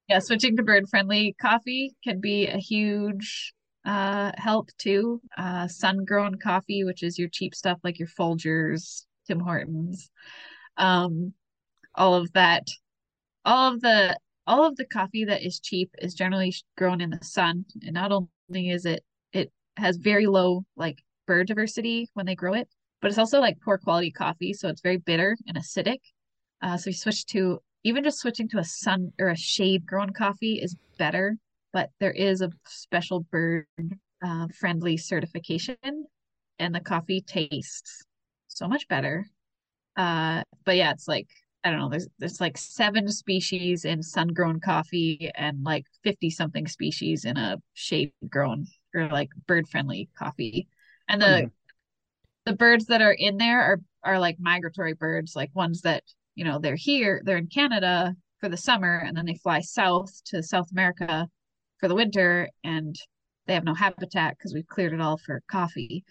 yeah, 0.10 0.20
switching 0.20 0.56
to 0.58 0.64
bird 0.64 0.88
friendly 0.90 1.36
coffee 1.40 1.96
can 2.04 2.22
be 2.22 2.48
a 2.48 2.58
huge 2.58 3.54
uh 3.86 4.32
help 4.36 4.70
too. 4.78 5.22
Uh 5.38 5.68
sun 5.68 6.06
grown 6.06 6.36
coffee, 6.38 6.84
which 6.84 7.04
is 7.04 7.18
your 7.20 7.30
cheap 7.30 7.56
stuff 7.56 7.80
like 7.84 8.00
your 8.00 8.08
Folgers, 8.08 9.06
Tim 9.28 9.40
Hortons, 9.40 10.10
um, 10.78 11.34
all 11.96 12.16
of 12.16 12.32
that, 12.34 12.68
all 13.46 13.74
of 13.74 13.82
the 13.82 14.18
all 14.48 14.66
of 14.66 14.76
the 14.76 14.86
coffee 14.86 15.26
that 15.26 15.46
is 15.46 15.60
cheap 15.60 15.92
is 16.00 16.14
generally 16.14 16.54
grown 16.78 17.02
in 17.02 17.12
the 17.12 17.24
sun, 17.24 17.66
and 17.84 17.94
not 17.94 18.12
only 18.12 18.70
is 18.70 18.86
it 18.86 19.04
it 19.34 19.52
has 19.78 19.98
very 19.98 20.28
low 20.28 20.66
like 20.76 21.00
bird 21.28 21.48
diversity 21.48 22.10
when 22.14 22.26
they 22.26 22.36
grow 22.36 22.54
it, 22.54 22.68
but 23.02 23.10
it's 23.10 23.18
also 23.18 23.40
like 23.40 23.62
poor 23.62 23.78
quality 23.78 24.12
coffee, 24.12 24.54
so 24.54 24.68
it's 24.70 24.82
very 24.82 24.98
bitter 24.98 25.38
and 25.48 25.58
acidic. 25.58 26.00
Uh, 26.62 26.78
so 26.78 26.90
you 26.90 26.96
switch 26.96 27.26
to 27.26 27.60
even 27.84 28.04
just 28.04 28.20
switching 28.20 28.48
to 28.50 28.60
a 28.60 28.64
sun 28.64 29.12
or 29.20 29.30
a 29.30 29.38
shade 29.38 29.86
grown 29.86 30.12
coffee 30.14 30.60
is 30.62 30.76
better, 30.98 31.38
but 31.74 31.92
there 32.00 32.12
is 32.12 32.42
a 32.42 32.52
special 32.68 33.22
bird 33.32 33.66
uh, 34.26 34.48
friendly 34.60 34.98
certification, 34.98 35.78
and 36.60 36.76
the 36.76 36.80
coffee 36.80 37.22
tastes 37.22 38.04
so 38.48 38.68
much 38.68 38.88
better. 38.88 39.26
Uh, 39.96 40.44
but 40.66 40.78
yeah, 40.78 40.92
it's 40.92 41.08
like 41.08 41.28
I 41.64 41.70
don't 41.72 41.80
know. 41.80 41.90
There's 41.90 42.08
there's 42.20 42.42
like 42.42 42.58
seven 42.58 43.10
species 43.10 43.86
in 43.86 44.04
sun 44.04 44.30
grown 44.30 44.60
coffee 44.60 45.32
and 45.36 45.64
like 45.64 45.86
fifty 46.04 46.30
something 46.30 46.68
species 46.68 47.26
in 47.26 47.38
a 47.38 47.58
shade 47.74 48.14
grown 48.30 48.66
or 48.96 49.10
like 49.10 49.30
bird 49.48 49.68
friendly 49.70 50.10
coffee, 50.18 50.68
and 51.10 51.22
the 51.22 51.48
Mhm. 51.48 51.52
the 52.46 52.54
birds 52.56 52.86
that 52.88 53.02
are 53.02 53.14
in 53.14 53.38
there 53.38 53.62
are 53.62 53.82
are 54.04 54.20
like 54.20 54.38
migratory 54.40 54.94
birds, 54.94 55.36
like 55.36 55.52
ones 55.56 55.82
that 55.82 56.04
you 56.36 56.44
know 56.46 56.60
they're 56.60 56.76
here, 56.76 57.22
they're 57.26 57.38
in 57.38 57.48
Canada 57.48 58.16
for 58.40 58.50
the 58.50 58.58
summer, 58.58 58.98
and 58.98 59.16
then 59.16 59.26
they 59.26 59.36
fly 59.36 59.62
south 59.62 60.12
to 60.26 60.42
South 60.44 60.72
America 60.72 61.28
for 61.82 61.90
the 61.90 61.96
winter, 61.96 62.50
and 62.64 62.96
they 63.48 63.56
have 63.56 63.66
no 63.66 63.76
habitat 63.76 64.38
because 64.38 64.54
we've 64.56 64.68
cleared 64.68 64.94
it 64.94 65.02
all 65.02 65.18
for 65.20 65.44
coffee. 65.52 66.06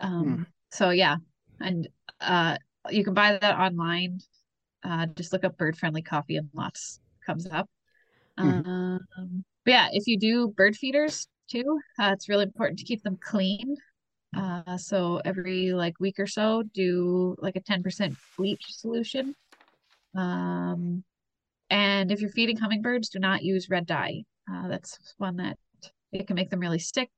Um, 0.00 0.46
So 0.72 0.90
yeah, 0.90 1.18
and 1.60 1.88
uh, 2.22 2.58
you 2.90 3.04
can 3.04 3.14
buy 3.14 3.38
that 3.38 3.58
online. 3.58 4.20
Uh, 4.84 5.06
just 5.16 5.32
look 5.32 5.44
up 5.44 5.58
bird 5.58 5.76
friendly 5.78 6.02
coffee 6.02 6.36
and 6.38 6.50
lots 6.54 7.00
comes 7.26 7.46
up. 7.46 7.68
Mhm. 8.38 8.66
Um, 8.66 9.44
but 9.64 9.70
yeah, 9.72 9.88
if 9.92 10.06
you 10.06 10.18
do 10.18 10.48
bird 10.48 10.76
feeders 10.76 11.28
too, 11.50 11.80
uh, 12.00 12.10
it's 12.14 12.28
really 12.28 12.44
important 12.44 12.78
to 12.80 12.84
keep 12.86 13.02
them 13.02 13.18
clean. 13.20 13.76
Uh, 14.36 14.76
so 14.78 15.20
every 15.24 15.72
like 15.74 16.00
week 16.00 16.18
or 16.20 16.26
so, 16.28 16.62
do 16.74 17.36
like 17.40 17.56
a 17.56 17.60
10% 17.60 18.16
bleach 18.36 18.64
solution. 18.74 19.34
Um, 20.16 21.04
and 21.70 22.12
if 22.12 22.20
you're 22.20 22.30
feeding 22.30 22.58
hummingbirds, 22.58 23.10
do 23.10 23.18
not 23.20 23.44
use 23.44 23.70
red 23.70 23.86
dye. 23.86 24.24
Uh, 24.50 24.68
that's 24.68 25.14
one 25.18 25.36
that 25.36 25.58
it 26.12 26.26
can 26.26 26.36
make 26.36 26.50
them 26.50 26.60
really 26.60 26.78
sick. 26.78 27.10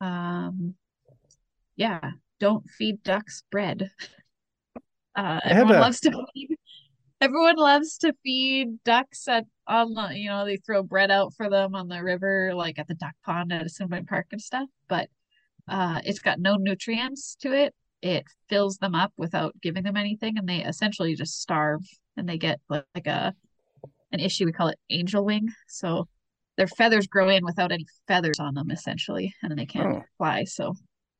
Um, 0.00 0.74
yeah, 1.76 2.12
don't 2.40 2.68
feed 2.70 3.02
ducks 3.02 3.42
bread. 3.50 3.90
Uh, 5.16 5.40
everyone 5.42 5.74
a- 5.74 5.80
loves 5.80 5.98
to 5.98 6.12
feed. 6.32 6.50
Everyone 7.20 7.56
loves 7.56 7.98
to 7.98 8.14
feed 8.22 8.80
ducks 8.84 9.26
at 9.26 9.46
on 9.66 9.92
the 9.94 10.16
you 10.16 10.28
know 10.28 10.44
they 10.44 10.58
throw 10.58 10.84
bread 10.84 11.10
out 11.10 11.34
for 11.34 11.50
them 11.50 11.74
on 11.74 11.88
the 11.88 12.04
river 12.04 12.52
like 12.54 12.78
at 12.78 12.86
the 12.86 12.94
duck 12.94 13.14
pond 13.24 13.52
at 13.52 13.66
Assiniboine 13.66 14.06
Park 14.06 14.26
and 14.30 14.40
stuff, 14.40 14.68
but 14.88 15.08
uh, 15.66 16.00
it's 16.04 16.20
got 16.20 16.38
no 16.38 16.54
nutrients 16.54 17.36
to 17.40 17.52
it. 17.52 17.74
It 18.00 18.26
fills 18.48 18.78
them 18.78 18.94
up 18.94 19.12
without 19.16 19.60
giving 19.60 19.82
them 19.82 19.96
anything, 19.96 20.38
and 20.38 20.48
they 20.48 20.62
essentially 20.62 21.16
just 21.16 21.40
starve 21.42 21.80
and 22.16 22.28
they 22.28 22.38
get 22.38 22.60
like, 22.68 22.84
like 22.94 23.08
a 23.08 23.34
an 24.12 24.20
issue 24.20 24.44
we 24.44 24.52
call 24.52 24.68
it 24.68 24.78
angel 24.88 25.24
wing. 25.24 25.48
So 25.66 26.06
their 26.58 26.68
feathers 26.68 27.08
grow 27.08 27.30
in 27.30 27.46
without 27.46 27.72
any 27.72 27.86
feathers 28.08 28.40
on 28.40 28.54
them 28.54 28.70
essentially, 28.72 29.34
and 29.42 29.50
then 29.52 29.58
they 29.58 29.66
can't 29.66 29.88
Oh. 29.88 30.04
fly. 30.18 30.44
So 30.44 30.74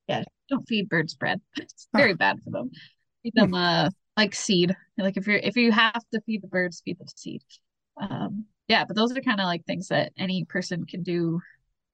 yeah, 0.08 0.24
don't 0.50 0.68
feed 0.68 0.90
birds 0.90 1.14
bread. 1.14 1.40
It's 1.58 1.88
very 1.94 2.14
bad 2.14 2.42
for 2.44 2.50
them. 2.50 2.70
Feed 3.22 3.34
them 3.36 3.54
uh 3.54 3.90
like 4.18 4.34
seed. 4.34 4.76
Like 4.98 5.16
if 5.16 5.26
you're 5.28 5.38
if 5.38 5.56
you 5.56 5.72
have 5.72 6.02
to 6.12 6.20
feed 6.22 6.42
the 6.42 6.48
birds, 6.48 6.82
feed 6.84 6.98
them 6.98 7.08
seed. 7.16 7.42
Um 8.00 8.46
yeah, 8.68 8.84
but 8.84 8.96
those 8.96 9.16
are 9.16 9.22
kind 9.22 9.40
of 9.40 9.46
like 9.46 9.64
things 9.64 9.88
that 9.88 10.12
any 10.18 10.44
person 10.44 10.84
can 10.86 11.02
do 11.02 11.40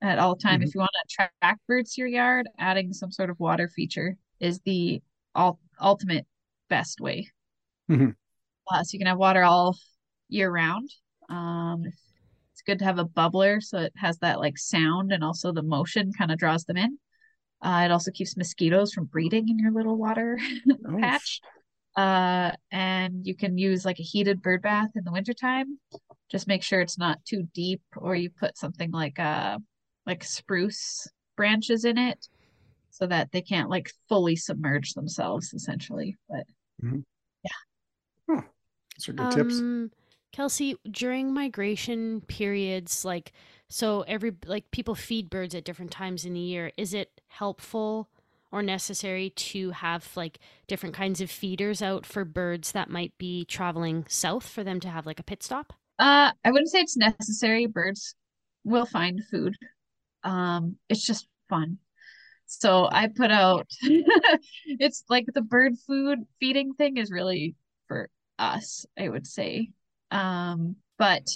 at 0.03 0.19
all 0.19 0.37
time. 0.37 0.61
Mhm. 0.61 0.69
If 0.69 0.75
you 0.75 0.81
want 0.81 0.93
to 0.95 1.27
attract 1.43 1.67
birds 1.69 1.95
to 1.95 2.03
your 2.03 2.09
yard, 2.09 2.49
adding 2.59 2.93
some 2.95 3.13
sort 3.13 3.31
of 3.31 3.41
water 3.41 3.69
feature 3.69 4.17
is 4.41 4.61
the 4.61 5.03
ul- 5.37 5.61
ultimate 5.81 6.27
best 6.69 7.01
way. 7.01 7.31
Mhm. 7.89 8.15
Uh, 8.71 8.83
so 8.83 8.95
you 8.95 8.99
can 8.99 9.07
have 9.07 9.19
water 9.19 9.43
all 9.43 9.77
year 10.29 10.51
round. 10.51 10.91
Um, 11.29 11.85
it's 11.87 12.04
good 12.67 12.79
to 12.79 12.85
have 12.85 12.99
a 12.99 13.05
bubbler 13.05 13.63
so 13.63 13.79
it 13.79 13.93
has 13.97 14.19
that 14.19 14.41
like 14.41 14.59
sound 14.59 15.13
and 15.13 15.23
also 15.23 15.53
the 15.53 15.63
motion 15.63 16.13
kind 16.13 16.31
of 16.33 16.39
draws 16.39 16.65
them 16.65 16.77
in. 16.77 16.99
Uh, 17.63 17.83
it 17.85 17.91
also 17.91 18.11
keeps 18.11 18.37
mosquitoes 18.37 18.93
from 18.93 19.07
breeding 19.07 19.49
in 19.49 19.59
your 19.59 19.73
little 19.73 19.97
water 19.97 20.39
Oh, 20.89 20.99
patch. 20.99 21.41
Uh, 21.97 22.51
and 22.73 23.27
you 23.27 23.35
can 23.37 23.57
use 23.57 23.85
like 23.85 24.01
a 24.01 24.03
heated 24.03 24.43
bird 24.43 24.63
bath 24.63 24.91
in 24.97 25.05
the 25.05 25.13
wintertime. 25.13 25.79
Just 26.31 26.49
make 26.49 26.63
sure 26.63 26.81
it's 26.81 26.99
not 26.99 27.25
too 27.25 27.45
deep, 27.55 27.83
or 27.97 28.17
you 28.17 28.31
put 28.31 28.59
something 28.59 28.91
like 28.91 29.19
uh 29.19 29.59
like 30.07 30.25
spruce 30.25 31.07
branches 31.37 31.85
in 31.85 31.97
it 31.97 32.27
so 32.91 33.07
that 33.07 33.31
they 33.33 33.43
can't 33.43 33.71
like 33.71 33.91
fully 34.09 34.37
submerge 34.37 34.93
themselves 34.95 35.53
essentially. 35.55 36.17
But 36.29 36.45
yeah. 37.45 37.51
Those 38.99 39.09
are 39.09 39.13
good 39.13 39.31
tips. 39.31 39.63
Kelsey, 40.35 40.75
during 40.91 41.33
migration 41.33 42.21
periods, 42.23 43.05
like 43.05 43.31
so 43.69 44.01
every 44.09 44.35
like 44.47 44.69
people 44.73 44.97
feed 44.97 45.31
birds 45.31 45.55
at 45.55 45.63
different 45.63 45.93
times 45.93 46.25
in 46.25 46.35
the 46.35 46.41
year. 46.41 46.73
Is 46.77 46.93
it 46.93 47.21
helpful 47.29 48.09
or 48.51 48.61
necessary 48.61 49.31
to 49.31 49.71
have 49.71 50.11
like 50.17 50.41
different 50.67 50.93
kinds 50.97 51.21
of 51.21 51.31
feeders 51.31 51.83
out 51.83 52.05
for 52.05 52.25
birds 52.25 52.73
that 52.73 52.91
might 52.91 53.17
be 53.17 53.45
traveling 53.45 54.07
south 54.09 54.49
for 54.49 54.65
them 54.65 54.81
to 54.81 54.89
have 54.89 55.07
like 55.07 55.21
a 55.21 55.23
pit 55.23 55.45
stop? 55.45 55.73
uh 56.01 56.33
I 56.45 56.51
wouldn't 56.51 56.73
say 56.73 56.81
it's 56.81 56.97
necessary. 56.97 57.67
Birds 57.67 58.17
will 58.65 58.87
find 58.87 59.23
food. 59.31 59.55
Um, 60.25 60.79
it's 60.89 61.07
just 61.07 61.29
fun. 61.49 61.79
So 62.47 62.89
I 62.91 63.07
put 63.07 63.31
out 63.31 63.69
it's 64.67 65.05
like 65.09 65.27
the 65.33 65.43
bird 65.43 65.75
food 65.87 66.27
feeding 66.41 66.75
thing 66.75 66.97
is 66.97 67.13
really 67.13 67.55
for 67.87 68.11
us, 68.37 68.85
I 68.99 69.09
would 69.09 69.29
say. 69.29 69.71
Um, 70.15 70.77
but 70.97 71.27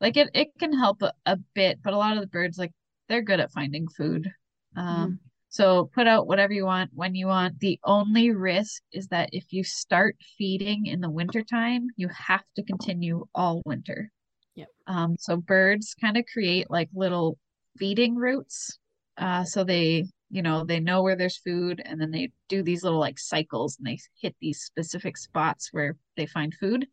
like 0.00 0.16
it 0.16 0.30
it 0.34 0.48
can 0.58 0.76
help 0.76 1.02
a, 1.02 1.12
a 1.24 1.38
bit, 1.54 1.78
but 1.82 1.94
a 1.94 1.96
lot 1.96 2.16
of 2.16 2.20
the 2.20 2.26
birds 2.26 2.58
like 2.58 2.72
they're 3.08 3.22
good 3.22 3.40
at 3.40 3.52
finding 3.52 3.86
food. 3.88 4.30
Um, 4.76 5.20
so 5.48 5.90
put 5.94 6.06
out 6.06 6.26
whatever 6.26 6.52
you 6.52 6.66
want 6.66 6.90
when 6.92 7.14
you 7.14 7.28
want. 7.28 7.60
The 7.60 7.78
only 7.84 8.30
risk 8.30 8.82
is 8.92 9.06
that 9.08 9.30
if 9.32 9.52
you 9.52 9.64
start 9.64 10.16
feeding 10.36 10.86
in 10.86 11.00
the 11.00 11.08
wintertime, 11.08 11.86
you 11.96 12.08
have 12.08 12.44
to 12.56 12.62
continue 12.62 13.26
all 13.34 13.62
winter. 13.64 14.10
Yep. 14.56 14.68
Um, 14.86 15.16
so 15.18 15.36
birds 15.36 15.94
kind 16.00 16.16
of 16.16 16.24
create 16.30 16.68
like 16.68 16.90
little 16.94 17.38
feeding 17.78 18.16
routes. 18.16 18.78
Uh, 19.16 19.44
so 19.44 19.64
they, 19.64 20.06
you 20.30 20.42
know, 20.42 20.64
they 20.64 20.80
know 20.80 21.02
where 21.02 21.16
there's 21.16 21.38
food 21.38 21.80
and 21.84 22.00
then 22.00 22.10
they 22.10 22.32
do 22.48 22.62
these 22.62 22.82
little 22.82 23.00
like 23.00 23.18
cycles 23.18 23.78
and 23.78 23.86
they 23.86 23.98
hit 24.20 24.34
these 24.40 24.60
specific 24.60 25.16
spots 25.16 25.68
where 25.72 25.96
they 26.16 26.26
find 26.26 26.52
food. 26.54 26.86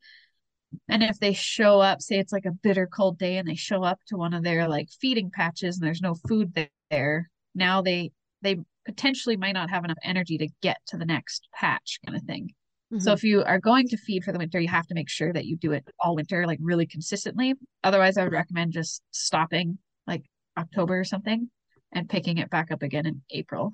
And 0.89 1.03
if 1.03 1.19
they 1.19 1.33
show 1.33 1.79
up, 1.81 2.01
say 2.01 2.17
it's 2.19 2.33
like 2.33 2.45
a 2.45 2.51
bitter 2.51 2.87
cold 2.87 3.17
day 3.17 3.37
and 3.37 3.47
they 3.47 3.55
show 3.55 3.83
up 3.83 3.99
to 4.07 4.17
one 4.17 4.33
of 4.33 4.43
their 4.43 4.67
like 4.67 4.89
feeding 4.89 5.31
patches 5.31 5.77
and 5.77 5.85
there's 5.85 6.01
no 6.01 6.15
food 6.15 6.53
there, 6.89 7.29
now 7.55 7.81
they 7.81 8.11
they 8.41 8.57
potentially 8.85 9.37
might 9.37 9.53
not 9.53 9.69
have 9.69 9.85
enough 9.85 9.97
energy 10.03 10.37
to 10.37 10.49
get 10.61 10.77
to 10.87 10.97
the 10.97 11.05
next 11.05 11.47
patch 11.53 11.99
kind 12.05 12.17
of 12.17 12.23
thing. 12.23 12.49
So 12.97 13.11
Mhm. 13.11 13.13
if 13.13 13.23
you 13.23 13.43
are 13.43 13.59
going 13.59 13.87
to 13.89 13.97
feed 13.97 14.23
for 14.23 14.31
the 14.31 14.37
winter, 14.39 14.59
you 14.59 14.67
have 14.67 14.87
to 14.87 14.93
make 14.95 15.09
sure 15.09 15.33
that 15.33 15.45
you 15.45 15.57
do 15.57 15.71
it 15.71 15.85
all 15.99 16.15
winter, 16.15 16.45
like 16.45 16.59
really 16.61 16.85
consistently. 16.85 17.53
Otherwise, 17.83 18.17
I 18.17 18.23
would 18.23 18.33
recommend 18.33 18.73
just 18.73 19.01
stopping 19.11 19.77
like 20.07 20.23
October 20.57 20.99
or 20.99 21.03
something 21.03 21.49
and 21.91 22.09
picking 22.09 22.37
it 22.37 22.49
back 22.49 22.71
up 22.71 22.81
again 22.81 23.05
in 23.05 23.21
April. 23.31 23.73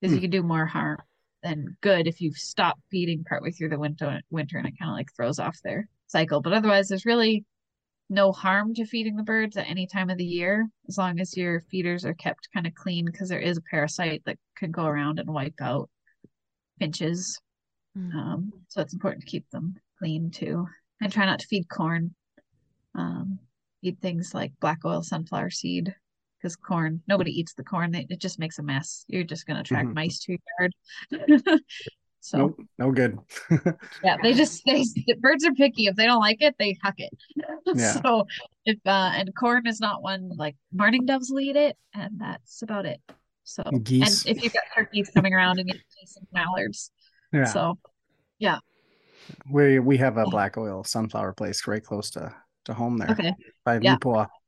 Because 0.00 0.14
you 0.14 0.20
Hmm. 0.20 0.22
can 0.22 0.30
do 0.30 0.42
more 0.42 0.66
harm 0.66 0.98
than 1.42 1.76
good 1.80 2.06
if 2.06 2.20
you 2.20 2.32
stop 2.34 2.78
feeding 2.90 3.24
partway 3.24 3.50
through 3.50 3.68
the 3.70 3.78
winter 3.78 4.20
winter 4.30 4.58
and 4.58 4.66
it 4.66 4.78
kind 4.78 4.90
of 4.90 4.96
like 4.96 5.08
throws 5.14 5.38
off 5.38 5.58
their 5.62 5.88
cycle. 6.10 6.40
But 6.40 6.52
otherwise, 6.52 6.88
there's 6.88 7.06
really 7.06 7.44
no 8.08 8.32
harm 8.32 8.74
to 8.74 8.84
feeding 8.84 9.16
the 9.16 9.22
birds 9.22 9.56
at 9.56 9.68
any 9.68 9.86
time 9.86 10.10
of 10.10 10.18
the 10.18 10.24
year, 10.24 10.68
as 10.88 10.98
long 10.98 11.20
as 11.20 11.36
your 11.36 11.62
feeders 11.70 12.04
are 12.04 12.14
kept 12.14 12.48
kind 12.52 12.66
of 12.66 12.74
clean, 12.74 13.04
because 13.04 13.28
there 13.28 13.38
is 13.38 13.56
a 13.56 13.62
parasite 13.70 14.22
that 14.26 14.38
can 14.56 14.70
go 14.70 14.84
around 14.84 15.18
and 15.18 15.28
wipe 15.28 15.60
out 15.60 15.88
finches. 16.78 17.40
Mm. 17.96 18.14
Um, 18.14 18.52
so 18.68 18.80
it's 18.80 18.94
important 18.94 19.22
to 19.22 19.30
keep 19.30 19.48
them 19.50 19.76
clean 19.98 20.30
too. 20.30 20.66
And 21.00 21.12
try 21.12 21.24
not 21.24 21.38
to 21.38 21.46
feed 21.46 21.68
corn. 21.68 22.14
Um, 22.94 23.38
eat 23.82 23.98
things 24.02 24.34
like 24.34 24.52
black 24.60 24.80
oil 24.84 25.02
sunflower 25.02 25.50
seed 25.50 25.94
because 26.38 26.56
corn, 26.56 27.02
nobody 27.06 27.30
eats 27.30 27.54
the 27.54 27.64
corn. 27.64 27.94
It, 27.94 28.18
just 28.18 28.38
makes 28.38 28.58
a 28.58 28.62
mess. 28.62 29.04
You're 29.08 29.24
just 29.24 29.46
going 29.46 29.56
to 29.56 29.60
attract 29.60 29.88
Mhm. 29.88 29.94
mice 29.94 30.18
to 30.20 30.32
your 30.32 30.40
yard. 30.58 30.74
so 32.20 32.38
Nope, 32.38 32.60
no 32.78 32.90
good. 32.92 33.18
yeah, 34.04 34.16
they 34.22 34.34
just 34.34 34.62
they 34.66 34.84
the 35.06 35.14
birds 35.20 35.44
are 35.44 35.52
picky. 35.52 35.86
If 35.86 35.96
they 35.96 36.04
don't 36.04 36.20
like 36.20 36.42
it, 36.42 36.54
they 36.58 36.78
huck 36.82 36.94
it. 36.98 37.12
Yeah. 37.74 37.92
So 37.92 38.26
if 38.64 38.78
uh 38.84 39.12
and 39.14 39.34
corn 39.34 39.66
is 39.66 39.80
not 39.80 40.02
one 40.02 40.30
like 40.36 40.56
mourning 40.72 41.06
doves 41.06 41.30
will 41.30 41.40
eat 41.40 41.56
it, 41.56 41.76
and 41.94 42.18
that's 42.18 42.62
about 42.62 42.84
it. 42.84 43.00
So 43.44 43.62
Geese. 43.82 44.26
and 44.26 44.36
if 44.36 44.42
you've 44.42 44.52
got 44.52 44.64
turkeys 44.74 45.10
coming 45.14 45.34
around 45.34 45.60
and 45.60 45.68
you 45.68 45.74
geese 45.74 46.16
and 46.16 46.26
mallards. 46.32 46.90
yeah. 47.32 47.44
So 47.44 47.78
yeah. 48.38 48.58
we 49.50 49.78
we 49.78 49.96
have 49.98 50.16
a 50.18 50.24
black 50.24 50.58
oil 50.58 50.84
sunflower 50.84 51.32
place 51.34 51.66
right 51.66 51.82
close 51.82 52.10
to 52.10 52.34
to 52.66 52.74
home 52.74 52.98
there 52.98 53.10
okay. 53.10 53.34
by 53.64 53.78
Yeah. 53.80 53.96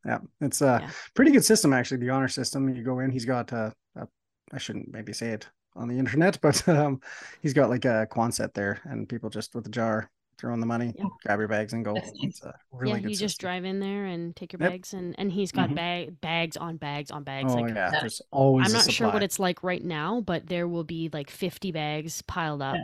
Yeah, 0.04 0.18
it's 0.40 0.60
a 0.60 0.80
Yeah. 0.82 0.90
pretty 1.14 1.30
good 1.30 1.44
system 1.44 1.72
actually. 1.72 1.98
The 1.98 2.10
honor 2.10 2.28
system. 2.28 2.68
You 2.68 2.82
go 2.82 2.98
in, 2.98 3.10
he's 3.10 3.24
got 3.24 3.52
uh, 3.52 3.70
a, 3.96 4.06
I 4.52 4.58
shouldn't 4.58 4.92
maybe 4.92 5.12
say 5.12 5.30
it 5.30 5.48
on 5.76 5.88
the 5.88 5.98
internet, 5.98 6.38
but 6.42 6.66
um, 6.68 7.00
he's 7.40 7.52
got 7.54 7.70
like 7.70 7.84
a 7.84 8.06
Quonset 8.10 8.54
there, 8.54 8.80
and 8.84 9.08
people 9.08 9.30
just 9.30 9.54
with 9.54 9.66
a 9.66 9.70
jar 9.70 10.10
throw 10.38 10.52
in 10.54 10.60
the 10.60 10.66
money, 10.66 10.92
Yeah. 10.98 11.04
grab 11.24 11.38
your 11.38 11.48
bags, 11.48 11.72
and 11.72 11.84
go. 11.84 11.94
That's 11.94 12.10
nice. 12.14 12.30
It's 12.30 12.42
a 12.42 12.54
really 12.72 12.94
yeah, 12.94 13.02
good 13.02 13.10
you 13.10 13.16
just 13.16 13.38
drive 13.40 13.64
in 13.64 13.80
there 13.80 14.06
and 14.06 14.34
take 14.34 14.52
your 14.52 14.60
Yep. 14.60 14.70
bags, 14.70 14.92
and 14.94 15.14
and 15.18 15.30
he's 15.30 15.52
got 15.52 15.70
Mhm. 15.70 15.74
bag 15.76 16.20
bags 16.20 16.56
on 16.56 16.76
bags 16.78 17.10
on 17.10 17.22
bags. 17.22 17.52
Oh 17.52 17.56
like 17.56 17.74
yeah, 17.74 17.90
Yeah. 17.92 18.00
there's 18.00 18.20
always. 18.30 18.68
I'm 18.68 18.74
a 18.74 18.78
not 18.78 18.90
sure 18.90 19.08
what 19.12 19.22
it's 19.22 19.38
like 19.38 19.62
right 19.62 19.84
now, 19.84 20.20
but 20.20 20.46
there 20.46 20.66
will 20.66 20.84
be 20.84 21.10
like 21.12 21.30
50 21.30 21.70
bags 21.72 22.22
piled 22.22 22.62
up, 22.62 22.76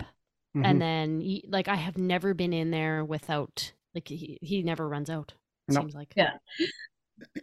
Mhm. 0.57 0.65
and 0.65 0.81
then 0.81 1.41
like 1.49 1.69
I 1.69 1.75
have 1.77 1.99
never 1.99 2.33
been 2.35 2.53
in 2.53 2.71
there 2.71 3.05
without 3.05 3.73
like 3.95 4.09
he, 4.09 4.39
he 4.41 4.63
never 4.63 4.89
runs 4.89 5.11
out. 5.11 5.33
It 5.69 5.75
Nope. 5.75 5.83
seems 5.85 5.95
like 5.95 6.13
Yeah. 6.17 6.35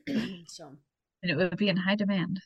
so 0.47 0.67
And 1.23 1.31
it 1.31 1.35
would 1.35 1.57
be 1.57 1.69
in 1.69 1.77
high 1.77 1.95
demand. 1.95 2.39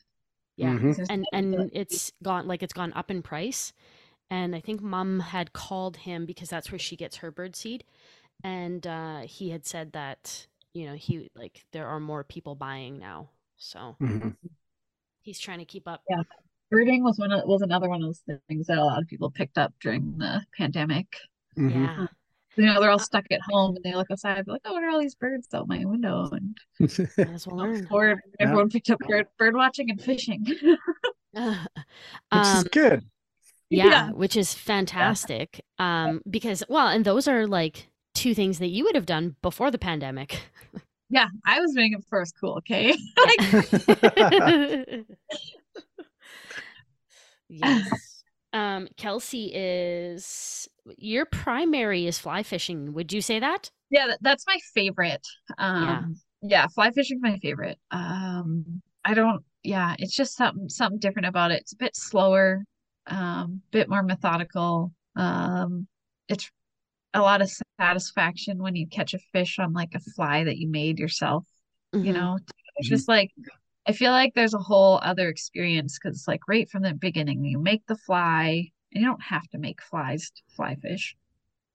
Yeah, 0.60 0.74
Mhm. 0.78 1.06
And 1.10 1.26
and 1.32 1.70
it's 1.72 2.12
gone 2.22 2.46
like 2.46 2.62
it's 2.62 2.72
gone 2.74 2.92
up 2.94 3.10
in 3.10 3.22
price, 3.22 3.72
and 4.30 4.54
I 4.56 4.60
think 4.60 4.82
mom 4.82 5.20
had 5.20 5.52
called 5.52 5.96
him 5.98 6.26
because 6.26 6.48
that's 6.50 6.70
where 6.72 6.78
she 6.78 6.96
gets 6.96 7.16
her 7.18 7.30
bird 7.30 7.56
seed, 7.56 7.84
and 8.44 8.86
uh, 8.86 9.20
he 9.22 9.50
had 9.50 9.66
said 9.66 9.92
that 9.92 10.46
you 10.74 10.86
know 10.86 10.94
he 10.94 11.30
like 11.34 11.64
there 11.72 11.88
are 11.88 12.00
more 12.00 12.24
people 12.24 12.54
buying 12.56 12.98
now, 12.98 13.30
so 13.56 13.96
Mhm. 14.00 14.36
he's 15.22 15.40
trying 15.40 15.58
to 15.60 15.64
keep 15.66 15.88
up. 15.88 16.02
Yeah. 16.10 16.22
birding 16.70 17.02
was 17.02 17.18
one 17.18 17.32
of, 17.32 17.42
was 17.46 17.62
another 17.62 17.88
one 17.88 18.02
of 18.02 18.08
those 18.08 18.22
things 18.48 18.66
that 18.68 18.78
a 18.78 18.84
lot 18.84 19.02
of 19.02 19.08
people 19.08 19.30
picked 19.30 19.58
up 19.58 19.72
during 19.80 20.18
the 20.18 20.44
pandemic. 20.56 21.06
Mhm. 21.56 21.70
Yeah. 21.72 22.06
You 22.56 22.66
know, 22.66 22.80
they're 22.80 22.90
all 22.90 22.98
stuck 22.98 23.24
at 23.30 23.40
home 23.42 23.76
and 23.76 23.84
they 23.84 23.94
look 23.94 24.10
outside, 24.10 24.44
they're 24.44 24.52
like, 24.54 24.62
"Oh, 24.64 24.72
what 24.72 24.82
are 24.82 24.88
all 24.90 25.00
these 25.00 25.14
birds 25.14 25.46
out 25.54 25.68
my 25.68 25.84
window?" 25.84 26.28
And 26.32 26.56
as 27.18 27.46
well 27.46 27.80
bored, 27.88 28.20
everyone 28.40 28.68
picked 28.68 28.90
up 28.90 28.98
bird, 29.00 29.26
bird 29.38 29.54
watching 29.54 29.90
and 29.90 30.00
fishing. 30.02 30.44
Uh, 31.36 31.54
Which 32.32 32.42
is 32.42 32.54
um, 32.58 32.64
good. 32.72 33.04
yeah, 33.70 33.86
Yeah. 33.86 34.10
which 34.10 34.36
is 34.36 34.52
fantastic. 34.52 35.60
Um, 35.78 36.22
because 36.28 36.64
well, 36.68 36.88
and 36.88 37.04
those 37.04 37.28
are 37.28 37.46
like 37.46 37.88
two 38.14 38.34
things 38.34 38.58
that 38.58 38.68
you 38.68 38.84
would 38.84 38.96
have 38.96 39.06
done 39.06 39.36
before 39.42 39.70
the 39.70 39.78
pandemic. 39.78 40.42
yeah, 41.08 41.28
I 41.46 41.60
was 41.60 41.72
doing 41.72 41.92
it 41.92 42.00
before 42.00 42.18
it 42.18 42.22
was 42.22 42.32
cool. 42.32 42.56
Okay, 42.58 42.96
yes. 47.48 48.09
Um, 48.52 48.88
Kelsey 48.96 49.52
is 49.54 50.68
your 50.98 51.24
primary 51.24 52.06
is 52.06 52.18
fly 52.18 52.42
fishing. 52.42 52.92
Would 52.94 53.12
you 53.12 53.22
say 53.22 53.38
that? 53.38 53.70
yeah, 53.90 54.14
that's 54.20 54.46
my 54.46 54.58
favorite. 54.74 55.26
Um, 55.58 56.16
yeah, 56.42 56.66
fly 56.68 56.90
fishing's 56.90 57.22
my 57.22 57.38
favorite. 57.38 57.78
Um, 57.90 58.82
I 59.04 59.14
don't. 59.14 59.44
Yeah, 59.62 59.94
it's 59.98 60.14
just 60.14 60.36
something 60.36 60.68
something 60.68 60.98
different 60.98 61.26
about 61.28 61.50
it. 61.50 61.60
It's 61.60 61.72
a 61.72 61.76
bit 61.76 61.96
slower, 61.96 62.64
um, 63.06 63.62
bit 63.70 63.88
more 63.88 64.02
methodical. 64.02 64.92
Um, 65.16 65.86
it's 66.28 66.50
a 67.14 67.20
lot 67.20 67.42
of 67.42 67.50
satisfaction 67.80 68.58
when 68.58 68.76
you 68.76 68.86
catch 68.88 69.14
a 69.14 69.18
fish 69.32 69.58
on 69.58 69.72
like 69.72 69.94
a 69.94 70.00
fly 70.00 70.44
that 70.44 70.58
you 70.58 70.68
made 70.68 70.98
yourself. 70.98 71.44
you 72.02 72.12
Mhm. 72.12 72.14
know 72.14 72.38
it's 72.76 72.88
Mhm. 72.88 72.90
just 72.90 73.08
like 73.08 73.30
i 73.86 73.92
feel 73.92 74.12
like 74.12 74.32
there's 74.34 74.54
a 74.54 74.58
whole 74.58 75.00
other 75.02 75.28
experience 75.28 75.98
because 75.98 76.16
it's 76.16 76.28
like 76.28 76.40
right 76.48 76.68
from 76.70 76.82
the 76.82 76.94
beginning 76.94 77.44
you 77.44 77.58
make 77.58 77.84
the 77.86 77.96
fly 77.96 78.70
and 78.92 79.02
you 79.02 79.06
don't 79.06 79.22
have 79.22 79.48
to 79.48 79.58
make 79.58 79.82
flies 79.82 80.30
to 80.30 80.42
fly 80.56 80.74
fish 80.76 81.16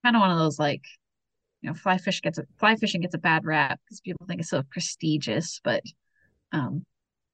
kind 0.04 0.16
of 0.16 0.20
one 0.20 0.30
of 0.30 0.38
those 0.38 0.58
like 0.58 0.82
you 1.62 1.68
know 1.68 1.74
fly 1.74 1.98
fish 1.98 2.20
gets 2.22 2.38
a 2.38 2.44
fly 2.58 2.76
fishing 2.76 3.00
gets 3.00 3.14
a 3.14 3.18
bad 3.18 3.44
rap 3.44 3.80
because 3.84 4.00
people 4.00 4.26
think 4.26 4.40
it's 4.40 4.50
so 4.50 4.62
prestigious 4.70 5.60
but 5.64 5.82
um 6.52 6.84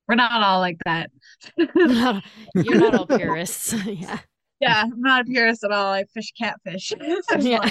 we're 0.08 0.14
not 0.14 0.42
all 0.42 0.58
like 0.60 0.78
that 0.84 1.10
You're 1.56 2.78
not 2.78 2.94
all 2.94 3.06
purists. 3.06 3.72
yeah. 3.86 4.18
yeah 4.60 4.82
i'm 4.84 5.00
not 5.00 5.22
a 5.22 5.24
purist 5.24 5.64
at 5.64 5.70
all 5.70 5.92
i 5.92 6.04
fish 6.14 6.32
catfish 6.38 6.92
Yeah. 7.38 7.68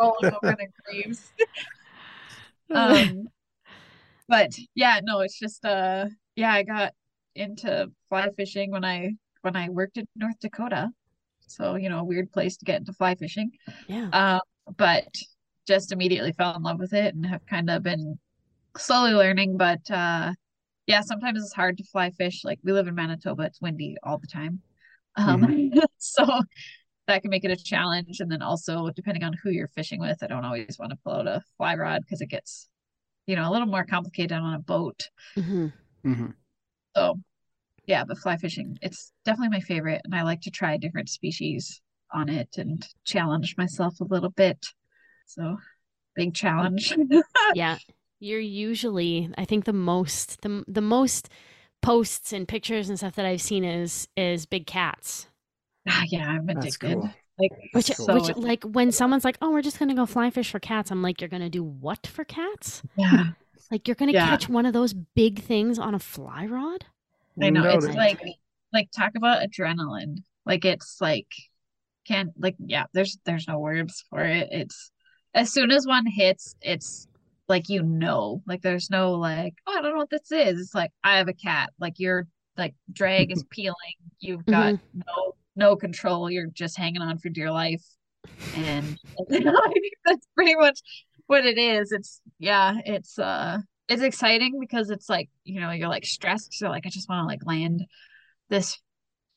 rolling 0.00 0.32
over 0.34 0.56
their 0.56 0.68
graves 0.86 1.32
um 2.70 3.28
but 4.28 4.50
yeah 4.74 5.00
no 5.02 5.20
it's 5.20 5.38
just 5.38 5.64
uh 5.64 6.06
yeah 6.36 6.52
i 6.52 6.62
got 6.62 6.92
into 7.34 7.90
fly 8.08 8.28
fishing 8.36 8.70
when 8.70 8.84
i 8.84 9.10
when 9.42 9.56
i 9.56 9.68
worked 9.68 9.96
in 9.96 10.06
north 10.16 10.38
dakota. 10.40 10.90
So 11.46 11.76
you 11.76 11.88
know 11.88 11.98
a 12.00 12.04
weird 12.04 12.32
place 12.32 12.56
to 12.56 12.64
get 12.64 12.80
into 12.80 12.92
fly 12.92 13.14
fishing. 13.14 13.50
Yeah. 13.88 14.08
um 14.12 14.40
but 14.76 15.06
just 15.66 15.92
immediately 15.92 16.32
fell 16.32 16.56
in 16.56 16.62
love 16.62 16.78
with 16.78 16.92
it 16.92 17.14
and 17.14 17.24
have 17.26 17.44
kind 17.46 17.70
of 17.70 17.82
been 17.82 18.18
slowly 18.76 19.12
learning 19.12 19.56
but 19.56 19.80
uh 19.90 20.32
yeah 20.86 21.00
sometimes 21.00 21.42
it's 21.42 21.52
hard 21.52 21.76
to 21.78 21.84
fly 21.84 22.10
fish. 22.10 22.42
Like 22.44 22.58
we 22.64 22.72
live 22.72 22.88
in 22.88 22.94
manitoba. 22.94 23.44
It's 23.44 23.60
windy 23.60 23.96
all 24.02 24.18
the 24.18 24.26
time. 24.26 24.60
Um 25.16 25.72
so 25.98 26.24
that 27.06 27.20
can 27.20 27.30
make 27.30 27.44
it 27.44 27.50
a 27.50 27.56
challenge. 27.56 28.20
And 28.20 28.30
then 28.30 28.40
also 28.42 28.90
depending 28.90 29.24
on 29.24 29.34
who 29.42 29.50
you're 29.50 29.68
fishing 29.68 30.00
with 30.00 30.22
i 30.22 30.26
don't 30.26 30.44
always 30.44 30.76
want 30.78 30.90
to 30.90 30.98
pull 31.04 31.12
out 31.12 31.26
a 31.26 31.42
fly 31.58 31.74
rod 31.74 32.00
because 32.02 32.20
it 32.20 32.30
gets 32.30 32.68
you 33.26 33.36
know 33.36 33.48
a 33.48 33.52
little 33.52 33.66
more 33.66 33.84
complicated 33.84 34.32
on 34.36 34.54
a 34.54 34.58
boat. 34.58 35.08
Hmm 35.36 35.68
Mhm. 36.04 36.34
so 36.96 37.18
yeah 37.86 38.04
but 38.04 38.18
fly 38.18 38.36
fishing 38.36 38.78
it's 38.82 39.12
definitely 39.24 39.48
my 39.56 39.60
favorite 39.60 40.00
and 40.04 40.14
i 40.14 40.22
like 40.22 40.40
to 40.42 40.50
try 40.50 40.76
different 40.76 41.08
species 41.08 41.80
on 42.12 42.28
it 42.28 42.48
and 42.58 42.86
challenge 43.04 43.56
myself 43.58 44.00
a 44.00 44.04
little 44.04 44.30
bit. 44.30 44.64
So 45.26 45.56
big 46.14 46.34
challenge. 46.34 46.94
Yeah 47.54 47.78
you're 48.20 48.40
usually 48.40 49.30
i 49.36 49.44
think 49.44 49.64
the 49.64 49.72
most 49.72 50.40
the, 50.42 50.64
the 50.68 50.80
most 50.80 51.28
posts 51.82 52.32
and 52.32 52.46
pictures 52.48 52.88
and 52.88 52.96
stuff 52.98 53.14
that 53.16 53.26
i've 53.26 53.42
seen 53.42 53.64
is 53.64 54.08
is 54.16 54.46
big 54.46 54.66
cats. 54.66 55.26
Ah, 55.88 56.04
yeah 56.08 56.26
i'm 56.28 56.48
That's 56.48 56.76
addicted. 56.76 56.94
cool. 56.94 57.10
Like 57.38 57.50
which 57.72 57.90
cool. 57.96 58.06
which 58.14 58.36
like 58.36 58.62
when 58.64 58.92
someone's 58.92 59.24
like 59.24 59.36
oh 59.42 59.50
we're 59.50 59.62
just 59.62 59.78
gonna 59.78 59.94
go 59.94 60.06
fly 60.06 60.30
fish 60.30 60.50
for 60.50 60.60
cats 60.60 60.90
i'm 60.90 61.02
like 61.02 61.20
you're 61.20 61.28
gonna 61.28 61.50
do 61.50 61.64
what 61.64 62.06
for 62.06 62.24
cats 62.24 62.82
yeah 62.96 63.30
like 63.70 63.88
you're 63.88 63.96
gonna 63.96 64.12
Yeah. 64.12 64.28
catch 64.28 64.48
one 64.48 64.66
of 64.66 64.72
those 64.72 64.94
big 64.94 65.42
things 65.42 65.78
on 65.78 65.94
a 65.94 65.98
fly 65.98 66.46
rod 66.46 66.84
I 67.42 67.50
know 67.50 67.68
it's 67.68 67.86
like 67.86 68.20
like 68.72 68.90
talk 68.90 69.12
about 69.16 69.42
adrenaline. 69.42 70.18
Like 70.44 70.64
it's 70.64 70.98
like 71.00 71.28
can't 72.06 72.30
like 72.38 72.56
yeah, 72.58 72.84
there's 72.92 73.18
there's 73.24 73.48
no 73.48 73.58
words 73.58 74.04
for 74.10 74.20
it. 74.20 74.48
It's 74.50 74.90
as 75.32 75.52
soon 75.52 75.70
as 75.70 75.86
one 75.86 76.06
hits, 76.06 76.54
it's 76.60 77.06
like 77.48 77.68
you 77.68 77.82
know. 77.82 78.42
Like 78.46 78.62
there's 78.62 78.90
no 78.90 79.12
like, 79.12 79.54
oh 79.66 79.78
I 79.78 79.82
don't 79.82 79.92
know 79.92 79.98
what 79.98 80.10
this 80.10 80.30
is. 80.30 80.60
It's 80.60 80.74
like 80.74 80.90
I 81.02 81.18
have 81.18 81.28
a 81.28 81.32
cat. 81.32 81.70
Like 81.78 81.98
your 81.98 82.26
like 82.56 82.74
drag 82.92 83.32
is 83.32 83.44
peeling. 83.50 83.74
You've 84.20 84.44
got 84.44 84.74
mm-hmm. 84.74 84.98
no 85.06 85.34
no 85.56 85.76
control. 85.76 86.30
You're 86.30 86.46
just 86.46 86.76
hanging 86.78 87.02
on 87.02 87.18
for 87.18 87.28
dear 87.28 87.50
life. 87.50 87.82
And 88.54 88.96
I 89.20 89.72
think 89.72 89.94
that's 90.04 90.26
pretty 90.34 90.54
much 90.56 90.80
what 91.26 91.44
it 91.44 91.58
is. 91.58 91.92
It's 91.92 92.20
yeah, 92.38 92.74
it's 92.84 93.18
uh 93.18 93.58
it's 93.88 94.02
exciting 94.02 94.58
because 94.60 94.90
it's 94.90 95.08
like, 95.08 95.28
you 95.44 95.60
know, 95.60 95.70
you're 95.70 95.88
like 95.88 96.06
stressed. 96.06 96.54
So 96.54 96.68
like 96.68 96.86
I 96.86 96.90
just 96.90 97.08
want 97.08 97.22
to 97.22 97.26
like 97.26 97.44
land 97.46 97.84
this 98.50 98.78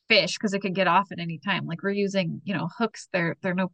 fish 0.09 0.37
because 0.37 0.53
it 0.53 0.61
could 0.61 0.75
get 0.75 0.87
off 0.87 1.11
at 1.11 1.19
any 1.19 1.39
time. 1.39 1.65
Like 1.65 1.83
we're 1.83 1.91
using, 1.91 2.41
you 2.45 2.53
know, 2.55 2.69
hooks. 2.77 3.07
They're 3.11 3.35
they're 3.41 3.53
no 3.55 3.71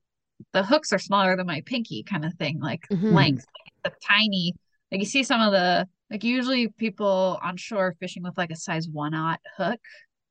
the 0.52 0.64
hooks 0.64 0.92
are 0.92 1.00
smaller 1.00 1.38
than 1.38 1.48
my 1.48 1.62
pinky 1.66 2.04
kind 2.04 2.26
of 2.26 2.34
thing, 2.36 2.60
like 2.60 2.82
Mhm. 2.92 3.14
length. 3.14 3.46
Like, 3.86 3.94
the 3.94 4.00
tiny 4.08 4.56
like 4.92 5.00
you 5.00 5.06
see 5.06 5.24
some 5.24 5.42
of 5.42 5.52
the 5.52 5.88
like 6.12 6.24
usually 6.24 6.68
people 6.70 7.40
on 7.42 7.58
shore 7.58 7.96
fishing 8.00 8.24
with 8.24 8.38
like 8.38 8.52
a 8.52 8.56
size 8.56 8.88
one 8.88 9.14
aught 9.14 9.40
hook. 9.58 9.80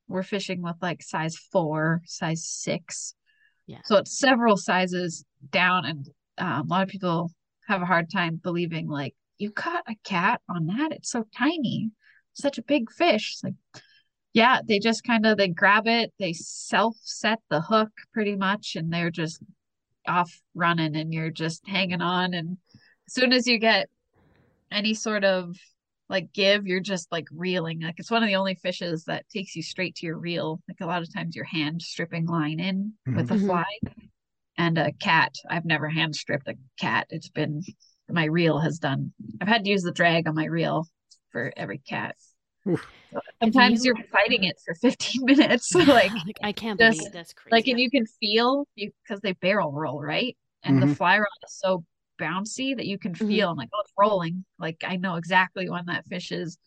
We're 0.09 0.23
fishing 0.23 0.63
with 0.63 0.77
like 0.83 1.03
size 1.03 1.37
four, 1.37 2.03
size 2.05 2.45
six. 2.47 3.15
Yeah. 3.67 3.79
So 3.85 3.97
it's 3.97 4.19
several 4.19 4.57
sizes 4.57 5.25
down, 5.51 5.85
and 5.87 6.09
um, 6.39 6.67
a 6.67 6.71
lot 6.71 6.83
of 6.83 6.89
people 6.89 7.31
have 7.69 7.83
a 7.83 7.87
hard 7.87 8.11
time 8.11 8.37
believing 8.37 8.89
like 8.89 9.15
you 9.39 9.51
caught 9.51 9.85
a 9.89 9.97
cat 10.05 10.41
on 10.49 10.67
that. 10.67 10.93
It's 10.93 11.11
so 11.11 11.25
tiny, 11.37 11.91
such 12.33 12.59
a 12.59 12.63
big 12.63 12.91
fish. 12.91 13.35
It's 13.35 13.45
like, 13.45 13.83
yeah, 14.33 14.61
they 14.67 14.79
just 14.79 15.05
kind 15.05 15.27
of 15.27 15.39
they 15.39 15.49
grab 15.49 15.87
it, 15.87 16.13
they 16.19 16.33
self 16.33 16.97
set 17.03 17.39
the 17.51 17.61
hook 17.61 17.91
pretty 18.13 18.37
much, 18.37 18.77
and 18.77 18.93
they're 18.93 19.11
just 19.11 19.43
off 20.07 20.41
running, 20.55 20.97
and 20.97 21.13
you're 21.13 21.31
just 21.31 21.67
hanging 21.67 22.03
on. 22.03 22.35
And 22.35 22.59
as 23.07 23.15
soon 23.15 23.33
as 23.33 23.47
you 23.47 23.59
get 23.59 23.89
any 24.71 24.95
sort 24.95 25.25
of 25.25 25.57
like 26.13 26.33
give, 26.33 26.67
you're 26.67 26.79
just 26.81 27.11
like 27.11 27.27
reeling. 27.33 27.81
Like 27.81 27.97
it's 27.99 28.11
one 28.11 28.23
of 28.23 28.29
the 28.29 28.37
only 28.37 28.55
fishes 28.55 29.05
that 29.07 29.29
takes 29.31 29.57
you 29.57 29.63
straight 29.63 29.97
to 29.97 30.07
your 30.07 30.19
reel. 30.19 30.61
Like 30.69 30.81
a 30.81 30.87
lot 30.87 31.03
of 31.03 31.13
times 31.13 31.35
you're 31.35 31.45
hand 31.47 31.83
stripping 31.83 32.27
line 32.27 32.61
in 32.61 32.93
with 33.07 33.31
a 33.33 33.39
fly. 33.39 33.65
And 34.59 34.77
a 34.77 34.93
cat, 34.93 35.35
I've 35.49 35.65
never 35.65 35.89
hand 35.89 36.15
stripped 36.15 36.47
a 36.47 36.55
cat. 36.79 37.07
It's 37.09 37.31
been 37.31 37.63
my 38.09 38.27
reel 38.27 38.59
has 38.61 38.79
done. 38.79 39.13
I've 39.41 39.49
had 39.49 39.65
to 39.65 39.71
use 39.71 39.83
the 39.83 39.91
drag 39.93 40.29
on 40.29 40.35
my 40.35 40.45
reel 40.45 40.87
for 41.31 41.53
every 41.57 41.79
cat. 41.79 42.17
Oof. 42.69 42.87
Sometimes 43.43 43.85
you- 43.85 43.95
you're 43.97 44.05
fighting 44.13 44.45
it 44.45 44.61
for 44.65 44.75
15 44.75 45.25
minutes. 45.25 45.75
like 45.75 46.13
like 46.13 46.37
I 46.43 46.53
can't 46.53 46.79
just, 46.79 46.99
believe 46.99 47.13
that's 47.13 47.33
crazy. 47.33 47.53
like 47.55 47.67
and 47.67 47.81
you 47.81 47.91
can 47.91 48.05
feel 48.21 48.67
you 48.77 48.91
because 49.03 49.21
they 49.23 49.33
barrel 49.33 49.73
roll 49.73 50.01
right 50.01 50.37
and 50.63 50.81
the 50.81 50.87
Mhm. 50.87 50.97
fly 50.97 51.17
rod 51.19 51.27
is 51.47 51.55
so 51.59 51.85
bouncy 52.23 52.77
that 52.77 52.87
you 52.87 52.99
can 52.99 53.15
Mhm. 53.15 53.29
feel 53.29 53.51
I'm 53.51 53.57
like 53.57 53.71
oh 53.75 53.81
it's 53.83 53.93
rolling 53.99 54.45
like 54.59 54.79
i 54.87 54.97
know 54.97 55.17
exactly 55.17 55.69
when 55.69 55.87
that 55.87 56.07
fish 56.07 56.33
is 56.33 56.59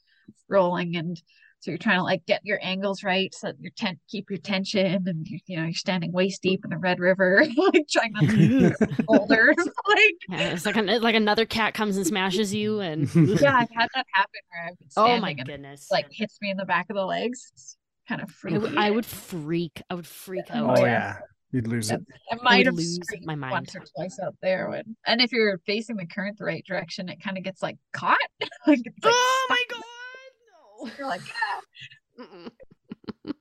rolling 0.50 0.96
and 0.96 1.22
so 1.60 1.72
you're 1.72 1.78
trying 1.80 1.98
to 1.98 2.04
like 2.04 2.26
get 2.28 2.42
your 2.44 2.60
angles 2.62 3.04
right 3.04 3.34
so 3.34 3.48
that 3.48 3.60
your 3.60 3.72
tent 3.76 3.98
keep 4.08 4.30
your 4.30 4.38
tension 4.38 5.08
and 5.08 5.28
you, 5.28 5.40
you 5.48 5.58
know 5.58 5.64
you're 5.64 5.74
standing 5.74 6.12
waist 6.12 6.42
deep 6.42 6.62
in 6.64 6.70
the 6.70 6.78
red 6.78 7.00
river 7.00 7.44
like 7.58 7.86
trying 7.90 8.12
not 8.14 8.28
to 8.28 8.36
hit 8.36 8.52
your 8.60 8.76
boulders 9.08 9.56
like 9.88 10.16
yeah, 10.30 10.54
it's 10.54 10.66
like 10.66 10.78
an, 10.78 11.02
like 11.02 11.16
another 11.16 11.46
cat 11.46 11.74
comes 11.74 11.98
and 11.98 12.06
smashes 12.06 12.54
you, 12.54 12.80
and 12.80 13.10
yeah 13.16 13.56
i've 13.56 13.70
had 13.76 13.88
that 13.96 14.06
happen 14.14 14.40
where 14.50 14.66
i've 14.68 14.78
been 14.78 14.90
oh 14.98 15.04
standing 15.06 15.22
my 15.22 15.32
and 15.32 15.40
it, 15.40 15.46
goodness, 15.54 15.88
like 15.92 16.08
hits 16.12 16.38
me 16.42 16.50
in 16.52 16.58
the 16.58 16.66
back 16.66 16.88
of 16.90 16.96
the 16.96 17.06
legs 17.06 17.52
it's 17.54 17.78
kind 18.08 18.22
of 18.22 18.30
I 18.30 18.32
freaky 18.34 18.60
would, 18.60 18.78
I 18.78 18.92
would 18.92 19.06
freak. 19.06 19.82
I 19.90 19.96
would 19.96 20.08
freak 20.08 20.46
Oh, 20.54 20.70
out. 20.70 20.78
oh 20.80 20.86
yeah. 20.86 21.18
Yeah, 21.56 21.62
you'd 21.62 21.68
lose 21.68 21.92
it. 21.92 22.02
I 22.32 22.36
might 22.44 22.66
have 22.66 22.76
lose 22.76 23.00
my 23.24 23.36
mind. 23.36 23.52
once 23.52 23.76
or 23.76 23.84
twice 23.96 24.20
out 24.24 24.36
there 24.42 24.70
when, 24.70 24.96
and 25.06 25.22
if 25.22 25.32
you're 25.32 25.58
facing 25.66 25.96
the 25.96 26.06
current 26.06 26.38
the 26.38 26.46
right 26.46 26.64
direction, 26.68 27.10
it 27.10 27.22
kind 27.24 27.38
of 27.38 27.44
gets 27.44 27.62
like 27.64 27.78
caught. 27.94 28.18
like 28.68 28.80
it's 28.84 29.04
like 29.06 29.14
oh 29.16 29.48
my 29.50 29.58
stuck. 29.68 29.82
god, 29.82 30.92
You're 30.98 31.08
like, 31.08 31.22
no! 32.20 32.26
Mm-mm. 32.26 32.50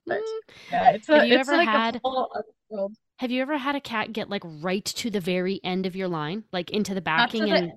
But- 0.07 0.21
yeah, 0.73 0.91
it's 0.91 1.09
a, 1.09 1.19
Have 1.19 1.27
you 1.27 1.39
it's 1.39 1.49
ever 1.49 1.57
like 1.59 1.69
had- 1.69 1.97
a 1.97 2.01
whole 2.05 2.31
other 2.35 2.45
world. 2.71 2.93
Have 3.19 3.31
you 3.31 3.43
ever 3.43 3.57
had 3.57 3.77
a 3.77 3.81
cat 3.81 4.13
get 4.13 4.29
like 4.29 4.43
right 4.45 4.85
to 4.85 5.09
the 5.09 5.21
very 5.21 5.61
end 5.63 5.87
of 5.87 5.95
your 5.95 6.09
line, 6.09 6.45
like 6.53 6.71
into 6.71 6.95
the 6.95 7.01
Not 7.01 7.31
to 7.31 7.39
backing, 7.39 7.53
the- 7.53 7.73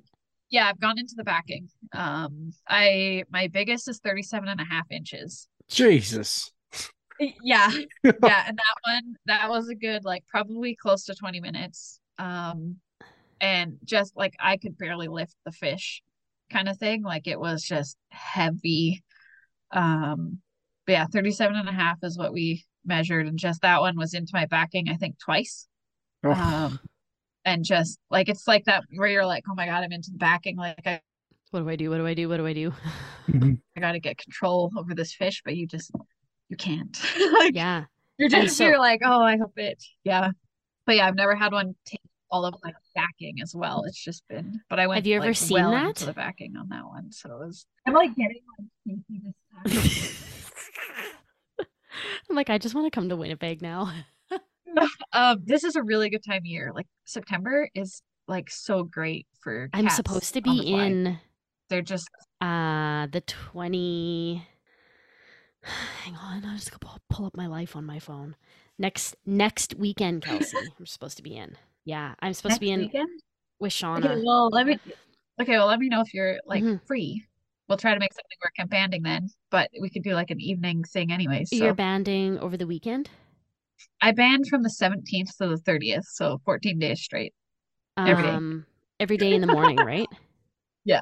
yeah, 0.50 0.68
I've 0.68 0.80
gone 0.80 0.98
into 0.98 1.14
the 1.16 1.24
backing. 1.24 1.68
Um, 1.94 2.52
I 2.68 3.24
my 3.30 3.48
biggest 3.48 3.88
is 3.90 4.00
37 4.00 4.48
and 4.50 4.60
a 4.60 4.64
half 4.64 4.86
inches. 4.90 5.48
Jesus. 5.70 6.52
Yeah, 7.19 7.72
yeah, 8.19 8.44
and 8.48 8.57
that 8.57 8.76
one 8.85 9.15
that 9.26 9.49
was 9.49 9.69
a 9.69 9.76
good 9.76 10.06
like 10.06 10.23
probably 10.27 10.76
close 10.76 11.06
to 11.06 11.15
20 11.15 11.39
minutes. 11.39 11.99
Um, 12.19 12.77
and 13.41 13.77
just 13.85 14.15
like 14.18 14.35
I 14.39 14.57
could 14.57 14.77
barely 14.77 15.07
lift 15.10 15.35
the 15.45 15.52
fish, 15.52 16.03
kind 16.52 16.69
of 16.69 16.77
thing. 16.77 17.03
Like 17.03 17.27
it 17.27 17.39
was 17.39 17.64
just 17.64 17.98
heavy. 18.10 19.03
Um, 19.72 20.41
but 20.88 20.94
yeah, 20.94 21.06
37 21.14 21.56
and 21.57 21.69
a 21.69 21.73
half 21.73 21.99
is 22.03 22.18
what 22.18 22.34
we 22.34 22.65
measured, 22.85 23.27
and 23.27 23.39
just 23.39 23.61
that 23.64 23.81
one 23.81 23.98
was 23.98 24.14
into 24.15 24.31
my 24.34 24.48
backing, 24.48 24.89
I 24.89 24.95
think 24.98 25.18
twice. 25.19 25.68
Oh, 26.23 26.35
Um, 26.35 26.80
and 27.45 27.65
just 27.65 27.99
like 28.11 28.30
it's 28.30 28.48
like 28.48 28.65
that 28.65 28.84
where 28.95 29.10
you're 29.10 29.26
like, 29.26 29.45
oh 29.49 29.56
my 29.56 29.65
god, 29.68 29.84
I'm 29.84 29.91
into 29.94 30.11
the 30.11 30.18
backing. 30.19 30.57
Like 30.57 30.88
I, 30.88 31.02
what 31.52 31.61
do 31.61 31.69
I 31.69 31.76
do? 31.76 31.89
What 31.89 31.98
do 31.98 32.07
I 32.07 32.14
do? 32.14 32.30
What 32.30 32.38
do 32.38 32.45
I 32.45 32.53
do? 32.53 32.73
mhm. 33.27 33.57
I 33.77 33.80
got 33.80 33.91
to 33.94 33.99
get 33.99 34.18
control 34.18 34.72
over 34.77 34.94
this 34.95 35.14
fish, 35.14 35.41
but 35.44 35.56
you 35.56 35.68
just 35.68 35.91
you 36.49 36.57
can't. 36.57 36.98
like 37.34 37.56
yeah, 37.56 37.86
you're 38.18 38.30
just 38.30 38.57
so- 38.57 38.65
you're 38.65 38.80
like, 38.80 39.02
oh, 39.03 39.22
I 39.22 39.38
hope 39.38 39.53
it. 39.57 39.84
Yeah, 40.03 40.32
but 40.86 40.95
yeah, 40.95 41.07
I've 41.07 41.15
never 41.15 41.36
had 41.36 41.52
one 41.52 41.76
take 41.86 42.02
all 42.30 42.45
of 42.45 42.56
my 42.64 42.74
backing 42.95 43.41
as 43.41 43.56
well. 43.56 43.84
It's 43.86 44.02
just 44.02 44.28
been, 44.28 44.61
but 44.69 44.80
I 44.80 44.88
went. 44.88 44.98
Have 44.98 45.07
you 45.07 45.18
ever 45.18 45.28
like, 45.28 45.36
seen 45.36 45.56
well 45.56 45.72
that? 45.72 45.95
the 45.95 46.14
backing 46.14 46.56
on 46.57 46.69
that 46.69 46.86
one, 46.86 47.11
so 47.11 47.32
it 47.32 47.45
was. 47.45 47.65
I'm 47.86 47.94
like 47.94 48.15
getting 48.15 48.41
like 48.57 48.68
kinky 48.86 49.22
this 49.24 50.06
time. 50.06 50.15
I'm 52.30 52.36
like, 52.36 52.49
I 52.49 52.57
just 52.57 52.76
want 52.76 52.86
to 52.86 52.95
come 52.95 53.10
to 53.10 53.15
Winnipeg 53.15 53.61
now. 53.61 53.91
um, 55.14 55.41
this 55.45 55.64
is 55.64 55.76
a 55.76 55.84
really 55.84 56.10
good 56.10 56.24
time 56.24 56.40
of 56.40 56.45
year. 56.45 56.72
Like 56.74 56.88
September 57.06 57.69
is 57.74 58.02
like 58.28 58.49
so 58.49 58.84
great 58.84 59.28
for. 59.41 59.69
I'm 59.74 59.90
supposed 59.90 60.34
to 60.34 60.41
be 60.41 60.74
in 60.74 61.19
They're 61.69 61.82
just 61.82 62.10
uh 62.41 63.07
the 63.07 63.24
20 63.26 64.45
hang 66.03 66.15
on 66.15 66.45
i'll 66.45 66.56
just 66.56 66.72
gonna 66.72 66.98
pull 67.10 67.26
up 67.26 67.35
my 67.38 67.48
life 67.48 67.76
on 67.76 67.85
my 67.85 67.99
phone 67.99 68.35
next 68.77 69.15
next 69.26 69.76
weekend 69.76 70.22
kelsey 70.23 70.73
i'm 70.80 70.85
supposed 70.85 71.18
to 71.18 71.23
be 71.23 71.35
in 71.35 71.57
yeah 71.85 72.14
i'm 72.22 72.34
supposed 72.34 72.56
to 72.56 72.61
be 72.61 72.72
in 72.72 72.81
weekend. 72.81 73.10
with 73.60 73.72
shauna 73.72 74.06
Okay, 74.06 74.22
well, 74.23 74.49
let 74.52 74.65
me. 74.68 74.77
Okay, 75.39 75.57
well, 75.57 75.68
let 75.68 75.80
me 75.80 75.88
know 75.89 76.02
if 76.02 76.14
you're 76.14 76.38
like 76.45 76.64
Mhm. 76.64 76.81
free. 76.88 77.23
We'll 77.69 77.77
try 77.77 77.94
to 77.94 77.99
make 77.99 78.14
something 78.14 78.38
work. 78.44 78.53
I'm 78.60 78.68
banding 78.68 79.03
then, 79.03 79.30
but 79.52 79.69
we 79.80 79.89
could 79.89 80.03
do 80.03 80.14
like 80.14 80.31
an 80.31 80.39
evening 80.39 80.84
thing 80.84 81.11
anyways. 81.11 81.52
you're 81.52 81.73
banding 81.73 82.39
over 82.39 82.56
the 82.57 82.65
weekend 82.68 83.10
I 84.02 84.11
banned 84.11 84.48
from 84.48 84.64
the 84.64 84.69
17th 84.69 85.38
to 85.38 85.48
the 85.48 85.57
30th, 85.57 86.06
so 86.06 86.39
14 86.45 86.80
days 86.80 87.02
straight. 87.02 87.34
Every 87.98 88.23
day. 88.23 88.30
um 88.30 88.65
every 88.99 89.18
day 89.18 89.34
in 89.34 89.41
the 89.41 89.48
morning 89.48 89.80
right 89.85 90.10
Yeah, 90.85 91.02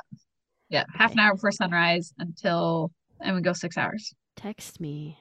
Yeah. 0.70 0.86
half 0.94 1.12
an 1.14 1.20
hour 1.20 1.36
before 1.36 1.52
sunrise 1.52 2.14
until, 2.18 2.92
and 3.22 3.36
we 3.36 3.42
go 3.42 3.54
six 3.54 3.78
hours. 3.78 4.14
Text 4.46 4.80
me 4.80 5.18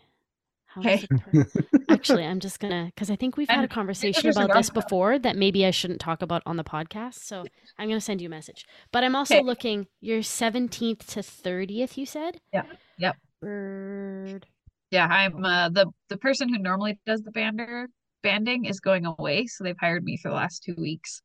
How 0.66 0.80
Okay. 0.82 0.96
does 0.96 1.04
it 1.04 1.10
turn- 1.24 1.70
Actually, 1.88 2.24
I'm 2.24 2.40
just 2.40 2.58
gonna 2.60 2.86
because 2.94 3.10
I 3.10 3.16
think 3.16 3.36
we've 3.36 3.48
had 3.48 3.64
a 3.64 3.68
conversation 3.68 4.28
about 4.30 4.52
this 4.52 4.68
before 4.70 5.18
that 5.18 5.36
maybe 5.36 5.64
I 5.64 5.70
shouldn't 5.70 6.00
talk 6.00 6.20
about 6.22 6.42
on 6.46 6.56
the 6.56 6.64
podcast. 6.64 7.14
So 7.24 7.44
I'm 7.78 7.88
gonna 7.88 8.00
send 8.00 8.20
you 8.20 8.26
a 8.26 8.30
message. 8.30 8.66
But 8.92 9.04
I'm 9.04 9.14
also 9.14 9.36
Okay. 9.36 9.44
looking. 9.44 9.86
Your 10.00 10.20
17th 10.20 11.06
to 11.14 11.20
30th, 11.20 11.96
you 11.96 12.06
said. 12.06 12.40
Yeah. 12.52 12.64
Yep. 12.98 13.16
Bird. 13.40 14.46
Yeah, 14.90 15.06
I'm 15.06 15.44
uh, 15.44 15.68
the 15.68 15.86
the 16.08 16.16
person 16.16 16.48
who 16.52 16.58
normally 16.58 16.98
does 17.06 17.22
the 17.22 17.30
bander 17.32 17.86
banding 18.22 18.64
is 18.64 18.80
going 18.80 19.06
away, 19.06 19.46
so 19.46 19.62
they've 19.64 19.76
hired 19.78 20.02
me 20.04 20.16
for 20.16 20.28
the 20.30 20.34
last 20.34 20.62
two 20.64 20.74
weeks. 20.76 21.22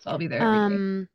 So 0.00 0.10
I'll 0.10 0.18
be 0.18 0.28
there. 0.28 0.40
every 0.40 0.58
day. 0.58 0.64
Um. 0.64 1.08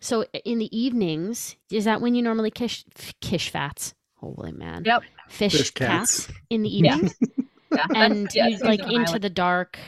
So 0.00 0.24
in 0.44 0.58
the 0.58 0.76
evenings, 0.76 1.56
is 1.70 1.84
that 1.84 2.00
when 2.00 2.14
you 2.14 2.22
normally 2.22 2.50
kish 2.50 2.84
kish 3.20 3.50
fats? 3.50 3.94
Holy 4.24 4.52
man. 4.52 4.82
Yep. 4.86 5.02
Fish, 5.28 5.52
Fish 5.52 5.70
cats. 5.72 6.26
cats. 6.26 6.38
in 6.50 6.62
the 6.62 6.68
Yeah. 6.70 6.94
evenings, 6.96 7.16
Yeah, 7.74 7.86
and 7.94 8.34
yeah, 8.34 8.48
you 8.48 8.58
like 8.58 8.80
into 8.80 8.96
highlight. 9.00 9.22
the 9.22 9.30
dark. 9.30 9.78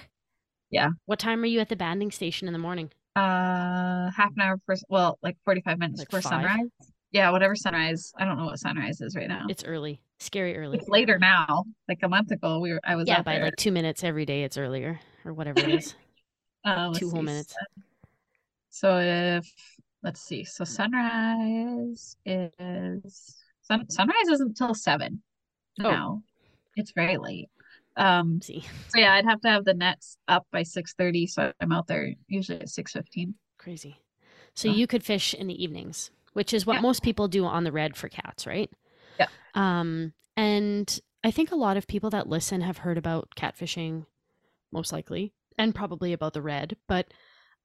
Yeah. 0.70 0.90
What 1.06 1.18
time 1.18 1.42
are 1.42 1.46
you 1.46 1.60
at 1.60 1.68
the 1.68 1.76
banding 1.76 2.10
station 2.10 2.48
in 2.48 2.52
the 2.52 2.58
morning? 2.58 2.90
Uh, 3.14 4.10
half 4.10 4.32
an 4.36 4.40
hour 4.42 4.56
before, 4.56 4.76
well, 4.88 5.18
like 5.22 5.36
45 5.44 5.78
minutes 5.78 6.00
Like 6.00 6.08
before 6.08 6.20
five? 6.20 6.42
sunrise. 6.42 6.68
Yeah, 7.12 7.30
whatever 7.30 7.54
sunrise. 7.54 8.12
I 8.18 8.24
don't 8.24 8.36
know 8.36 8.46
what 8.46 8.58
sunrise 8.58 9.00
is 9.00 9.14
right 9.16 9.28
now. 9.28 9.46
It's 9.48 9.64
early, 9.64 10.00
scary 10.18 10.56
early. 10.58 10.76
It's 10.78 10.88
later 10.88 11.18
now. 11.18 11.64
Like 11.88 12.00
a 12.02 12.08
month 12.08 12.30
ago, 12.32 12.58
we 12.58 12.72
were. 12.72 12.80
I 12.84 12.96
was 12.96 13.08
yeah, 13.08 13.18
out 13.18 13.24
by 13.24 13.34
there. 13.36 13.44
like 13.44 13.56
two 13.56 13.72
minutes 13.72 14.04
every 14.04 14.26
day, 14.26 14.42
it's 14.42 14.58
earlier 14.58 15.00
or 15.24 15.32
whatever 15.32 15.60
it 15.60 15.70
is. 15.70 15.94
Let's 16.66 16.98
two 16.98 17.08
whole 17.08 17.20
see, 17.20 17.24
minutes. 17.26 17.54
So 18.70 18.98
if 18.98 19.46
let's 20.02 20.20
see, 20.20 20.44
so 20.44 20.64
sunrise 20.64 22.16
is 22.26 23.36
sun, 23.66 23.88
sunrise 23.90 24.28
isn't 24.32 24.48
until 24.48 24.74
seven. 24.74 25.22
Oh. 25.80 25.90
now. 25.90 26.22
It's 26.76 26.92
very 26.92 27.16
late. 27.16 27.48
Um, 27.96 28.40
See, 28.42 28.62
so 28.88 28.98
yeah, 28.98 29.14
I'd 29.14 29.24
have 29.24 29.40
to 29.40 29.48
have 29.48 29.64
the 29.64 29.72
nets 29.74 30.18
up 30.28 30.46
by 30.52 30.62
six 30.62 30.92
thirty, 30.94 31.26
so 31.26 31.52
I'm 31.60 31.72
out 31.72 31.86
there 31.86 32.12
usually 32.28 32.60
at 32.60 32.68
six 32.68 32.92
fifteen. 32.92 33.34
crazy. 33.58 33.96
So 34.54 34.68
you 34.68 34.86
could 34.86 35.02
fish 35.04 35.32
in 35.34 35.46
the 35.48 35.62
evenings, 35.62 36.10
which 36.34 36.52
is 36.54 36.66
what 36.66 36.74
Yeah. 36.76 36.80
most 36.82 37.02
people 37.02 37.28
do 37.28 37.44
on 37.46 37.64
the 37.64 37.72
red 37.72 37.96
for 37.96 38.08
cats, 38.08 38.46
right? 38.46 38.70
Yeah. 39.18 39.26
Um, 39.54 40.12
and 40.36 40.98
I 41.24 41.30
think 41.30 41.50
a 41.52 41.56
lot 41.56 41.76
of 41.78 41.86
people 41.86 42.10
that 42.10 42.26
listen 42.28 42.60
have 42.62 42.78
heard 42.78 42.96
about 42.98 43.28
catfishing, 43.36 44.06
most 44.72 44.92
likely, 44.92 45.32
and 45.58 45.74
probably 45.74 46.12
about 46.12 46.32
the 46.34 46.42
red. 46.42 46.76
But 46.86 47.12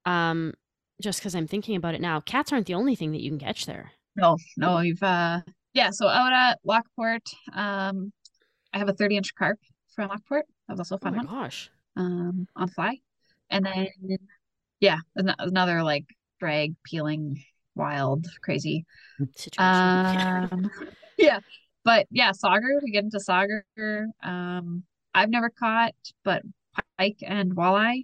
um, 0.05 0.53
just 1.01 1.19
because 1.19 1.35
I'm 1.35 1.47
thinking 1.47 1.75
about 1.75 1.95
it 1.95 2.01
now, 2.01 2.19
cats 2.21 2.51
aren't 2.53 2.67
the 2.67 2.73
only 2.73 2.95
thing 2.95 3.11
that 3.11 3.21
you 3.21 3.31
can 3.31 3.39
catch 3.39 3.65
there. 3.65 3.91
No, 4.15 4.37
no, 4.57 4.77
we've 4.79 5.01
uh 5.03 5.41
yeah, 5.73 5.89
so 5.91 6.07
out 6.07 6.33
at 6.33 6.59
Lockport, 6.63 7.23
um 7.53 8.11
I 8.73 8.79
have 8.79 8.89
a 8.89 8.93
30 8.93 9.17
inch 9.17 9.35
carp 9.35 9.59
from 9.95 10.09
Lockport. 10.09 10.45
That 10.67 10.73
was 10.73 10.79
also 10.79 10.95
a 10.95 10.99
Oh 11.03 11.09
fun 11.09 11.15
my 11.15 11.17
one. 11.17 11.29
gosh! 11.29 11.69
Um 11.97 12.47
on 12.55 12.69
fly. 12.69 12.99
And 13.49 13.65
then 13.65 14.17
yeah, 14.79 14.99
ano- 15.17 15.35
another 15.39 15.83
like 15.83 16.05
drag 16.39 16.75
peeling 16.85 17.43
wild 17.75 18.27
crazy. 18.43 18.85
Situation. 19.35 20.49
Um 20.51 20.71
yeah. 21.17 21.39
But 21.83 22.07
yeah, 22.11 22.31
sauger, 22.31 22.81
we 22.83 22.91
get 22.91 23.03
into 23.05 23.19
sauger. 23.19 23.63
Um 24.23 24.83
I've 25.13 25.29
never 25.29 25.49
caught, 25.49 25.95
but 26.23 26.43
pike 26.97 27.17
and 27.23 27.55
walleye 27.55 28.03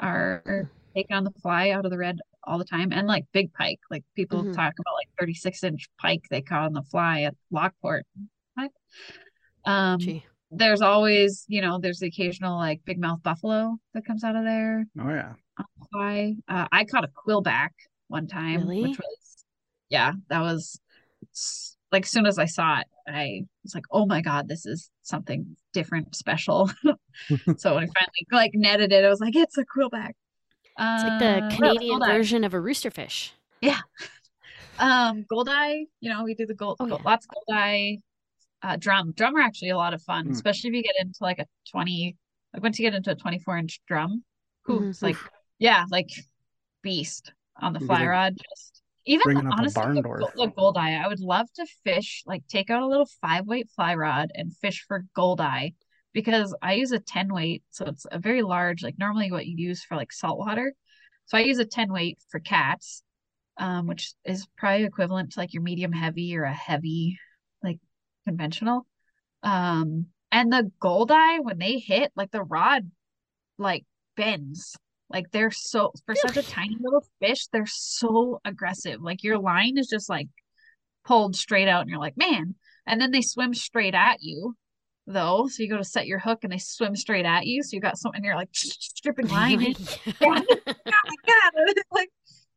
are 0.00 0.66
taken 0.94 1.16
on 1.16 1.24
the 1.24 1.32
fly 1.42 1.70
out 1.70 1.84
of 1.84 1.90
the 1.92 1.98
red 1.98 2.18
all 2.48 2.58
the 2.58 2.64
time 2.64 2.92
and 2.92 3.06
like 3.06 3.24
big 3.32 3.52
pike 3.52 3.78
like 3.90 4.04
people 4.16 4.44
Mhm. 4.44 4.52
talk 4.54 4.72
about 4.78 4.94
like 4.94 5.08
36 5.20 5.62
inch 5.64 5.88
pike 6.00 6.22
they 6.30 6.40
caught 6.42 6.62
on 6.64 6.72
the 6.72 6.82
fly 6.82 7.22
at 7.22 7.34
lockport 7.50 8.04
What? 8.54 8.70
um 9.64 9.98
Gee. 9.98 10.24
there's 10.50 10.80
always 10.80 11.44
you 11.48 11.60
know 11.60 11.78
there's 11.78 11.98
the 11.98 12.06
occasional 12.08 12.56
like 12.56 12.80
big 12.84 12.98
mouth 12.98 13.22
buffalo 13.22 13.76
that 13.94 14.04
comes 14.06 14.24
out 14.24 14.36
of 14.36 14.44
there 14.44 14.86
Oh 14.98 15.08
yeah. 15.10 15.34
on 15.58 15.64
the 15.78 15.86
fly 15.92 16.34
uh, 16.48 16.66
i 16.72 16.84
caught 16.84 17.04
a 17.04 17.08
quillback 17.08 17.70
one 18.08 18.26
time 18.26 18.60
Really? 18.60 18.82
which 18.82 18.98
was 18.98 19.44
yeah 19.90 20.12
that 20.28 20.40
was 20.40 20.80
like 21.92 22.04
as 22.04 22.10
soon 22.10 22.26
as 22.26 22.38
I 22.38 22.44
saw 22.44 22.80
it, 22.80 22.86
I 23.08 23.44
was 23.64 23.74
like, 23.74 23.86
oh 23.90 24.04
my 24.04 24.20
God, 24.20 24.46
this 24.46 24.66
is 24.66 24.90
something 25.02 25.56
different, 25.72 26.14
special. 26.14 26.70
so 27.56 27.74
when 27.74 27.84
I 27.84 27.86
finally 27.86 28.26
like 28.30 28.50
netted 28.54 28.92
it, 28.92 29.04
I 29.04 29.08
was 29.08 29.20
like, 29.20 29.34
it's 29.34 29.56
a 29.56 29.64
quillback. 29.64 30.12
It's 30.78 31.02
like 31.02 31.18
the 31.18 31.44
Uh, 31.44 31.50
Canadian 31.56 31.98
goldeye. 31.98 32.12
version 32.16 32.44
of 32.44 32.54
a 32.54 32.58
roosterfish. 32.58 33.30
Yeah. 33.60 33.80
Um, 34.80 35.24
goldeye, 35.28 35.86
you 36.00 36.08
know, 36.08 36.22
we 36.22 36.36
do 36.36 36.46
the 36.46 36.54
gold, 36.54 36.76
Oh, 36.78 36.86
gold- 36.86 37.00
yeah. 37.04 37.10
lots 37.10 37.26
of 37.26 37.30
goldeye. 37.34 37.96
Uh, 38.62 38.76
drum, 38.76 39.10
drum 39.10 39.34
are 39.36 39.40
actually 39.40 39.70
a 39.70 39.76
lot 39.76 39.92
of 39.92 40.00
fun, 40.02 40.28
Mm. 40.28 40.30
especially 40.30 40.70
if 40.70 40.76
you 40.76 40.82
get 40.84 40.94
into 41.00 41.18
like 41.20 41.40
a 41.40 41.46
twenty. 41.68 42.16
Like 42.54 42.62
once 42.62 42.78
you 42.78 42.84
get 42.84 42.94
into 42.94 43.10
a 43.10 43.16
twenty-four 43.16 43.56
inch 43.58 43.80
drum, 43.88 44.22
ooh, 44.70 44.78
Mhm. 44.80 44.90
it's 44.90 45.02
like 45.02 45.16
yeah, 45.58 45.84
like 45.90 46.10
beast 46.82 47.32
on 47.60 47.72
the 47.72 47.80
fly 47.80 48.06
rod. 48.06 48.36
Just 48.50 48.82
even 49.04 49.24
bringing 49.24 49.48
honestly, 49.48 49.82
barn 49.82 49.94
the, 49.96 50.02
door. 50.02 50.18
go- 50.20 50.30
the 50.46 50.52
goldeye. 50.52 50.92
I 50.94 51.08
would 51.08 51.18
love 51.18 51.52
to 51.54 51.66
fish, 51.82 52.22
like 52.24 52.46
take 52.46 52.70
out 52.70 52.82
a 52.82 52.86
little 52.86 53.08
five 53.20 53.46
weight 53.48 53.68
fly 53.74 53.96
rod 53.96 54.30
and 54.36 54.56
fish 54.58 54.84
for 54.86 55.04
goldeye 55.14 55.70
because 56.12 56.54
I 56.62 56.74
use 56.74 56.92
a 56.92 56.98
ten 56.98 57.32
weight, 57.32 57.62
so 57.70 57.86
it's 57.86 58.06
a 58.10 58.18
very 58.18 58.42
large, 58.42 58.82
like 58.82 58.98
normally 58.98 59.30
what 59.30 59.46
you 59.46 59.56
use 59.56 59.84
for 59.84 59.96
like 59.96 60.12
saltwater. 60.12 60.72
So 61.26 61.38
I 61.38 61.42
use 61.42 61.58
a 61.58 61.64
ten 61.64 61.92
weight 61.92 62.18
for 62.30 62.40
cats, 62.40 63.02
um, 63.58 63.86
which 63.86 64.12
is 64.24 64.46
probably 64.56 64.84
equivalent 64.84 65.32
to 65.32 65.40
like 65.40 65.52
your 65.52 65.62
medium 65.62 65.92
heavy 65.92 66.36
or 66.36 66.44
a 66.44 66.52
heavy, 66.52 67.18
like 67.62 67.78
conventional. 68.26 68.86
Um, 69.42 70.06
and 70.32 70.52
the 70.52 70.70
goldeye 70.80 71.38
when 71.40 71.58
they 71.58 71.78
hit, 71.78 72.12
like 72.16 72.30
the 72.30 72.42
rod, 72.42 72.90
like 73.58 73.84
bends. 74.16 74.76
Like 75.10 75.30
they're 75.30 75.50
so 75.50 75.92
for 76.04 76.14
such 76.14 76.36
a 76.36 76.42
tiny 76.42 76.76
little 76.80 77.06
fish, 77.20 77.46
they're 77.46 77.64
so 77.66 78.40
aggressive. 78.44 79.00
Like 79.00 79.24
your 79.24 79.38
line 79.38 79.78
is 79.78 79.88
just 79.88 80.10
like 80.10 80.28
pulled 81.06 81.34
straight 81.34 81.68
out, 81.68 81.80
and 81.80 81.90
you're 81.90 81.98
like, 81.98 82.18
man. 82.18 82.54
And 82.86 83.00
then 83.00 83.10
they 83.10 83.22
swim 83.22 83.54
straight 83.54 83.94
at 83.94 84.22
you, 84.22 84.54
though. 85.12 85.48
So 85.48 85.62
you 85.62 85.68
go 85.68 85.76
to 85.78 85.84
set 85.84 86.06
your 86.06 86.18
hook, 86.18 86.40
and 86.44 86.52
they 86.52 86.58
swim 86.58 86.94
straight 86.96 87.26
at 87.26 87.46
you. 87.46 87.62
So 87.62 87.74
you 87.74 87.80
got 87.80 87.98
something. 87.98 88.22
You're 88.22 88.36
like 88.36 88.50
stripping 88.52 89.28
line. 89.38 89.64
and 89.64 89.76
oh 90.06 90.14
my 90.22 90.42
god 91.26 91.74
like 91.92 92.10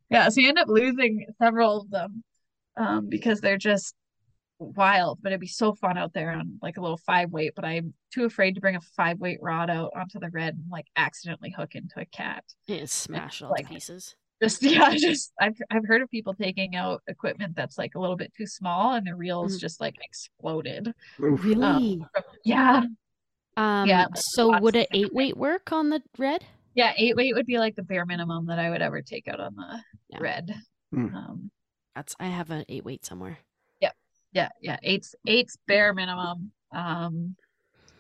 yeah 0.10 0.28
so 0.30 0.42
you 0.42 0.50
end 0.50 0.60
up 0.60 0.68
losing 0.68 1.26
several 1.42 1.82
of 1.82 1.90
them 1.90 2.24
um 2.78 3.08
because 3.10 3.40
they're 3.42 3.58
just 3.58 3.96
wild 4.60 5.18
but 5.24 5.32
it'd 5.32 5.40
be 5.40 5.48
so 5.48 5.74
fun 5.74 5.98
out 5.98 6.14
there 6.14 6.32
on 6.32 6.60
like 6.62 6.78
a 6.78 6.82
little 6.82 6.98
five 6.98 7.32
weight 7.32 7.54
but 7.56 7.66
i'm 7.66 7.94
too 8.14 8.26
afraid 8.26 8.54
to 8.56 8.62
bring 8.62 8.76
a 8.76 8.82
five 8.96 9.18
weight 9.20 9.40
rod 9.42 9.70
out 9.70 9.92
onto 9.96 10.20
the 10.20 10.30
red 10.30 10.54
and 10.54 10.66
like 10.72 10.86
accidentally 10.96 11.50
hook 11.58 11.74
into 11.76 12.00
a 12.00 12.06
cat 12.06 12.44
Yeah, 12.68 12.84
smash 12.86 13.42
all 13.42 13.50
like- 13.52 13.68
to 13.68 13.74
pieces. 13.74 14.16
Just 14.42 14.62
yeah 14.64 14.96
just 14.96 15.32
I've, 15.40 15.56
I've 15.70 15.86
heard 15.86 16.02
of 16.02 16.10
people 16.10 16.34
taking 16.34 16.76
out 16.76 17.02
equipment 17.08 17.56
that's 17.56 17.78
like 17.78 17.96
a 17.96 18.00
little 18.00 18.16
bit 18.16 18.34
too 18.36 18.48
small 18.48 18.94
and 18.94 19.06
the 19.08 19.16
reels 19.16 19.58
Mhm. 19.58 19.60
just 19.60 19.80
like 19.82 19.96
exploded 20.02 20.94
Oof. 21.24 21.44
Really? 21.44 22.04
yeah 22.44 22.84
Um, 23.58 23.88
yeah, 23.90 24.08
so 24.16 24.60
would 24.60 24.76
an 24.76 24.86
eight 24.94 25.14
weight 25.14 25.36
work 25.38 25.72
on 25.72 25.90
the 25.90 26.02
red? 26.18 26.44
yeah 26.74 26.94
eight 26.98 27.16
weight 27.18 27.36
would 27.36 27.46
be 27.46 27.60
like 27.60 27.76
the 27.76 27.84
bare 27.84 28.06
minimum 28.06 28.46
that 28.48 28.60
i 28.60 28.70
would 28.70 28.82
ever 28.82 29.02
take 29.02 29.28
out 29.28 29.40
on 29.40 29.56
the 29.56 29.80
Yeah. 30.10 30.20
red 30.20 30.54
Mm. 30.94 31.14
um 31.14 31.52
That's 31.96 32.16
I 32.20 32.28
have 32.28 32.50
an 32.52 32.66
eight 32.70 32.84
weight 32.86 33.06
somewhere. 33.06 33.38
yeah 33.80 33.92
yeah 34.34 34.50
yeah 34.62 34.78
eight's 34.84 35.14
eight's 35.28 35.58
bare 35.68 35.94
minimum 35.94 36.52
um 36.74 37.36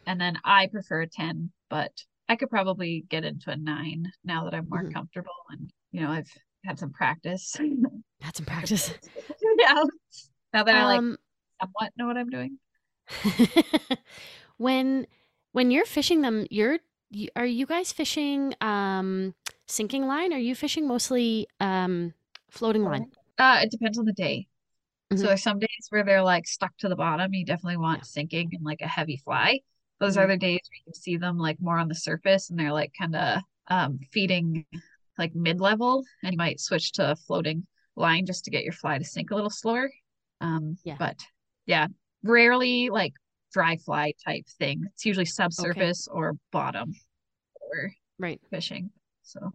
and 0.05 0.19
then 0.19 0.37
i 0.43 0.67
prefer 0.67 1.01
a 1.01 1.07
10 1.07 1.51
but 1.69 1.91
i 2.29 2.35
could 2.35 2.49
probably 2.49 3.05
get 3.09 3.23
into 3.25 3.49
a 3.51 3.55
nine 3.57 4.11
now 4.23 4.45
that 4.45 4.53
i'm 4.53 4.67
more 4.69 4.83
Mhm. 4.83 4.91
comfortable 4.93 5.31
and 5.49 5.71
you 5.91 6.01
know 6.01 6.09
i've 6.09 6.31
had 6.65 6.79
some 6.79 6.91
practice 6.91 7.57
Had 8.21 8.35
some 8.37 8.45
practice. 8.45 8.93
yeah 9.59 9.83
now 10.53 10.63
that 10.63 10.75
i 10.75 10.85
like 10.85 11.03
Um, 11.03 11.17
somewhat 11.61 11.91
know 11.97 12.07
what 12.07 12.17
i'm 12.17 12.29
doing 12.29 12.59
when 14.57 15.07
when 15.51 15.71
you're 15.71 15.85
fishing 15.85 16.21
them, 16.21 16.47
you're 16.49 16.79
you, 17.09 17.27
are 17.35 17.45
you 17.45 17.65
guys 17.65 17.91
fishing 17.91 18.53
um 18.61 19.33
sinking 19.67 20.07
line? 20.07 20.33
Are 20.33 20.39
you 20.39 20.55
fishing 20.55 20.87
mostly 20.87 21.47
um 21.59 22.13
floating 22.49 22.83
line? 22.83 23.07
uh 23.37 23.59
it 23.63 23.71
depends 23.71 23.97
on 23.97 24.05
the 24.05 24.13
day 24.13 24.47
Mhm. 25.11 25.17
so 25.17 25.27
there's 25.27 25.43
some 25.43 25.59
days 25.59 25.87
where 25.89 26.03
they're 26.05 26.23
like 26.23 26.47
stuck 26.47 26.75
to 26.77 26.89
the 26.89 26.95
bottom 26.95 27.33
you 27.33 27.45
definitely 27.45 27.77
want 27.77 28.05
Yeah. 28.05 28.05
sinking 28.05 28.49
and 28.53 28.65
like 28.65 28.81
a 28.81 28.87
heavy 28.87 29.17
fly 29.17 29.59
those 30.01 30.17
Mhm. 30.17 30.27
the 30.27 30.37
days 30.37 30.59
where 30.69 30.77
you 30.79 30.83
can 30.85 30.93
see 30.93 31.15
them 31.15 31.37
like 31.37 31.61
more 31.61 31.77
on 31.77 31.87
the 31.87 31.95
surface 31.95 32.49
and 32.49 32.59
they're 32.59 32.73
like 32.73 32.91
kind 32.99 33.15
of 33.15 33.41
um 33.67 33.99
feeding 34.11 34.65
like 35.17 35.33
mid-level 35.35 36.03
and 36.23 36.33
you 36.33 36.37
might 36.37 36.59
switch 36.59 36.91
to 36.93 37.11
a 37.11 37.15
floating 37.15 37.65
line 37.95 38.25
just 38.25 38.43
to 38.45 38.51
get 38.51 38.63
your 38.63 38.73
fly 38.73 38.97
to 38.97 39.05
sink 39.05 39.31
a 39.31 39.35
little 39.35 39.49
slower 39.51 39.89
um 40.41 40.77
Yeah. 40.83 40.95
but 40.97 41.19
yeah 41.67 41.87
rarely 42.23 42.89
like 42.89 43.13
dry 43.53 43.77
fly 43.77 44.13
type 44.25 44.45
thing 44.57 44.83
it's 44.91 45.05
usually 45.05 45.25
subsurface 45.25 46.07
or 46.07 46.33
bottom 46.51 46.93
or 47.61 47.93
Right. 48.17 48.41
fishing 48.49 48.91
so 49.21 49.51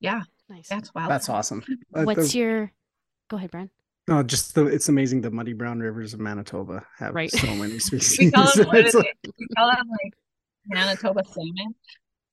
yeah 0.00 0.22
Nice. 0.48 0.68
that's 0.68 0.92
wild 0.94 1.10
That's 1.10 1.28
awesome. 1.28 1.62
Uh, 1.94 2.04
What's 2.04 2.32
the- 2.32 2.38
your 2.38 2.72
go 3.28 3.36
ahead, 3.36 3.50
Brian? 3.50 3.70
No, 4.10 4.22
just 4.24 4.56
the 4.56 4.66
it's 4.66 4.88
amazing 4.88 5.20
the 5.20 5.30
muddy 5.30 5.52
brown 5.52 5.78
rivers 5.78 6.14
of 6.14 6.20
Manitoba 6.20 6.84
have 6.98 7.14
Right. 7.14 7.30
so 7.30 7.46
many 7.54 7.78
species. 7.78 8.18
we 8.18 8.30
call 8.32 8.52
them, 8.54 8.66
what 8.66 8.78
It's 8.78 8.94
like- 8.94 9.16
We 9.38 9.46
call 9.56 9.70
them 9.70 9.88
like 9.88 10.14
Manitoba 10.66 11.22
salmon. 11.24 11.74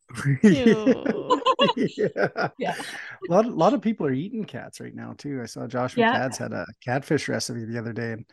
yeah. 0.44 2.50
Yeah. 2.58 2.76
A 3.30 3.34
lot, 3.34 3.46
lot 3.46 3.74
of 3.74 3.82
people 3.82 4.06
are 4.08 4.14
eating 4.14 4.46
cats 4.46 4.80
right 4.80 4.96
now 4.96 5.14
too. 5.18 5.40
I 5.42 5.46
saw 5.46 5.68
Joshua 5.68 6.02
Yeah. 6.02 6.14
McCads 6.20 6.38
had 6.38 6.54
a 6.54 6.66
catfish 6.84 7.28
recipe 7.30 7.66
the 7.66 7.78
other 7.78 7.94
day, 7.94 8.14
and 8.14 8.26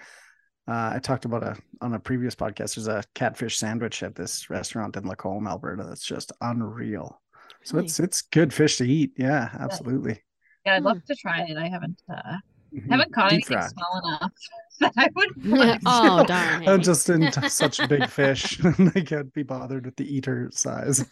uh, 0.68 0.92
I 0.94 0.98
talked 1.00 1.24
about 1.26 1.42
a 1.42 1.56
on 1.82 1.92
a 1.94 1.98
previous 1.98 2.34
podcast. 2.34 2.76
There's 2.76 2.88
a 2.88 3.02
catfish 3.14 3.58
sandwich 3.58 4.02
at 4.02 4.14
this 4.14 4.48
restaurant 4.50 4.96
in 4.96 5.06
Lacombe, 5.06 5.46
Alberta. 5.46 5.84
That's 5.84 6.04
just 6.06 6.32
unreal. 6.40 7.20
So 7.64 7.74
Really? 7.76 7.86
it's 7.86 8.00
it's 8.00 8.22
good 8.22 8.54
fish 8.54 8.76
to 8.78 8.84
eat. 8.88 9.12
Yeah, 9.18 9.50
absolutely. 9.58 10.22
Yeah, 10.64 10.76
I'd 10.76 10.78
Hmm. 10.78 10.86
love 10.86 11.04
to 11.04 11.14
try 11.16 11.42
it. 11.42 11.56
I 11.58 11.68
haven't 11.68 12.00
uh, 12.08 12.36
Mhm. 12.74 12.90
haven't 12.90 13.12
caught 13.14 13.30
Deep 13.30 13.44
anything 13.48 13.58
fry. 13.58 13.68
small 13.68 14.00
enough 14.04 14.32
that 14.80 14.92
I 14.96 15.08
would 15.14 15.30
oh 15.86 16.24
darn! 16.24 16.66
I'm 16.68 16.78
hey. 16.78 16.78
just 16.80 17.08
into 17.08 17.48
such 17.48 17.86
big 17.88 18.08
fish. 18.08 18.58
I 18.96 19.00
can't 19.00 19.32
be 19.32 19.42
bothered 19.44 19.84
with 19.86 19.96
the 19.96 20.12
eater 20.12 20.50
size. 20.52 21.04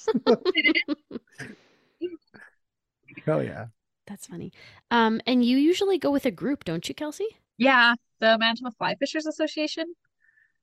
Hell 3.25 3.43
yeah. 3.43 3.67
That's 4.07 4.27
funny. 4.27 4.53
Um, 4.91 5.21
and 5.27 5.45
you 5.45 5.57
usually 5.59 5.99
go 5.99 6.11
with 6.11 6.27
a 6.27 6.31
group, 6.31 6.65
don't 6.65 6.89
you, 6.89 6.95
Kelsey? 6.95 7.29
Yeah, 7.59 7.95
the 8.21 8.37
Manitoba 8.39 8.73
Fly 8.73 8.97
Fishers 8.97 9.27
Association. 9.27 9.95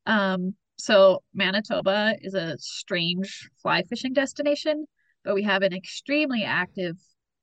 Um, 0.05 0.55
so 0.77 1.23
Manitoba 1.33 2.15
is 2.21 2.33
a 2.33 2.57
strange 2.59 3.49
fly 3.61 3.83
fishing 3.83 4.13
destination, 4.13 4.85
but 5.23 5.35
we 5.35 5.43
have 5.43 5.61
an 5.63 5.73
extremely 5.73 6.43
active 6.43 6.97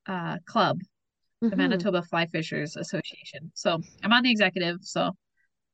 uh 0.07 0.37
club, 0.45 0.79
the 1.41 1.55
Mhm. 1.55 1.57
Manitoba 1.57 2.03
Fly 2.03 2.25
Fishers 2.27 2.75
Association. 2.75 3.51
So 3.53 3.79
I'm 4.03 4.13
on 4.13 4.23
the 4.23 4.31
executive, 4.31 4.77
so 4.81 5.15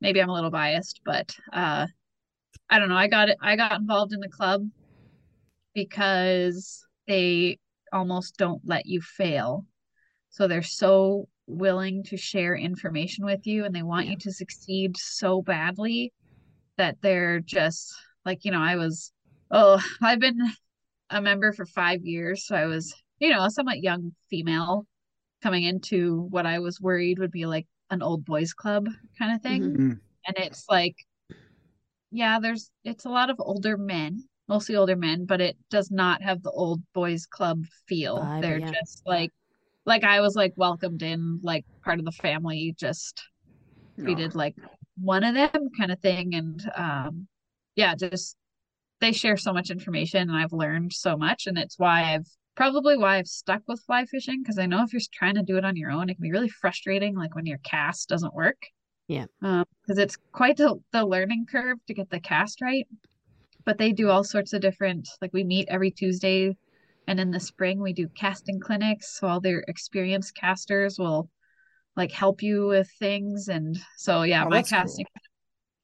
maybe 0.02 0.22
I'm 0.22 0.30
a 0.30 0.34
little 0.34 0.52
biased, 0.52 1.02
but 1.06 1.35
uh 1.53 1.88
I 2.69 2.80
don't 2.80 2.90
know. 2.90 2.98
I 2.98 3.07
got 3.07 3.30
it 3.30 3.38
I 3.41 3.56
got 3.56 3.80
involved 3.80 4.14
in 4.14 4.19
the 4.22 4.30
club 4.30 4.64
because 5.73 6.85
they 7.07 7.57
almost 7.91 8.38
don't 8.38 8.61
let 8.65 8.85
you 8.85 9.02
fail. 9.02 9.65
So 10.30 10.48
they're 10.48 10.61
so 10.64 11.27
willing 11.48 12.03
to 12.06 12.18
share 12.18 12.56
information 12.56 13.26
with 13.26 13.45
you 13.45 13.65
and 13.65 13.76
they 13.76 13.84
want 13.84 14.07
you 14.07 14.18
to 14.18 14.31
succeed 14.31 14.98
so 14.98 15.41
badly 15.41 16.14
that 16.77 16.98
they're 17.02 17.40
just 17.40 17.94
like, 18.26 18.45
you 18.45 18.52
know, 18.52 18.61
I 18.61 18.76
was 18.77 19.11
oh, 19.52 19.81
I've 20.02 20.19
been 20.19 20.40
a 21.10 21.22
member 21.22 21.53
for 21.53 21.65
5 21.65 22.02
years, 22.03 22.48
so 22.48 22.56
I 22.56 22.65
was, 22.65 22.94
you 23.19 23.30
know, 23.30 23.44
a 23.45 23.52
somewhat 23.52 23.84
young 23.84 24.14
female 24.30 24.88
coming 25.44 25.64
into 25.64 26.22
what 26.30 26.45
I 26.45 26.60
was 26.60 26.80
worried 26.80 27.20
would 27.20 27.32
be 27.32 27.45
like 27.45 27.68
an 27.90 28.02
old 28.02 28.26
boys 28.26 28.53
club 28.53 28.88
kind 29.20 29.36
of 29.36 29.41
thing. 29.41 29.61
Mhm. 29.61 29.78
Mm. 29.78 29.99
And 30.26 30.38
it's 30.38 30.65
like 30.70 30.95
yeah, 32.11 32.40
there's 32.40 32.72
it's 32.84 33.06
a 33.06 33.10
lot 33.10 33.30
of 33.30 33.38
older 33.40 33.76
men, 33.76 34.24
mostly 34.48 34.76
older 34.76 34.95
men, 34.95 35.26
but 35.26 35.41
it 35.41 35.57
does 35.70 35.91
not 35.91 36.22
have 36.22 36.44
the 36.44 36.52
old 36.52 36.82
boys 36.94 37.26
club 37.26 37.65
feel. 37.88 38.20
Vibe, 38.20 38.41
They're 38.41 38.60
yeah. 38.60 38.72
just 38.72 39.02
like 39.06 39.32
like 39.86 40.03
I 40.03 40.22
was 40.22 40.36
like 40.36 40.53
welcomed 40.56 41.03
in, 41.03 41.40
like 41.44 41.65
part 41.84 41.99
of 41.99 42.06
the 42.06 42.11
family, 42.11 42.74
just 42.78 43.22
treated 43.99 44.34
like 44.34 44.56
one 44.95 45.24
of 45.24 45.36
them 45.36 45.70
kind 45.78 45.91
of 45.91 45.99
thing. 45.99 46.36
And 46.36 46.72
um 46.76 47.28
yeah, 47.76 47.95
just 47.95 48.38
they 49.02 49.11
share 49.11 49.36
so 49.36 49.52
much 49.52 49.72
information 49.72 50.30
and 50.30 50.38
I've 50.38 50.53
learned 50.53 50.94
so 50.94 51.18
much 51.18 51.48
and 51.48 51.57
it's 51.57 51.78
why 51.78 52.14
I've 52.14 52.28
probably 52.55 52.97
why 52.97 53.17
I've 53.17 53.27
stuck 53.27 53.63
with 53.67 53.81
fly 53.81 54.05
fishing 54.05 54.41
because 54.41 54.59
I 54.59 54.65
know 54.65 54.84
if 54.84 54.93
you're 54.93 55.01
trying 55.11 55.35
to 55.35 55.43
do 55.43 55.57
it 55.57 55.65
on 55.65 55.75
your 55.75 55.91
own, 55.91 56.09
it 56.09 56.15
can 56.15 56.23
be 56.23 56.31
really 56.31 56.49
frustrating 56.49 57.15
like 57.15 57.35
when 57.35 57.45
your 57.45 57.59
cast 57.59 58.09
doesn't 58.09 58.34
work. 58.35 58.61
Yeah. 59.07 59.25
Um, 59.41 59.65
because 59.81 59.97
it's 59.97 60.17
quite 60.31 60.57
the, 60.57 60.80
the 60.91 61.05
learning 61.05 61.45
curve 61.51 61.77
to 61.88 61.93
get 61.93 62.09
the 62.09 62.19
cast 62.19 62.61
right. 62.61 62.88
But 63.65 63.77
they 63.77 63.91
do 63.91 64.09
all 64.09 64.23
sorts 64.23 64.53
of 64.53 64.61
different 64.61 65.07
like 65.21 65.34
we 65.34 65.43
meet 65.43 65.67
every 65.69 65.91
Tuesday 65.91 66.57
and 67.07 67.19
in 67.19 67.31
the 67.31 67.39
spring 67.39 67.81
we 67.81 67.93
do 67.93 68.07
casting 68.09 68.59
clinics. 68.59 69.19
So 69.19 69.27
all 69.27 69.39
their 69.39 69.63
experienced 69.67 70.35
casters 70.35 70.99
will 70.99 71.30
like 71.95 72.11
help 72.11 72.41
you 72.41 72.67
with 72.67 72.89
things. 72.99 73.47
And 73.47 73.77
so 73.97 74.23
yeah, 74.23 74.43
Oh, 74.43 74.49
my 74.49 74.57
that's 74.57 74.69
cool. 74.69 74.80
casting. 74.80 75.05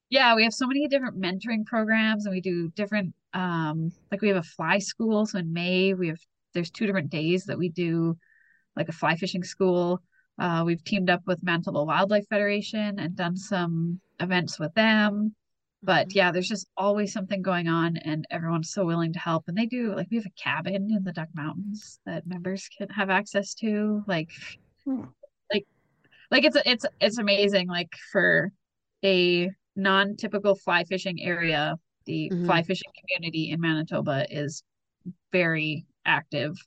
Yeah, 0.09 0.35
we 0.35 0.43
have 0.43 0.53
so 0.53 0.67
many 0.67 0.87
different 0.87 1.21
mentoring 1.21 1.65
programs 1.65 2.25
and 2.25 2.33
we 2.33 2.41
do 2.41 2.69
different 2.69 3.13
um 3.33 3.91
like 4.11 4.21
we 4.21 4.29
have 4.29 4.37
a 4.37 4.43
fly 4.43 4.79
school. 4.79 5.25
So 5.25 5.39
in 5.39 5.53
May 5.53 5.93
we 5.93 6.07
have 6.09 6.19
there's 6.53 6.71
two 6.71 6.85
different 6.85 7.09
days 7.09 7.45
that 7.45 7.57
we 7.57 7.69
do 7.69 8.17
like 8.75 8.89
a 8.89 8.93
fly 8.93 9.15
fishing 9.15 9.43
school. 9.43 10.01
Uh, 10.37 10.63
we've 10.65 10.83
teamed 10.83 11.09
up 11.09 11.21
with 11.27 11.43
Manitoba 11.43 11.83
Wildlife 11.83 12.27
Federation 12.29 12.99
and 12.99 13.15
done 13.15 13.35
some 13.35 13.99
events 14.19 14.59
with 14.59 14.73
them. 14.73 15.35
But 15.81 16.09
Mhm. 16.09 16.15
yeah, 16.15 16.31
there's 16.31 16.47
just 16.47 16.67
always 16.75 17.13
something 17.13 17.41
going 17.41 17.67
on, 17.67 17.97
and 17.97 18.25
everyone's 18.29 18.71
so 18.71 18.85
willing 18.85 19.13
to 19.13 19.19
help. 19.19 19.45
And 19.47 19.57
they 19.57 19.65
do 19.65 19.95
like 19.95 20.07
we 20.11 20.17
have 20.17 20.25
a 20.25 20.41
cabin 20.41 20.91
in 20.91 21.03
the 21.03 21.13
Duck 21.13 21.29
Mountains 21.33 21.99
that 22.05 22.27
members 22.27 22.69
can 22.77 22.89
have 22.89 23.09
access 23.09 23.53
to. 23.55 24.03
Like, 24.07 24.29
Hmm. 24.85 25.05
like, 25.53 25.65
like 26.31 26.43
it's 26.43 26.57
it's 26.65 26.85
it's 26.99 27.17
amazing. 27.17 27.67
Like 27.69 27.93
for 28.11 28.51
a 29.05 29.49
non-typical 29.75 30.55
fly 30.55 30.83
fishing 30.83 31.21
area, 31.21 31.77
the 32.05 32.29
Mhm. 32.29 32.45
fly 32.45 32.63
fishing 32.63 32.91
community 32.99 33.51
in 33.51 33.61
Manitoba 33.61 34.25
is 34.29 34.63
very 35.31 35.85
active. 36.09 36.57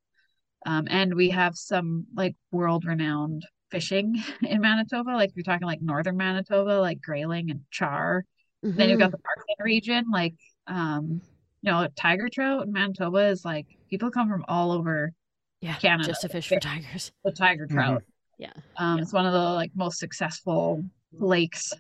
Um, 0.64 0.86
and 0.88 1.14
we 1.14 1.30
have 1.30 1.56
some 1.56 2.06
like 2.14 2.36
world 2.52 2.84
renowned 2.84 3.44
fishing 3.70 4.22
in 4.42 4.60
Manitoba. 4.60 5.10
Like 5.10 5.30
you're 5.34 5.42
talking 5.42 5.66
like 5.66 5.82
northern 5.82 6.16
Manitoba, 6.16 6.80
like 6.80 7.00
grayling 7.02 7.50
and 7.50 7.60
char. 7.70 8.24
Then 8.62 8.88
you've 8.88 8.98
got 9.00 9.08
Mhm. 9.08 9.12
the 9.12 9.18
Parkland 9.18 9.58
region, 9.60 10.04
like 10.12 10.34
um, 10.66 11.20
you 11.62 11.70
know, 11.70 11.88
tiger 11.96 12.28
trout 12.28 12.66
in 12.66 12.72
Manitoba 12.72 13.26
is 13.28 13.44
like 13.44 13.66
people 13.90 14.10
come 14.10 14.28
from 14.28 14.44
all 14.48 14.72
over 14.72 15.12
yeah, 15.60 15.74
Canada 15.76 16.08
just 16.08 16.22
to 16.22 16.28
to 16.28 16.34
fish 16.34 16.48
for 16.48 16.60
tigers. 16.60 17.12
the 17.24 17.32
tiger 17.32 17.66
Mhm. 17.66 17.74
trout. 17.74 18.02
Yeah. 18.38 18.52
Um, 18.78 18.98
Yeah. 18.98 19.02
it's 19.02 19.12
one 19.12 19.26
of 19.26 19.32
the 19.32 19.38
like 19.50 19.72
most 19.74 19.98
successful 19.98 20.84
lakes 21.18 21.72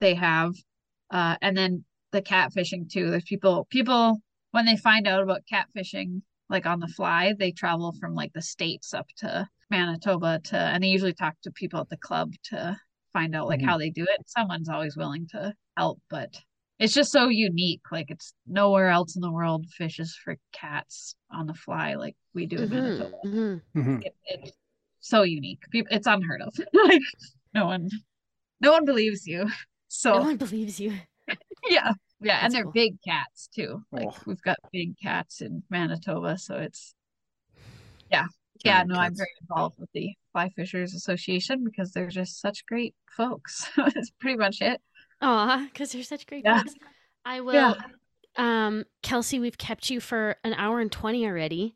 they 0.00 0.14
have. 0.14 0.54
Uh, 1.10 1.36
and 1.40 1.56
then 1.56 1.84
the 2.12 2.22
catfishing 2.22 2.90
too. 2.90 3.10
There's 3.10 3.24
people 3.24 3.66
people 3.70 4.20
when 4.50 4.66
they 4.66 4.76
find 4.76 5.06
out 5.06 5.22
about 5.22 5.42
catfishing 5.50 6.22
like 6.50 6.66
on 6.66 6.80
the 6.80 6.88
fly, 6.88 7.34
they 7.38 7.52
travel 7.52 7.94
from 8.00 8.14
like 8.14 8.32
the 8.32 8.42
states 8.42 8.94
up 8.94 9.06
to 9.18 9.46
Manitoba 9.70 10.40
to 10.44 10.56
and 10.56 10.82
they 10.82 10.88
usually 10.88 11.12
talk 11.12 11.34
to 11.42 11.50
people 11.50 11.80
at 11.80 11.88
the 11.88 11.96
club 11.98 12.32
to 12.44 12.76
find 13.12 13.34
out 13.34 13.48
like 13.48 13.60
Mhm. 13.60 13.66
how 13.66 13.78
they 13.78 13.90
do 13.90 14.04
it. 14.04 14.22
Someone's 14.26 14.68
always 14.68 14.96
willing 14.96 15.26
to 15.28 15.54
help, 15.76 16.00
but 16.08 16.34
it's 16.78 16.94
just 16.94 17.10
so 17.12 17.28
unique. 17.28 17.82
Like 17.90 18.10
it's 18.10 18.32
nowhere 18.46 18.88
else 18.88 19.16
in 19.16 19.22
the 19.22 19.32
world 19.32 19.66
fishes 19.76 20.16
for 20.24 20.36
cats 20.52 21.16
on 21.30 21.46
the 21.46 21.54
fly 21.54 21.94
like 21.94 22.16
we 22.34 22.46
do 22.46 22.58
in 22.58 22.68
Mhm, 22.70 22.70
Manitoba 22.70 23.16
mhm. 23.26 23.62
Mhm. 23.74 24.02
it, 24.04 24.14
it's 24.26 24.52
so 25.00 25.22
unique. 25.22 25.62
It's 25.72 26.06
unheard 26.06 26.42
of. 26.42 26.54
like 26.72 27.02
no 27.54 27.66
one, 27.66 27.90
no 28.60 28.72
one 28.72 28.84
believes 28.84 29.26
you. 29.26 29.48
So 29.88 30.14
no 30.14 30.20
one 30.22 30.36
believes 30.36 30.78
you. 30.80 30.92
yeah, 31.68 31.92
yeah, 32.20 32.36
and 32.36 32.42
That's 32.44 32.54
they're 32.54 32.62
cool. 32.64 32.72
big 32.72 33.02
cats 33.02 33.48
too. 33.54 33.82
Like 33.92 34.08
Oh. 34.08 34.16
we've 34.26 34.42
got 34.42 34.58
big 34.72 34.98
cats 34.98 35.40
in 35.40 35.62
Manitoba, 35.70 36.38
so 36.38 36.56
it's 36.56 36.94
yeah, 38.10 38.26
yeah. 38.64 38.82
No, 38.84 38.96
I'm 38.96 39.14
very 39.14 39.30
involved 39.40 39.78
with 39.78 39.90
the 39.92 40.10
Fly 40.32 40.50
Fishers 40.50 40.94
Association 40.94 41.64
because 41.64 41.92
they're 41.92 42.08
just 42.08 42.40
such 42.40 42.64
great 42.66 42.94
folks. 43.10 43.68
That's 43.76 44.10
pretty 44.20 44.36
much 44.38 44.60
it. 44.60 44.80
Aw, 45.20 45.66
because 45.72 45.92
they're 45.92 46.02
such 46.02 46.26
great 46.26 46.44
Yeah. 46.44 46.58
folks. 46.58 46.74
I 47.24 47.40
will. 47.40 47.54
Yeah. 47.54 47.74
Um, 48.36 48.84
Kelsey, 49.02 49.40
we've 49.40 49.58
kept 49.58 49.90
you 49.90 50.00
for 50.00 50.36
an 50.44 50.54
hour 50.54 50.78
and 50.80 50.92
20 50.92 51.26
already, 51.26 51.74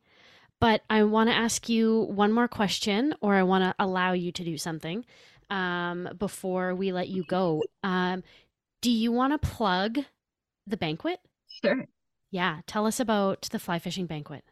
but 0.61 0.83
I 0.89 1.03
want 1.03 1.29
to 1.29 1.35
ask 1.35 1.69
you 1.69 2.03
one 2.03 2.33
more 2.33 2.47
question, 2.47 3.15
or 3.21 3.35
I 3.35 3.43
want 3.43 3.65
to 3.65 3.75
allow 3.83 4.13
you 4.13 4.31
to 4.31 4.45
do 4.45 4.57
something 4.57 5.05
um, 5.51 6.09
before 6.19 6.75
we 6.77 6.93
let 6.93 7.09
you 7.09 7.25
go. 7.25 7.63
Um, 7.83 8.23
do 8.81 8.91
you 8.93 9.11
want 9.11 9.33
to 9.33 9.39
plug 9.49 9.99
the 10.67 10.77
banquet? 10.77 11.19
Sure. 11.63 11.87
Yeah, 12.31 12.61
tell 12.67 12.87
us 12.87 12.99
about 12.99 13.43
the 13.51 13.59
fly 13.59 13.79
fishing 13.79 14.07
banquet. 14.07 14.45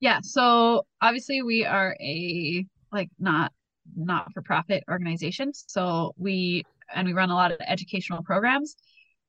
Yeah, 0.00 0.18
so 0.22 0.86
obviously 1.00 1.42
we 1.42 1.64
are 1.64 1.96
a 2.00 2.66
like 2.90 3.08
not 3.18 3.52
not 3.96 4.32
for 4.32 4.42
profit 4.42 4.84
organization. 4.90 5.52
So 5.54 6.12
we 6.16 6.64
and 6.94 7.06
we 7.06 7.14
run 7.14 7.30
a 7.30 7.34
lot 7.34 7.52
of 7.52 7.58
educational 7.66 8.22
programs. 8.22 8.76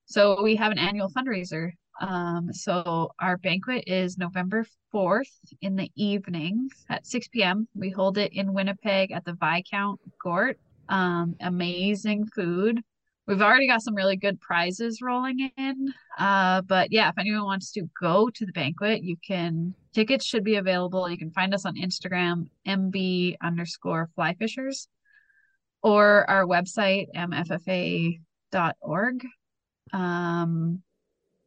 So 0.05 0.41
we 0.43 0.55
have 0.55 0.71
an 0.71 0.79
annual 0.79 1.09
fundraiser. 1.09 1.71
Um, 2.01 2.51
so 2.51 3.11
our 3.19 3.37
banquet 3.37 3.83
is 3.87 4.17
November 4.17 4.65
4th 4.93 5.29
in 5.61 5.75
the 5.75 5.91
evening 5.95 6.69
at 6.89 7.05
6 7.05 7.27
p.m. 7.29 7.67
We 7.75 7.91
hold 7.91 8.17
it 8.17 8.33
in 8.33 8.53
Winnipeg 8.53 9.11
at 9.11 9.23
the 9.25 9.33
Viscount 9.33 9.99
Gort. 10.21 10.59
Um, 10.89 11.35
amazing 11.39 12.25
food. 12.35 12.81
We've 13.25 13.41
already 13.41 13.67
got 13.67 13.81
some 13.81 13.95
really 13.95 14.17
good 14.17 14.41
prizes 14.41 15.01
rolling 15.01 15.49
in. 15.57 15.93
Uh, 16.19 16.61
but 16.61 16.91
yeah, 16.91 17.07
if 17.09 17.17
anyone 17.17 17.45
wants 17.45 17.71
to 17.71 17.87
go 17.99 18.29
to 18.29 18.45
the 18.45 18.51
banquet, 18.51 19.01
you 19.03 19.15
can. 19.25 19.73
Tickets 19.93 20.25
should 20.25 20.43
be 20.43 20.55
available. 20.55 21.09
You 21.09 21.17
can 21.17 21.31
find 21.31 21.53
us 21.53 21.65
on 21.65 21.75
Instagram, 21.75 22.47
mb 22.67 23.37
underscore 23.41 24.09
flyfishers, 24.17 24.87
or 25.81 26.29
our 26.29 26.45
website, 26.45 27.07
mffa.org. 27.15 28.17
Um, 29.93 30.81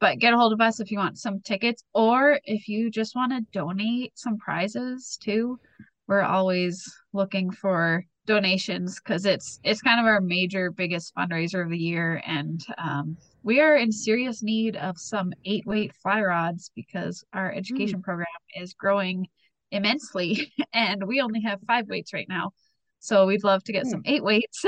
but 0.01 0.19
get 0.19 0.33
a 0.33 0.37
hold 0.37 0.53
of 0.53 0.61
us 0.61 0.81
if 0.81 0.91
you 0.91 0.99
want 0.99 1.19
some 1.19 1.41
tickets, 1.41 1.83
or 1.93 2.41
if 2.45 2.69
you 2.69 2.91
just 2.91 3.17
want 3.17 3.33
to 3.33 3.41
donate 3.53 4.13
some 4.17 4.39
prizes 4.39 5.19
too. 5.21 5.59
We're 6.07 6.23
always 6.23 6.91
looking 7.13 7.51
for 7.51 8.05
donations 8.27 9.01
because 9.01 9.25
it's 9.25 9.59
it's 9.65 9.81
kind 9.83 10.01
of 10.01 10.07
our 10.07 10.21
major 10.21 10.71
biggest 10.71 11.15
fundraiser 11.15 11.63
of 11.65 11.71
the 11.71 11.79
year. 11.79 12.23
And 12.27 12.61
um, 12.79 13.17
we 13.43 13.61
are 13.61 13.77
in 13.77 13.93
serious 13.93 14.43
need 14.43 14.77
of 14.77 14.99
some 14.99 15.33
eight 15.45 15.65
weight 15.67 15.93
fly 16.03 16.21
rods 16.23 16.71
because 16.75 17.25
our 17.33 17.53
education 17.53 18.03
program 18.03 18.27
is 18.57 18.75
growing 18.75 19.29
immensely 19.71 20.53
and 20.73 21.07
we 21.07 21.21
only 21.21 21.41
have 21.43 21.61
five 21.67 21.87
weights 21.89 22.13
right 22.13 22.29
now. 22.29 22.51
So 22.99 23.27
we'd 23.27 23.45
love 23.45 23.63
to 23.65 23.73
get 23.73 23.85
Hmm. 23.85 23.91
some 23.91 24.03
eight 24.05 24.25
weights 24.25 24.65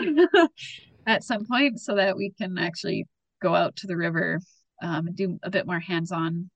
at 1.07 1.25
some 1.25 1.47
point 1.47 1.81
so 1.81 1.97
that 1.97 2.17
we 2.17 2.33
can 2.39 2.59
actually 2.59 3.07
go 3.43 3.55
out 3.55 3.77
to 3.77 3.87
the 3.87 3.97
river 3.97 4.41
um, 4.83 5.09
and 5.09 5.17
do 5.17 5.39
a 5.43 5.51
bit 5.51 5.67
more 5.67 5.81
hands-on 5.81 6.51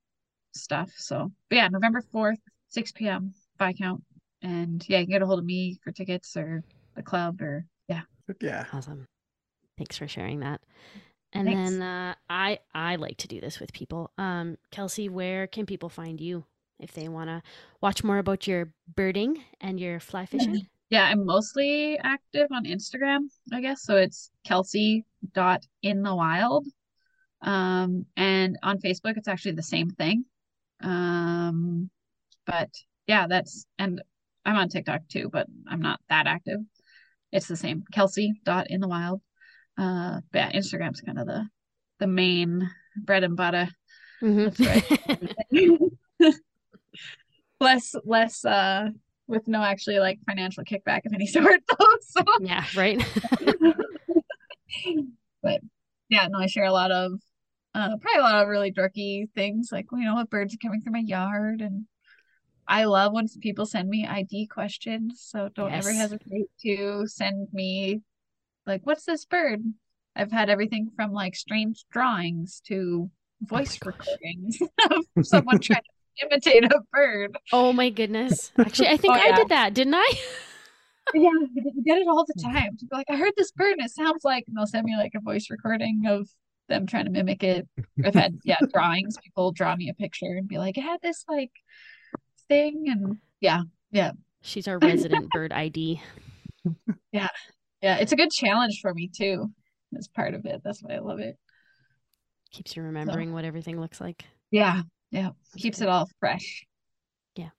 stuff. 0.55 0.91
So 0.97 1.33
but 1.49 1.57
yeah 1.57 1.69
november 1.69 2.03
4th 2.15 2.39
6 2.69 2.93
p.m 2.93 3.33
Viscount. 3.59 4.03
And 4.43 4.85
yeah 4.89 4.99
you 4.99 5.07
can 5.07 5.13
get 5.13 5.23
a 5.23 5.27
hold 5.27 5.39
of 5.39 5.45
me 5.45 5.79
for 5.83 5.93
tickets 5.93 6.37
or 6.37 6.63
the 6.95 7.03
club 7.03 7.41
or 7.43 7.67
yeah 7.89 8.03
Yeah. 8.41 8.67
Awesome. 8.73 9.07
Thanks 9.79 9.97
for 9.99 10.07
sharing 10.09 10.41
that. 10.41 10.61
And 11.33 11.49
Thanks. 11.49 11.71
then 11.71 11.83
uh, 11.83 12.15
I 12.29 12.59
I 12.75 12.97
like 12.97 13.17
to 13.19 13.29
do 13.29 13.41
this 13.41 13.59
with 13.59 13.73
people. 13.73 14.11
Um, 14.19 14.59
Kelsey, 14.71 15.09
where 15.09 15.47
can 15.47 15.65
people 15.67 15.89
find 15.89 16.21
you 16.21 16.45
if 16.79 16.93
they 16.93 17.09
want 17.09 17.29
to 17.29 17.43
watch 17.81 18.05
more 18.05 18.19
about 18.19 18.47
your 18.47 18.73
birding 18.95 19.43
and 19.61 19.81
your 19.81 19.99
fly 20.01 20.27
fishing? 20.27 20.67
yeah 20.91 21.05
i'm 21.05 21.25
mostly 21.25 21.99
active 22.05 22.49
on 22.53 22.67
instagram 22.67 23.21
i 23.51 23.63
guess 23.63 23.83
so 23.83 23.97
it's 23.97 24.31
kelsey 24.45 25.07
dot 25.33 25.65
in 25.83 26.03
the 26.03 26.15
wild 26.15 26.67
um 27.41 28.05
and 28.17 28.59
on 28.63 28.79
facebook 28.79 29.17
it's 29.17 29.27
actually 29.27 29.53
the 29.53 29.63
same 29.63 29.89
thing 29.89 30.25
um 30.83 31.89
but 32.47 32.69
yeah 33.07 33.27
that's 33.27 33.65
and 33.79 34.03
i'm 34.45 34.57
on 34.57 34.69
tiktok 34.69 35.01
too 35.09 35.31
but 35.33 35.47
i'm 35.67 35.81
not 35.81 35.99
that 36.11 36.27
active 36.27 36.61
it's 37.33 37.49
the 37.49 37.57
same. 37.57 37.85
Kelsey 37.93 38.35
dot 38.45 38.67
in 38.71 38.81
the 38.81 38.89
wild. 38.89 39.21
Uh 39.79 40.21
but 40.33 40.39
yeah 40.39 40.53
instagram's 40.53 41.01
kind 41.01 41.19
of 41.19 41.27
the 41.27 41.47
the 41.99 42.07
main 42.07 42.71
bread 42.97 43.25
and 43.25 43.37
butter. 43.37 43.69
Mhm. 44.23 44.55
That's 46.21 46.41
less 47.61 47.95
less 48.05 48.45
uh 48.45 48.89
with 49.29 49.47
no 49.49 49.63
actually 49.63 49.99
like 49.99 50.19
financial 50.27 50.65
kickback 50.65 51.07
of 51.07 51.13
any 51.15 51.27
sort 51.37 51.61
though 51.69 51.87
so. 52.03 52.23
Yeah, 52.41 52.65
right. 52.77 53.03
but 55.43 55.61
yeah 56.09 56.27
no 56.31 56.39
i 56.39 56.47
share 56.47 56.65
a 56.65 56.73
lot 56.73 56.91
of 56.91 57.13
uh 57.75 57.97
probably 58.01 58.19
a 58.19 58.23
lot 58.23 58.43
of 58.43 58.49
really 58.49 58.73
dorky 58.73 59.31
things 59.35 59.69
like 59.71 59.87
you 59.93 60.05
know 60.05 60.15
what 60.15 60.31
birds 60.31 60.55
are 60.55 60.59
coming 60.63 60.81
through 60.81 60.93
my 60.93 60.99
yard 61.01 61.61
and 61.61 61.85
i 62.73 62.85
love 62.85 63.13
when 63.13 63.27
people 63.41 63.67
send 63.67 63.89
me 63.89 64.07
id 64.07 64.47
questions 64.47 65.25
so 65.25 65.49
don't 65.55 65.73
ever 65.73 65.93
hesitate 65.93 66.47
to 66.61 67.05
send 67.07 67.49
me 67.53 68.01
like 68.67 68.81
what's 68.85 69.05
this 69.05 69.25
bird 69.25 69.61
i've 70.17 70.33
had 70.33 70.49
everything 70.51 70.91
from 70.97 71.13
like 71.13 71.35
strange 71.35 71.85
drawings 71.93 72.61
to 72.67 73.11
oh 73.11 73.47
voice 73.47 73.79
gosh. 73.79 73.95
recordings 73.95 74.59
of 74.91 75.27
someone 75.27 75.59
trying 75.59 75.81
to 75.81 75.87
imitate 76.27 76.65
a 76.65 76.81
bird 76.93 77.37
oh 77.53 77.73
my 77.73 77.89
goodness. 77.89 78.53
Actually, 78.59 78.89
I 78.89 78.97
think 78.99 79.15
Oh, 79.15 79.21
I 79.21 79.29
yeah. 79.29 79.37
did 79.37 79.49
that, 79.49 79.75
didn't 79.75 79.95
I? 79.95 80.13
Yeah, 81.15 81.31
we 81.55 81.83
get 81.83 81.99
it 81.99 82.07
all 82.09 82.25
the 82.25 82.41
hmm. 82.41 82.53
time. 82.53 82.77
People 82.79 82.97
are 82.97 83.01
like, 83.01 83.11
I 83.11 83.17
heard 83.17 83.33
this 83.37 83.51
bird 83.51 83.73
and 83.73 83.85
it 83.85 83.91
sounds 83.91 84.25
like, 84.25 84.45
and 84.47 84.57
they'll 84.57 84.67
send 84.67 84.85
me 84.85 84.97
like 84.97 85.13
a 85.15 85.21
voice 85.21 85.49
recording 85.51 86.05
of 86.07 86.29
them 86.69 86.87
trying 86.87 87.07
to 87.07 87.11
mimic 87.11 87.43
it. 87.43 87.69
I've 88.05 88.15
had, 88.15 88.39
yeah, 88.45 88.59
drawings. 88.73 89.17
People 89.23 89.53
draw 89.53 89.75
me 89.75 89.89
a 89.91 89.95
picture 89.95 90.37
and 90.37 90.49
be 90.49 90.59
like, 90.59 90.79
it 90.79 90.83
had 90.83 91.01
this 91.03 91.25
like 91.29 91.51
thing. 92.49 92.85
And 92.89 93.19
yeah, 93.41 93.63
yeah 93.91 94.13
She's 94.43 94.67
our 94.69 94.79
resident 94.79 95.31
bird 95.33 95.53
ID. 95.53 96.01
Yeah, 97.13 97.29
yeah 97.81 97.97
it's 97.97 98.13
a 98.13 98.17
good 98.17 98.31
challenge 98.31 98.79
for 98.83 98.93
me 98.95 99.09
too. 99.15 99.51
As 99.97 100.09
part 100.09 100.35
of 100.35 100.45
it. 100.47 100.63
That's 100.65 100.83
why 100.83 100.95
I 100.95 100.99
love 101.01 101.19
it. 101.21 101.37
Keeps 102.51 102.77
you 102.77 102.83
remembering 102.83 103.33
what 103.33 103.45
everything 103.45 103.81
looks 103.81 104.01
like. 104.01 104.25
Yeah. 104.51 104.83
Yeah. 105.11 105.31
Keeps 105.59 105.81
it 105.81 105.89
all 105.89 106.09
fresh. 106.21 106.65
Yeah. 107.37 107.51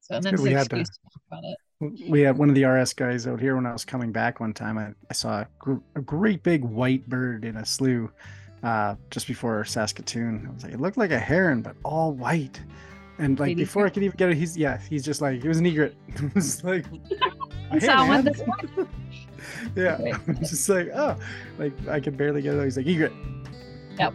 So 0.00 0.14
and 0.16 0.24
then 0.24 0.40
We 0.42 0.52
had 0.52 0.68
to- 0.70 0.76
to 0.76 0.84
talk 0.84 1.22
about 1.30 1.44
it. 1.44 1.56
we 2.10 2.22
had 2.22 2.38
one 2.38 2.48
of 2.48 2.54
the 2.54 2.64
RS 2.64 2.94
guys 2.94 3.26
out 3.26 3.40
here 3.40 3.54
when 3.56 3.66
I 3.66 3.72
was 3.72 3.84
coming 3.84 4.10
back 4.12 4.40
one 4.40 4.54
time. 4.54 4.78
I, 4.78 4.92
I 5.10 5.12
saw 5.12 5.40
a, 5.40 5.48
gr- 5.58 5.74
a 5.94 6.00
great 6.00 6.42
big 6.42 6.64
white 6.64 7.06
bird 7.08 7.44
in 7.44 7.56
a 7.56 7.64
slough 7.66 8.10
uh, 8.62 8.94
just 9.10 9.26
before 9.26 9.64
Saskatoon. 9.64 10.46
I 10.48 10.54
was 10.54 10.64
like, 10.64 10.72
it 10.72 10.80
looked 10.80 10.96
like 10.96 11.10
a 11.10 11.18
heron, 11.18 11.60
but 11.62 11.76
all 11.84 12.12
white. 12.12 12.60
And 13.18 13.38
like 13.38 13.48
Lady 13.48 13.62
before 13.62 13.82
I 13.82 13.84
heron? 13.84 13.94
could 13.94 14.02
even 14.02 14.16
get 14.16 14.28
it, 14.30 14.36
he's 14.36 14.56
yeah, 14.56 14.78
he's 14.78 15.04
just 15.04 15.20
like 15.20 15.42
it 15.44 15.48
was 15.48 15.58
an 15.58 15.66
egret. 15.66 15.96
it 16.08 16.34
was 16.34 16.62
like, 16.64 16.84
I 17.70 17.78
"Hey, 17.78 17.86
saw 17.86 18.06
one 18.06 18.08
man." 18.08 18.24
this 18.24 18.42
morning. 18.46 18.88
yeah, 19.76 19.96
Wait. 20.00 20.14
I'm 20.28 20.38
just 20.40 20.68
like 20.68 20.88
oh, 20.94 21.16
like 21.58 21.72
I 21.88 22.00
can 22.00 22.14
barely 22.16 22.42
get 22.42 22.54
it. 22.54 22.64
He's 22.64 22.76
like 22.76 22.86
egret. 22.86 23.12
Yep. 23.98 24.14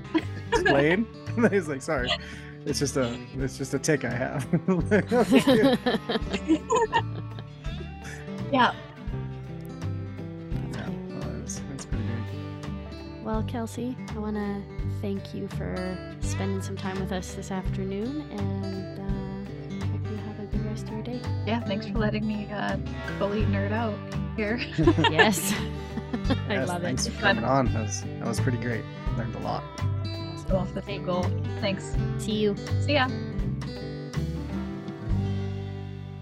Explain. 0.52 1.08
he's 1.50 1.68
like 1.68 1.82
sorry, 1.82 2.12
it's 2.66 2.78
just 2.80 2.98
a 2.98 3.18
it's 3.38 3.58
just 3.58 3.74
a 3.74 3.80
tick 3.80 4.06
I 4.06 4.10
have. 4.12 4.48
Like, 4.92 5.12
"Okay." 5.12 6.62
Yeah. 8.52 8.74
yeah, 10.74 10.90
well, 11.10 11.22
that's, 11.40 11.62
that's 11.70 11.86
pretty 11.86 12.04
great. 12.04 13.24
well, 13.24 13.44
Kelsey, 13.44 13.96
I 14.14 14.20
want 14.20 14.36
to 14.36 14.62
thank 15.02 15.34
you 15.34 15.48
for 15.48 15.98
spending 16.20 16.62
some 16.62 16.76
time 16.76 17.00
with 17.00 17.14
us 17.14 17.34
this 17.34 17.50
afternoon 17.50 18.30
and 18.32 18.91
rest 20.72 20.88
of 20.88 20.94
your 20.94 21.04
day. 21.04 21.22
Yeah. 21.46 21.60
Thanks 21.62 21.86
for 21.88 21.98
letting 21.98 22.26
me 22.26 22.48
uh 22.52 22.78
fully 23.20 23.44
nerd 23.44 23.72
out 23.72 23.98
here. 24.36 24.58
yes. 25.12 25.54
I 26.50 26.54
Yes, 26.54 26.68
love 26.70 26.82
thanks 26.82 27.06
it. 27.06 27.12
for 27.12 27.22
coming 27.22 27.44
on. 27.44 27.72
That 27.74 27.82
was 27.84 28.02
that 28.02 28.28
was 28.28 28.40
pretty 28.40 28.58
great. 28.58 28.84
Learned 29.18 29.36
a 29.36 29.40
lot. 29.40 29.64
Well, 30.50 30.68
that's 30.74 30.86
the 30.86 30.98
goal. 31.00 31.24
Thanks. 31.62 31.96
See 32.18 32.34
you. 32.34 32.56
See 32.82 32.94
ya. 32.94 33.08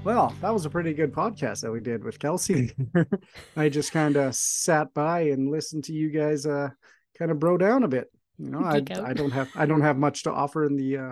Well, 0.03 0.33
that 0.41 0.53
was 0.53 0.65
a 0.65 0.69
pretty 0.69 0.93
good 0.93 1.11
podcast 1.13 1.61
that 1.61 1.71
we 1.71 1.79
did 1.79 2.03
with 2.03 2.19
Kelsey. 2.19 2.71
I 3.57 3.69
just 3.69 3.91
kind 3.91 4.15
of 4.17 4.33
sat 4.33 4.93
by 4.93 5.21
and 5.21 5.49
listened 5.51 5.83
to 5.85 5.93
you 5.93 6.09
guys 6.09 6.45
uh 6.45 6.69
kind 7.17 7.31
of 7.31 7.39
bro 7.39 7.57
down 7.57 7.83
a 7.83 7.87
bit. 7.87 8.11
You 8.37 8.49
know, 8.51 8.61
I 8.63 8.77
out. 8.77 8.91
I 8.91 9.13
don't 9.13 9.31
have 9.31 9.49
I 9.55 9.65
don't 9.65 9.81
have 9.81 9.97
much 9.97 10.23
to 10.23 10.31
offer 10.31 10.65
in 10.65 10.75
the 10.77 10.97
uh 10.97 11.11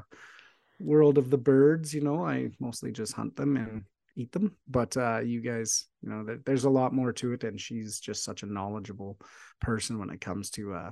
world 0.79 1.17
of 1.17 1.29
the 1.29 1.37
birds, 1.37 1.93
you 1.93 2.01
know. 2.01 2.25
I 2.25 2.49
mostly 2.59 2.91
just 2.91 3.13
hunt 3.13 3.35
them 3.35 3.57
and 3.57 3.83
eat 4.15 4.31
them, 4.31 4.55
but 4.67 4.97
uh 4.97 5.19
you 5.19 5.41
guys, 5.41 5.87
you 6.01 6.09
know, 6.09 6.23
there, 6.23 6.39
there's 6.45 6.65
a 6.65 6.69
lot 6.69 6.93
more 6.93 7.13
to 7.13 7.33
it 7.33 7.43
and 7.43 7.59
she's 7.59 7.99
just 7.99 8.23
such 8.23 8.43
a 8.43 8.47
knowledgeable 8.47 9.19
person 9.61 9.99
when 9.99 10.09
it 10.09 10.21
comes 10.21 10.49
to 10.51 10.73
uh 10.73 10.91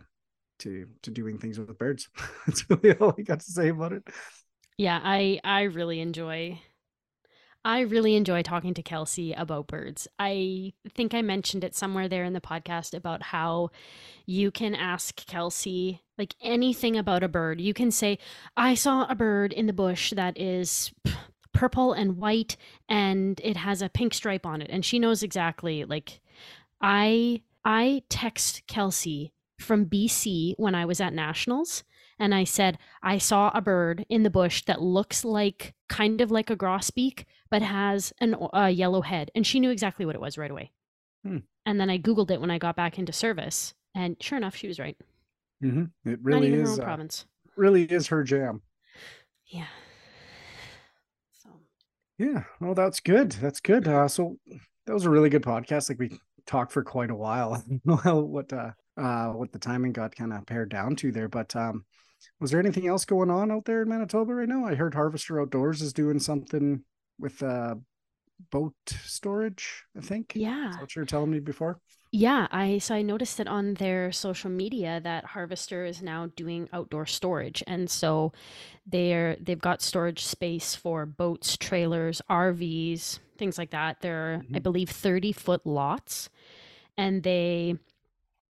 to 0.60 0.88
to 1.04 1.12
doing 1.12 1.38
things 1.38 1.60
with 1.60 1.78
birds. 1.78 2.10
That's 2.46 2.70
really 2.70 2.96
all 2.98 3.16
I 3.18 3.22
got 3.22 3.40
to 3.40 3.52
say 3.52 3.70
about 3.70 3.94
it. 3.94 4.08
Yeah, 4.78 5.00
I 5.04 5.40
I 5.44 5.64
really 5.64 6.00
enjoy 6.02 6.60
I 7.66 7.80
really 7.80 8.16
enjoy 8.16 8.44
talking 8.44 8.76
to 8.76 8.84
Kelsey 8.84 9.34
about 9.34 9.66
birds. 9.66 10.08
I 10.20 10.74
think 10.94 11.16
I 11.16 11.24
mentioned 11.24 11.64
it 11.64 11.76
somewhere 11.76 12.08
there 12.08 12.24
in 12.24 12.34
the 12.34 12.40
podcast 12.40 12.94
about 12.94 13.24
how 13.24 13.72
you 14.28 14.52
can 14.52 14.76
ask 14.76 15.26
Kelsey 15.26 16.04
like 16.18 16.36
anything 16.42 16.98
about 16.98 17.24
a 17.24 17.28
bird. 17.28 17.60
You 17.62 17.74
can 17.74 17.92
say, 17.92 18.18
"I 18.56 18.74
saw 18.74 19.06
a 19.06 19.16
bird 19.16 19.54
in 19.54 19.68
the 19.68 19.74
bush 19.74 20.14
that 20.16 20.38
is 20.40 20.94
purple 21.54 21.94
and 21.94 22.18
white 22.18 22.58
and 22.90 23.40
it 23.44 23.58
has 23.58 23.82
a 23.82 23.90
pink 23.90 24.14
stripe 24.14 24.46
on 24.46 24.62
it." 24.62 24.70
And 24.70 24.84
she 24.86 25.00
knows 25.00 25.24
exactly 25.24 25.86
like 25.86 26.22
I 26.82 27.42
I 27.64 28.04
text 28.10 28.64
Kelsey 28.68 29.34
from 29.60 29.86
BC 29.86 30.56
when 30.58 30.76
I 30.76 30.86
was 30.86 31.02
at 31.02 31.14
Nationals 31.14 31.84
and 32.20 32.34
I 32.34 32.44
said, 32.44 32.78
I 33.04 33.18
saw 33.18 33.52
a 33.54 33.62
bird 33.62 34.06
in 34.10 34.24
the 34.24 34.30
bush 34.30 34.64
that 34.66 34.82
looks 34.82 35.26
like 35.26 35.74
kind 35.90 36.22
of 36.22 36.32
like 36.32 36.50
a 36.50 36.56
grosbeak, 36.56 37.26
but 37.50 37.62
has 37.62 38.14
an 38.20 38.36
a 38.54 38.70
yellow 38.70 39.02
head. 39.02 39.32
And 39.36 39.46
she 39.46 39.60
knew 39.60 39.70
exactly 39.70 40.06
what 40.06 40.16
it 40.16 40.22
was 40.22 40.38
right 40.38 40.52
away. 40.52 40.72
Hmm. 41.24 41.40
And 41.66 41.80
then 41.80 41.90
I 41.90 41.98
Googled 41.98 42.32
it 42.32 42.40
when 42.40 42.52
I 42.52 42.58
got 42.58 42.76
back 42.76 42.98
into 42.98 43.12
service. 43.12 43.74
And 43.94 44.16
sure 44.22 44.38
enough, 44.38 44.56
she 44.56 44.68
was 44.68 44.80
right. 44.80 44.98
Hmm 45.62 45.86
It 46.04 46.20
really 46.22 46.54
is 46.54 46.80
uh, 46.80 46.84
province. 46.84 47.26
really 47.56 47.84
is 47.84 48.08
her 48.08 48.24
jam. 48.24 48.62
Yeah. 49.48 49.68
So 51.32 51.50
Yeah, 52.18 52.44
well, 52.60 52.74
that's 52.74 53.00
good. 53.00 53.32
That's 53.34 53.60
good. 53.60 53.88
Uh, 53.88 54.08
so 54.08 54.38
that 54.86 54.94
was 54.94 55.06
a 55.06 55.10
really 55.10 55.30
good 55.30 55.44
podcast. 55.44 55.90
Like 55.90 56.00
we 56.00 56.18
talked 56.46 56.72
for 56.72 56.84
quite 56.84 57.12
a 57.12 57.16
while. 57.16 57.54
I 57.54 57.62
don't 57.68 57.86
know 57.86 57.96
how 57.96 58.20
what 58.20 58.52
uh, 58.54 58.72
uh 58.98 59.30
what 59.30 59.52
the 59.52 59.60
timing 59.60 59.94
got 59.94 60.16
kind 60.16 60.34
of 60.34 60.46
pared 60.46 60.70
down 60.70 60.96
to 60.98 61.12
there, 61.12 61.28
but 61.30 61.56
um, 61.56 61.86
was 62.40 62.52
there 62.52 62.60
anything 62.60 62.88
else 62.88 63.06
going 63.06 63.30
on 63.30 63.52
out 63.52 63.66
there 63.66 63.82
in 63.84 63.90
Manitoba 63.90 64.34
right 64.34 64.50
now? 64.50 64.66
I 64.66 64.76
heard 64.76 64.94
Harvester 64.94 65.42
Outdoors 65.42 65.82
is 65.82 65.94
doing 65.94 66.20
something 66.20 66.84
with 67.20 67.42
uh 67.44 67.76
boat 68.52 68.74
storage. 69.04 69.84
I 69.98 70.02
think. 70.02 70.34
yeah. 70.36 70.70
Is 70.70 70.76
that 70.76 70.82
what 70.82 70.96
you 70.96 71.02
were 71.02 71.06
telling 71.06 71.32
me 71.32 71.40
before? 71.40 71.80
Yeah, 72.18 72.48
I 72.50 72.78
so 72.78 72.96
I 72.96 73.02
noticed 73.02 73.42
it 73.42 73.48
on 73.48 73.74
their 73.74 74.10
social 74.14 74.50
media 74.50 75.02
that 75.04 75.26
Harvester 75.26 75.84
is 75.84 76.02
now 76.02 76.28
doing 76.38 76.70
outdoor 76.72 77.06
storage, 77.06 77.62
and 77.68 77.90
so 77.90 78.32
they're 78.86 79.36
they've 79.42 79.60
got 79.60 79.82
storage 79.82 80.24
space 80.24 80.76
for 80.76 81.06
boats, 81.06 81.58
trailers, 81.58 82.22
RVs, 82.30 83.20
things 83.38 83.58
like 83.58 83.72
that. 83.72 84.00
They're 84.02 84.46
I 84.54 84.60
Mhm. 84.60 84.64
believe 84.64 84.90
thirty 84.90 85.34
foot 85.34 85.66
lots, 85.66 86.30
and 86.98 87.24
they 87.24 87.76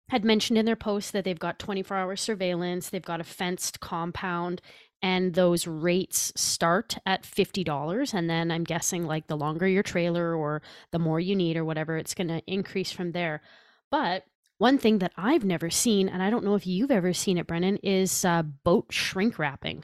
had 0.10 0.26
mentioned 0.26 0.58
in 0.60 0.66
their 0.66 0.76
post 0.78 1.14
that 1.14 1.24
they've 1.26 1.40
got 1.40 1.60
twenty 1.60 1.84
four 1.84 1.98
hour 1.98 2.16
surveillance, 2.16 2.90
they've 2.90 3.02
got 3.04 3.22
a 3.22 3.26
fenced 3.26 3.80
compound, 3.82 4.62
and 5.06 5.36
those 5.36 5.68
rates 5.68 6.34
start 6.36 6.98
at 7.06 7.28
fifty 7.28 7.64
dollars, 7.64 8.12
and 8.12 8.28
then 8.28 8.50
I'm 8.50 8.64
guessing 8.64 9.06
like 9.06 9.28
the 9.28 9.38
longer 9.38 9.68
your 9.68 9.84
trailer 9.84 10.36
or 10.36 10.64
the 10.90 10.98
more 10.98 11.20
you 11.20 11.36
need 11.36 11.58
or 11.58 11.64
whatever, 11.64 11.96
it's 11.96 12.16
going 12.16 12.30
to 12.30 12.42
increase 12.48 12.92
from 12.92 13.12
there. 13.12 13.44
But 13.92 14.24
one 14.58 14.80
thing 14.80 14.98
that 15.00 15.12
I've 15.16 15.46
never 15.46 15.70
seen, 15.70 16.10
and 16.10 16.24
I 16.24 16.32
don't 16.32 16.44
know 16.44 16.56
if 16.56 16.66
you've 16.66 16.90
ever 16.90 17.14
seen 17.14 17.38
it, 17.38 17.46
Brennan, 17.46 17.78
is 17.84 18.26
uh, 18.26 18.42
boat 18.42 18.88
shrink 18.90 19.38
wrapping. 19.38 19.84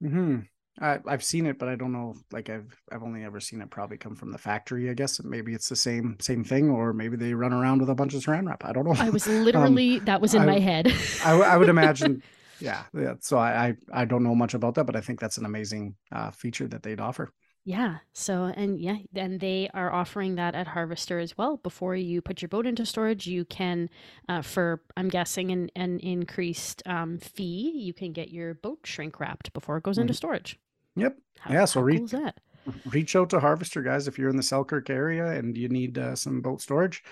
Hmm. 0.00 0.40
I 0.80 1.00
I've 1.08 1.24
seen 1.24 1.46
it, 1.46 1.58
but 1.58 1.68
I 1.68 1.74
don't 1.74 1.92
know. 1.92 2.14
Like 2.30 2.48
I've 2.48 2.72
I've 2.92 3.02
only 3.02 3.24
ever 3.24 3.40
seen 3.40 3.60
it 3.62 3.70
probably 3.70 3.96
come 3.96 4.14
from 4.14 4.30
the 4.30 4.38
factory. 4.38 4.90
I 4.90 4.94
guess 4.94 5.20
maybe 5.24 5.54
it's 5.54 5.68
the 5.68 5.74
same 5.74 6.18
same 6.20 6.44
thing, 6.44 6.70
or 6.70 6.92
maybe 6.92 7.16
they 7.16 7.34
run 7.34 7.52
around 7.52 7.80
with 7.80 7.90
a 7.90 7.94
bunch 7.96 8.14
of 8.14 8.22
saran 8.22 8.46
wrap. 8.46 8.64
I 8.64 8.72
don't 8.72 8.84
know. 8.84 8.94
I 8.96 9.10
was 9.10 9.26
literally 9.48 9.98
that 10.00 10.20
was 10.20 10.34
in 10.34 10.42
I- 10.42 10.46
my 10.46 10.58
head. 10.60 10.92
I 11.24 11.56
would 11.56 11.68
imagine, 11.68 12.22
yeah, 12.60 12.84
yeah. 12.94 13.14
So 13.20 13.38
I, 13.38 13.68
I 13.68 13.76
I 14.02 14.04
don't 14.04 14.22
know 14.22 14.34
much 14.34 14.54
about 14.54 14.74
that, 14.76 14.84
but 14.84 14.96
I 14.96 15.00
think 15.00 15.20
that's 15.20 15.38
an 15.38 15.44
amazing 15.44 15.96
uh, 16.12 16.30
feature 16.30 16.68
that 16.68 16.82
they'd 16.82 17.00
offer. 17.00 17.30
Yeah. 17.64 17.98
So, 18.12 18.44
and 18.44 18.78
yeah, 18.80 18.98
and 19.16 19.40
they 19.40 19.68
are 19.74 19.92
offering 19.92 20.36
that 20.36 20.54
at 20.54 20.68
Harvester 20.68 21.18
as 21.18 21.36
well. 21.36 21.56
Before 21.56 21.96
you 21.96 22.22
put 22.22 22.40
your 22.40 22.48
boat 22.48 22.64
into 22.64 22.86
storage, 22.86 23.26
you 23.26 23.44
can, 23.44 23.90
uh, 24.28 24.42
for 24.42 24.82
I'm 24.96 25.08
guessing 25.08 25.50
an, 25.50 25.70
an 25.74 25.98
increased 25.98 26.82
um, 26.86 27.18
fee, 27.18 27.72
you 27.74 27.92
can 27.92 28.12
get 28.12 28.30
your 28.30 28.54
boat 28.54 28.78
shrink 28.84 29.18
wrapped 29.18 29.52
before 29.52 29.76
it 29.78 29.82
goes 29.82 29.98
into 29.98 30.12
Mhm. 30.12 30.16
storage. 30.16 30.60
Yep. 30.94 31.18
How, 31.40 31.54
Yeah, 31.54 31.64
so 31.64 31.80
how 31.80 31.86
cool 31.86 32.06
that? 32.08 32.38
Reach 32.84 33.16
out 33.16 33.30
to 33.30 33.40
Harvester 33.40 33.82
guys 33.82 34.08
if 34.08 34.18
you're 34.18 34.30
in 34.30 34.36
the 34.36 34.42
Selkirk 34.42 34.88
area 34.90 35.26
and 35.32 35.56
you 35.56 35.68
need 35.68 35.98
uh, 35.98 36.14
some 36.16 36.40
boat 36.40 36.60
storage. 36.60 37.02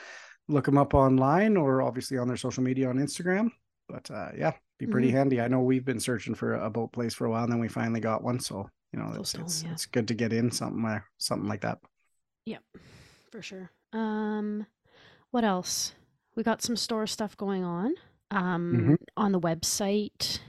Look 0.49 0.67
them 0.67 0.79
up 0.79 0.95
online 0.95 1.57
or 1.57 1.83
obviously 1.83 2.19
on 2.19 2.29
their 2.29 2.37
social 2.37 2.63
media 2.63 2.89
on 2.89 2.99
Instagram. 2.99 3.51
But 3.89 4.11
uh, 4.11 4.31
yeah, 4.37 4.53
be 4.79 4.87
pretty 4.87 5.09
Mhm. 5.11 5.13
handy. 5.15 5.41
I 5.41 5.49
know 5.49 5.61
we've 5.61 5.85
been 5.85 6.01
searching 6.01 6.35
for 6.35 6.55
a 6.55 6.69
boat 6.71 6.93
place 6.93 7.15
for 7.15 7.27
a 7.27 7.31
while, 7.31 7.45
and 7.45 7.53
then 7.53 7.61
we 7.61 7.69
finally 7.69 8.01
got 8.01 8.23
one. 8.23 8.41
So 8.41 8.69
you 8.93 8.99
know, 9.01 9.13
it's 9.19 9.35
it's, 9.35 9.63
yeah. 9.65 9.73
it's 9.73 9.87
good 9.87 10.07
to 10.09 10.15
get 10.15 10.33
in 10.33 10.51
something 10.51 11.03
something 11.19 11.49
like 11.49 11.63
that. 11.63 11.79
Yep, 12.47 12.63
for 13.31 13.43
sure. 13.43 13.71
Um, 13.93 14.67
what 15.31 15.45
else? 15.45 15.95
We 16.37 16.43
got 16.43 16.63
some 16.63 16.77
store 16.77 17.07
stuff 17.07 17.37
going 17.37 17.65
on. 17.65 17.95
Um, 18.31 18.97
on 19.17 19.33
the 19.33 19.41
website, 19.41 20.41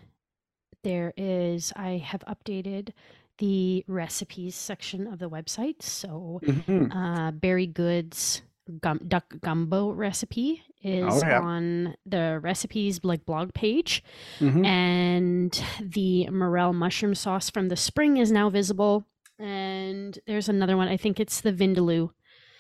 there 0.84 1.14
is. 1.18 1.72
I 1.76 1.98
have 1.98 2.24
updated 2.28 2.90
the 3.38 3.84
recipes 3.88 4.56
section 4.56 5.08
of 5.08 5.20
the 5.20 5.30
website. 5.30 5.82
So, 5.82 6.40
Mhm. 6.44 6.92
uh, 6.94 7.32
Berry 7.32 7.68
Goods 7.68 8.42
gum, 8.82 9.00
duck 9.08 9.36
gumbo 9.42 9.92
recipe 9.92 10.64
is 10.86 11.24
Oh, 11.24 11.28
yeah. 11.28 11.42
on 11.42 11.96
the 12.06 12.40
recipes 12.42 13.00
like 13.04 13.26
blog 13.26 13.54
page, 13.54 14.04
Mhm. 14.40 14.66
and 14.66 15.64
the 15.82 16.30
morel 16.30 16.74
mushroom 16.74 17.16
sauce 17.16 17.50
from 17.50 17.70
the 17.70 17.76
spring 17.76 18.18
is 18.18 18.32
now 18.32 18.50
visible. 18.50 19.06
And 19.40 20.18
there's 20.28 20.48
another 20.48 20.78
one. 20.78 20.88
I 20.88 20.96
think 20.98 21.20
it's 21.20 21.42
the 21.42 21.52
vindaloo, 21.52 22.12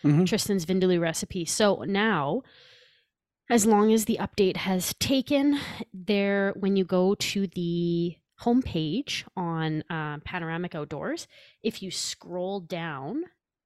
Mhm. 0.04 0.26
Tristan's 0.28 0.66
vindaloo 0.66 1.00
recipe. 1.00 1.46
So 1.46 1.84
now, 1.88 2.42
as 3.50 3.66
long 3.66 3.94
as 3.94 4.06
the 4.06 4.18
update 4.20 4.58
has 4.58 4.94
taken, 4.96 5.60
there 5.94 6.54
when 6.60 6.76
you 6.76 6.84
go 6.84 7.16
to 7.16 7.48
the 7.48 8.16
homepage 8.42 9.24
on 9.38 9.84
uh, 9.90 10.18
Panoramic 10.26 10.76
Outdoors, 10.76 11.28
if 11.64 11.82
you 11.82 11.92
scroll 11.92 12.60
down, 12.60 13.24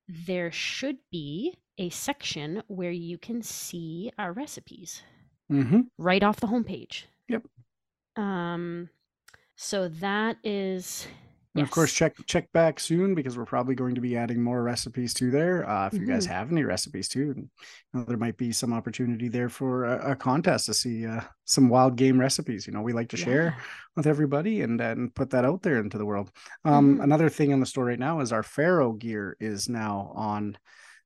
there 0.08 0.52
should 0.52 0.98
be 1.12 1.58
a 1.80 1.90
section 1.90 2.62
where 2.68 2.92
you 2.92 3.18
can 3.18 3.42
see 3.42 4.12
our 4.20 4.34
recipes 4.34 5.02
Mm-hmm. 5.52 5.82
right 5.98 6.22
off 6.22 6.40
the 6.40 6.46
homepage. 6.48 7.06
Yep. 7.28 7.44
Um, 8.16 8.90
so 9.56 9.88
that 9.90 10.38
is. 10.44 11.08
And 11.56 11.64
of 11.64 11.72
course, 11.72 11.92
check 11.92 12.16
check 12.28 12.52
back 12.52 12.80
soon 12.80 13.16
because 13.16 13.36
we're 13.36 13.46
probably 13.46 13.74
going 13.74 13.96
to 13.96 14.02
be 14.02 14.16
adding 14.16 14.44
more 14.44 14.62
recipes 14.62 15.16
to 15.16 15.32
there. 15.32 15.68
Uh, 15.68 15.88
if 15.88 15.94
you 15.94 16.06
guys 16.06 16.28
Mhm. 16.28 16.30
have 16.30 16.52
any 16.52 16.64
recipes 16.64 17.10
too, 17.10 17.32
and, 17.36 17.50
you 17.92 18.00
know, 18.00 18.04
there 18.06 18.18
might 18.18 18.38
be 18.38 18.52
some 18.52 18.72
opportunity 18.74 19.28
there 19.28 19.50
for 19.50 19.86
a, 19.86 20.12
a 20.12 20.16
contest 20.16 20.68
to 20.68 20.74
see 20.76 21.08
uh, 21.08 21.22
some 21.46 21.68
wild 21.68 21.96
game 21.96 22.20
recipes. 22.20 22.68
You 22.68 22.74
know, 22.74 22.84
we 22.84 22.94
like 22.94 23.10
to 23.10 23.18
share 23.18 23.58
with 23.96 24.06
everybody 24.06 24.62
and 24.62 24.80
and 24.80 25.14
put 25.16 25.32
that 25.32 25.46
out 25.46 25.64
there 25.64 25.80
into 25.80 25.98
the 25.98 26.06
world. 26.06 26.32
Um, 26.64 26.98
Mhm. 27.00 27.04
Another 27.04 27.30
thing 27.30 27.50
in 27.50 27.60
the 27.60 27.66
store 27.66 27.86
right 27.86 27.98
now 28.00 28.20
is 28.20 28.32
our 28.32 28.44
Pharaoh 28.44 28.94
gear 28.94 29.36
is 29.40 29.68
now 29.68 30.12
on 30.16 30.56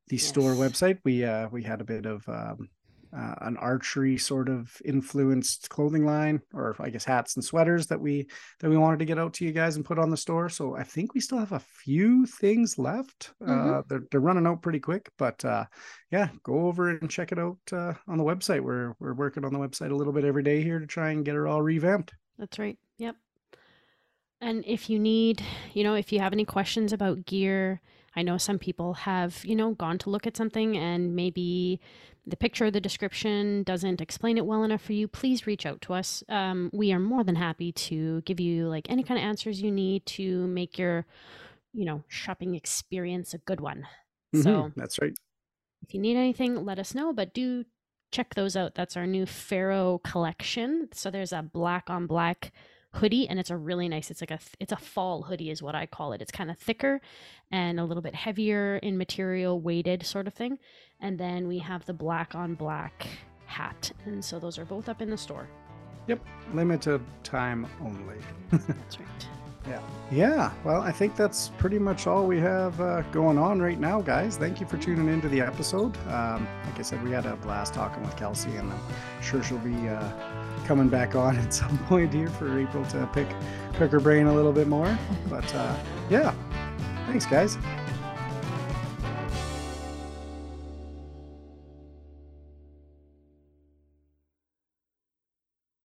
the 0.08 0.18
store 0.18 0.54
website. 0.54 1.00
We 1.04 1.24
uh, 1.24 1.50
we 1.50 1.64
had 1.64 1.82
a 1.82 1.86
bit 1.86 2.06
of 2.06 2.28
um, 2.28 2.70
uh, 3.16 3.36
an 3.42 3.58
archery 3.58 4.18
sort 4.18 4.50
of 4.50 4.76
influenced 4.86 5.70
clothing 5.70 6.04
line, 6.06 6.42
or 6.54 6.76
I 6.80 6.90
guess 6.90 7.04
hats 7.06 7.36
and 7.36 7.44
sweaters 7.46 7.88
that 7.88 8.00
we 8.02 8.28
that 8.60 8.70
we 8.70 8.78
wanted 8.78 9.00
to 9.00 9.06
get 9.06 9.20
out 9.20 9.34
to 9.36 9.46
you 9.46 9.52
guys 9.52 9.76
and 9.76 9.86
put 9.86 10.00
on 10.00 10.10
the 10.10 10.18
store. 10.18 10.50
So 10.50 10.76
I 10.76 10.84
think 10.84 11.14
we 11.14 11.20
still 11.22 11.38
have 11.38 11.52
a 11.52 11.60
few 11.60 12.26
things 12.26 12.78
left. 12.80 13.34
Uh, 13.42 13.46
Mhm. 13.52 13.88
they're 13.88 14.04
they're 14.12 14.20
running 14.20 14.48
out 14.48 14.62
pretty 14.62 14.80
quick, 14.80 15.10
but 15.18 15.44
uh, 15.46 15.66
yeah, 16.12 16.30
go 16.44 16.68
over 16.68 16.90
and 16.90 17.10
check 17.10 17.32
it 17.32 17.40
out 17.40 17.60
uh, 17.72 17.94
on 18.08 18.18
the 18.18 18.24
website. 18.24 18.62
We're 18.62 18.94
we're 19.00 19.14
working 19.14 19.46
on 19.46 19.54
the 19.54 19.60
website 19.60 19.92
a 19.92 19.96
little 19.96 20.14
bit 20.14 20.26
every 20.26 20.44
day 20.44 20.64
here 20.64 20.80
to 20.80 20.88
try 20.88 21.12
and 21.12 21.24
get 21.24 21.36
it 21.36 21.46
all 21.46 21.62
revamped. 21.62 22.14
That's 22.40 22.58
right. 22.58 22.78
Yep. 22.98 23.16
And 24.42 24.64
if 24.68 24.90
you 24.90 25.00
need, 25.00 25.42
you 25.74 25.84
know, 25.86 25.94
if 25.94 26.12
you 26.12 26.20
have 26.20 26.34
any 26.34 26.44
questions 26.46 26.92
about 26.92 27.26
gear, 27.26 27.80
I 28.15 28.22
know 28.22 28.38
some 28.38 28.60
people 28.60 28.94
have, 28.94 29.44
you 29.44 29.56
know, 29.56 29.72
gone 29.73 29.98
to 29.99 30.10
look 30.10 30.27
at 30.27 30.38
something 30.38 30.77
and 30.77 31.15
maybe 31.15 31.80
the 32.26 32.38
picture 32.38 32.65
or 32.65 32.72
the 32.72 32.80
description 32.80 33.64
doesn't 33.64 33.99
explain 34.02 34.38
it 34.38 34.45
well 34.45 34.64
enough 34.64 34.81
for 34.81 34.94
you. 34.94 35.07
Please 35.07 35.48
reach 35.48 35.65
out 35.65 35.81
to 35.81 35.94
us. 35.94 36.23
Um, 36.30 36.69
we 36.72 36.94
are 36.94 36.99
more 36.99 37.23
than 37.23 37.35
happy 37.35 37.72
to 37.73 38.22
give 38.22 38.40
you 38.40 38.68
like 38.69 38.90
any 38.90 39.03
kind 39.03 39.19
of 39.19 39.23
answers 39.26 39.61
you 39.61 39.72
need 39.72 40.06
to 40.06 40.48
make 40.48 40.77
your, 40.77 41.06
you 41.73 41.85
know, 41.85 42.03
shopping 42.07 42.56
experience 42.56 43.34
a 43.34 43.40
good 43.40 43.60
one. 43.60 43.88
Mhm, 44.34 44.44
So 44.44 44.72
that's 44.76 44.99
right. 45.02 45.14
if 45.81 45.94
you 45.94 45.99
need 45.99 46.15
anything, 46.15 46.64
let 46.64 46.80
us 46.80 46.95
know, 46.95 47.14
but 47.14 47.34
do 47.34 47.65
check 48.11 48.35
those 48.35 48.56
out. 48.56 48.76
That's 48.76 48.95
our 48.95 49.07
new 49.07 49.26
Pharaoh 49.26 49.99
collection. 50.03 50.90
So 50.94 51.10
there's 51.11 51.34
a 51.34 51.41
black 51.41 51.90
on 51.90 52.06
black 52.07 52.53
hoodie 52.94 53.28
and 53.28 53.40
it's 53.40 53.49
a 53.49 53.57
really 53.57 53.90
nice 53.90 54.11
it's 54.11 54.22
like 54.22 54.32
a 54.32 54.40
it's 54.60 54.72
a 54.72 54.78
fall 54.78 55.24
hoodie 55.24 55.49
is 55.49 55.61
what 55.61 55.76
I 55.76 55.86
call 55.86 56.14
it. 56.14 56.22
It's 56.22 56.32
kind 56.32 56.52
of 56.52 56.57
thicker 56.57 57.02
and 57.52 57.80
a 57.80 57.86
little 57.86 58.03
bit 58.03 58.15
heavier 58.15 58.78
in 58.78 58.98
material, 58.98 59.60
weighted 59.60 60.06
sort 60.06 60.28
of 60.28 60.34
thing. 60.34 60.60
And 60.99 61.20
then 61.20 61.48
we 61.48 61.60
have 61.60 61.86
the 61.86 61.94
black 61.94 62.36
on 62.36 62.56
black 62.56 63.07
hat. 63.45 63.91
And 64.06 64.24
so 64.24 64.40
those 64.40 64.57
are 64.57 64.65
both 64.65 64.90
up 64.90 65.02
in 65.02 65.10
the 65.10 65.18
store. 65.18 65.48
Yep. 66.07 66.20
Limited 66.53 67.02
time 67.24 67.68
only. 67.82 68.18
That's 68.52 68.99
right. 68.99 69.28
Yeah. 69.68 69.82
Yeah, 70.11 70.52
well, 70.65 70.82
I 70.82 70.91
think 70.91 71.15
that's 71.15 71.49
pretty 71.57 71.80
much 71.80 72.06
all 72.06 72.28
we 72.28 72.38
have 72.40 72.80
uh, 72.82 73.02
going 73.14 73.38
on 73.38 73.61
right 73.61 73.80
now, 73.80 74.02
guys. 74.02 74.36
Thank 74.36 74.60
you 74.60 74.68
for 74.68 74.78
tuning 74.78 75.07
into 75.07 75.30
the 75.30 75.40
episode. 75.40 75.95
Um, 76.07 76.45
like 76.65 76.80
I 76.80 76.82
said, 76.82 77.02
we 77.02 77.11
had 77.11 77.26
a 77.26 77.38
blast 77.38 77.74
talking 77.74 78.03
with 78.03 78.15
Kelsey, 78.18 78.53
and 78.57 78.70
I'm 78.70 78.80
sure 79.22 79.41
she'll 79.41 79.57
be 79.60 79.88
uh, 79.88 80.11
coming 80.64 80.90
back 80.90 81.15
on 81.15 81.38
at 81.44 81.53
some 81.53 81.77
point 81.80 82.14
here 82.14 82.27
for 82.27 82.60
April 82.60 82.85
to 82.85 83.07
pick 83.14 83.27
pick 83.73 83.91
her 83.91 83.99
brain 83.99 84.27
a 84.27 84.34
little 84.34 84.53
bit 84.53 84.68
more. 84.68 84.98
But 85.30 85.53
uh, 85.56 85.76
yeah, 86.10 86.34
thanks, 87.07 87.26
guys. 87.26 87.57